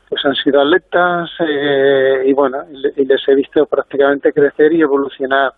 pues 0.09 0.25
han 0.25 0.35
sido 0.37 0.61
atletas 0.61 1.31
eh, 1.41 2.25
y 2.27 2.33
bueno, 2.33 2.59
y 2.71 3.05
les 3.05 3.29
he 3.29 3.35
visto 3.35 3.67
prácticamente 3.67 4.33
crecer 4.33 4.73
y 4.73 4.83
evolucionar 4.83 5.53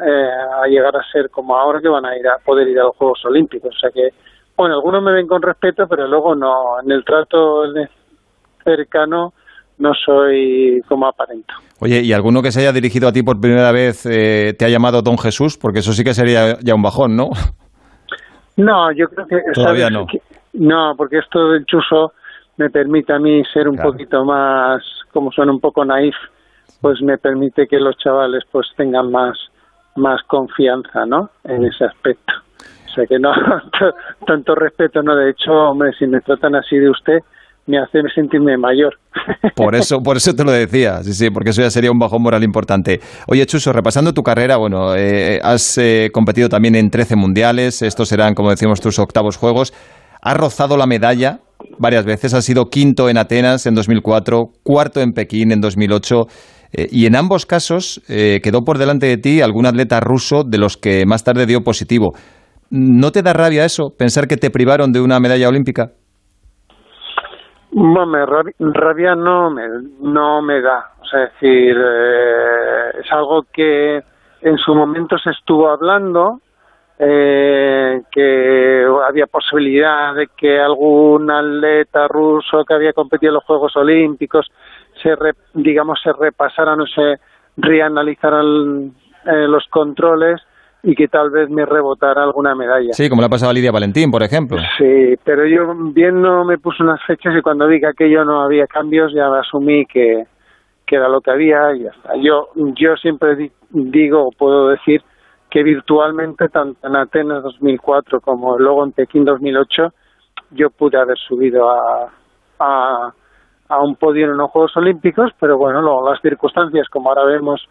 eh, 0.00 0.30
a 0.62 0.66
llegar 0.66 0.96
a 0.96 1.04
ser 1.12 1.30
como 1.30 1.56
ahora 1.56 1.80
que 1.80 1.88
van 1.88 2.04
a 2.04 2.16
ir 2.18 2.26
a 2.26 2.38
poder 2.38 2.66
ir 2.66 2.80
a 2.80 2.84
los 2.84 2.96
Juegos 2.96 3.24
Olímpicos. 3.24 3.74
O 3.76 3.78
sea 3.78 3.90
que, 3.90 4.08
bueno, 4.56 4.74
algunos 4.74 5.02
me 5.02 5.12
ven 5.12 5.28
con 5.28 5.40
respeto, 5.40 5.86
pero 5.86 6.08
luego 6.08 6.34
no, 6.34 6.80
en 6.82 6.90
el 6.90 7.04
trato 7.04 7.72
cercano 8.64 9.32
no 9.78 9.92
soy 9.94 10.82
como 10.88 11.06
aparento. 11.06 11.54
Oye, 11.80 12.00
¿y 12.00 12.12
alguno 12.12 12.42
que 12.42 12.52
se 12.52 12.60
haya 12.60 12.72
dirigido 12.72 13.08
a 13.08 13.12
ti 13.12 13.22
por 13.22 13.40
primera 13.40 13.72
vez 13.72 14.06
eh, 14.06 14.54
te 14.58 14.64
ha 14.64 14.68
llamado 14.68 15.02
Don 15.02 15.18
Jesús? 15.18 15.58
Porque 15.58 15.80
eso 15.80 15.92
sí 15.92 16.04
que 16.04 16.14
sería 16.14 16.58
ya 16.60 16.74
un 16.74 16.82
bajón, 16.82 17.16
¿no? 17.16 17.30
No, 18.56 18.92
yo 18.92 19.08
creo 19.08 19.26
que... 19.26 19.42
Todavía 19.52 19.90
no. 19.90 20.06
no, 20.52 20.94
porque 20.96 21.18
esto 21.18 21.50
del 21.50 21.66
chuso 21.66 22.12
me 22.56 22.70
permite 22.70 23.12
a 23.12 23.18
mí 23.18 23.42
ser 23.52 23.68
un 23.68 23.76
poquito 23.76 24.24
más, 24.24 24.82
como 25.12 25.32
suena 25.32 25.50
un 25.50 25.60
poco 25.60 25.84
naif, 25.84 26.14
pues 26.80 27.02
me 27.02 27.18
permite 27.18 27.66
que 27.66 27.80
los 27.80 27.96
chavales 27.96 28.44
pues 28.52 28.68
tengan 28.76 29.10
más, 29.10 29.36
más 29.96 30.22
confianza, 30.24 31.04
¿no? 31.04 31.30
En 31.42 31.64
ese 31.64 31.84
aspecto. 31.84 32.32
O 32.86 32.94
sea 32.94 33.06
que 33.06 33.18
no, 33.18 33.32
tanto 34.26 34.54
respeto, 34.54 35.02
¿no? 35.02 35.16
De 35.16 35.30
hecho, 35.30 35.52
hombre, 35.52 35.92
si 35.98 36.06
me 36.06 36.20
tratan 36.20 36.54
así 36.54 36.78
de 36.78 36.90
usted, 36.90 37.18
me 37.66 37.78
hace 37.78 38.00
sentirme 38.14 38.56
mayor. 38.56 38.94
Por 39.56 39.74
eso, 39.74 40.00
por 40.00 40.16
eso 40.16 40.34
te 40.34 40.44
lo 40.44 40.50
decía, 40.50 41.02
sí, 41.02 41.14
sí, 41.14 41.30
porque 41.30 41.50
eso 41.50 41.62
ya 41.62 41.70
sería 41.70 41.90
un 41.90 41.98
bajón 41.98 42.22
moral 42.22 42.42
importante. 42.42 43.00
Oye, 43.28 43.46
Chuso, 43.46 43.72
repasando 43.72 44.12
tu 44.12 44.22
carrera, 44.22 44.56
bueno, 44.56 44.94
eh, 44.96 45.38
has 45.42 45.78
eh, 45.78 46.10
competido 46.12 46.48
también 46.48 46.74
en 46.74 46.90
13 46.90 47.16
mundiales, 47.16 47.80
estos 47.82 48.08
serán, 48.08 48.34
como 48.34 48.50
decimos, 48.50 48.80
tus 48.80 48.98
octavos 48.98 49.36
juegos. 49.36 49.72
Has 50.20 50.36
rozado 50.36 50.76
la 50.76 50.86
medalla 50.86 51.40
varias 51.78 52.04
veces, 52.04 52.34
has 52.34 52.44
sido 52.44 52.66
quinto 52.66 53.08
en 53.08 53.16
Atenas 53.16 53.66
en 53.66 53.74
2004, 53.74 54.46
cuarto 54.62 55.00
en 55.00 55.12
Pekín 55.12 55.52
en 55.52 55.60
2008. 55.60 56.22
Eh, 56.72 56.88
y 56.90 57.06
en 57.06 57.14
ambos 57.16 57.46
casos 57.46 58.02
quedó 58.06 58.62
por 58.64 58.78
delante 58.78 59.06
de 59.06 59.16
ti 59.16 59.40
algún 59.40 59.64
atleta 59.64 60.00
ruso 60.00 60.42
de 60.44 60.58
los 60.58 60.76
que 60.76 61.06
más 61.06 61.22
tarde 61.22 61.46
dio 61.46 61.62
positivo. 61.62 62.12
¿No 62.70 63.12
te 63.12 63.22
da 63.22 63.32
rabia 63.32 63.64
eso, 63.64 63.94
pensar 63.96 64.26
que 64.26 64.36
te 64.36 64.50
privaron 64.50 64.90
de 64.90 65.00
una 65.00 65.20
medalla 65.20 65.48
olímpica? 65.48 65.92
Bueno, 67.76 68.24
rabia, 68.60 69.16
no 69.16 69.50
me, 69.50 69.66
no 69.98 70.40
me 70.42 70.60
da. 70.60 70.92
O 71.00 71.04
sea, 71.06 71.24
es 71.24 71.32
decir, 71.32 71.76
eh, 71.76 73.00
es 73.00 73.10
algo 73.10 73.46
que 73.52 74.00
en 74.42 74.58
su 74.58 74.76
momento 74.76 75.18
se 75.18 75.30
estuvo 75.30 75.68
hablando, 75.68 76.40
eh, 77.00 78.00
que 78.12 78.86
había 79.04 79.26
posibilidad 79.26 80.14
de 80.14 80.28
que 80.36 80.60
algún 80.60 81.28
atleta 81.28 82.06
ruso 82.06 82.64
que 82.64 82.74
había 82.74 82.92
competido 82.92 83.30
en 83.30 83.34
los 83.34 83.44
Juegos 83.44 83.74
Olímpicos 83.74 84.52
se, 85.02 85.16
digamos, 85.54 86.00
se 86.00 86.12
repasaran 86.12 86.80
o 86.80 86.86
se 86.86 87.18
reanalizaran 87.56 88.92
eh, 89.26 89.48
los 89.48 89.66
controles 89.68 90.40
y 90.86 90.94
que 90.94 91.08
tal 91.08 91.30
vez 91.30 91.48
me 91.50 91.64
rebotara 91.66 92.22
alguna 92.22 92.54
medalla. 92.54 92.92
Sí, 92.92 93.08
como 93.08 93.22
le 93.22 93.26
ha 93.26 93.30
pasado 93.30 93.50
a 93.50 93.54
Lidia 93.54 93.72
Valentín, 93.72 94.10
por 94.10 94.22
ejemplo. 94.22 94.58
Sí, 94.78 95.16
pero 95.24 95.46
yo 95.46 95.74
bien 95.92 96.20
no 96.20 96.44
me 96.44 96.58
puse 96.58 96.82
unas 96.82 97.02
fechas 97.06 97.34
y 97.36 97.42
cuando 97.42 97.66
vi 97.66 97.80
que 97.80 97.86
aquello 97.88 98.24
no 98.24 98.42
había 98.42 98.66
cambios 98.66 99.12
ya 99.14 99.26
asumí 99.38 99.86
que, 99.86 100.24
que 100.86 100.96
era 100.96 101.08
lo 101.08 101.20
que 101.22 101.30
había 101.30 101.74
y 101.74 101.84
ya 101.84 101.90
está. 101.90 102.12
Yo, 102.22 102.48
yo 102.76 102.96
siempre 102.96 103.34
di- 103.36 103.52
digo 103.70 104.28
puedo 104.36 104.68
decir 104.68 105.02
que 105.50 105.62
virtualmente 105.62 106.48
tanto 106.48 106.86
en 106.86 106.96
Atenas 106.96 107.42
2004 107.44 108.20
como 108.20 108.58
luego 108.58 108.84
en 108.84 108.92
Pekín 108.92 109.24
2008 109.24 109.88
yo 110.50 110.68
pude 110.70 110.98
haber 110.98 111.16
subido 111.16 111.70
a, 111.70 112.10
a, 112.58 113.12
a 113.68 113.82
un 113.82 113.96
podio 113.96 114.26
en 114.26 114.36
los 114.36 114.50
Juegos 114.50 114.76
Olímpicos, 114.76 115.30
pero 115.40 115.56
bueno, 115.56 115.80
luego 115.80 116.10
las 116.10 116.20
circunstancias, 116.20 116.88
como 116.90 117.08
ahora 117.08 117.24
vemos 117.24 117.66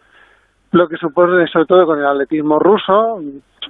lo 0.74 0.88
que 0.88 0.96
supone 0.96 1.46
sobre 1.48 1.66
todo 1.66 1.86
con 1.86 1.98
el 1.98 2.06
atletismo 2.06 2.58
ruso, 2.58 3.20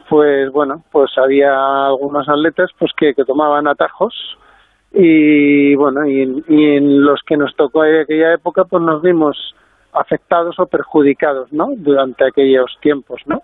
pues 0.09 0.51
bueno, 0.51 0.82
pues 0.90 1.10
había 1.18 1.86
algunos 1.86 2.28
atletas 2.28 2.70
pues 2.78 2.93
que, 2.97 3.14
tomaban 3.14 3.66
atajos 3.68 4.14
y 4.93 5.74
bueno, 5.74 6.06
y, 6.06 6.22
en- 6.22 6.44
y 6.48 6.76
en 6.76 7.05
los 7.05 7.20
que 7.26 7.36
nos 7.36 7.55
tocó 7.56 7.85
en 7.85 8.01
aquella 8.01 8.32
época 8.32 8.64
pues 8.64 8.82
nos 8.82 9.02
vimos 9.02 9.55
afectados 9.93 10.59
o 10.59 10.66
perjudicados, 10.66 11.52
¿no? 11.52 11.68
Durante 11.76 12.24
aquellos 12.26 12.76
tiempos, 12.81 13.20
¿no? 13.26 13.43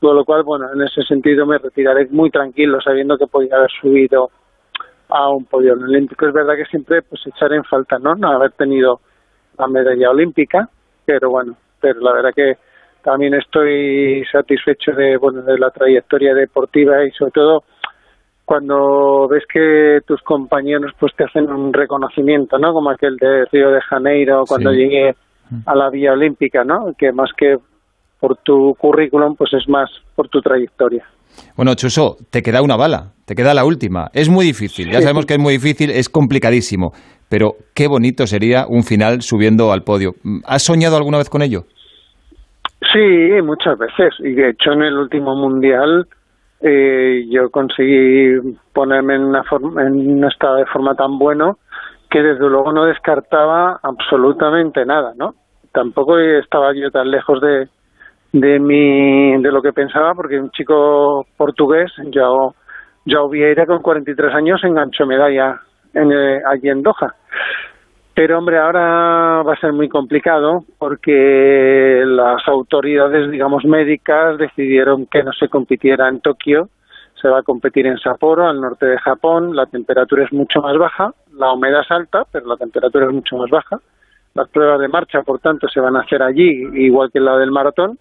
Con 0.00 0.16
lo 0.16 0.24
cual, 0.24 0.42
bueno, 0.42 0.66
en 0.72 0.82
ese 0.82 1.02
sentido 1.02 1.46
me 1.46 1.58
retiraré 1.58 2.06
muy 2.10 2.30
tranquilo 2.30 2.80
sabiendo 2.80 3.16
que 3.18 3.26
podía 3.26 3.56
haber 3.56 3.70
subido 3.80 4.30
a 5.08 5.28
un 5.28 5.44
podio 5.44 5.74
olímpico. 5.74 6.26
Es 6.26 6.32
verdad 6.34 6.56
que 6.56 6.64
siempre 6.66 7.02
pues 7.02 7.20
echaré 7.26 7.56
en 7.56 7.64
falta, 7.64 7.98
¿no? 7.98 8.14
No 8.14 8.28
haber 8.30 8.52
tenido 8.52 9.00
la 9.58 9.66
medalla 9.68 10.10
olímpica, 10.10 10.68
pero 11.04 11.30
bueno, 11.30 11.56
pero 11.80 12.00
la 12.00 12.12
verdad 12.12 12.30
que 12.34 12.56
también 13.06 13.34
estoy 13.34 14.24
satisfecho 14.32 14.90
de, 14.90 15.16
bueno, 15.16 15.40
de 15.42 15.56
la 15.58 15.70
trayectoria 15.70 16.34
deportiva 16.34 17.04
y 17.06 17.12
sobre 17.12 17.30
todo 17.30 17.62
cuando 18.44 19.28
ves 19.28 19.44
que 19.52 20.00
tus 20.06 20.20
compañeros 20.22 20.90
pues 20.98 21.12
te 21.16 21.22
hacen 21.24 21.48
un 21.48 21.72
reconocimiento, 21.72 22.58
¿no? 22.58 22.72
Como 22.72 22.90
aquel 22.90 23.16
de 23.16 23.44
Río 23.52 23.70
de 23.70 23.80
Janeiro 23.80 24.42
cuando 24.48 24.70
Sí. 24.72 24.78
llegué 24.78 25.14
a 25.66 25.74
la 25.76 25.88
Vía 25.90 26.12
Olímpica, 26.14 26.64
¿no? 26.64 26.92
Que 26.98 27.12
más 27.12 27.30
que 27.38 27.56
por 28.18 28.36
tu 28.38 28.74
currículum, 28.76 29.36
pues 29.36 29.52
es 29.52 29.68
más 29.68 29.88
por 30.16 30.28
tu 30.28 30.40
trayectoria. 30.40 31.04
Bueno, 31.56 31.74
Chuso, 31.74 32.16
te 32.30 32.42
queda 32.42 32.60
una 32.62 32.76
bala, 32.76 33.12
te 33.24 33.34
queda 33.36 33.54
la 33.54 33.64
última. 33.64 34.08
Es 34.14 34.28
muy 34.28 34.44
difícil, 34.44 34.90
ya 34.90 35.00
sabemos 35.00 35.26
que 35.26 35.34
es 35.34 35.40
muy 35.40 35.52
difícil, 35.54 35.90
es 35.90 36.08
complicadísimo, 36.08 36.90
pero 37.28 37.52
qué 37.74 37.86
bonito 37.86 38.26
sería 38.26 38.66
un 38.68 38.82
final 38.82 39.22
subiendo 39.22 39.70
al 39.72 39.82
podio. 39.82 40.12
¿Has 40.44 40.62
soñado 40.62 40.96
alguna 40.96 41.18
vez 41.18 41.28
con 41.30 41.42
ello? 41.42 41.64
Sí, 42.92 43.42
muchas 43.42 43.78
veces. 43.78 44.14
Y 44.20 44.32
de 44.32 44.50
hecho 44.50 44.72
en 44.72 44.82
el 44.82 44.96
último 44.96 45.34
mundial 45.34 46.06
eh, 46.60 47.26
yo 47.30 47.50
conseguí 47.50 48.40
ponerme 48.72 49.16
en, 49.16 49.24
una 49.24 49.42
forma, 49.44 49.82
en 49.82 50.18
un 50.18 50.24
estado 50.24 50.56
de 50.56 50.66
forma 50.66 50.94
tan 50.94 51.18
bueno 51.18 51.58
que 52.10 52.22
desde 52.22 52.48
luego 52.48 52.72
no 52.72 52.84
descartaba 52.84 53.78
absolutamente 53.82 54.84
nada, 54.86 55.12
¿no? 55.16 55.34
Tampoco 55.72 56.18
estaba 56.18 56.72
yo 56.74 56.90
tan 56.90 57.10
lejos 57.10 57.40
de, 57.40 57.68
de 58.32 58.58
mi 58.58 59.42
de 59.42 59.52
lo 59.52 59.60
que 59.60 59.72
pensaba 59.72 60.14
porque 60.14 60.38
un 60.38 60.50
chico 60.50 61.26
portugués, 61.36 61.92
Joao, 62.12 62.54
Joao 63.06 63.28
Vieira 63.28 63.66
con 63.66 63.82
43 63.82 64.34
años 64.34 64.64
enganchó 64.64 65.04
medalla 65.06 65.60
en, 65.92 66.12
eh, 66.12 66.40
allí 66.46 66.68
en 66.68 66.82
Doha. 66.82 67.14
Pero 68.16 68.38
hombre, 68.38 68.56
ahora 68.58 69.42
va 69.42 69.52
a 69.52 69.60
ser 69.60 69.74
muy 69.74 69.90
complicado 69.90 70.64
porque 70.78 72.02
las 72.06 72.48
autoridades, 72.48 73.30
digamos, 73.30 73.66
médicas 73.66 74.38
decidieron 74.38 75.04
que 75.04 75.22
no 75.22 75.34
se 75.34 75.50
compitiera 75.50 76.08
en 76.08 76.20
Tokio, 76.22 76.70
se 77.20 77.28
va 77.28 77.40
a 77.40 77.42
competir 77.42 77.86
en 77.86 77.98
Sapporo, 77.98 78.48
al 78.48 78.58
norte 78.58 78.86
de 78.86 78.98
Japón, 78.98 79.54
la 79.54 79.66
temperatura 79.66 80.24
es 80.24 80.32
mucho 80.32 80.62
más 80.62 80.78
baja, 80.78 81.12
la 81.34 81.52
humedad 81.52 81.82
es 81.82 81.90
alta, 81.90 82.24
pero 82.32 82.46
la 82.46 82.56
temperatura 82.56 83.04
es 83.04 83.12
mucho 83.12 83.36
más 83.36 83.50
baja. 83.50 83.80
Las 84.32 84.48
pruebas 84.48 84.80
de 84.80 84.88
marcha, 84.88 85.22
por 85.22 85.38
tanto, 85.40 85.68
se 85.68 85.80
van 85.80 85.96
a 85.96 86.00
hacer 86.00 86.22
allí, 86.22 86.68
igual 86.74 87.10
que 87.12 87.20
la 87.20 87.36
del 87.36 87.50
maratón. 87.50 87.98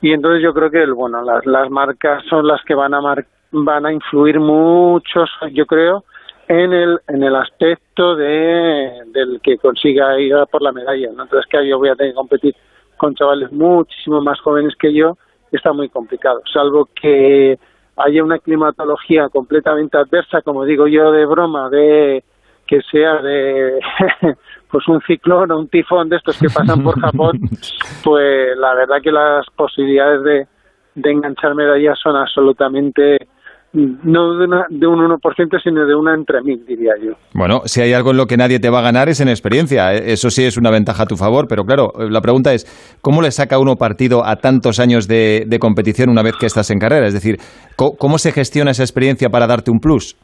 Y 0.00 0.12
entonces 0.12 0.40
yo 0.40 0.54
creo 0.54 0.70
que, 0.70 0.86
bueno, 0.86 1.20
las, 1.22 1.44
las 1.46 1.68
marcas 1.68 2.24
son 2.30 2.46
las 2.46 2.62
que 2.64 2.74
van 2.74 2.94
a 2.94 3.00
mar- 3.00 3.26
van 3.50 3.86
a 3.86 3.92
influir 3.92 4.38
mucho, 4.38 5.24
yo 5.52 5.66
creo, 5.66 6.04
en 6.48 6.72
el 6.72 6.98
en 7.06 7.22
el 7.22 7.36
aspecto 7.36 8.16
de 8.16 9.02
del 9.12 9.40
que 9.42 9.58
consiga 9.58 10.18
ir 10.18 10.34
a 10.34 10.46
por 10.46 10.62
la 10.62 10.72
medalla 10.72 11.08
¿no? 11.12 11.22
entonces 11.24 11.48
que 11.50 11.66
yo 11.68 11.78
voy 11.78 11.90
a 11.90 11.94
tener 11.94 12.12
que 12.12 12.16
competir 12.16 12.56
con 12.96 13.14
chavales 13.14 13.52
muchísimo 13.52 14.20
más 14.22 14.40
jóvenes 14.40 14.74
que 14.76 14.92
yo 14.92 15.18
está 15.52 15.72
muy 15.72 15.88
complicado 15.90 16.40
salvo 16.52 16.88
que 17.00 17.58
haya 17.96 18.24
una 18.24 18.38
climatología 18.38 19.28
completamente 19.28 19.98
adversa 19.98 20.40
como 20.42 20.64
digo 20.64 20.86
yo 20.86 21.12
de 21.12 21.26
broma 21.26 21.68
de 21.68 22.24
que 22.66 22.80
sea 22.90 23.16
de 23.22 23.78
pues 24.70 24.88
un 24.88 25.00
ciclón 25.02 25.50
o 25.52 25.58
un 25.58 25.68
tifón 25.68 26.08
de 26.08 26.16
estos 26.16 26.38
que 26.38 26.48
pasan 26.48 26.82
por 26.82 26.98
Japón 26.98 27.40
pues 28.04 28.56
la 28.56 28.74
verdad 28.74 29.02
que 29.02 29.12
las 29.12 29.46
posibilidades 29.54 30.22
de 30.22 30.46
de 30.94 31.10
enganchar 31.12 31.54
medallas 31.54 31.98
son 32.02 32.16
absolutamente 32.16 33.28
no 33.72 34.38
de, 34.38 34.44
una, 34.46 34.66
de 34.70 34.86
un 34.86 34.98
1%, 34.98 35.62
sino 35.62 35.86
de 35.86 35.94
una 35.94 36.14
entre 36.14 36.40
mil, 36.42 36.64
diría 36.66 36.92
yo. 37.02 37.12
Bueno, 37.34 37.60
si 37.64 37.82
hay 37.82 37.92
algo 37.92 38.12
en 38.12 38.16
lo 38.16 38.26
que 38.26 38.36
nadie 38.36 38.60
te 38.60 38.70
va 38.70 38.78
a 38.78 38.82
ganar 38.82 39.08
es 39.08 39.20
en 39.20 39.28
experiencia. 39.28 39.94
Eh, 39.94 40.12
Eso 40.12 40.30
sí 40.30 40.44
es 40.44 40.56
una 40.56 40.70
ventaja 40.70 41.02
a 41.02 41.06
tu 41.06 41.16
favor, 41.16 41.46
pero 41.48 41.64
claro, 41.64 41.92
eh, 41.98 42.08
la 42.10 42.20
pregunta 42.20 42.54
es, 42.54 42.64
¿cómo 43.02 43.20
le 43.20 43.30
saca 43.30 43.58
uno 43.58 43.76
partido 43.76 44.24
a 44.24 44.36
tantos 44.36 44.80
años 44.80 45.06
de, 45.06 45.44
de 45.46 45.58
competición 45.58 46.08
una 46.08 46.22
vez 46.22 46.36
que 46.40 46.46
estás 46.46 46.70
en 46.70 46.78
carrera? 46.78 47.06
Es 47.06 47.14
decir, 47.14 47.36
¿cómo, 47.76 47.92
cómo 47.98 48.18
se 48.18 48.32
gestiona 48.32 48.70
esa 48.70 48.82
experiencia 48.82 49.28
para 49.28 49.46
darte 49.46 49.70
un 49.70 49.80
plus? 49.80 50.16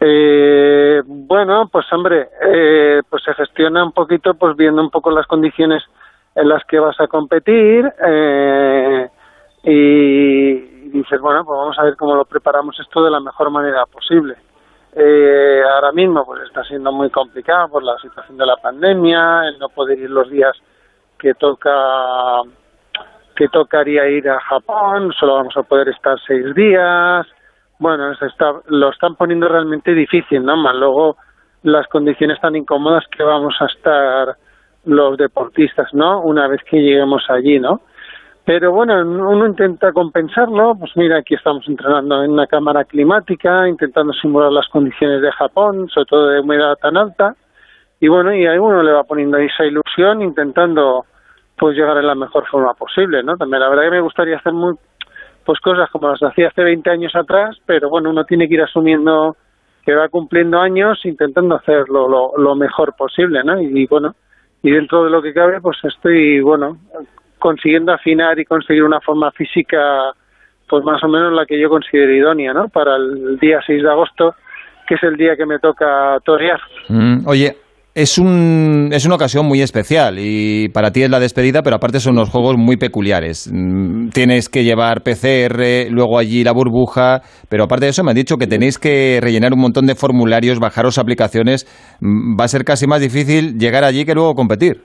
Eh, 0.00 1.00
bueno, 1.06 1.64
pues 1.70 1.86
hombre, 1.92 2.28
eh, 2.46 3.00
pues 3.08 3.22
se 3.24 3.34
gestiona 3.34 3.84
un 3.84 3.92
poquito, 3.92 4.34
pues 4.34 4.56
viendo 4.56 4.80
un 4.82 4.90
poco 4.90 5.10
las 5.10 5.26
condiciones 5.26 5.82
en 6.34 6.48
las 6.48 6.62
que 6.68 6.78
vas 6.78 6.98
a 7.00 7.08
competir 7.08 7.84
eh, 8.06 9.08
y 9.64 10.67
dices, 10.88 11.20
bueno, 11.20 11.44
pues 11.44 11.58
vamos 11.58 11.78
a 11.78 11.84
ver 11.84 11.96
cómo 11.96 12.14
lo 12.14 12.24
preparamos 12.24 12.78
esto 12.80 13.02
de 13.02 13.10
la 13.10 13.20
mejor 13.20 13.50
manera 13.50 13.86
posible. 13.86 14.36
Eh, 14.94 15.62
ahora 15.74 15.92
mismo 15.92 16.24
pues 16.24 16.42
está 16.42 16.64
siendo 16.64 16.90
muy 16.90 17.10
complicado 17.10 17.68
por 17.68 17.82
la 17.82 17.98
situación 17.98 18.36
de 18.38 18.46
la 18.46 18.56
pandemia, 18.56 19.48
el 19.48 19.58
no 19.58 19.68
poder 19.68 19.98
ir 19.98 20.10
los 20.10 20.30
días 20.30 20.56
que 21.18 21.34
toca 21.34 22.42
que 23.36 23.48
tocaría 23.48 24.08
ir 24.08 24.28
a 24.28 24.40
Japón, 24.40 25.12
solo 25.12 25.34
vamos 25.34 25.56
a 25.56 25.62
poder 25.62 25.88
estar 25.90 26.18
seis 26.26 26.52
días. 26.56 27.24
Bueno, 27.78 28.12
se 28.16 28.26
está, 28.26 28.52
lo 28.66 28.90
están 28.90 29.14
poniendo 29.14 29.46
realmente 29.46 29.94
difícil, 29.94 30.44
¿no? 30.44 30.56
Más 30.56 30.74
luego 30.74 31.16
las 31.62 31.86
condiciones 31.86 32.40
tan 32.40 32.56
incómodas 32.56 33.04
que 33.16 33.22
vamos 33.22 33.54
a 33.60 33.66
estar 33.66 34.36
los 34.84 35.16
deportistas, 35.16 35.94
¿no? 35.94 36.20
Una 36.22 36.48
vez 36.48 36.60
que 36.68 36.78
lleguemos 36.78 37.22
allí, 37.28 37.60
¿no? 37.60 37.82
Pero 38.48 38.72
bueno, 38.72 38.98
uno 39.02 39.46
intenta 39.46 39.92
compensarlo, 39.92 40.74
pues 40.74 40.92
mira, 40.96 41.18
aquí 41.18 41.34
estamos 41.34 41.68
entrenando 41.68 42.24
en 42.24 42.30
una 42.30 42.46
cámara 42.46 42.82
climática, 42.84 43.68
intentando 43.68 44.14
simular 44.14 44.50
las 44.50 44.66
condiciones 44.68 45.20
de 45.20 45.30
Japón, 45.32 45.86
sobre 45.90 46.06
todo 46.06 46.28
de 46.28 46.40
humedad 46.40 46.74
tan 46.80 46.96
alta, 46.96 47.36
y 48.00 48.08
bueno, 48.08 48.34
y 48.34 48.46
a 48.46 48.58
uno 48.58 48.82
le 48.82 48.92
va 48.92 49.04
poniendo 49.04 49.36
esa 49.36 49.66
ilusión, 49.66 50.22
intentando 50.22 51.04
pues 51.58 51.76
llegar 51.76 51.98
en 51.98 52.06
la 52.06 52.14
mejor 52.14 52.46
forma 52.46 52.72
posible, 52.72 53.22
¿no? 53.22 53.36
También 53.36 53.60
la 53.60 53.68
verdad 53.68 53.82
que 53.82 53.90
me 53.90 54.00
gustaría 54.00 54.38
hacer 54.38 54.54
muy, 54.54 54.76
pues 55.44 55.60
cosas 55.60 55.90
como 55.90 56.08
las 56.08 56.22
hacía 56.22 56.48
hace 56.48 56.64
20 56.64 56.88
años 56.88 57.14
atrás, 57.16 57.54
pero 57.66 57.90
bueno, 57.90 58.08
uno 58.08 58.24
tiene 58.24 58.48
que 58.48 58.54
ir 58.54 58.62
asumiendo 58.62 59.36
que 59.84 59.94
va 59.94 60.08
cumpliendo 60.08 60.58
años 60.58 61.04
intentando 61.04 61.54
hacerlo 61.54 62.08
lo, 62.08 62.32
lo 62.38 62.54
mejor 62.54 62.94
posible, 62.96 63.44
¿no? 63.44 63.60
Y, 63.60 63.78
y 63.78 63.86
bueno, 63.86 64.14
y 64.62 64.70
dentro 64.70 65.04
de 65.04 65.10
lo 65.10 65.20
que 65.20 65.34
cabe, 65.34 65.60
pues 65.60 65.76
estoy, 65.84 66.40
bueno, 66.40 66.78
consiguiendo 67.38 67.92
afinar 67.92 68.38
y 68.38 68.44
conseguir 68.44 68.84
una 68.84 69.00
forma 69.00 69.30
física 69.32 70.12
pues 70.68 70.84
más 70.84 71.02
o 71.02 71.08
menos 71.08 71.32
la 71.32 71.46
que 71.46 71.60
yo 71.60 71.68
considero 71.68 72.14
idónea, 72.14 72.52
¿no? 72.52 72.68
Para 72.68 72.96
el 72.96 73.38
día 73.40 73.58
6 73.66 73.82
de 73.82 73.90
agosto, 73.90 74.34
que 74.86 74.94
es 74.94 75.02
el 75.02 75.16
día 75.16 75.36
que 75.36 75.46
me 75.46 75.58
toca 75.58 76.18
torear. 76.24 76.60
Mm, 76.88 77.26
oye, 77.26 77.56
es, 77.94 78.18
un, 78.18 78.90
es 78.92 79.06
una 79.06 79.14
ocasión 79.14 79.46
muy 79.46 79.62
especial 79.62 80.16
y 80.18 80.68
para 80.68 80.90
ti 80.90 81.02
es 81.02 81.10
la 81.10 81.20
despedida, 81.20 81.62
pero 81.62 81.76
aparte 81.76 82.00
son 82.00 82.14
unos 82.14 82.28
juegos 82.28 82.56
muy 82.56 82.76
peculiares. 82.76 83.50
Mm, 83.52 84.10
Tienes 84.10 84.48
que 84.48 84.62
llevar 84.62 85.02
PCR, 85.02 85.90
luego 85.90 86.18
allí 86.18 86.44
la 86.44 86.52
burbuja, 86.52 87.22
pero 87.48 87.64
aparte 87.64 87.86
de 87.86 87.90
eso 87.90 88.04
me 88.04 88.10
han 88.10 88.16
dicho 88.16 88.36
que 88.36 88.46
tenéis 88.46 88.78
que 88.78 89.20
rellenar 89.22 89.52
un 89.52 89.60
montón 89.60 89.86
de 89.86 89.94
formularios, 89.94 90.58
bajaros 90.60 90.98
aplicaciones. 90.98 91.66
Mm, 92.00 92.38
Va 92.38 92.44
a 92.44 92.48
ser 92.48 92.64
casi 92.64 92.86
más 92.86 93.00
difícil 93.00 93.58
llegar 93.58 93.84
allí 93.84 94.04
que 94.04 94.14
luego 94.14 94.34
competir. 94.34 94.82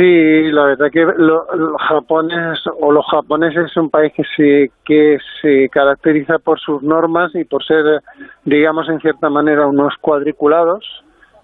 Sí, 0.00 0.50
la 0.50 0.64
verdad 0.64 0.90
que 0.90 1.04
lo, 1.04 1.44
los 1.54 1.76
japoneses 1.82 2.64
o 2.80 2.90
los 2.90 3.04
japoneses 3.10 3.66
es 3.66 3.76
un 3.76 3.90
país 3.90 4.10
que 4.14 4.22
se 4.34 4.70
que 4.86 5.18
se 5.42 5.68
caracteriza 5.68 6.38
por 6.38 6.58
sus 6.58 6.82
normas 6.82 7.34
y 7.34 7.44
por 7.44 7.62
ser, 7.62 8.00
digamos, 8.46 8.88
en 8.88 8.98
cierta 9.00 9.28
manera 9.28 9.66
unos 9.66 9.92
cuadriculados. 10.00 10.82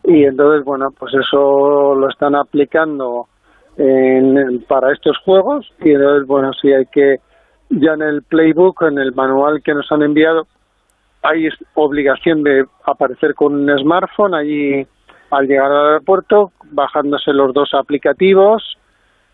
Y 0.04 0.24
entonces 0.24 0.64
bueno, 0.64 0.88
pues 0.98 1.12
eso 1.12 1.94
lo 1.96 2.08
están 2.08 2.34
aplicando 2.34 3.26
en- 3.76 4.64
para 4.66 4.90
estos 4.92 5.18
juegos. 5.18 5.70
Y 5.80 5.90
entonces, 5.92 6.26
bueno, 6.26 6.52
sí 6.54 6.72
hay 6.72 6.86
que, 6.86 7.16
ya 7.68 7.92
en 7.92 8.00
el 8.02 8.22
playbook, 8.22 8.82
en 8.84 8.96
el 8.98 9.12
manual 9.14 9.60
que 9.62 9.74
nos 9.74 9.92
han 9.92 10.00
enviado, 10.02 10.46
hay 11.22 11.48
obligación 11.74 12.42
de 12.42 12.64
aparecer 12.86 13.34
con 13.34 13.54
un 13.54 13.78
smartphone. 13.80 14.34
Allí 14.34 14.86
al 15.36 15.46
llegar 15.46 15.70
al 15.70 15.86
aeropuerto, 15.86 16.52
bajándose 16.70 17.32
los 17.32 17.52
dos 17.52 17.74
aplicativos 17.74 18.78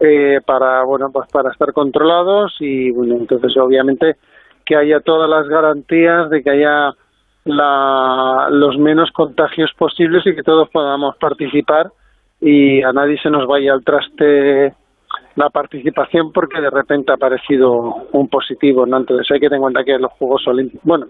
eh, 0.00 0.40
para, 0.44 0.82
bueno, 0.84 1.10
pues 1.12 1.30
para 1.30 1.50
estar 1.50 1.72
controlados 1.72 2.56
y, 2.60 2.90
bueno, 2.90 3.16
entonces 3.16 3.56
obviamente 3.56 4.16
que 4.64 4.76
haya 4.76 5.00
todas 5.00 5.28
las 5.28 5.48
garantías 5.48 6.28
de 6.30 6.42
que 6.42 6.50
haya 6.50 6.92
la, 7.44 8.48
los 8.50 8.78
menos 8.78 9.10
contagios 9.12 9.70
posibles 9.78 10.26
y 10.26 10.34
que 10.34 10.42
todos 10.42 10.68
podamos 10.70 11.16
participar 11.16 11.90
y 12.40 12.82
a 12.82 12.92
nadie 12.92 13.18
se 13.22 13.30
nos 13.30 13.46
vaya 13.46 13.72
al 13.72 13.84
traste 13.84 14.74
la 15.36 15.50
participación 15.50 16.32
porque 16.32 16.60
de 16.60 16.70
repente 16.70 17.12
ha 17.12 17.14
aparecido 17.14 18.06
un 18.12 18.28
positivo, 18.28 18.86
¿no? 18.86 18.98
Entonces 18.98 19.30
hay 19.30 19.40
que 19.40 19.46
tener 19.46 19.56
en 19.56 19.62
cuenta 19.62 19.84
que 19.84 19.98
los 19.98 20.12
Juegos 20.12 20.46
Olímpicos, 20.46 20.84
bueno, 20.84 21.06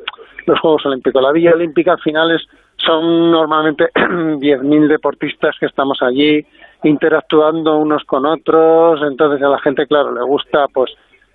los 0.47 0.61
Juegos 0.61 0.87
Olímpicos, 0.87 1.23
la 1.23 1.33
Villa 1.33 1.53
Olímpica 1.55 1.93
al 1.93 2.01
final 2.01 2.31
es, 2.31 2.43
son 2.85 3.31
normalmente 3.31 3.91
10.000 3.95 4.89
deportistas 4.89 5.57
que 5.59 5.67
estamos 5.67 5.99
allí 6.03 6.45
interactuando 6.85 7.79
unos 7.79 8.05
con 8.05 8.27
otros, 8.27 9.01
entonces 9.03 9.43
a 9.43 9.49
la 9.49 9.59
gente, 9.61 9.87
claro, 9.87 10.13
le 10.13 10.23
gusta 10.23 10.67
pues 10.73 10.93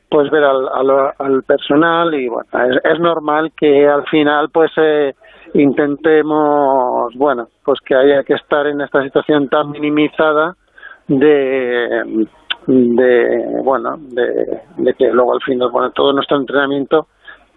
pues 0.09 0.29
ver 0.31 0.43
al, 0.43 0.69
al, 0.69 1.13
al 1.19 1.43
personal 1.43 2.13
y 2.13 2.29
bueno, 2.29 2.47
es, 2.69 2.93
es 2.93 2.99
normal 2.99 3.51
que 3.57 3.87
al 3.87 4.05
final 4.05 4.49
pues 4.53 4.71
eh, 4.77 5.13
intentemos, 5.53 7.13
bueno, 7.15 7.47
pues 7.65 7.79
que 7.81 7.93
haya 7.95 8.23
que 8.23 8.35
estar 8.35 8.67
en 8.67 8.79
esta 8.79 9.03
situación 9.03 9.49
tan 9.49 9.71
minimizada 9.71 10.55
de, 11.07 12.27
de 12.67 13.61
bueno, 13.63 13.97
de, 13.97 14.61
de 14.77 14.93
que 14.93 15.11
luego 15.11 15.33
al 15.33 15.41
final, 15.41 15.69
bueno, 15.71 15.91
todo 15.91 16.13
nuestro 16.13 16.37
entrenamiento 16.37 17.07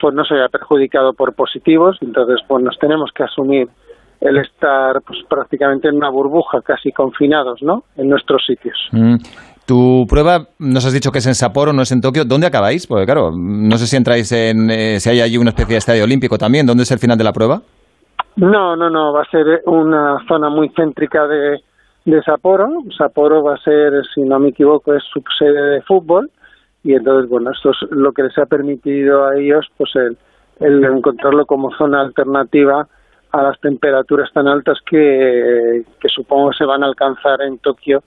pues 0.01 0.15
no 0.15 0.25
se 0.25 0.35
haya 0.35 0.49
perjudicado 0.49 1.13
por 1.13 1.35
positivos, 1.35 1.99
entonces 2.01 2.41
pues 2.49 2.65
nos 2.65 2.79
tenemos 2.79 3.11
que 3.15 3.25
asumir 3.25 3.69
el 4.21 4.37
estar 4.39 5.01
pues 5.07 5.21
prácticamente 5.29 5.89
en 5.89 5.97
una 5.97 6.11
burbuja, 6.11 6.61
casi 6.63 6.93
confinados, 6.93 7.63
¿no? 7.63 7.85
En 7.97 8.09
nuestros 8.09 8.43
sitios. 8.47 8.77
Mm. 8.93 9.17
Tu 9.67 10.05
prueba, 10.09 10.47
nos 10.59 10.85
has 10.85 10.93
dicho 10.93 11.13
que 11.13 11.19
es 11.19 11.27
en 11.27 11.35
Sapporo, 11.35 11.73
no 11.73 11.83
es 11.83 11.93
en 11.93 12.01
Tokio. 12.01 12.25
¿Dónde 12.25 12.47
acabáis? 12.47 12.87
Porque 12.87 13.05
claro, 13.05 13.31
no 13.33 13.77
sé 13.77 13.87
si 13.87 13.97
entráis 13.97 14.33
en, 14.33 14.69
eh, 14.71 14.99
si 14.99 15.11
hay 15.11 15.21
allí 15.21 15.39
una 15.39 15.51
especie 15.51 15.75
de 15.75 15.79
estadio 15.79 16.05
olímpico 16.05 16.39
también. 16.39 16.67
¿Dónde 16.67 16.83
es 16.83 16.91
el 16.91 16.99
final 16.99 17.17
de 17.17 17.25
la 17.25 17.33
prueba? 17.33 17.61
No, 18.37 18.75
no, 18.75 18.91
no, 18.91 19.13
va 19.13 19.23
a 19.23 19.31
ser 19.31 19.63
una 19.67 20.19
zona 20.27 20.49
muy 20.51 20.71
céntrica 20.71 21.27
de, 21.27 21.61
de 22.05 22.23
Sapporo. 22.23 22.67
Sapporo 22.97 23.45
va 23.45 23.55
a 23.55 23.59
ser, 23.59 23.93
si 24.13 24.23
no 24.23 24.41
me 24.41 24.49
equivoco, 24.49 24.93
es 24.93 25.05
subsede 25.13 25.75
de 25.75 25.83
fútbol 25.83 26.31
y 26.83 26.95
entonces, 26.95 27.29
bueno, 27.29 27.51
esto 27.51 27.71
es 27.71 27.91
lo 27.91 28.13
que 28.13 28.23
les 28.23 28.37
ha 28.39 28.47
permitido 28.47 29.27
a 29.27 29.37
ellos, 29.37 29.67
pues 29.77 29.91
el, 29.97 30.17
el 30.61 30.85
encontrarlo 30.85 31.47
como 31.47 31.71
zona 31.77 32.01
alternativa 32.01 32.87
a 33.33 33.43
las 33.43 33.61
temperaturas 33.61 34.33
tan 34.33 34.49
altas 34.49 34.79
que, 34.89 35.85
que 36.01 36.09
supongo 36.09 36.53
se 36.53 36.65
van 36.65 36.83
a 36.83 36.87
alcanzar 36.87 37.43
en 37.43 37.59
Tokio 37.59 38.03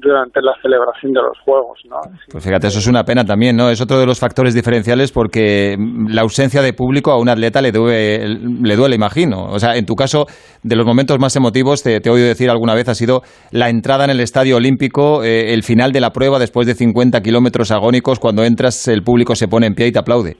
durante 0.00 0.40
la 0.42 0.52
celebración 0.62 1.12
de 1.12 1.20
los 1.22 1.38
Juegos, 1.40 1.80
¿no? 1.88 2.00
Pues 2.30 2.44
fíjate, 2.44 2.68
eso 2.68 2.78
es 2.78 2.86
una 2.86 3.04
pena 3.04 3.24
también, 3.24 3.56
¿no? 3.56 3.70
Es 3.70 3.80
otro 3.80 3.98
de 3.98 4.06
los 4.06 4.18
factores 4.18 4.54
diferenciales 4.54 5.12
porque 5.12 5.76
la 6.08 6.22
ausencia 6.22 6.62
de 6.62 6.72
público 6.72 7.10
a 7.10 7.18
un 7.18 7.28
atleta 7.28 7.60
le 7.60 7.72
duele, 7.72 8.38
le 8.62 8.76
duele 8.76 8.96
imagino. 8.96 9.44
O 9.44 9.58
sea, 9.58 9.76
en 9.76 9.86
tu 9.86 9.94
caso, 9.94 10.26
de 10.62 10.76
los 10.76 10.86
momentos 10.86 11.18
más 11.18 11.34
emotivos, 11.36 11.82
te, 11.82 12.00
te 12.00 12.08
he 12.08 12.12
oído 12.12 12.26
decir 12.26 12.50
alguna 12.50 12.74
vez, 12.74 12.88
ha 12.88 12.94
sido 12.94 13.22
la 13.50 13.68
entrada 13.68 14.04
en 14.04 14.10
el 14.10 14.20
Estadio 14.20 14.56
Olímpico, 14.56 15.22
eh, 15.22 15.54
el 15.54 15.62
final 15.62 15.92
de 15.92 16.00
la 16.00 16.10
prueba 16.10 16.38
después 16.38 16.66
de 16.66 16.74
50 16.74 17.20
kilómetros 17.20 17.70
agónicos, 17.70 18.18
cuando 18.18 18.44
entras 18.44 18.88
el 18.88 19.02
público 19.02 19.34
se 19.34 19.48
pone 19.48 19.66
en 19.66 19.74
pie 19.74 19.88
y 19.88 19.92
te 19.92 19.98
aplaude. 19.98 20.36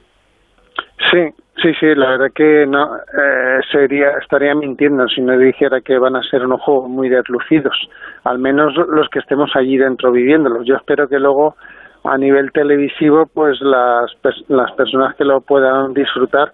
Sí, 1.11 1.40
sí, 1.61 1.73
sí, 1.79 1.95
la 1.95 2.11
verdad 2.11 2.31
que 2.33 2.65
no 2.65 2.95
eh, 2.97 3.59
sería 3.71 4.11
estaría 4.21 4.53
mintiendo 4.55 5.07
si 5.07 5.21
no 5.21 5.37
dijera 5.37 5.81
que 5.81 5.97
van 5.97 6.15
a 6.15 6.23
ser 6.23 6.45
unos 6.45 6.61
juegos 6.61 6.89
muy 6.89 7.09
deslucidos, 7.09 7.75
al 8.23 8.39
menos 8.39 8.73
los 8.75 9.09
que 9.09 9.19
estemos 9.19 9.49
allí 9.55 9.77
dentro 9.77 10.11
viviéndolos. 10.11 10.65
Yo 10.65 10.75
espero 10.75 11.07
que 11.07 11.19
luego 11.19 11.55
a 12.03 12.17
nivel 12.17 12.51
televisivo, 12.51 13.27
pues 13.27 13.59
las 13.61 14.11
las 14.47 14.71
personas 14.73 15.15
que 15.15 15.23
lo 15.25 15.41
puedan 15.41 15.93
disfrutar, 15.93 16.53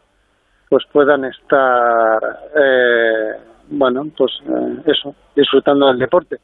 pues 0.69 0.83
puedan 0.91 1.25
estar, 1.25 2.19
eh, 2.55 3.31
bueno, 3.69 4.05
pues 4.17 4.31
eh, 4.45 4.81
eso, 4.85 5.15
disfrutando 5.35 5.87
del 5.87 5.99
deporte. 5.99 6.37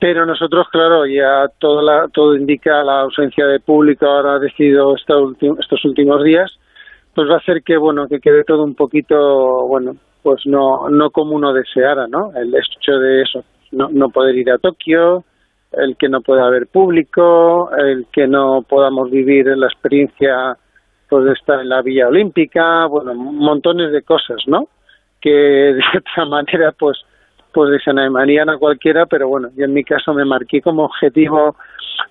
Pero 0.00 0.24
nosotros, 0.24 0.66
claro, 0.70 1.04
ya 1.06 1.48
todo, 1.58 1.82
la, 1.82 2.08
todo 2.08 2.34
indica 2.34 2.82
la 2.82 3.00
ausencia 3.00 3.46
de 3.46 3.60
público 3.60 4.06
ahora 4.06 4.34
ha 4.34 4.38
decidido 4.38 4.94
estos 4.96 5.84
últimos 5.84 6.24
días, 6.24 6.58
pues 7.16 7.30
va 7.30 7.36
a 7.36 7.38
hacer 7.38 7.62
que, 7.62 7.78
bueno, 7.78 8.06
que 8.08 8.20
quede 8.20 8.44
todo 8.44 8.62
un 8.62 8.74
poquito, 8.74 9.66
bueno, 9.66 9.96
pues 10.22 10.42
no, 10.44 10.90
no 10.90 11.08
como 11.08 11.34
uno 11.34 11.54
deseara, 11.54 12.06
¿no? 12.06 12.30
El 12.36 12.54
hecho 12.54 12.92
de 12.98 13.22
eso, 13.22 13.42
no, 13.72 13.88
no 13.90 14.10
poder 14.10 14.36
ir 14.36 14.50
a 14.50 14.58
Tokio, 14.58 15.24
el 15.72 15.96
que 15.96 16.10
no 16.10 16.20
pueda 16.20 16.46
haber 16.46 16.66
público, 16.66 17.70
el 17.74 18.06
que 18.12 18.26
no 18.26 18.66
podamos 18.68 19.10
vivir 19.10 19.46
la 19.46 19.66
experiencia 19.66 20.58
pues 21.08 21.24
de 21.24 21.32
estar 21.32 21.58
en 21.58 21.70
la 21.70 21.80
Villa 21.80 22.08
Olímpica, 22.08 22.84
bueno, 22.84 23.14
montones 23.14 23.92
de 23.92 24.02
cosas, 24.02 24.42
¿no? 24.46 24.68
Que 25.18 25.30
de 25.30 25.82
otra 25.96 26.26
manera 26.26 26.72
pues 26.72 26.98
pues 27.56 27.70
desanamarían 27.70 28.50
a 28.50 28.58
cualquiera, 28.58 29.06
pero 29.06 29.28
bueno, 29.28 29.48
yo 29.56 29.64
en 29.64 29.72
mi 29.72 29.82
caso 29.82 30.12
me 30.12 30.26
marqué 30.26 30.60
como 30.60 30.84
objetivo 30.84 31.56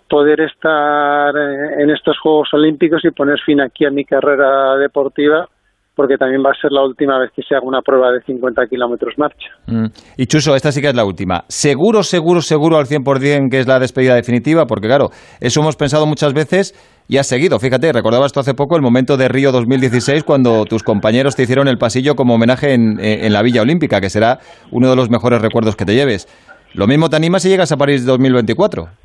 poder 0.09 0.41
estar 0.41 1.35
eh, 1.37 1.83
en 1.83 1.91
estos 1.91 2.17
Juegos 2.17 2.51
Olímpicos 2.51 3.05
y 3.05 3.11
poner 3.11 3.39
fin 3.45 3.61
aquí 3.61 3.85
a 3.85 3.91
mi 3.91 4.05
carrera 4.05 4.75
deportiva, 4.77 5.47
porque 5.95 6.17
también 6.17 6.43
va 6.43 6.51
a 6.51 6.61
ser 6.61 6.71
la 6.71 6.83
última 6.83 7.17
vez 7.19 7.31
que 7.35 7.41
se 7.41 7.55
haga 7.55 7.65
una 7.65 7.81
prueba 7.81 8.11
de 8.11 8.21
50 8.21 8.67
kilómetros 8.67 9.13
marcha. 9.17 9.49
Mm. 9.67 9.85
Y 10.17 10.25
Chuso, 10.25 10.55
esta 10.55 10.71
sí 10.71 10.81
que 10.81 10.89
es 10.89 10.95
la 10.95 11.05
última. 11.05 11.45
Seguro, 11.47 12.03
seguro, 12.03 12.41
seguro 12.41 12.77
al 12.77 12.85
100% 12.85 13.49
que 13.49 13.59
es 13.59 13.67
la 13.67 13.79
despedida 13.79 14.15
definitiva, 14.15 14.65
porque 14.65 14.87
claro, 14.87 15.09
eso 15.39 15.61
hemos 15.61 15.75
pensado 15.75 16.05
muchas 16.05 16.33
veces 16.33 16.73
y 17.07 17.17
has 17.17 17.27
seguido. 17.27 17.59
Fíjate, 17.59 17.91
recordabas 17.93 18.33
tú 18.33 18.39
hace 18.39 18.53
poco 18.53 18.75
el 18.75 18.81
momento 18.81 19.17
de 19.17 19.27
Río 19.27 19.51
2016 19.51 20.23
cuando 20.23 20.65
tus 20.65 20.83
compañeros 20.83 21.35
te 21.35 21.43
hicieron 21.43 21.67
el 21.67 21.77
pasillo 21.77 22.15
como 22.15 22.35
homenaje 22.35 22.73
en, 22.73 22.99
en 22.99 23.31
la 23.33 23.41
Villa 23.41 23.61
Olímpica, 23.61 24.01
que 24.01 24.09
será 24.09 24.39
uno 24.71 24.89
de 24.89 24.95
los 24.95 25.09
mejores 25.09 25.41
recuerdos 25.41 25.75
que 25.75 25.85
te 25.85 25.95
lleves. 25.95 26.27
Lo 26.73 26.87
mismo 26.87 27.09
te 27.09 27.15
anima 27.15 27.39
si 27.39 27.49
llegas 27.49 27.71
a 27.71 27.77
París 27.77 28.05
2024. 28.05 29.04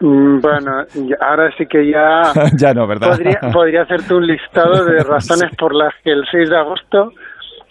Mm, 0.00 0.40
Bueno, 0.42 0.84
ahora 1.20 1.50
sí 1.56 1.66
que 1.66 1.90
ya 1.90 2.32
ya 2.56 2.74
no, 2.74 2.86
¿verdad? 2.86 3.10
podría, 3.10 3.38
podría 3.52 3.82
hacerte 3.82 4.14
un 4.14 4.26
listado 4.26 4.84
de 4.84 5.02
razones 5.02 5.54
por 5.56 5.74
las 5.74 5.92
que 6.02 6.10
el 6.12 6.24
6 6.30 6.48
de 6.50 6.56
agosto 6.56 7.12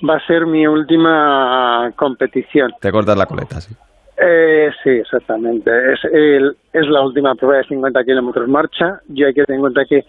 va 0.07 0.15
a 0.15 0.25
ser 0.27 0.45
mi 0.45 0.65
última 0.67 1.91
competición. 1.95 2.71
Te 2.79 2.91
cortas 2.91 3.17
la 3.17 3.25
coleta, 3.25 3.59
sí. 3.59 3.75
Eh, 4.21 4.69
sí, 4.83 4.89
exactamente. 4.89 5.71
Es, 5.93 5.99
el- 6.11 6.55
es 6.73 6.87
la 6.87 7.01
última 7.01 7.35
prueba 7.35 7.57
de 7.57 7.63
50 7.65 8.03
kilómetros 8.03 8.47
marcha. 8.47 8.99
Yo 9.07 9.27
hay 9.27 9.33
que 9.33 9.43
tener 9.45 9.57
en 9.57 9.61
cuenta 9.61 9.85
que 9.85 10.03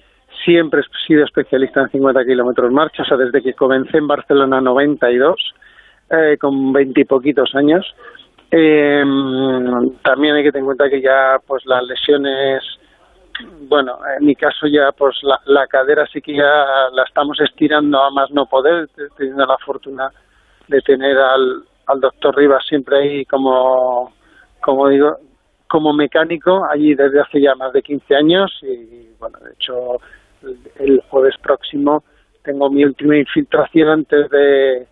siempre 0.44 0.80
he 0.80 1.06
sido 1.06 1.24
especialista 1.24 1.80
en 1.82 1.90
50 1.90 2.24
kilómetros 2.24 2.72
marcha, 2.72 3.02
o 3.02 3.06
sea, 3.06 3.16
desde 3.16 3.40
que 3.42 3.54
comencé 3.54 3.98
en 3.98 4.06
Barcelona 4.08 4.60
92, 4.60 5.36
eh, 6.10 6.36
con 6.40 6.72
20 6.72 7.00
y 7.00 7.04
poquitos 7.04 7.54
años. 7.54 7.86
Eh, 8.52 9.04
también 10.02 10.34
hay 10.34 10.42
que 10.42 10.50
tener 10.52 10.60
en 10.62 10.66
cuenta 10.66 10.90
que 10.90 11.00
ya 11.00 11.38
pues 11.46 11.64
las 11.66 11.84
lesiones 11.84 12.62
bueno, 13.68 13.98
en 14.18 14.26
mi 14.26 14.34
caso 14.34 14.66
ya 14.66 14.92
pues 14.92 15.16
la, 15.22 15.40
la 15.46 15.66
cadera 15.66 16.06
sí 16.12 16.20
que 16.20 16.34
ya 16.34 16.88
la 16.92 17.04
estamos 17.06 17.40
estirando 17.40 17.98
a 18.02 18.10
más 18.10 18.30
no 18.32 18.46
poder, 18.46 18.88
te- 18.88 19.08
teniendo 19.16 19.46
la 19.46 19.56
fortuna 19.58 20.10
de 20.68 20.80
tener 20.82 21.16
al, 21.16 21.62
al 21.86 22.00
doctor 22.00 22.36
Rivas 22.36 22.64
siempre 22.68 22.98
ahí 22.98 23.24
como, 23.24 24.12
como 24.60 24.88
digo, 24.88 25.16
como 25.68 25.92
mecánico 25.92 26.64
allí 26.68 26.94
desde 26.94 27.20
hace 27.20 27.40
ya 27.40 27.54
más 27.54 27.72
de 27.72 27.82
15 27.82 28.14
años 28.14 28.50
y 28.62 29.08
bueno, 29.18 29.38
de 29.38 29.52
hecho 29.52 29.98
el 30.78 31.00
jueves 31.08 31.36
próximo 31.42 32.02
tengo 32.42 32.68
mi 32.68 32.84
última 32.84 33.16
infiltración 33.16 33.88
antes 33.88 34.28
de, 34.30 34.86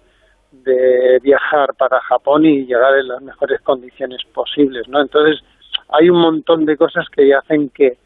de 0.69 1.19
viajar 1.23 1.75
para 1.75 2.01
Japón 2.01 2.45
y 2.45 2.67
llegar 2.67 2.95
en 2.99 3.09
las 3.09 3.23
mejores 3.23 3.61
condiciones 3.63 4.21
posibles, 4.33 4.87
¿no? 4.89 5.01
Entonces 5.01 5.43
hay 5.89 6.11
un 6.11 6.21
montón 6.21 6.65
de 6.65 6.77
cosas 6.77 7.07
que 7.09 7.35
hacen 7.35 7.71
que 7.71 7.97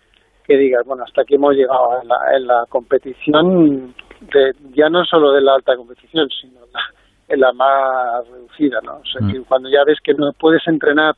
que 0.44 0.56
digas, 0.56 0.84
bueno, 0.84 1.05
hasta 1.05 1.22
aquí 1.22 1.36
hemos 1.36 1.55
llegado 1.55 2.02
en 2.02 2.09
la, 2.09 2.16
en 2.36 2.47
la 2.48 2.64
competición, 2.68 3.94
de, 4.32 4.52
ya 4.74 4.89
no 4.89 5.05
solo 5.05 5.32
de 5.32 5.40
la 5.40 5.55
alta 5.55 5.76
competición, 5.76 6.28
sino 6.30 6.60
la, 6.72 6.80
en 7.28 7.40
la 7.40 7.52
más 7.52 8.28
reducida, 8.28 8.80
¿no? 8.82 8.97
O 8.97 9.05
sea, 9.05 9.20
Mm. 9.22 9.32
que 9.32 9.40
cuando 9.43 9.68
ya 9.68 9.84
ves 9.84 9.98
que 10.02 10.14
no 10.14 10.32
puedes 10.32 10.66
entrenar 10.66 11.14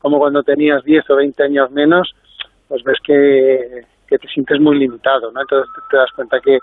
como 0.00 0.18
cuando 0.18 0.42
tenías 0.42 0.82
10 0.84 1.08
o 1.10 1.16
20 1.16 1.42
años 1.44 1.70
menos, 1.70 2.14
pues 2.68 2.82
ves 2.82 2.98
que, 3.04 3.82
que 4.08 4.18
te 4.18 4.28
sientes 4.28 4.60
muy 4.60 4.76
limitado, 4.78 5.30
¿no? 5.30 5.40
Entonces 5.40 5.70
te 5.88 5.96
das 5.96 6.10
cuenta 6.16 6.40
que, 6.40 6.58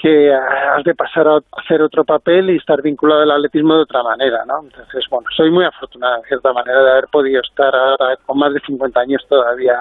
que 0.00 0.32
has 0.32 0.82
de 0.84 0.94
pasar 0.94 1.28
a 1.28 1.38
hacer 1.62 1.82
otro 1.82 2.04
papel 2.04 2.50
y 2.50 2.56
estar 2.56 2.80
vinculado 2.82 3.22
al 3.22 3.30
atletismo 3.32 3.74
de 3.74 3.82
otra 3.82 4.02
manera, 4.02 4.44
¿no? 4.46 4.62
Entonces, 4.62 5.04
bueno, 5.10 5.26
soy 5.36 5.50
muy 5.50 5.64
afortunada, 5.64 6.16
en 6.16 6.24
cierta 6.24 6.52
manera, 6.52 6.82
de 6.82 6.90
haber 6.90 7.04
podido 7.12 7.40
estar 7.42 7.74
ahora 7.74 8.16
con 8.24 8.38
más 8.38 8.52
de 8.54 8.60
50 8.60 9.00
años 9.00 9.22
todavía 9.28 9.74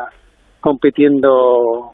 compitiendo 0.60 1.94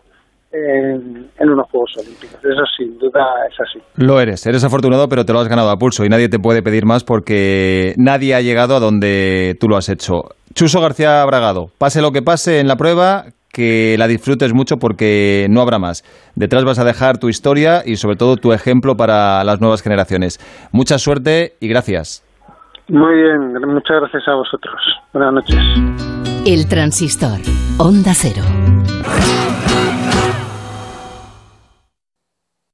en, 0.51 1.29
en, 1.37 1.49
unos 1.49 1.69
Juegos 1.69 1.97
Olímpicos. 1.97 2.39
Eso 2.43 2.63
sin 2.77 2.97
duda 2.97 3.25
es 3.49 3.59
así. 3.59 3.79
Lo 3.97 4.19
eres, 4.19 4.45
eres 4.47 4.63
afortunado, 4.63 5.07
pero 5.07 5.25
te 5.25 5.33
lo 5.33 5.39
has 5.39 5.47
ganado 5.47 5.69
a 5.69 5.77
pulso 5.77 6.03
y 6.03 6.09
nadie 6.09 6.29
te 6.29 6.39
puede 6.39 6.63
pedir 6.63 6.85
más 6.85 7.03
porque 7.03 7.93
nadie 7.97 8.33
ha 8.33 8.41
llegado 8.41 8.75
a 8.75 8.79
donde 8.79 9.55
tú 9.59 9.67
lo 9.67 9.77
has 9.77 9.89
hecho. 9.89 10.29
Chuso 10.53 10.81
García 10.81 11.23
Bragado, 11.25 11.67
pase 11.77 12.01
lo 12.01 12.11
que 12.11 12.21
pase 12.21 12.59
en 12.59 12.67
la 12.67 12.77
prueba, 12.77 13.25
que 13.55 13.95
la 13.97 14.07
disfrutes 14.07 14.53
mucho 14.53 14.75
porque 14.77 15.47
no 15.49 15.61
habrá 15.61 15.79
más. 15.79 16.03
Detrás 16.35 16.65
vas 16.65 16.77
a 16.77 16.83
dejar 16.83 17.19
tu 17.19 17.29
historia 17.29 17.83
y 17.85 17.95
sobre 17.95 18.17
todo 18.17 18.35
tu 18.35 18.51
ejemplo 18.51 18.97
para 18.97 19.45
las 19.45 19.61
nuevas 19.61 19.81
generaciones. 19.81 20.39
Mucha 20.73 20.97
suerte 20.97 21.53
y 21.61 21.69
gracias. 21.69 22.21
Muy 22.89 23.15
bien, 23.15 23.53
muchas 23.53 24.01
gracias 24.01 24.27
a 24.27 24.33
vosotros. 24.35 24.75
Buenas 25.13 25.33
noches. 25.33 25.57
El 26.45 26.67
transistor, 26.67 27.39
Onda 27.77 28.11
Cero. 28.13 28.43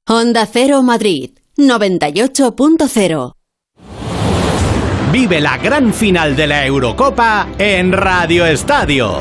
Onda 0.09 0.47
Cero 0.47 0.81
Madrid, 0.81 1.29
98.0. 1.57 3.33
Vive 5.11 5.41
la 5.41 5.57
gran 5.57 5.93
final 5.93 6.35
de 6.35 6.47
la 6.47 6.65
Eurocopa 6.65 7.47
en 7.59 7.91
Radio 7.91 8.45
Estadio. 8.45 9.19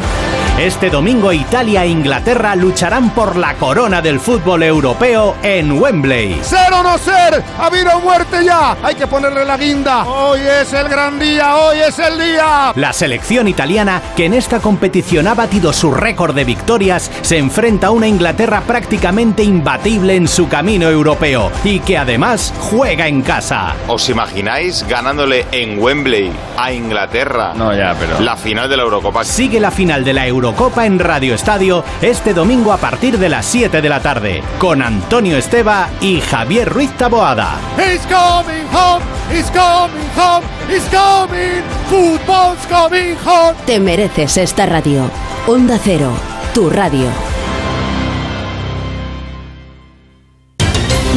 Este 0.60 0.90
domingo 0.90 1.32
Italia 1.32 1.84
e 1.84 1.88
Inglaterra 1.88 2.54
lucharán 2.54 3.14
por 3.14 3.36
la 3.36 3.54
corona 3.54 4.02
del 4.02 4.20
fútbol 4.20 4.62
europeo 4.62 5.36
en 5.42 5.80
Wembley. 5.80 6.38
¡Ser 6.42 6.70
o 6.74 6.82
no 6.82 6.98
ser! 6.98 7.42
¡Ha 7.58 7.64
habido 7.64 7.98
muerte 8.00 8.44
ya! 8.44 8.76
Hay 8.82 8.94
que 8.94 9.06
ponerle 9.06 9.46
la 9.46 9.56
guinda. 9.56 10.04
Hoy 10.04 10.40
es 10.40 10.70
el 10.74 10.86
gran 10.90 11.18
día, 11.18 11.56
hoy 11.56 11.78
es 11.78 11.98
el 11.98 12.18
día. 12.18 12.72
La 12.76 12.92
selección 12.92 13.48
italiana, 13.48 14.02
que 14.14 14.26
en 14.26 14.34
esta 14.34 14.60
competición 14.60 15.28
ha 15.28 15.34
batido 15.34 15.72
su 15.72 15.92
récord 15.92 16.34
de 16.34 16.44
victorias, 16.44 17.10
se 17.22 17.38
enfrenta 17.38 17.86
a 17.86 17.92
una 17.92 18.06
Inglaterra 18.06 18.60
prácticamente 18.66 19.42
imbatible 19.42 20.14
en 20.14 20.28
su 20.28 20.46
camino 20.46 20.90
europeo 20.90 21.50
y 21.64 21.80
que 21.80 21.96
además 21.96 22.52
juega 22.58 23.08
en 23.08 23.22
casa. 23.22 23.76
¿Os 23.88 24.10
imagináis 24.10 24.86
ganándole 24.86 25.46
en 25.52 25.82
Wembley 25.82 26.30
a 26.58 26.70
Inglaterra? 26.70 27.54
No, 27.54 27.74
ya, 27.74 27.96
pero. 27.98 28.20
La 28.20 28.36
final 28.36 28.68
de 28.68 28.76
la 28.76 28.82
Eurocopa. 28.82 29.24
Sigue 29.24 29.58
la 29.58 29.70
final 29.70 30.04
de 30.04 30.12
la 30.12 30.26
Eurocopa 30.26 30.49
Copa 30.54 30.86
en 30.86 30.98
Radio 30.98 31.34
Estadio 31.34 31.84
este 32.02 32.34
domingo 32.34 32.72
a 32.72 32.78
partir 32.78 33.18
de 33.18 33.28
las 33.28 33.46
7 33.46 33.80
de 33.80 33.88
la 33.88 34.00
tarde 34.00 34.42
con 34.58 34.82
Antonio 34.82 35.36
Esteba 35.36 35.88
y 36.00 36.20
Javier 36.20 36.68
Ruiz 36.68 36.90
Taboada. 36.96 37.58
He's 37.76 38.02
coming 38.02 38.66
home, 38.72 39.04
he's 39.30 39.50
coming 39.50 40.08
home, 40.16 40.46
he's 40.68 40.88
coming, 40.90 41.62
football's 41.88 42.66
coming 42.68 43.16
home. 43.24 43.54
Te 43.66 43.80
mereces 43.80 44.36
esta 44.36 44.66
radio. 44.66 45.10
Onda 45.46 45.78
Cero, 45.82 46.10
tu 46.54 46.70
radio. 46.70 47.08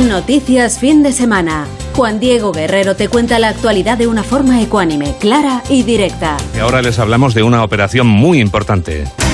Noticias 0.07 0.79
fin 0.79 1.03
de 1.03 1.11
semana. 1.11 1.67
Juan 1.95 2.19
Diego 2.19 2.51
Guerrero 2.51 2.95
te 2.95 3.07
cuenta 3.07 3.37
la 3.37 3.49
actualidad 3.49 3.97
de 3.97 4.07
una 4.07 4.23
forma 4.23 4.61
ecuánime, 4.61 5.15
clara 5.19 5.61
y 5.69 5.83
directa. 5.83 6.37
Y 6.55 6.59
ahora 6.59 6.81
les 6.81 6.97
hablamos 6.97 7.35
de 7.35 7.43
una 7.43 7.63
operación 7.63 8.07
muy 8.07 8.39
importante. 8.41 9.05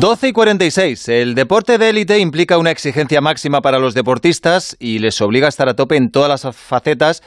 12 0.00 0.28
y 0.28 0.32
46. 0.32 1.08
El 1.08 1.34
deporte 1.34 1.76
de 1.76 1.88
élite 1.88 2.20
implica 2.20 2.56
una 2.56 2.70
exigencia 2.70 3.20
máxima 3.20 3.62
para 3.62 3.80
los 3.80 3.94
deportistas 3.94 4.76
y 4.78 5.00
les 5.00 5.20
obliga 5.20 5.46
a 5.46 5.48
estar 5.48 5.68
a 5.68 5.74
tope 5.74 5.96
en 5.96 6.12
todas 6.12 6.28
las 6.28 6.56
facetas 6.56 7.20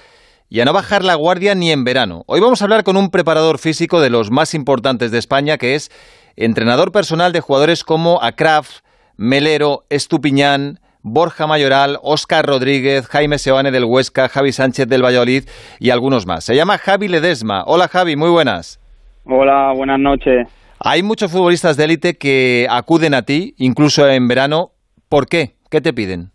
y 0.48 0.61
a 0.61 0.65
no 0.65 0.72
bajar 0.72 1.03
la 1.03 1.15
guardia 1.15 1.53
ni 1.53 1.69
en 1.69 1.84
verano. 1.84 2.23
Hoy 2.27 2.39
vamos 2.39 2.61
a 2.61 2.65
hablar 2.65 2.85
con 2.85 2.95
un 2.95 3.11
preparador 3.11 3.57
físico 3.57 3.99
de 3.99 4.10
los 4.10 4.31
más 4.31 4.53
importantes 4.53 5.11
de 5.11 5.18
España, 5.18 5.57
que 5.57 5.76
es 5.76 5.91
entrenador 6.38 6.93
personal 6.93 7.34
de 7.34 7.41
jugadores 7.41 7.84
como 7.84 8.23
Akraf, 8.23 8.80
Melero, 9.18 9.84
Estupiñán, 9.89 10.80
Borja 11.02 11.48
Mayoral, 11.48 11.99
Óscar 12.03 12.45
Rodríguez, 12.45 13.06
Jaime 13.07 13.38
Seoane 13.38 13.72
del 13.72 13.84
Huesca, 13.84 14.30
Javi 14.30 14.53
Sánchez 14.53 14.88
del 14.88 15.03
Valladolid 15.03 15.43
y 15.81 15.89
algunos 15.89 16.26
más. 16.26 16.45
Se 16.45 16.56
llama 16.56 16.77
Javi 16.77 17.10
Ledesma. 17.10 17.65
Hola 17.65 17.89
Javi, 17.89 18.15
muy 18.15 18.30
buenas. 18.30 18.80
Hola, 19.26 19.73
buenas 19.76 19.99
noches. 19.99 20.48
Hay 20.84 21.03
muchos 21.03 21.32
futbolistas 21.32 21.78
de 21.78 21.84
élite 21.84 22.18
que 22.18 22.66
acuden 22.68 23.14
a 23.14 23.22
ti, 23.22 23.53
incluso 23.58 24.10
en 24.10 24.28
verano. 24.28 24.72
¿Por 25.10 25.28
qué? 25.28 25.52
¿Qué 25.70 25.80
te 25.80 25.94
piden? 25.94 26.32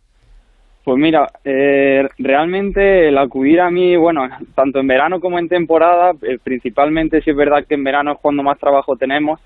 Pues 0.84 0.96
mira, 0.98 1.26
eh, 1.44 2.06
realmente 2.16 3.08
el 3.08 3.18
acudir 3.18 3.60
a 3.60 3.72
mí, 3.72 3.96
bueno, 3.96 4.28
tanto 4.54 4.78
en 4.78 4.86
verano 4.86 5.18
como 5.18 5.40
en 5.40 5.48
temporada, 5.48 6.12
eh, 6.22 6.38
principalmente 6.40 7.22
si 7.22 7.30
es 7.30 7.36
verdad 7.36 7.66
que 7.66 7.74
en 7.74 7.82
verano 7.82 8.12
es 8.12 8.18
cuando 8.22 8.44
más 8.44 8.56
trabajo 8.60 8.94
tenemos, 8.94 9.40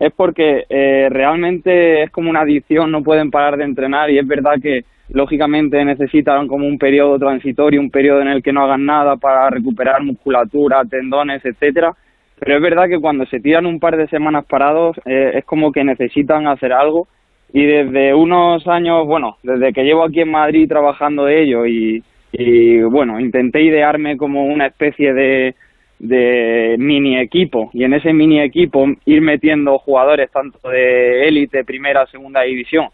es 0.00 0.10
porque 0.14 0.64
eh, 0.70 1.08
realmente 1.10 2.04
es 2.04 2.10
como 2.10 2.30
una 2.30 2.40
adicción, 2.40 2.90
no 2.90 3.02
pueden 3.02 3.30
parar 3.30 3.58
de 3.58 3.64
entrenar 3.64 4.08
y 4.08 4.18
es 4.18 4.26
verdad 4.26 4.54
que 4.62 4.86
lógicamente 5.10 5.84
necesitan 5.84 6.48
como 6.48 6.66
un 6.66 6.78
periodo 6.78 7.18
transitorio, 7.18 7.78
un 7.78 7.90
periodo 7.90 8.22
en 8.22 8.28
el 8.28 8.42
que 8.42 8.54
no 8.54 8.64
hagan 8.64 8.86
nada 8.86 9.16
para 9.16 9.50
recuperar 9.50 10.02
musculatura, 10.02 10.82
tendones, 10.86 11.44
etcétera 11.44 11.94
pero 12.38 12.56
es 12.56 12.62
verdad 12.62 12.88
que 12.88 13.00
cuando 13.00 13.24
se 13.26 13.40
tiran 13.40 13.66
un 13.66 13.80
par 13.80 13.96
de 13.96 14.08
semanas 14.08 14.44
parados 14.46 14.96
eh, 15.06 15.32
es 15.34 15.44
como 15.44 15.72
que 15.72 15.84
necesitan 15.84 16.46
hacer 16.46 16.72
algo. 16.72 17.08
Y 17.52 17.64
desde 17.64 18.12
unos 18.12 18.66
años, 18.66 19.06
bueno, 19.06 19.38
desde 19.42 19.72
que 19.72 19.84
llevo 19.84 20.04
aquí 20.04 20.20
en 20.20 20.30
Madrid 20.30 20.68
trabajando 20.68 21.24
de 21.24 21.42
ello 21.42 21.64
y, 21.64 22.02
y 22.32 22.82
bueno, 22.82 23.18
intenté 23.20 23.62
idearme 23.62 24.16
como 24.16 24.44
una 24.44 24.66
especie 24.66 25.14
de, 25.14 25.54
de 25.98 26.76
mini 26.78 27.18
equipo. 27.18 27.70
Y 27.72 27.84
en 27.84 27.94
ese 27.94 28.12
mini 28.12 28.40
equipo 28.40 28.86
ir 29.06 29.22
metiendo 29.22 29.78
jugadores 29.78 30.30
tanto 30.30 30.68
de 30.68 31.26
élite, 31.28 31.64
primera, 31.64 32.06
segunda 32.06 32.42
división, 32.42 32.88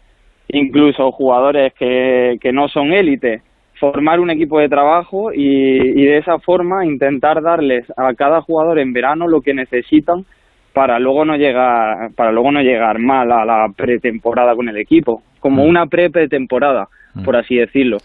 incluso 0.47 1.11
jugadores 1.11 1.73
que, 1.73 2.37
que 2.39 2.53
no 2.53 2.69
son 2.69 2.93
élite, 2.93 3.41
formar 3.83 4.21
un 4.21 4.29
equipo 4.29 4.59
de 4.59 4.69
trabajo 4.69 5.33
y, 5.33 6.05
de 6.05 6.17
esa 6.17 6.39
forma 6.39 6.85
intentar 6.85 7.41
darles 7.41 7.85
a 7.97 8.13
cada 8.13 8.41
jugador 8.41 8.79
en 8.79 8.93
verano 8.93 9.27
lo 9.27 9.41
que 9.41 9.53
necesitan 9.53 10.23
para 10.71 10.99
luego 10.99 11.25
no 11.25 11.35
llegar 11.35 12.11
para 12.15 12.31
luego 12.31 12.53
no 12.53 12.61
llegar 12.61 12.97
mal 12.99 13.29
a 13.29 13.43
la 13.43 13.67
pretemporada 13.75 14.55
con 14.55 14.69
el 14.69 14.77
equipo 14.77 15.21
como 15.41 15.65
una 15.65 15.87
pre-pretemporada 15.87 16.87
por 17.25 17.35
así 17.35 17.57
decirlo 17.57 17.97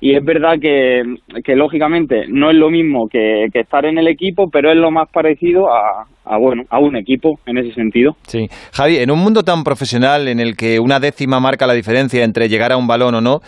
y 0.00 0.14
es 0.14 0.24
verdad 0.24 0.54
que, 0.60 1.02
que 1.42 1.56
lógicamente 1.56 2.26
no 2.28 2.50
es 2.50 2.56
lo 2.56 2.70
mismo 2.70 3.08
que, 3.08 3.46
que, 3.52 3.60
estar 3.60 3.86
en 3.86 3.96
el 3.96 4.08
equipo, 4.08 4.50
pero 4.50 4.70
es 4.70 4.76
lo 4.76 4.90
más 4.90 5.08
parecido 5.10 5.72
a, 5.72 6.06
a, 6.24 6.36
bueno, 6.38 6.64
a 6.68 6.78
un 6.78 6.96
equipo 6.96 7.40
en 7.46 7.56
ese 7.58 7.72
sentido. 7.72 8.14
Sí. 8.26 8.46
Javi, 8.72 8.98
en 8.98 9.10
un 9.10 9.18
mundo 9.18 9.42
tan 9.42 9.64
profesional 9.64 10.28
en 10.28 10.38
el 10.38 10.54
que 10.54 10.80
una 10.80 11.00
décima 11.00 11.40
marca 11.40 11.66
la 11.66 11.72
diferencia 11.72 12.24
entre 12.24 12.48
llegar 12.48 12.72
a 12.72 12.76
un 12.76 12.86
balón 12.86 13.14
o 13.14 13.20
no, 13.22 13.40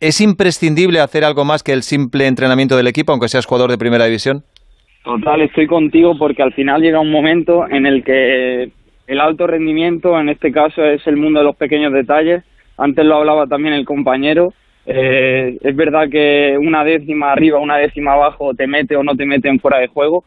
¿es 0.00 0.20
imprescindible 0.20 1.00
hacer 1.00 1.24
algo 1.24 1.44
más 1.44 1.62
que 1.62 1.72
el 1.72 1.82
simple 1.82 2.26
entrenamiento 2.26 2.76
del 2.76 2.86
equipo, 2.86 3.12
aunque 3.12 3.28
seas 3.28 3.46
jugador 3.46 3.70
de 3.70 3.78
primera 3.78 4.04
división? 4.06 4.42
Total, 5.04 5.40
estoy 5.42 5.66
contigo 5.66 6.18
porque 6.18 6.42
al 6.42 6.52
final 6.52 6.82
llega 6.82 7.00
un 7.00 7.10
momento 7.10 7.68
en 7.68 7.86
el 7.86 8.02
que 8.02 8.70
el 9.06 9.20
alto 9.20 9.46
rendimiento, 9.46 10.18
en 10.18 10.28
este 10.28 10.50
caso, 10.50 10.84
es 10.84 11.06
el 11.06 11.16
mundo 11.16 11.38
de 11.40 11.44
los 11.44 11.56
pequeños 11.56 11.92
detalles. 11.92 12.42
Antes 12.76 13.04
lo 13.04 13.16
hablaba 13.16 13.46
también 13.46 13.74
el 13.74 13.84
compañero 13.84 14.52
Eh, 14.88 15.58
es 15.62 15.74
verdad 15.74 16.08
que 16.08 16.56
una 16.56 16.84
décima 16.84 17.32
arriba, 17.32 17.58
una 17.58 17.76
décima 17.76 18.12
abajo 18.12 18.54
te 18.54 18.68
mete 18.68 18.94
o 18.94 19.02
no 19.02 19.16
te 19.16 19.26
mete 19.26 19.48
en 19.48 19.58
fuera 19.58 19.78
de 19.78 19.88
juego 19.88 20.22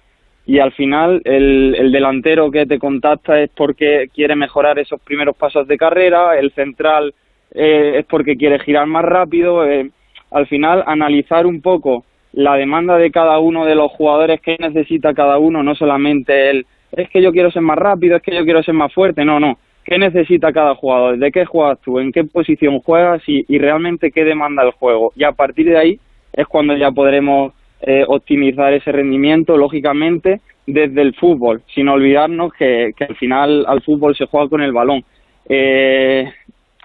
y 0.45 0.59
al 0.59 0.73
final 0.73 1.21
el 1.23 1.91
delantero 1.93 2.51
que 2.51 2.65
te 2.65 2.77
contacta 2.77 3.39
es 3.39 3.49
porque 3.55 4.09
quiere 4.13 4.35
mejorar 4.35 4.77
esos 4.77 4.99
primeros 5.01 5.37
pasos 5.37 5.65
de 5.65 5.77
carrera, 5.77 6.37
el 6.37 6.51
central 6.51 7.13
eh, 7.51 7.99
es 7.99 8.05
porque 8.05 8.37
quiere 8.37 8.59
girar 8.59 8.87
más 8.87 9.05
rápido. 9.05 9.65
Eh, 9.65 9.89
al 10.31 10.47
final 10.47 10.83
analizar 10.85 11.45
un 11.45 11.61
poco 11.61 12.05
la 12.33 12.55
demanda 12.55 12.97
de 12.97 13.11
cada 13.11 13.39
uno 13.39 13.65
de 13.65 13.75
los 13.75 13.91
jugadores 13.91 14.39
que 14.41 14.57
necesita 14.59 15.13
cada 15.13 15.39
uno, 15.39 15.63
no 15.63 15.75
solamente 15.75 16.51
el 16.51 16.65
es 16.91 17.09
que 17.09 17.21
yo 17.21 17.31
quiero 17.31 17.51
ser 17.51 17.61
más 17.61 17.77
rápido, 17.77 18.17
es 18.17 18.23
que 18.23 18.35
yo 18.35 18.43
quiero 18.43 18.63
ser 18.63 18.73
más 18.73 18.93
fuerte, 18.93 19.23
no, 19.23 19.39
no. 19.39 19.57
¿Qué 19.83 19.97
necesita 19.97 20.51
cada 20.51 20.75
jugador? 20.75 21.17
¿De 21.17 21.31
qué 21.31 21.45
juegas 21.45 21.79
tú? 21.81 21.99
¿En 21.99 22.11
qué 22.11 22.23
posición 22.23 22.79
juegas? 22.79 23.21
Y, 23.27 23.57
realmente 23.57 24.11
qué 24.11 24.23
demanda 24.23 24.63
el 24.63 24.71
juego. 24.71 25.11
Y 25.15 25.23
a 25.23 25.31
partir 25.31 25.67
de 25.67 25.77
ahí 25.77 25.99
es 26.33 26.47
cuando 26.47 26.75
ya 26.75 26.91
podremos 26.91 27.53
eh, 27.81 28.03
optimizar 28.07 28.73
ese 28.73 28.91
rendimiento, 28.91 29.57
lógicamente, 29.57 30.41
desde 30.67 31.01
el 31.01 31.15
fútbol, 31.15 31.63
sin 31.73 31.87
olvidarnos 31.89 32.53
que, 32.53 32.91
que 32.95 33.05
al 33.05 33.15
final 33.15 33.65
al 33.67 33.81
fútbol 33.81 34.15
se 34.15 34.25
juega 34.25 34.49
con 34.49 34.61
el 34.61 34.73
balón. 34.73 35.03
Eh, 35.47 36.31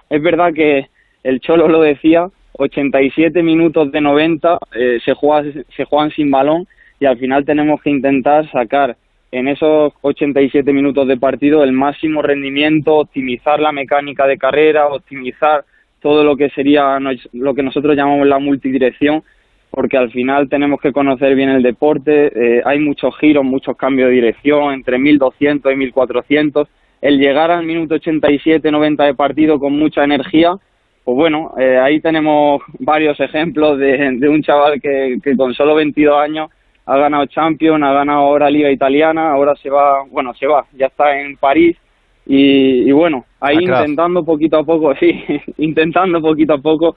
es 0.09 0.21
verdad 0.21 0.53
que 0.53 0.87
el 1.23 1.39
Cholo 1.39 1.67
lo 1.67 1.81
decía, 1.81 2.27
87 2.53 3.41
minutos 3.43 3.91
de 3.91 4.01
90 4.01 4.59
eh, 4.75 4.99
se, 5.03 5.13
juega, 5.13 5.51
se 5.75 5.85
juegan 5.85 6.11
sin 6.11 6.31
balón 6.31 6.67
y 6.99 7.05
al 7.05 7.17
final 7.17 7.45
tenemos 7.45 7.81
que 7.81 7.89
intentar 7.89 8.49
sacar 8.51 8.95
en 9.31 9.47
esos 9.47 9.93
87 10.01 10.71
minutos 10.71 11.07
de 11.07 11.17
partido 11.17 11.63
el 11.63 11.73
máximo 11.73 12.21
rendimiento, 12.21 12.95
optimizar 12.95 13.59
la 13.59 13.71
mecánica 13.71 14.25
de 14.27 14.37
carrera, 14.37 14.87
optimizar 14.87 15.65
todo 15.99 16.23
lo 16.23 16.37
que 16.37 16.49
sería 16.51 16.99
lo 17.33 17.53
que 17.53 17.63
nosotros 17.63 17.95
llamamos 17.95 18.27
la 18.27 18.39
multidirección, 18.39 19.23
porque 19.71 19.97
al 19.97 20.11
final 20.11 20.47
tenemos 20.47 20.79
que 20.79 20.93
conocer 20.93 21.35
bien 21.35 21.49
el 21.49 21.63
deporte, 21.63 22.31
eh, 22.33 22.61
hay 22.63 22.79
muchos 22.79 23.17
giros, 23.17 23.43
muchos 23.43 23.75
cambios 23.75 24.09
de 24.09 24.15
dirección, 24.15 24.73
entre 24.73 24.99
1200 24.99 25.73
y 25.73 25.75
1400, 25.75 26.67
el 27.05 27.19
llegar 27.19 27.51
al 27.51 27.63
minuto 27.63 27.95
87-90 27.95 29.05
de 29.05 29.13
partido 29.13 29.59
con 29.59 29.77
mucha 29.77 30.03
energía, 30.03 30.55
pues 31.03 31.15
bueno, 31.15 31.53
eh, 31.59 31.77
ahí 31.77 32.01
tenemos 32.01 32.63
varios 32.79 33.19
ejemplos 33.19 33.77
de, 33.77 34.17
de 34.17 34.27
un 34.27 34.41
chaval 34.41 34.81
que, 34.81 35.19
que 35.23 35.37
con 35.37 35.53
solo 35.53 35.75
22 35.75 36.17
años 36.19 36.49
ha 36.87 36.97
ganado 36.97 37.27
Champions, 37.27 37.83
ha 37.83 37.93
ganado 37.93 38.21
ahora 38.21 38.49
Liga 38.49 38.71
Italiana, 38.71 39.31
ahora 39.31 39.55
se 39.55 39.69
va, 39.69 40.03
bueno, 40.09 40.33
se 40.33 40.47
va, 40.47 40.65
ya 40.73 40.87
está 40.87 41.19
en 41.19 41.37
París 41.37 41.77
y, 42.25 42.89
y 42.89 42.91
bueno, 42.91 43.25
ahí 43.39 43.57
intentando 43.61 44.25
poquito 44.25 44.57
a 44.57 44.63
poco, 44.63 44.95
sí, 44.99 45.13
intentando 45.57 46.19
poquito 46.21 46.53
a 46.53 46.57
poco 46.57 46.95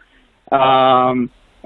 a, 0.51 1.13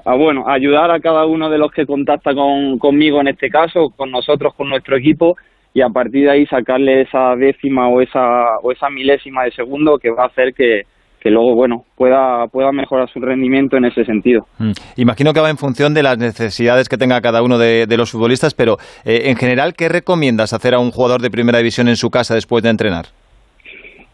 a, 0.03 0.15
bueno, 0.15 0.49
ayudar 0.49 0.91
a 0.91 0.99
cada 0.99 1.25
uno 1.25 1.49
de 1.49 1.57
los 1.57 1.71
que 1.71 1.85
contacta 1.85 2.35
con, 2.35 2.77
conmigo 2.77 3.21
en 3.21 3.29
este 3.29 3.49
caso, 3.49 3.93
con 3.95 4.11
nosotros, 4.11 4.53
con 4.53 4.67
nuestro 4.67 4.97
equipo 4.97 5.37
y 5.73 5.81
a 5.81 5.89
partir 5.89 6.25
de 6.25 6.31
ahí 6.31 6.45
sacarle 6.45 7.01
esa 7.01 7.35
décima 7.35 7.89
o 7.89 8.01
esa 8.01 8.59
o 8.61 8.71
esa 8.71 8.89
milésima 8.89 9.43
de 9.43 9.51
segundo 9.51 9.97
que 9.97 10.11
va 10.11 10.23
a 10.23 10.27
hacer 10.27 10.53
que, 10.53 10.81
que 11.19 11.31
luego 11.31 11.55
bueno 11.55 11.83
pueda 11.95 12.45
pueda 12.47 12.71
mejorar 12.71 13.09
su 13.09 13.19
rendimiento 13.19 13.77
en 13.77 13.85
ese 13.85 14.05
sentido. 14.05 14.45
Mm. 14.59 14.71
Imagino 14.97 15.33
que 15.33 15.39
va 15.39 15.49
en 15.49 15.57
función 15.57 15.93
de 15.93 16.03
las 16.03 16.17
necesidades 16.17 16.89
que 16.89 16.97
tenga 16.97 17.21
cada 17.21 17.41
uno 17.41 17.57
de, 17.57 17.87
de 17.87 17.97
los 17.97 18.11
futbolistas, 18.11 18.53
pero 18.53 18.77
eh, 19.05 19.29
en 19.29 19.35
general, 19.35 19.73
¿qué 19.75 19.89
recomiendas 19.89 20.53
hacer 20.53 20.75
a 20.75 20.79
un 20.79 20.91
jugador 20.91 21.21
de 21.21 21.31
primera 21.31 21.57
división 21.57 21.87
en 21.87 21.95
su 21.95 22.09
casa 22.09 22.35
después 22.35 22.63
de 22.63 22.69
entrenar? 22.69 23.05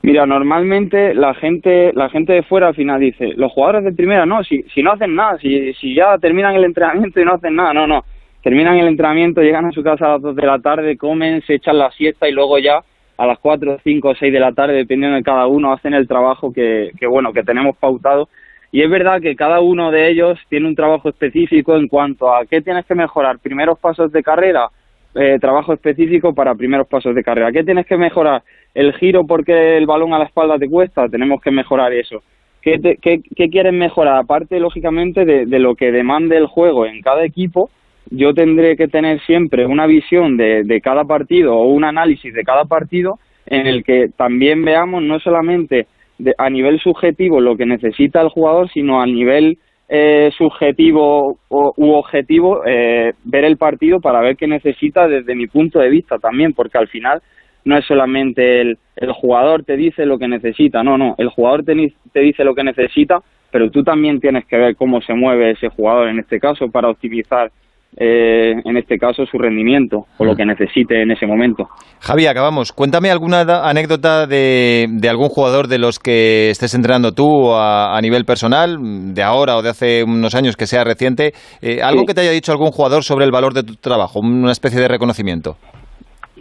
Mira, 0.02 0.26
normalmente 0.26 1.14
la 1.14 1.34
gente 1.34 1.92
la 1.94 2.10
gente 2.10 2.32
de 2.32 2.44
fuera 2.44 2.70
al 2.70 2.76
final 2.76 3.02
dice, 3.02 3.34
los 3.36 3.52
jugadores 3.52 3.84
de 3.84 3.92
primera 3.92 4.26
no, 4.26 4.42
si, 4.44 4.64
si 4.74 4.82
no 4.82 4.94
hacen 4.94 5.14
nada, 5.14 5.38
si, 5.40 5.74
si 5.74 5.94
ya 5.94 6.18
terminan 6.22 6.56
el 6.56 6.64
entrenamiento 6.64 7.20
y 7.20 7.26
no 7.26 7.34
hacen 7.34 7.56
nada, 7.56 7.74
no, 7.74 7.86
no, 7.86 8.02
terminan 8.44 8.78
el 8.78 8.88
entrenamiento, 8.88 9.42
llegan 9.42 9.66
a 9.66 9.72
su 9.72 9.84
casa 9.84 10.06
a 10.06 10.10
las 10.14 10.22
2 10.22 10.36
de 10.36 10.46
la 10.46 10.60
tarde, 10.60 10.98
comen, 10.98 11.42
se 11.42 11.56
echan 11.56 11.78
la 11.78 11.92
siesta 11.92 12.28
y 12.28 12.32
luego 12.32 12.58
ya 12.60 12.82
a 13.18 13.26
las 13.26 13.40
4, 13.40 13.80
5 13.84 14.08
o 14.08 14.16
6 14.16 14.32
de 14.32 14.40
la 14.40 14.54
tarde, 14.54 14.76
dependiendo 14.76 15.18
de 15.18 15.24
cada 15.24 15.46
uno, 15.48 15.74
hacen 15.74 15.94
el 15.94 16.08
trabajo 16.08 16.54
que, 16.54 16.92
que, 16.98 17.06
bueno, 17.06 17.34
que 17.34 17.44
tenemos 17.44 17.76
pautado. 17.78 18.30
Y 18.72 18.82
es 18.82 18.90
verdad 18.90 19.20
que 19.20 19.36
cada 19.36 19.60
uno 19.60 19.92
de 19.92 20.10
ellos 20.10 20.40
tiene 20.48 20.68
un 20.68 20.76
trabajo 20.76 21.10
específico 21.10 21.76
en 21.76 21.88
cuanto 21.88 22.34
a 22.34 22.46
qué 22.46 22.62
tienes 22.62 22.86
que 22.86 22.96
mejorar. 22.96 23.40
Primeros 23.40 23.78
pasos 23.80 24.12
de 24.12 24.24
carrera, 24.24 24.70
eh, 25.16 25.38
trabajo 25.42 25.74
específico 25.74 26.34
para 26.34 26.56
primeros 26.56 26.88
pasos 26.88 27.16
de 27.16 27.24
carrera. 27.24 27.52
¿Qué 27.52 27.64
tienes 27.64 27.88
que 27.88 27.98
mejorar? 27.98 28.44
El 28.74 28.94
giro 28.94 29.26
porque 29.26 29.76
el 29.76 29.88
balón 29.88 30.14
a 30.14 30.20
la 30.20 30.26
espalda 30.26 30.58
te 30.58 30.70
cuesta, 30.70 31.10
tenemos 31.10 31.42
que 31.42 31.52
mejorar 31.52 31.92
eso. 31.94 32.22
¿Qué, 32.62 32.78
te, 32.78 32.98
qué, 33.02 33.22
qué 33.36 33.50
quieres 33.50 33.74
mejorar? 33.74 34.18
Aparte, 34.18 34.60
lógicamente, 34.60 35.26
de, 35.26 35.46
de 35.46 35.60
lo 35.60 35.76
que 35.76 35.92
demande 35.92 36.38
el 36.38 36.46
juego 36.46 36.86
en 36.86 37.02
cada 37.02 37.26
equipo, 37.26 37.70
yo 38.10 38.34
tendré 38.34 38.76
que 38.76 38.88
tener 38.88 39.22
siempre 39.22 39.66
una 39.66 39.86
visión 39.86 40.38
de, 40.38 40.64
de, 40.64 40.82
cada 40.82 41.06
partido 41.06 41.56
o 41.56 41.70
un 41.70 41.84
análisis 41.84 42.34
de 42.34 42.44
cada 42.44 42.66
partido 42.66 43.20
en 43.46 43.68
el 43.68 43.84
que 43.84 44.10
también 44.16 44.64
veamos 44.64 45.04
no 45.04 45.20
solamente 45.20 45.88
de, 46.18 46.34
a 46.38 46.50
nivel 46.50 46.80
subjetivo 46.80 47.40
lo 47.40 47.56
que 47.56 47.66
necesita 47.66 48.22
el 48.22 48.30
jugador, 48.30 48.70
sino 48.72 49.02
a 49.02 49.06
nivel 49.06 49.58
eh, 49.88 50.32
subjetivo 50.38 51.40
o, 51.48 51.74
u 51.76 51.92
objetivo 51.94 52.62
eh, 52.66 53.14
ver 53.24 53.44
el 53.44 53.58
partido 53.58 54.00
para 54.00 54.22
ver 54.22 54.38
qué 54.38 54.48
necesita 54.48 55.08
desde 55.08 55.36
mi 55.36 55.48
punto 55.48 55.80
de 55.80 55.90
vista 55.90 56.20
también, 56.20 56.54
porque 56.54 56.78
al 56.78 56.88
final 56.88 57.22
no 57.66 57.78
es 57.78 57.86
solamente 57.86 58.62
el, 58.62 58.78
el 58.96 59.12
jugador 59.14 59.64
te 59.64 59.76
dice 59.78 60.06
lo 60.06 60.20
que 60.20 60.28
necesita, 60.28 60.84
no, 60.84 60.98
no, 60.98 61.16
el 61.18 61.30
jugador 61.30 61.64
te, 61.64 61.76
te 62.14 62.20
dice 62.20 62.44
lo 62.44 62.54
que 62.56 62.64
necesita, 62.64 63.20
pero 63.52 63.72
tú 63.72 63.84
también 63.84 64.20
tienes 64.20 64.46
que 64.46 64.58
ver 64.58 64.76
cómo 64.76 65.02
se 65.02 65.14
mueve 65.14 65.52
ese 65.52 65.70
jugador 65.70 66.10
en 66.10 66.20
este 66.20 66.40
caso 66.40 66.70
para 66.70 66.90
optimizar 66.90 67.52
eh, 67.98 68.54
en 68.64 68.78
este 68.78 68.98
caso 68.98 69.26
su 69.26 69.38
rendimiento 69.38 70.06
o 70.18 70.26
lo 70.26 70.36
que 70.36 70.46
necesite 70.46 71.02
en 71.02 71.12
ese 71.12 71.26
momento. 71.26 71.68
Javi, 72.00 72.28
acabamos. 72.28 72.72
Cuéntame 72.72 73.10
alguna 73.10 73.42
anécdota 73.68 74.26
de, 74.28 74.88
de 74.90 75.10
algún 75.10 75.30
jugador 75.30 75.68
de 75.68 75.80
los 75.80 76.00
que 76.00 76.50
estés 76.50 76.74
entrenando 76.76 77.12
tú 77.14 77.52
a, 77.52 77.98
a, 77.98 78.02
nivel 78.02 78.26
personal, 78.26 78.78
de 79.14 79.24
ahora 79.24 79.58
o 79.58 79.62
de 79.62 79.70
hace 79.70 80.04
unos 80.04 80.36
años 80.36 80.56
que 80.56 80.66
sea 80.66 80.84
reciente, 80.84 81.34
eh, 81.62 81.82
algo 81.82 82.02
sí. 82.02 82.06
que 82.08 82.14
te 82.14 82.22
haya 82.22 82.32
dicho 82.32 82.52
algún 82.52 82.72
jugador 82.72 83.04
sobre 83.04 83.26
el 83.26 83.32
valor 83.32 83.54
de 83.54 83.64
tu 83.64 83.76
trabajo, 83.76 84.20
una 84.20 84.52
especie 84.52 84.80
de 84.80 84.88
reconocimiento. 84.88 85.58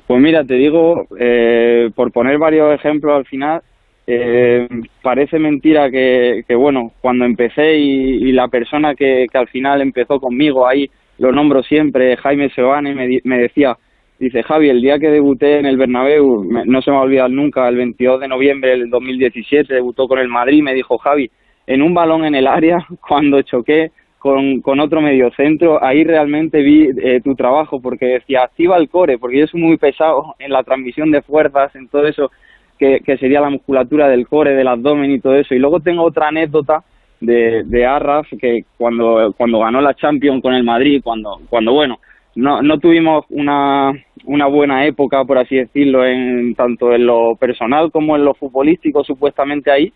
Pues 0.06 0.22
mira, 0.22 0.42
te 0.44 0.54
digo, 0.54 1.06
eh, 1.18 1.90
por 1.94 2.12
poner 2.12 2.38
varios 2.38 2.72
ejemplos 2.74 3.14
al 3.14 3.26
final, 3.26 3.60
eh, 4.06 4.66
parece 5.02 5.38
mentira 5.38 5.90
que, 5.90 6.40
que, 6.48 6.54
bueno, 6.54 6.92
cuando 7.02 7.26
empecé 7.26 7.76
y, 7.76 8.28
y 8.28 8.32
la 8.32 8.48
persona 8.48 8.94
que, 8.94 9.26
que, 9.30 9.36
al 9.36 9.48
final 9.48 9.82
empezó 9.82 10.18
conmigo 10.18 10.66
ahí, 10.66 10.88
lo 11.18 11.32
nombro 11.32 11.62
siempre, 11.62 12.16
Jaime 12.16 12.50
Sebane, 12.50 12.94
me, 12.94 13.20
me 13.24 13.38
decía, 13.38 13.76
dice 14.18 14.42
Javi, 14.42 14.68
el 14.68 14.80
día 14.80 14.98
que 14.98 15.10
debuté 15.10 15.58
en 15.58 15.66
el 15.66 15.76
Bernabéu, 15.76 16.44
me, 16.44 16.64
no 16.64 16.82
se 16.82 16.90
me 16.90 16.96
va 16.96 17.02
a 17.02 17.06
olvidar 17.06 17.30
nunca, 17.30 17.68
el 17.68 17.76
22 17.76 18.20
de 18.20 18.28
noviembre 18.28 18.70
del 18.70 18.90
2017, 18.90 19.74
debutó 19.74 20.08
con 20.08 20.18
el 20.18 20.28
Madrid, 20.28 20.62
me 20.62 20.74
dijo 20.74 20.98
Javi, 20.98 21.30
en 21.66 21.82
un 21.82 21.94
balón 21.94 22.24
en 22.24 22.34
el 22.34 22.46
área, 22.46 22.86
cuando 23.06 23.42
choqué 23.42 23.90
con, 24.18 24.60
con 24.60 24.80
otro 24.80 25.00
mediocentro, 25.00 25.82
ahí 25.82 26.02
realmente 26.02 26.62
vi 26.62 26.88
eh, 27.02 27.20
tu 27.22 27.34
trabajo, 27.34 27.80
porque 27.80 28.06
decía, 28.06 28.42
activa 28.42 28.76
el 28.76 28.88
core, 28.88 29.18
porque 29.18 29.38
yo 29.38 29.46
soy 29.46 29.60
muy 29.60 29.76
pesado 29.76 30.34
en 30.38 30.50
la 30.50 30.64
transmisión 30.64 31.10
de 31.10 31.22
fuerzas, 31.22 31.74
en 31.76 31.88
todo 31.88 32.06
eso, 32.06 32.30
que, 32.78 33.00
que 33.00 33.16
sería 33.18 33.40
la 33.40 33.50
musculatura 33.50 34.08
del 34.08 34.26
core, 34.26 34.54
del 34.54 34.68
abdomen 34.68 35.10
y 35.10 35.20
todo 35.20 35.34
eso. 35.34 35.54
Y 35.54 35.58
luego 35.58 35.80
tengo 35.80 36.02
otra 36.04 36.28
anécdota 36.28 36.84
de, 37.20 37.64
de 37.64 37.86
que 38.40 38.64
cuando, 38.76 39.34
cuando 39.36 39.60
ganó 39.60 39.80
la 39.80 39.94
Champions 39.94 40.42
con 40.42 40.54
el 40.54 40.64
Madrid, 40.64 41.00
cuando, 41.02 41.40
cuando 41.48 41.72
bueno, 41.72 41.98
no, 42.36 42.62
no 42.62 42.78
tuvimos 42.78 43.24
una, 43.30 43.92
una 44.24 44.46
buena 44.46 44.86
época, 44.86 45.24
por 45.24 45.38
así 45.38 45.56
decirlo, 45.56 46.04
en 46.04 46.54
tanto 46.54 46.92
en 46.92 47.06
lo 47.06 47.34
personal 47.36 47.90
como 47.90 48.16
en 48.16 48.24
lo 48.24 48.34
futbolístico, 48.34 49.02
supuestamente 49.02 49.70
ahí, 49.70 49.92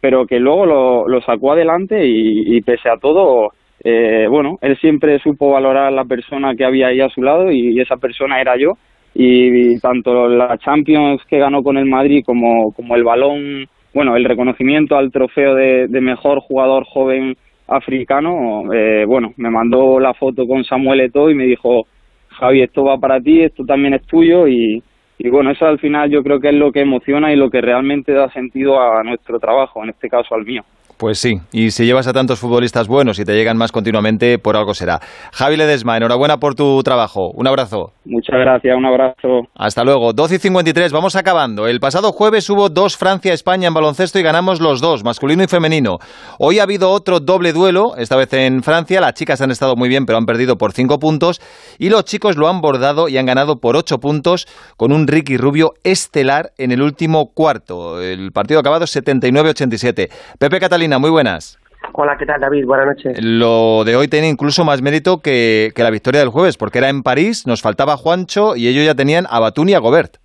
pero 0.00 0.26
que 0.26 0.38
luego 0.38 0.66
lo, 1.06 1.20
sacó 1.22 1.52
adelante 1.52 2.04
y, 2.04 2.60
pese 2.62 2.88
a 2.88 2.96
todo, 2.96 3.52
eh, 3.82 4.26
bueno, 4.28 4.58
él 4.60 4.76
siempre 4.78 5.18
supo 5.20 5.52
valorar 5.52 5.92
la 5.92 6.04
persona 6.04 6.54
que 6.54 6.64
había 6.64 6.88
ahí 6.88 7.00
a 7.00 7.08
su 7.08 7.22
lado 7.22 7.50
y, 7.50 7.76
y 7.76 7.80
esa 7.80 7.96
persona 7.96 8.40
era 8.40 8.56
yo. 8.58 8.72
Y, 9.14 9.74
y, 9.74 9.78
tanto 9.78 10.28
la 10.28 10.58
Champions 10.58 11.22
que 11.30 11.38
ganó 11.38 11.62
con 11.62 11.78
el 11.78 11.86
Madrid 11.86 12.24
como, 12.26 12.72
como 12.72 12.96
el 12.96 13.04
balón, 13.04 13.68
bueno, 13.94 14.16
el 14.16 14.24
reconocimiento 14.24 14.96
al 14.96 15.12
trofeo 15.12 15.54
de, 15.54 15.88
mejor 16.00 16.40
jugador 16.40 16.84
joven 16.84 17.36
africano, 17.68 18.64
eh, 18.74 19.04
bueno, 19.06 19.32
me 19.36 19.50
mandó 19.50 20.00
la 20.00 20.12
foto 20.12 20.46
con 20.46 20.64
Samuel 20.64 21.00
Eto'o 21.00 21.30
y 21.30 21.34
me 21.34 21.44
dijo, 21.44 21.86
Javi, 22.28 22.62
esto 22.62 22.84
va 22.84 22.98
para 22.98 23.20
ti, 23.20 23.40
esto 23.40 23.64
también 23.64 23.94
es 23.94 24.02
tuyo 24.02 24.48
y, 24.48 24.82
y 25.18 25.28
bueno, 25.30 25.50
eso 25.52 25.66
al 25.66 25.78
final 25.78 26.10
yo 26.10 26.22
creo 26.22 26.40
que 26.40 26.48
es 26.48 26.54
lo 26.54 26.72
que 26.72 26.80
emociona 26.80 27.32
y 27.32 27.36
lo 27.36 27.48
que 27.50 27.60
realmente 27.60 28.12
da 28.12 28.28
sentido 28.30 28.80
a 28.80 29.02
nuestro 29.04 29.38
trabajo, 29.38 29.82
en 29.84 29.90
este 29.90 30.08
caso 30.08 30.34
al 30.34 30.44
mío. 30.44 30.64
Pues 30.96 31.18
sí, 31.18 31.40
y 31.52 31.72
si 31.72 31.86
llevas 31.86 32.06
a 32.06 32.12
tantos 32.12 32.38
futbolistas 32.38 32.86
buenos 32.86 33.18
y 33.18 33.24
te 33.24 33.34
llegan 33.34 33.56
más 33.56 33.72
continuamente, 33.72 34.38
por 34.38 34.56
algo 34.56 34.74
será. 34.74 35.00
Javi 35.32 35.56
Ledesma, 35.56 35.96
enhorabuena 35.96 36.36
por 36.36 36.54
tu 36.54 36.80
trabajo. 36.84 37.30
Un 37.34 37.48
abrazo. 37.48 37.90
Muchas 38.04 38.38
gracias, 38.38 38.76
un 38.76 38.86
abrazo. 38.86 39.48
Hasta 39.56 39.82
luego. 39.82 40.12
12 40.12 40.36
y 40.36 40.38
53, 40.38 40.92
vamos 40.92 41.16
acabando. 41.16 41.66
El 41.66 41.80
pasado 41.80 42.12
jueves 42.12 42.48
hubo 42.48 42.68
dos 42.68 42.96
Francia-España 42.96 43.66
en 43.66 43.74
baloncesto 43.74 44.20
y 44.20 44.22
ganamos 44.22 44.60
los 44.60 44.80
dos, 44.80 45.02
masculino 45.02 45.42
y 45.42 45.48
femenino. 45.48 45.96
Hoy 46.38 46.60
ha 46.60 46.62
habido 46.62 46.90
otro 46.90 47.18
doble 47.18 47.52
duelo, 47.52 47.96
esta 47.96 48.16
vez 48.16 48.32
en 48.34 48.62
Francia. 48.62 49.00
Las 49.00 49.14
chicas 49.14 49.40
han 49.40 49.50
estado 49.50 49.74
muy 49.74 49.88
bien, 49.88 50.06
pero 50.06 50.18
han 50.18 50.26
perdido 50.26 50.56
por 50.56 50.72
5 50.72 50.98
puntos. 50.98 51.40
Y 51.78 51.88
los 51.88 52.04
chicos 52.04 52.36
lo 52.36 52.48
han 52.48 52.60
bordado 52.60 53.08
y 53.08 53.18
han 53.18 53.26
ganado 53.26 53.56
por 53.56 53.76
8 53.76 53.98
puntos 53.98 54.46
con 54.76 54.92
un 54.92 55.08
Ricky 55.08 55.36
Rubio 55.38 55.72
estelar 55.82 56.52
en 56.56 56.70
el 56.70 56.82
último 56.82 57.32
cuarto. 57.34 58.00
El 58.00 58.30
partido 58.30 58.58
ha 58.58 58.62
acabado 58.62 58.84
79-87. 58.84 60.08
Pepe 60.38 60.60
Catalina 60.60 60.83
muy 60.88 61.10
buenas. 61.10 61.58
Hola, 61.92 62.16
¿qué 62.18 62.26
tal 62.26 62.40
David? 62.40 62.66
Buenas 62.66 62.86
noches. 62.86 63.18
Lo 63.22 63.84
de 63.84 63.96
hoy 63.96 64.08
tiene 64.08 64.28
incluso 64.28 64.64
más 64.64 64.82
mérito 64.82 65.20
que, 65.22 65.72
la 65.76 65.90
victoria 65.90 66.20
del 66.20 66.28
jueves, 66.28 66.56
porque 66.56 66.78
era 66.78 66.88
en 66.88 67.02
París, 67.02 67.46
nos 67.46 67.62
faltaba 67.62 67.96
Juancho 67.96 68.56
y 68.56 68.68
ellos 68.68 68.84
ya 68.84 68.94
tenían 68.94 69.26
a 69.30 69.40
Batún 69.40 69.68
y 69.68 69.74
a 69.74 69.78
Gobert. 69.78 70.16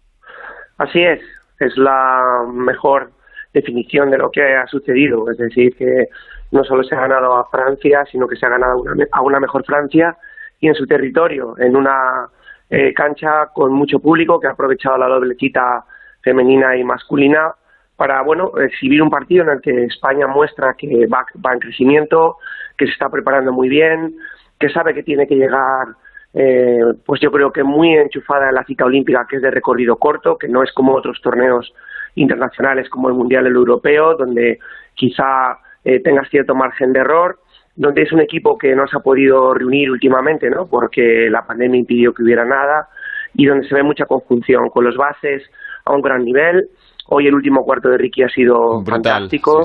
Así 0.77 1.02
es, 1.02 1.19
es 1.60 1.77
la 1.77 2.45
mejor 2.52 3.11
definición 3.53 4.11
de 4.11 4.18
lo 4.18 4.31
que 4.31 4.41
ha 4.41 4.68
sucedido, 4.68 5.30
es 5.31 5.38
decir, 5.38 5.76
que 5.76 6.07
no 6.52 6.64
solo 6.64 6.84
se 6.84 6.95
ha 6.95 7.02
ganado 7.02 7.36
a 7.36 7.49
Francia, 7.49 8.06
sino 8.11 8.27
que 8.27 8.36
se 8.36 8.45
ha 8.45 8.49
ganado 8.49 8.84
a 9.11 9.22
una 9.22 9.40
mejor 9.40 9.65
Francia 9.65 10.18
y 10.60 10.68
en 10.68 10.76
su 10.76 10.86
territorio, 10.86 11.56
en 11.57 11.76
una 11.76 12.27
eh, 12.69 12.94
cancha 12.94 13.48
con 13.53 13.73
mucho 13.73 13.99
público 13.99 14.40
que 14.40 14.48
ha 14.48 14.52
aprovechado 14.52 14.98
la 14.98 15.07
doble 15.07 15.36
cita 15.36 15.86
femenina 16.22 16.76
y 16.76 16.84
masculina 16.84 17.53
para 17.99 18.21
bueno 18.21 18.53
exhibir 18.57 19.03
un 19.03 19.09
partido 19.09 19.43
en 19.43 19.49
el 19.49 19.61
que 19.61 19.84
España 19.84 20.26
muestra 20.26 20.73
que 20.77 21.05
va, 21.05 21.26
en 21.53 21.59
crecimiento, 21.59 22.38
que 22.77 22.85
se 22.85 22.93
está 22.93 23.09
preparando 23.09 23.51
muy 23.51 23.67
bien, 23.67 24.15
que 24.57 24.69
sabe 24.69 24.93
que 24.93 25.03
tiene 25.03 25.27
que 25.27 25.35
llegar, 25.35 25.89
eh, 26.34 26.80
pues 27.05 27.19
yo 27.19 27.30
creo 27.30 27.51
que 27.51 27.61
muy 27.61 27.93
enchufada 27.93 28.47
en 28.47 28.55
la 28.55 28.63
cita 28.63 28.85
olímpica, 28.85 29.27
que 29.30 29.35
es 29.35 29.41
de 29.41 29.51
recorrido 29.51 29.97
corto, 29.97 30.38
que 30.38 30.47
no 30.47 30.63
es 30.63 30.71
como 30.71 30.95
otros 30.95 31.19
torneos 31.21 31.73
internacionales 32.15 32.89
como 32.89 33.09
el 33.09 33.15
Mundial 33.15 33.47
el 33.47 33.55
Europeo, 33.55 34.15
donde 34.15 34.59
quizá 34.93 35.59
eh, 35.84 35.99
tengas 35.99 36.30
cierto 36.30 36.55
margen 36.55 36.93
de 36.93 37.01
error, 37.01 37.39
donde 37.76 38.03
es 38.03 38.13
un 38.13 38.21
equipo 38.21 38.57
que 38.57 38.76
no 38.76 38.88
se 38.88 38.95
ha 38.95 39.01
podido 39.01 39.53
reunir 39.53 39.91
últimamente, 39.91 40.49
¿no? 40.49 40.67
porque 40.67 41.30
la 41.30 41.45
pandemia 41.45 41.81
impidió 41.81 42.13
que 42.13 42.23
hubiera 42.23 42.45
nada, 42.45 42.88
y 43.34 43.45
donde 43.45 43.67
se 43.67 43.76
ve 43.76 43.84
mucha 43.84 44.05
conjunción 44.05 44.69
con 44.69 44.85
los 44.85 44.95
bases 44.95 45.43
a 45.84 45.93
un 45.93 46.01
gran 46.01 46.23
nivel 46.23 46.69
Hoy 47.11 47.27
el 47.27 47.34
último 47.34 47.64
cuarto 47.64 47.90
de 47.90 47.98
Ricky 47.98 48.23
ha 48.23 48.30
sido 48.30 48.84
fantástico. 48.84 49.64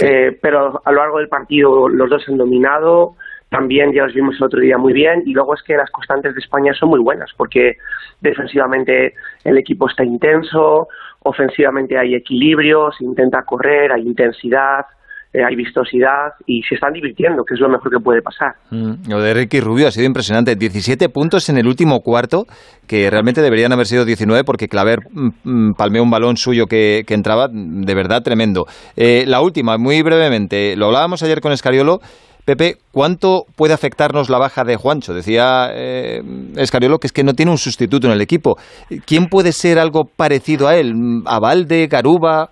Eh, 0.00 0.38
pero 0.40 0.80
a 0.84 0.92
lo 0.92 0.98
largo 0.98 1.18
del 1.18 1.28
partido 1.28 1.88
los 1.88 2.08
dos 2.08 2.22
han 2.28 2.36
dominado. 2.36 3.16
También 3.48 3.92
ya 3.92 4.04
los 4.04 4.14
vimos 4.14 4.36
el 4.36 4.44
otro 4.44 4.60
día 4.60 4.78
muy 4.78 4.92
bien. 4.92 5.22
Y 5.26 5.32
luego 5.32 5.54
es 5.54 5.62
que 5.62 5.76
las 5.76 5.90
constantes 5.90 6.34
de 6.34 6.40
España 6.40 6.72
son 6.72 6.90
muy 6.90 7.00
buenas 7.00 7.30
porque 7.36 7.76
defensivamente 8.20 9.14
el 9.44 9.58
equipo 9.58 9.88
está 9.88 10.04
intenso, 10.04 10.88
ofensivamente 11.20 11.98
hay 11.98 12.14
equilibrio, 12.14 12.90
se 12.92 13.04
intenta 13.04 13.42
correr, 13.42 13.92
hay 13.92 14.02
intensidad. 14.02 14.86
Eh, 15.34 15.42
hay 15.44 15.56
vistosidad 15.56 16.34
y 16.46 16.62
se 16.62 16.76
están 16.76 16.92
divirtiendo, 16.92 17.42
que 17.42 17.54
es 17.54 17.60
lo 17.60 17.68
mejor 17.68 17.90
que 17.90 17.98
puede 17.98 18.22
pasar. 18.22 18.54
Mm, 18.70 19.10
lo 19.10 19.20
de 19.20 19.34
Ricky 19.34 19.58
Rubio 19.58 19.88
ha 19.88 19.90
sido 19.90 20.06
impresionante. 20.06 20.54
17 20.54 21.08
puntos 21.08 21.48
en 21.48 21.58
el 21.58 21.66
último 21.66 22.02
cuarto, 22.02 22.44
que 22.86 23.10
realmente 23.10 23.42
deberían 23.42 23.72
haber 23.72 23.86
sido 23.86 24.04
19 24.04 24.44
porque 24.44 24.68
Claver 24.68 25.00
mm, 25.10 25.30
mm, 25.42 25.74
palmeó 25.74 26.04
un 26.04 26.10
balón 26.10 26.36
suyo 26.36 26.66
que, 26.66 27.04
entraba 27.08 27.48
de 27.50 27.94
verdad 27.96 28.22
tremendo. 28.22 28.66
Eh, 28.94 29.24
la 29.26 29.40
última, 29.40 29.76
muy 29.76 30.02
brevemente, 30.02 30.76
lo 30.76 30.86
hablábamos 30.86 31.24
ayer 31.24 31.40
con 31.40 31.50
Escariolo. 31.50 31.98
Pepe, 32.44 32.76
¿cuánto 32.92 33.46
puede 33.56 33.74
afectarnos 33.74 34.30
la 34.30 34.38
baja 34.38 34.62
de 34.62 34.76
Juancho? 34.76 35.14
Decía 35.14 35.70
eh, 35.72 36.22
Escariolo 36.56 36.98
que 36.98 37.08
es 37.08 37.12
que 37.12 37.24
no 37.24 37.32
tiene 37.32 37.50
un 37.50 37.58
sustituto 37.58 38.06
en 38.06 38.12
el 38.12 38.20
equipo. 38.20 38.56
¿Quién 39.04 39.26
puede 39.26 39.50
ser 39.50 39.80
algo 39.80 40.04
parecido 40.04 40.68
a 40.68 40.76
él? 40.76 40.94
¿A 41.26 41.40
Valde, 41.40 41.88
Garuba? 41.88 42.50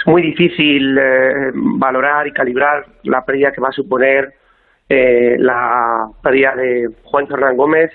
Es 0.00 0.06
muy 0.06 0.22
difícil 0.22 0.96
eh, 0.98 1.50
valorar 1.52 2.26
y 2.26 2.32
calibrar 2.32 2.86
la 3.02 3.24
pérdida 3.24 3.52
que 3.52 3.60
va 3.60 3.68
a 3.68 3.72
suponer 3.72 4.32
eh, 4.88 5.36
la 5.38 6.08
pérdida 6.22 6.54
de 6.56 6.88
Juan 7.04 7.26
Hernán 7.30 7.56
Gómez, 7.56 7.90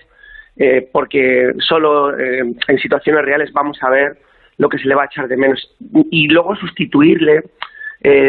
eh, 0.55 0.87
porque 0.91 1.51
solo 1.57 2.17
en 2.17 2.77
situaciones 2.79 3.25
reales 3.25 3.51
vamos 3.51 3.77
a 3.81 3.89
ver 3.89 4.17
lo 4.57 4.69
que 4.69 4.77
se 4.77 4.87
le 4.87 4.95
va 4.95 5.03
a 5.03 5.05
echar 5.05 5.27
de 5.27 5.35
menos. 5.35 5.75
Y 6.11 6.27
luego 6.27 6.55
sustituirle 6.55 7.43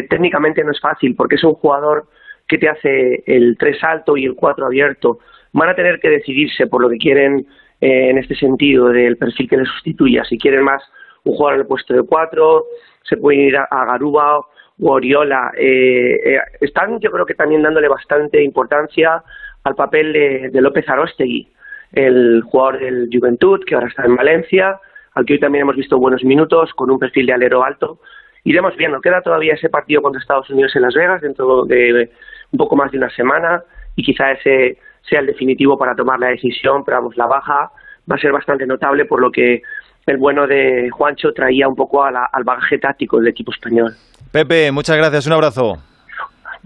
técnicamente 0.09 0.65
no 0.65 0.71
es 0.71 0.81
fácil, 0.81 1.15
porque 1.15 1.35
es 1.35 1.45
un 1.45 1.53
jugador 1.53 2.07
que 2.49 2.57
te 2.57 2.69
hace 2.69 3.23
el 3.27 3.59
3 3.59 3.85
alto 3.85 4.17
y 4.17 4.25
el 4.25 4.35
4 4.35 4.65
abierto. 4.65 5.19
Van 5.53 5.69
a 5.69 5.75
tener 5.75 6.01
que 6.01 6.09
decidirse 6.09 6.67
por 6.67 6.81
lo 6.81 6.89
que 6.89 6.97
quieren 6.97 7.47
en 7.81 8.17
este 8.17 8.35
sentido 8.37 8.89
del 8.89 9.19
perfil 9.19 9.51
que 9.51 9.59
le 9.59 9.67
sustituya. 9.67 10.25
Si 10.25 10.39
quieren 10.39 10.65
más 10.65 10.83
un 11.25 11.35
jugador 11.35 11.57
en 11.57 11.61
el 11.61 11.67
puesto 11.67 11.93
de 11.93 12.03
4, 12.03 12.65
se 13.09 13.17
puede 13.17 13.39
ir 13.39 13.57
a, 13.57 13.85
Garuba 13.87 14.39
o 14.39 14.47
Oriola. 14.79 15.53
Eh, 15.57 16.21
eh, 16.25 16.39
están, 16.61 16.99
yo 17.01 17.11
creo 17.11 17.27
que 17.27 17.35
también 17.35 17.63
dándole 17.63 17.89
bastante 17.89 18.43
importancia 18.43 19.23
al 19.65 19.75
papel 19.75 20.13
de, 20.53 20.61
López 20.61 20.89
Arostegui, 20.89 21.49
el 21.93 22.43
jugador 22.43 22.81
del 22.81 23.09
Juventud, 23.13 23.65
que 23.65 23.75
ahora 23.75 23.89
está 23.89 24.05
en 24.05 24.17
Valencia, 24.17 24.81
al 25.15 25.25
que 25.25 25.35
hoy 25.35 25.41
también 25.41 25.63
hemos 25.63 25.77
visto 25.77 25.99
buenos 25.99 26.25
minutos, 26.25 26.73
con 26.75 26.91
un 26.91 26.99
perfil 26.99 27.27
de 27.27 27.33
alero 27.33 27.65
alto. 27.65 28.01
Iremos 28.45 28.77
viendo, 28.77 29.01
queda 29.01 29.23
todavía 29.23 29.55
ese 29.55 29.69
partido 29.69 30.03
contra 30.03 30.21
Estados 30.21 30.49
Unidos 30.51 30.75
en 30.77 30.83
Las 30.83 30.95
Vegas 30.95 31.21
dentro 31.21 31.65
de 31.65 32.11
un 32.53 32.59
poco 32.59 32.77
más 32.77 32.93
de 32.93 32.99
una 32.99 33.11
semana 33.11 33.63
y 33.97 34.05
quizá 34.05 34.33
ese 34.33 34.79
sea 35.09 35.21
el 35.21 35.27
definitivo 35.27 35.79
para 35.79 35.95
tomar 35.95 36.19
la 36.21 36.29
decisión, 36.29 36.85
pero 36.85 36.99
vamos, 36.99 37.17
la 37.17 37.27
baja 37.27 37.71
va 38.11 38.17
a 38.17 38.19
ser 38.19 38.33
bastante 38.33 38.67
notable 38.67 39.05
por 39.05 39.21
lo 39.21 39.31
que 39.31 39.63
el 40.07 40.17
bueno 40.19 40.47
de 40.47 40.89
Juancho 40.91 41.33
traía 41.33 41.69
un 41.69 41.75
poco 41.75 42.05
al 42.05 42.45
bagaje 42.45 42.79
táctico 42.79 43.19
del 43.19 43.29
equipo 43.29 43.53
español. 43.53 43.95
Pepe, 44.31 44.71
muchas 44.71 44.97
gracias, 44.97 45.27
un 45.27 45.33
abrazo. 45.33 45.79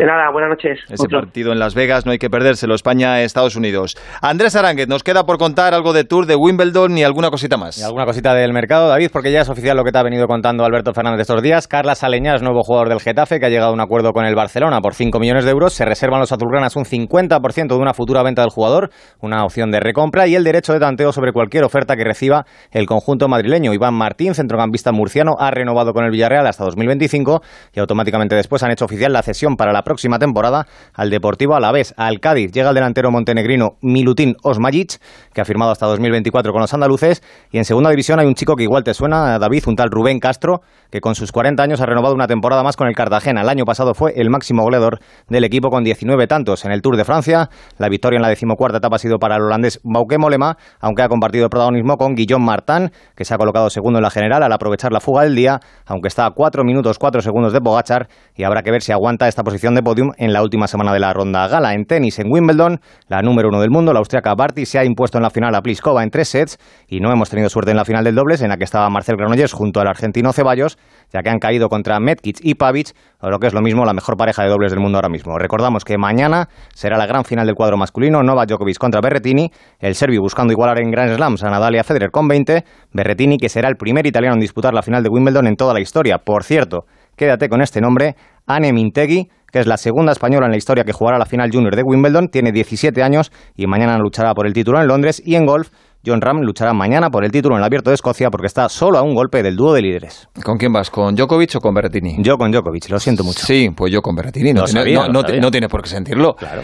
De 0.00 0.06
nada, 0.06 0.30
buenas 0.32 0.48
noches. 0.48 0.78
Ese 0.88 1.08
partido 1.10 1.52
en 1.52 1.58
Las 1.58 1.74
Vegas 1.74 2.06
no 2.06 2.12
hay 2.12 2.16
que 2.16 2.30
perdérselo, 2.30 2.74
España-Estados 2.74 3.54
Unidos. 3.54 3.98
Andrés 4.22 4.56
Aránguez, 4.56 4.88
nos 4.88 5.02
queda 5.02 5.24
por 5.26 5.36
contar 5.36 5.74
algo 5.74 5.92
de 5.92 6.04
Tour 6.04 6.24
de 6.24 6.36
Wimbledon 6.36 6.96
y 6.96 7.04
alguna 7.04 7.28
cosita 7.28 7.58
más. 7.58 7.76
Y 7.76 7.82
alguna 7.82 8.06
cosita 8.06 8.32
del 8.32 8.54
mercado, 8.54 8.88
David, 8.88 9.10
porque 9.12 9.30
ya 9.30 9.42
es 9.42 9.50
oficial 9.50 9.76
lo 9.76 9.84
que 9.84 9.92
te 9.92 9.98
ha 9.98 10.02
venido 10.02 10.26
contando 10.26 10.64
Alberto 10.64 10.94
Fernández 10.94 11.20
estos 11.20 11.42
días. 11.42 11.68
Carla 11.68 11.94
Saleñas, 11.94 12.40
nuevo 12.40 12.62
jugador 12.62 12.88
del 12.88 13.00
Getafe, 13.00 13.40
que 13.40 13.44
ha 13.44 13.48
llegado 13.50 13.72
a 13.72 13.74
un 13.74 13.80
acuerdo 13.80 14.12
con 14.12 14.24
el 14.24 14.34
Barcelona 14.34 14.80
por 14.80 14.94
5 14.94 15.18
millones 15.20 15.44
de 15.44 15.50
euros. 15.50 15.74
Se 15.74 15.84
reservan 15.84 16.20
los 16.20 16.32
azulgranas 16.32 16.76
un 16.76 16.86
50% 16.86 17.68
de 17.68 17.76
una 17.76 17.92
futura 17.92 18.22
venta 18.22 18.40
del 18.40 18.52
jugador, 18.52 18.88
una 19.20 19.44
opción 19.44 19.70
de 19.70 19.80
recompra 19.80 20.26
y 20.26 20.34
el 20.34 20.44
derecho 20.44 20.72
de 20.72 20.80
tanteo 20.80 21.12
sobre 21.12 21.34
cualquier 21.34 21.64
oferta 21.64 21.94
que 21.94 22.04
reciba 22.04 22.46
el 22.70 22.86
conjunto 22.86 23.28
madrileño. 23.28 23.74
Iván 23.74 23.92
Martín, 23.92 24.32
centrocampista 24.32 24.92
murciano, 24.92 25.34
ha 25.38 25.50
renovado 25.50 25.92
con 25.92 26.06
el 26.06 26.10
Villarreal 26.10 26.46
hasta 26.46 26.64
2025 26.64 27.42
y 27.74 27.80
automáticamente 27.80 28.34
después 28.34 28.62
han 28.62 28.70
hecho 28.70 28.86
oficial 28.86 29.12
la 29.12 29.20
cesión 29.20 29.56
para 29.56 29.74
la 29.74 29.89
próxima 29.90 30.20
temporada 30.20 30.68
al 30.94 31.10
Deportivo 31.10 31.56
Alavés. 31.56 31.94
Al 31.96 32.20
Cádiz 32.20 32.52
llega 32.52 32.68
el 32.68 32.76
delantero 32.76 33.10
montenegrino 33.10 33.70
Milutin 33.82 34.36
Osmajic, 34.44 35.00
que 35.34 35.40
ha 35.40 35.44
firmado 35.44 35.72
hasta 35.72 35.86
2024 35.86 36.52
con 36.52 36.60
los 36.60 36.72
andaluces. 36.72 37.24
Y 37.50 37.58
en 37.58 37.64
segunda 37.64 37.90
división 37.90 38.20
hay 38.20 38.26
un 38.26 38.34
chico 38.34 38.54
que 38.54 38.62
igual 38.62 38.84
te 38.84 38.94
suena, 38.94 39.36
David, 39.40 39.64
un 39.66 39.74
tal 39.74 39.90
Rubén 39.90 40.20
Castro, 40.20 40.60
que 40.92 41.00
con 41.00 41.16
sus 41.16 41.32
40 41.32 41.60
años 41.60 41.80
ha 41.80 41.86
renovado 41.86 42.14
una 42.14 42.28
temporada 42.28 42.62
más 42.62 42.76
con 42.76 42.86
el 42.86 42.94
Cartagena. 42.94 43.40
El 43.40 43.48
año 43.48 43.64
pasado 43.64 43.94
fue 43.94 44.12
el 44.14 44.30
máximo 44.30 44.62
goleador 44.62 45.00
del 45.28 45.42
equipo 45.42 45.70
con 45.70 45.82
19 45.82 46.28
tantos 46.28 46.64
en 46.64 46.70
el 46.70 46.82
Tour 46.82 46.96
de 46.96 47.04
Francia. 47.04 47.48
La 47.78 47.88
victoria 47.88 48.18
en 48.18 48.22
la 48.22 48.28
decimocuarta 48.28 48.78
etapa 48.78 48.94
ha 48.94 48.98
sido 49.00 49.18
para 49.18 49.34
el 49.36 49.42
holandés 49.42 49.80
Bauke 49.82 50.18
Molema, 50.18 50.56
aunque 50.78 51.02
ha 51.02 51.08
compartido 51.08 51.44
el 51.46 51.50
protagonismo 51.50 51.96
con 51.96 52.14
Guillaume 52.14 52.46
Martin, 52.46 52.92
que 53.16 53.24
se 53.24 53.34
ha 53.34 53.38
colocado 53.38 53.70
segundo 53.70 53.98
en 53.98 54.04
la 54.04 54.10
general 54.10 54.44
al 54.44 54.52
aprovechar 54.52 54.92
la 54.92 55.00
fuga 55.00 55.24
del 55.24 55.34
día, 55.34 55.58
aunque 55.84 56.06
está 56.06 56.26
a 56.26 56.30
4 56.30 56.62
minutos 56.62 56.98
4 56.98 57.22
segundos 57.22 57.52
de 57.52 57.60
Pogachar 57.60 58.08
y 58.36 58.44
habrá 58.44 58.62
que 58.62 58.70
ver 58.70 58.82
si 58.82 58.92
aguanta 58.92 59.26
esta 59.26 59.42
posición 59.42 59.74
podium 59.82 60.12
en 60.16 60.32
la 60.32 60.42
última 60.42 60.66
semana 60.66 60.92
de 60.92 61.00
la 61.00 61.12
ronda 61.12 61.46
gala. 61.48 61.74
En 61.74 61.84
tenis, 61.84 62.18
en 62.18 62.30
Wimbledon, 62.30 62.80
la 63.08 63.22
número 63.22 63.48
uno 63.48 63.60
del 63.60 63.70
mundo, 63.70 63.92
la 63.92 63.98
austriaca 63.98 64.34
Barty, 64.34 64.66
se 64.66 64.78
ha 64.78 64.84
impuesto 64.84 65.18
en 65.18 65.22
la 65.22 65.30
final 65.30 65.54
a 65.54 65.62
Pliskova 65.62 66.02
en 66.02 66.10
tres 66.10 66.28
sets 66.28 66.58
y 66.88 67.00
no 67.00 67.12
hemos 67.12 67.30
tenido 67.30 67.48
suerte 67.48 67.70
en 67.70 67.76
la 67.76 67.84
final 67.84 68.04
del 68.04 68.14
dobles, 68.14 68.42
en 68.42 68.48
la 68.48 68.56
que 68.56 68.64
estaba 68.64 68.88
Marcel 68.90 69.16
Granollers 69.16 69.52
junto 69.52 69.80
al 69.80 69.88
argentino 69.88 70.32
Ceballos, 70.32 70.78
ya 71.12 71.22
que 71.22 71.30
han 71.30 71.38
caído 71.38 71.68
contra 71.68 71.98
Metkic 72.00 72.38
y 72.42 72.54
Pavic, 72.54 72.94
o 73.20 73.30
lo 73.30 73.38
que 73.38 73.46
es 73.46 73.54
lo 73.54 73.60
mismo, 73.60 73.84
la 73.84 73.92
mejor 73.92 74.16
pareja 74.16 74.42
de 74.42 74.48
dobles 74.48 74.72
del 74.72 74.80
mundo 74.80 74.98
ahora 74.98 75.08
mismo. 75.08 75.38
Recordamos 75.38 75.84
que 75.84 75.98
mañana 75.98 76.48
será 76.74 76.96
la 76.96 77.06
gran 77.06 77.24
final 77.24 77.46
del 77.46 77.54
cuadro 77.54 77.76
masculino, 77.76 78.22
Novak 78.22 78.48
Djokovic 78.48 78.78
contra 78.78 79.00
Berretini, 79.00 79.50
el 79.78 79.94
serbio 79.94 80.20
buscando 80.20 80.52
igualar 80.52 80.80
en 80.80 80.90
Grand 80.90 81.14
Slams 81.14 81.42
a 81.42 81.50
Nadal 81.50 81.74
y 81.74 81.78
a 81.78 81.84
Federer 81.84 82.10
con 82.10 82.28
20, 82.28 82.64
Berretini 82.92 83.38
que 83.38 83.48
será 83.48 83.68
el 83.68 83.76
primer 83.76 84.06
italiano 84.06 84.34
en 84.34 84.40
disputar 84.40 84.74
la 84.74 84.82
final 84.82 85.02
de 85.02 85.08
Wimbledon 85.10 85.46
en 85.46 85.56
toda 85.56 85.74
la 85.74 85.80
historia. 85.80 86.18
Por 86.18 86.44
cierto, 86.44 86.84
quédate 87.16 87.48
con 87.48 87.60
este 87.62 87.80
nombre, 87.80 88.16
Anne 88.46 88.72
Mintegui, 88.72 89.28
que 89.52 89.60
es 89.60 89.66
la 89.66 89.76
segunda 89.76 90.12
española 90.12 90.46
en 90.46 90.52
la 90.52 90.58
historia 90.58 90.84
que 90.84 90.92
jugará 90.92 91.18
la 91.18 91.26
final 91.26 91.50
junior 91.52 91.76
de 91.76 91.82
Wimbledon, 91.82 92.28
tiene 92.28 92.52
17 92.52 93.02
años 93.02 93.32
y 93.56 93.66
mañana 93.66 93.98
luchará 93.98 94.34
por 94.34 94.46
el 94.46 94.52
título 94.52 94.80
en 94.80 94.86
Londres 94.86 95.22
y 95.24 95.34
en 95.34 95.46
golf 95.46 95.70
John 96.04 96.20
Ram 96.22 96.40
luchará 96.40 96.72
mañana 96.72 97.10
por 97.10 97.24
el 97.24 97.30
título 97.30 97.56
en 97.56 97.60
el 97.60 97.64
Abierto 97.64 97.90
de 97.90 97.94
Escocia 97.94 98.30
porque 98.30 98.46
está 98.46 98.68
solo 98.68 98.96
a 98.98 99.02
un 99.02 99.14
golpe 99.14 99.42
del 99.42 99.56
dúo 99.56 99.74
de 99.74 99.82
líderes. 99.82 100.28
¿Con 100.42 100.56
quién 100.56 100.72
vas? 100.72 100.90
¿Con 100.90 101.14
Djokovic 101.14 101.56
o 101.56 101.60
con 101.60 101.74
Berrettini? 101.74 102.16
Yo 102.20 102.38
con 102.38 102.50
Djokovic, 102.50 102.88
lo 102.88 102.98
siento 102.98 103.22
mucho. 103.22 103.44
Sí, 103.44 103.70
pues 103.76 103.92
yo 103.92 104.00
con 104.00 104.14
Berrettini. 104.14 104.54
No, 104.54 104.66
sabía, 104.66 105.06
tienes 105.50 105.68
por 105.68 105.82
qué 105.82 105.90
sentirlo. 105.90 106.34
Claro. 106.34 106.62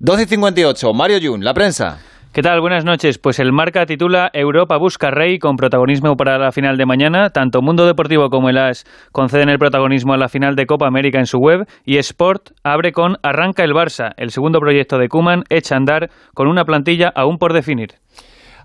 12 0.00 0.22
y 0.22 0.26
58, 0.26 0.92
Mario 0.94 1.18
Jun, 1.20 1.42
la 1.42 1.52
prensa. 1.52 1.98
¿Qué 2.32 2.42
tal? 2.42 2.60
Buenas 2.60 2.84
noches. 2.84 3.18
Pues 3.18 3.38
el 3.40 3.52
Marca 3.52 3.84
titula 3.86 4.30
Europa 4.32 4.76
busca 4.76 5.10
rey 5.10 5.38
con 5.38 5.56
protagonismo 5.56 6.14
para 6.16 6.38
la 6.38 6.52
final 6.52 6.76
de 6.76 6.86
mañana. 6.86 7.30
Tanto 7.30 7.62
Mundo 7.62 7.86
Deportivo 7.86 8.28
como 8.30 8.48
el 8.48 8.58
AS 8.58 8.84
conceden 9.12 9.48
el 9.48 9.58
protagonismo 9.58 10.12
a 10.12 10.18
la 10.18 10.28
final 10.28 10.54
de 10.54 10.66
Copa 10.66 10.86
América 10.86 11.18
en 11.18 11.26
su 11.26 11.38
web 11.38 11.66
y 11.84 11.96
Sport 11.98 12.50
abre 12.62 12.92
con 12.92 13.16
Arranca 13.22 13.64
el 13.64 13.72
Barça, 13.72 14.12
el 14.18 14.30
segundo 14.30 14.60
proyecto 14.60 14.98
de 14.98 15.08
Kuman 15.08 15.44
echa 15.48 15.74
a 15.74 15.78
andar 15.78 16.10
con 16.34 16.46
una 16.48 16.64
plantilla 16.64 17.10
aún 17.14 17.38
por 17.38 17.52
definir. 17.54 17.94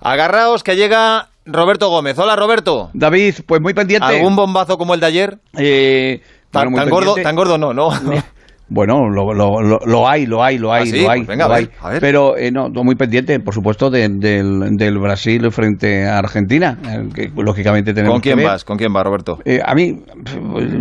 Agarraos 0.01 0.61
que 0.61 0.75
llega 0.75 1.29
Roberto 1.45 1.89
Gómez. 1.89 2.19
Hola, 2.19 2.35
Roberto. 2.35 2.89
David, 2.93 3.35
pues 3.47 3.61
muy 3.61 3.73
pendiente. 3.73 4.05
¿Algún 4.05 4.35
bombazo 4.35 4.77
como 4.77 4.93
el 4.93 4.99
de 4.99 5.05
ayer? 5.07 5.37
Eh, 5.57 6.21
Tan, 6.51 6.65
bueno, 6.65 6.71
muy 6.71 6.79
tan 6.79 6.89
gordo, 6.89 7.15
tan 7.15 7.35
gordo 7.35 7.57
no, 7.57 7.73
¿no? 7.73 7.89
Bueno, 8.73 9.07
lo, 9.09 9.33
lo, 9.33 9.61
lo, 9.61 9.79
lo 9.85 10.09
hay, 10.09 10.25
lo 10.25 10.43
hay, 10.43 10.57
lo 10.57 10.73
hay, 10.73 10.81
¿Ah, 10.83 10.85
sí? 10.85 11.01
lo 11.03 11.09
hay. 11.11 11.19
Pues 11.19 11.27
venga, 11.27 11.47
lo 11.47 11.53
hay. 11.53 11.65
ver, 11.65 11.73
a 11.79 11.89
ver. 11.89 12.01
Pero 12.01 12.35
eh, 12.37 12.51
no, 12.51 12.69
muy 12.83 12.95
pendiente, 12.95 13.39
por 13.39 13.53
supuesto, 13.53 13.89
de- 13.91 14.09
del, 14.09 14.77
del 14.77 14.97
Brasil 14.97 15.51
frente 15.51 16.05
a 16.07 16.17
Argentina, 16.17 16.77
eh, 16.83 17.09
que 17.13 17.31
lógicamente 17.37 17.93
tenemos 17.93 18.15
¿Con 18.15 18.21
quién 18.21 18.35
que 18.37 18.43
ver. 18.43 18.51
vas? 18.51 18.65
¿Con 18.65 18.77
quién 18.77 18.91
vas, 18.91 19.03
Roberto? 19.03 19.39
Eh, 19.45 19.59
a 19.63 19.75
mí, 19.75 19.99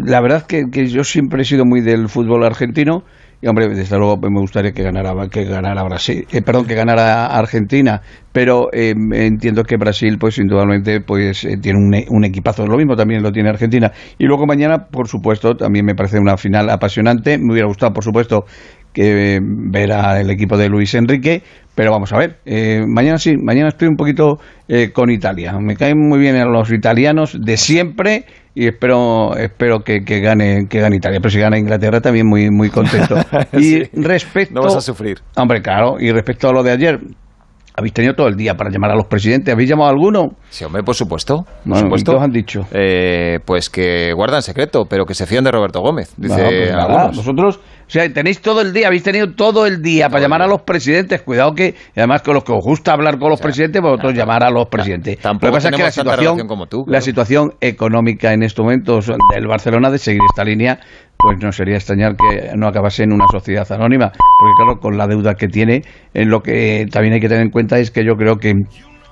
la 0.05 0.21
verdad 0.21 0.47
que, 0.47 0.65
que 0.73 0.87
yo 0.87 1.05
siempre 1.05 1.43
he 1.43 1.45
sido 1.45 1.65
muy 1.65 1.81
del 1.83 2.09
fútbol 2.09 2.45
argentino 2.45 3.05
y, 3.43 3.49
hombre, 3.49 3.69
desde 3.69 3.99
luego 3.99 4.17
me 4.19 4.41
gustaría 4.41 4.73
que 4.73 4.83
ganara, 4.85 5.13
que 5.29 5.45
ganara 5.45 5.83
Brasil, 5.83 6.27
eh, 6.33 6.43
perdón, 6.43 6.65
que 6.67 6.75
ganara 6.77 7.27
Argentina, 7.27 8.01
pero 8.33 8.69
eh, 8.73 8.95
entiendo 9.13 9.65
que 9.65 9.77
Brasil, 9.77 10.17
pues 10.19 10.39
indudablemente, 10.39 11.01
pues 11.01 11.45
eh, 11.45 11.57
tiene 11.61 11.79
un, 11.79 11.93
e- 11.93 12.07
un 12.09 12.25
equipazo, 12.25 12.67
lo 12.67 12.77
mismo 12.79 12.97
también 12.97 13.23
lo 13.23 13.33
tiene 13.33 13.51
Argentina. 13.51 13.93
Y 14.17 14.27
luego 14.27 14.47
mañana, 14.47 14.87
por 14.87 15.09
supuesto, 15.09 15.57
también 15.57 15.85
me 15.85 15.95
parece 15.95 16.19
una 16.21 16.37
final 16.37 16.71
apasionante. 16.71 17.37
Me 17.37 17.53
hubiera 17.53 17.67
gustado, 17.67 17.93
por 17.93 18.05
supuesto, 18.05 18.45
que 18.93 19.37
eh, 19.37 19.41
ver 19.43 19.93
al 19.93 20.31
equipo 20.31 20.57
de 20.57 20.69
Luis 20.69 20.95
Enrique, 20.95 21.43
pero 21.75 21.91
vamos 21.91 22.13
a 22.13 22.19
ver. 22.19 22.41
eh, 22.45 22.85
mañana 22.87 23.19
sí, 23.19 23.37
mañana 23.37 23.69
estoy 23.69 23.89
un 23.89 23.97
poquito 23.97 24.39
eh, 24.69 24.91
con 24.93 25.11
Italia. 25.11 25.59
Me 25.59 25.77
caen 25.77 25.99
muy 25.99 26.19
bien 26.19 26.39
los 26.53 26.71
italianos 26.71 27.37
de 27.41 27.57
siempre 27.57 28.25
y 28.55 28.67
espero 28.67 29.37
espero 29.37 29.81
que, 29.81 30.05
que 30.05 30.21
gane 30.21 30.67
que 30.69 30.81
gane 30.81 30.97
Italia. 30.97 31.19
Pero 31.21 31.31
si 31.31 31.39
gana 31.41 31.59
Inglaterra 31.59 32.01
también 32.01 32.27
muy 32.27 32.51
muy 32.51 32.71
contento. 32.71 33.17
Y 33.59 33.85
respecto, 34.01 34.55
No 34.55 34.63
vas 34.63 34.77
a 34.77 34.81
sufrir. 34.81 35.19
hombre, 35.37 35.63
claro. 35.63 35.97
Y 36.01 36.11
respecto 36.13 36.49
a 36.49 36.53
lo 36.53 36.63
de 36.63 36.73
ayer. 36.73 36.99
Habéis 37.75 37.95
tenido 37.95 38.13
todo 38.13 38.29
el 38.29 38.37
día 38.37 38.55
para 38.55 38.69
llamar 38.69 38.91
a 38.91 38.95
los 38.95 39.07
presidentes. 39.07 39.51
¿Habéis 39.51 39.71
llamado 39.71 39.89
a 39.89 39.93
alguno? 39.93 40.33
Sí, 40.51 40.63
hombre, 40.63 40.83
por 40.83 40.95
supuesto. 40.95 41.45
Por 41.45 41.55
Bueno, 41.65 41.87
supuesto. 41.87 42.13
¿qué 42.13 42.17
os 42.19 42.23
han 42.23 42.31
dicho? 42.31 42.67
Eh, 42.71 43.39
pues 43.47 43.71
que 43.71 44.13
guardan 44.13 44.43
secreto, 44.43 44.85
pero 44.87 45.07
que 45.07 45.15
se 45.15 45.25
fían 45.25 45.43
de 45.45 45.53
Roberto 45.53 45.81
Gómez. 45.81 46.13
Dice 46.19 46.35
pues 46.37 46.71
algunos. 46.71 47.17
o 47.27 47.59
sea, 47.93 48.11
tenéis 48.13 48.41
todo 48.41 48.61
el 48.61 48.73
día, 48.73 48.87
habéis 48.87 49.03
tenido 49.03 49.33
todo 49.35 49.67
el 49.67 49.83
día 49.83 50.09
para 50.09 50.23
llamar 50.23 50.43
a 50.43 50.47
los 50.47 50.63
presidentes. 50.63 51.23
Cuidado 51.23 51.55
que, 51.55 51.75
además 51.95 52.23
con 52.23 52.35
los 52.35 52.45
que 52.45 52.53
os 52.53 52.65
gusta 52.65 52.93
hablar 52.93 53.19
con 53.19 53.31
los 53.31 53.41
presidentes, 53.41 53.83
vosotros 53.83 54.15
llamar 54.15 54.43
a 54.43 54.51
los 54.51 54.67
presidentes. 54.69 55.19
tampoco 55.19 55.47
Lo 55.47 55.53
que 55.53 55.57
pasa 55.57 55.69
es 55.69 55.77
que 55.77 55.83
la 55.83 55.91
situación, 55.91 56.49
como 56.49 56.67
tú, 56.67 56.85
la 56.87 57.01
situación 57.01 57.53
económica 57.61 58.33
en 58.33 58.43
estos 58.43 58.65
momentos 58.65 59.13
del 59.35 59.47
Barcelona 59.47 59.91
de 59.91 59.99
seguir 59.99 60.23
esta 60.31 60.45
línea, 60.45 60.81
pues 61.19 61.39
no 61.43 61.53
sería 61.53 61.77
extrañar 61.77 62.17
que 62.17 62.57
no 62.57 62.67
acabase 62.67 63.05
en 63.05 63.13
una 63.13 63.27
sociedad 63.31 63.71
anónima, 63.71 64.11
porque 64.11 64.55
claro, 64.57 64.81
con 64.81 64.97
la 64.97 65.07
deuda 65.07 65.35
que 65.35 65.49
tiene, 65.49 65.83
en 66.15 66.31
lo 66.31 66.41
que 66.41 66.87
también 66.91 67.15
hay 67.15 67.21
que 67.21 67.29
tener 67.29 67.45
en 67.45 67.51
cuenta 67.51 67.79
es 67.79 67.91
que 67.91 68.05
yo 68.05 68.15
creo 68.17 68.37
que 68.37 68.55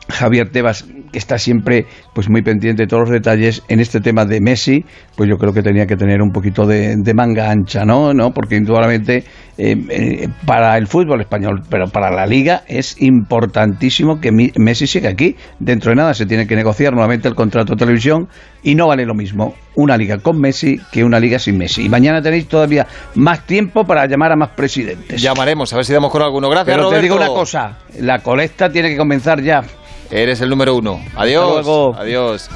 Javier 0.09 0.51
Tebas, 0.51 0.89
que 1.13 1.19
está 1.19 1.39
siempre 1.39 1.87
pues 2.15 2.29
muy 2.29 2.43
pendiente 2.43 2.83
de 2.83 2.87
todos 2.87 3.03
los 3.03 3.11
detalles 3.11 3.63
en 3.69 3.81
este 3.81 4.01
tema 4.01 4.25
de 4.25 4.41
Messi, 4.41 4.85
pues 5.17 5.29
yo 5.29 5.37
creo 5.37 5.53
que 5.53 5.63
tenía 5.63 5.87
que 5.87 5.97
tener 5.97 6.23
un 6.23 6.31
poquito 6.31 6.67
de, 6.67 6.97
de 6.97 7.15
manga 7.15 7.51
ancha, 7.51 7.85
¿no? 7.85 8.13
¿no? 8.15 8.31
Porque 8.33 8.57
indudablemente 8.57 9.25
eh, 9.59 9.77
eh, 9.91 10.29
para 10.47 10.77
el 10.79 10.87
fútbol 10.87 11.21
español, 11.21 11.63
pero 11.69 11.87
para 11.89 12.11
la 12.11 12.27
liga 12.27 12.63
es 12.67 13.01
importantísimo 13.03 14.21
que 14.21 14.33
Mi- 14.33 14.53
Messi 14.57 14.87
siga 14.87 15.11
aquí. 15.11 15.37
Dentro 15.59 15.91
de 15.91 15.97
nada 15.97 16.15
se 16.15 16.27
tiene 16.27 16.47
que 16.47 16.57
negociar 16.57 16.93
nuevamente 16.93 17.29
el 17.29 17.35
contrato 17.35 17.75
de 17.75 17.79
televisión 17.79 18.29
y 18.63 18.75
no 18.75 18.87
vale 18.89 19.05
lo 19.05 19.15
mismo 19.15 19.55
una 19.75 19.97
liga 19.97 20.19
con 20.19 20.39
Messi 20.41 20.79
que 20.93 21.05
una 21.05 21.19
liga 21.21 21.39
sin 21.39 21.57
Messi. 21.59 21.85
Y 21.87 21.89
mañana 21.89 22.21
tenéis 22.23 22.47
todavía 22.49 22.87
más 23.15 23.47
tiempo 23.47 23.85
para 23.85 24.07
llamar 24.07 24.33
a 24.33 24.37
más 24.37 24.51
presidentes. 24.51 25.21
Llamaremos, 25.23 25.73
a 25.73 25.77
ver 25.77 25.85
si 25.85 25.93
damos 25.93 26.11
con 26.11 26.23
alguno. 26.23 26.49
Gracias, 26.51 26.77
Pero 26.77 26.89
te 26.91 27.01
digo 27.01 27.17
una 27.17 27.29
cosa, 27.29 27.79
la 27.99 28.19
colecta 28.21 28.71
tiene 28.71 28.91
que 28.91 28.97
comenzar 28.97 29.41
ya. 29.43 29.63
Eres 30.11 30.41
el 30.41 30.51
número 30.51 30.75
uno. 30.75 31.01
Adiós. 31.17 31.45
Hasta 31.45 31.63
luego. 31.63 31.95
Adiós. 31.97 32.51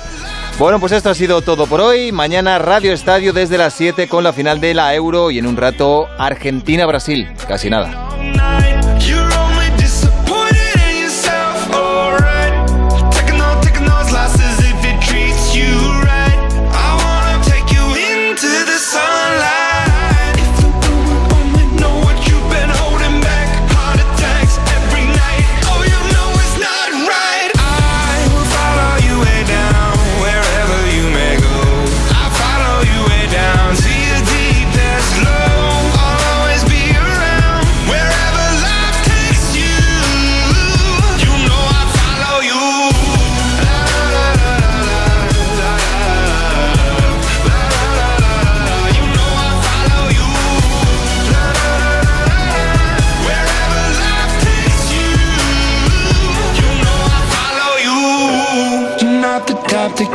Bueno, 0.59 0.78
pues 0.78 0.93
esto 0.93 1.10
ha 1.10 1.14
sido 1.14 1.43
todo 1.43 1.66
por 1.66 1.81
hoy. 1.81 2.12
Mañana 2.12 2.59
Radio 2.59 2.93
Estadio 2.93 3.32
desde 3.32 3.59
las 3.59 3.74
7 3.74 4.09
con 4.09 4.22
la 4.22 4.32
final 4.32 4.60
de 4.60 4.74
la 4.74 4.94
Euro 4.94 5.31
y 5.31 5.39
en 5.39 5.47
un 5.47 5.56
rato 5.56 6.06
Argentina-Brasil. 6.18 7.28
Casi 7.48 7.70
nada. 7.70 8.09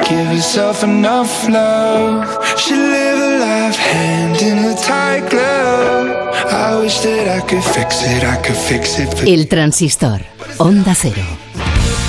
Give 0.10 0.32
yourself 0.34 0.84
enough 0.84 1.48
love. 1.48 2.26
Should 2.58 2.78
live 2.78 3.20
a 3.20 3.32
life 3.46 3.78
hand 3.78 4.42
in 4.42 4.58
a 4.72 4.76
tight 4.76 5.30
glove. 5.30 6.08
I 6.52 6.80
wish 6.82 7.00
that 7.02 7.28
I 7.38 7.42
could 7.48 7.64
fix 7.64 8.02
it, 8.04 8.24
I 8.24 8.38
could 8.42 8.56
fix 8.56 8.98
it 9.00 9.10
El 9.28 9.48
transistor. 9.48 10.22
Onda 10.58 10.94
cero. 10.96 11.69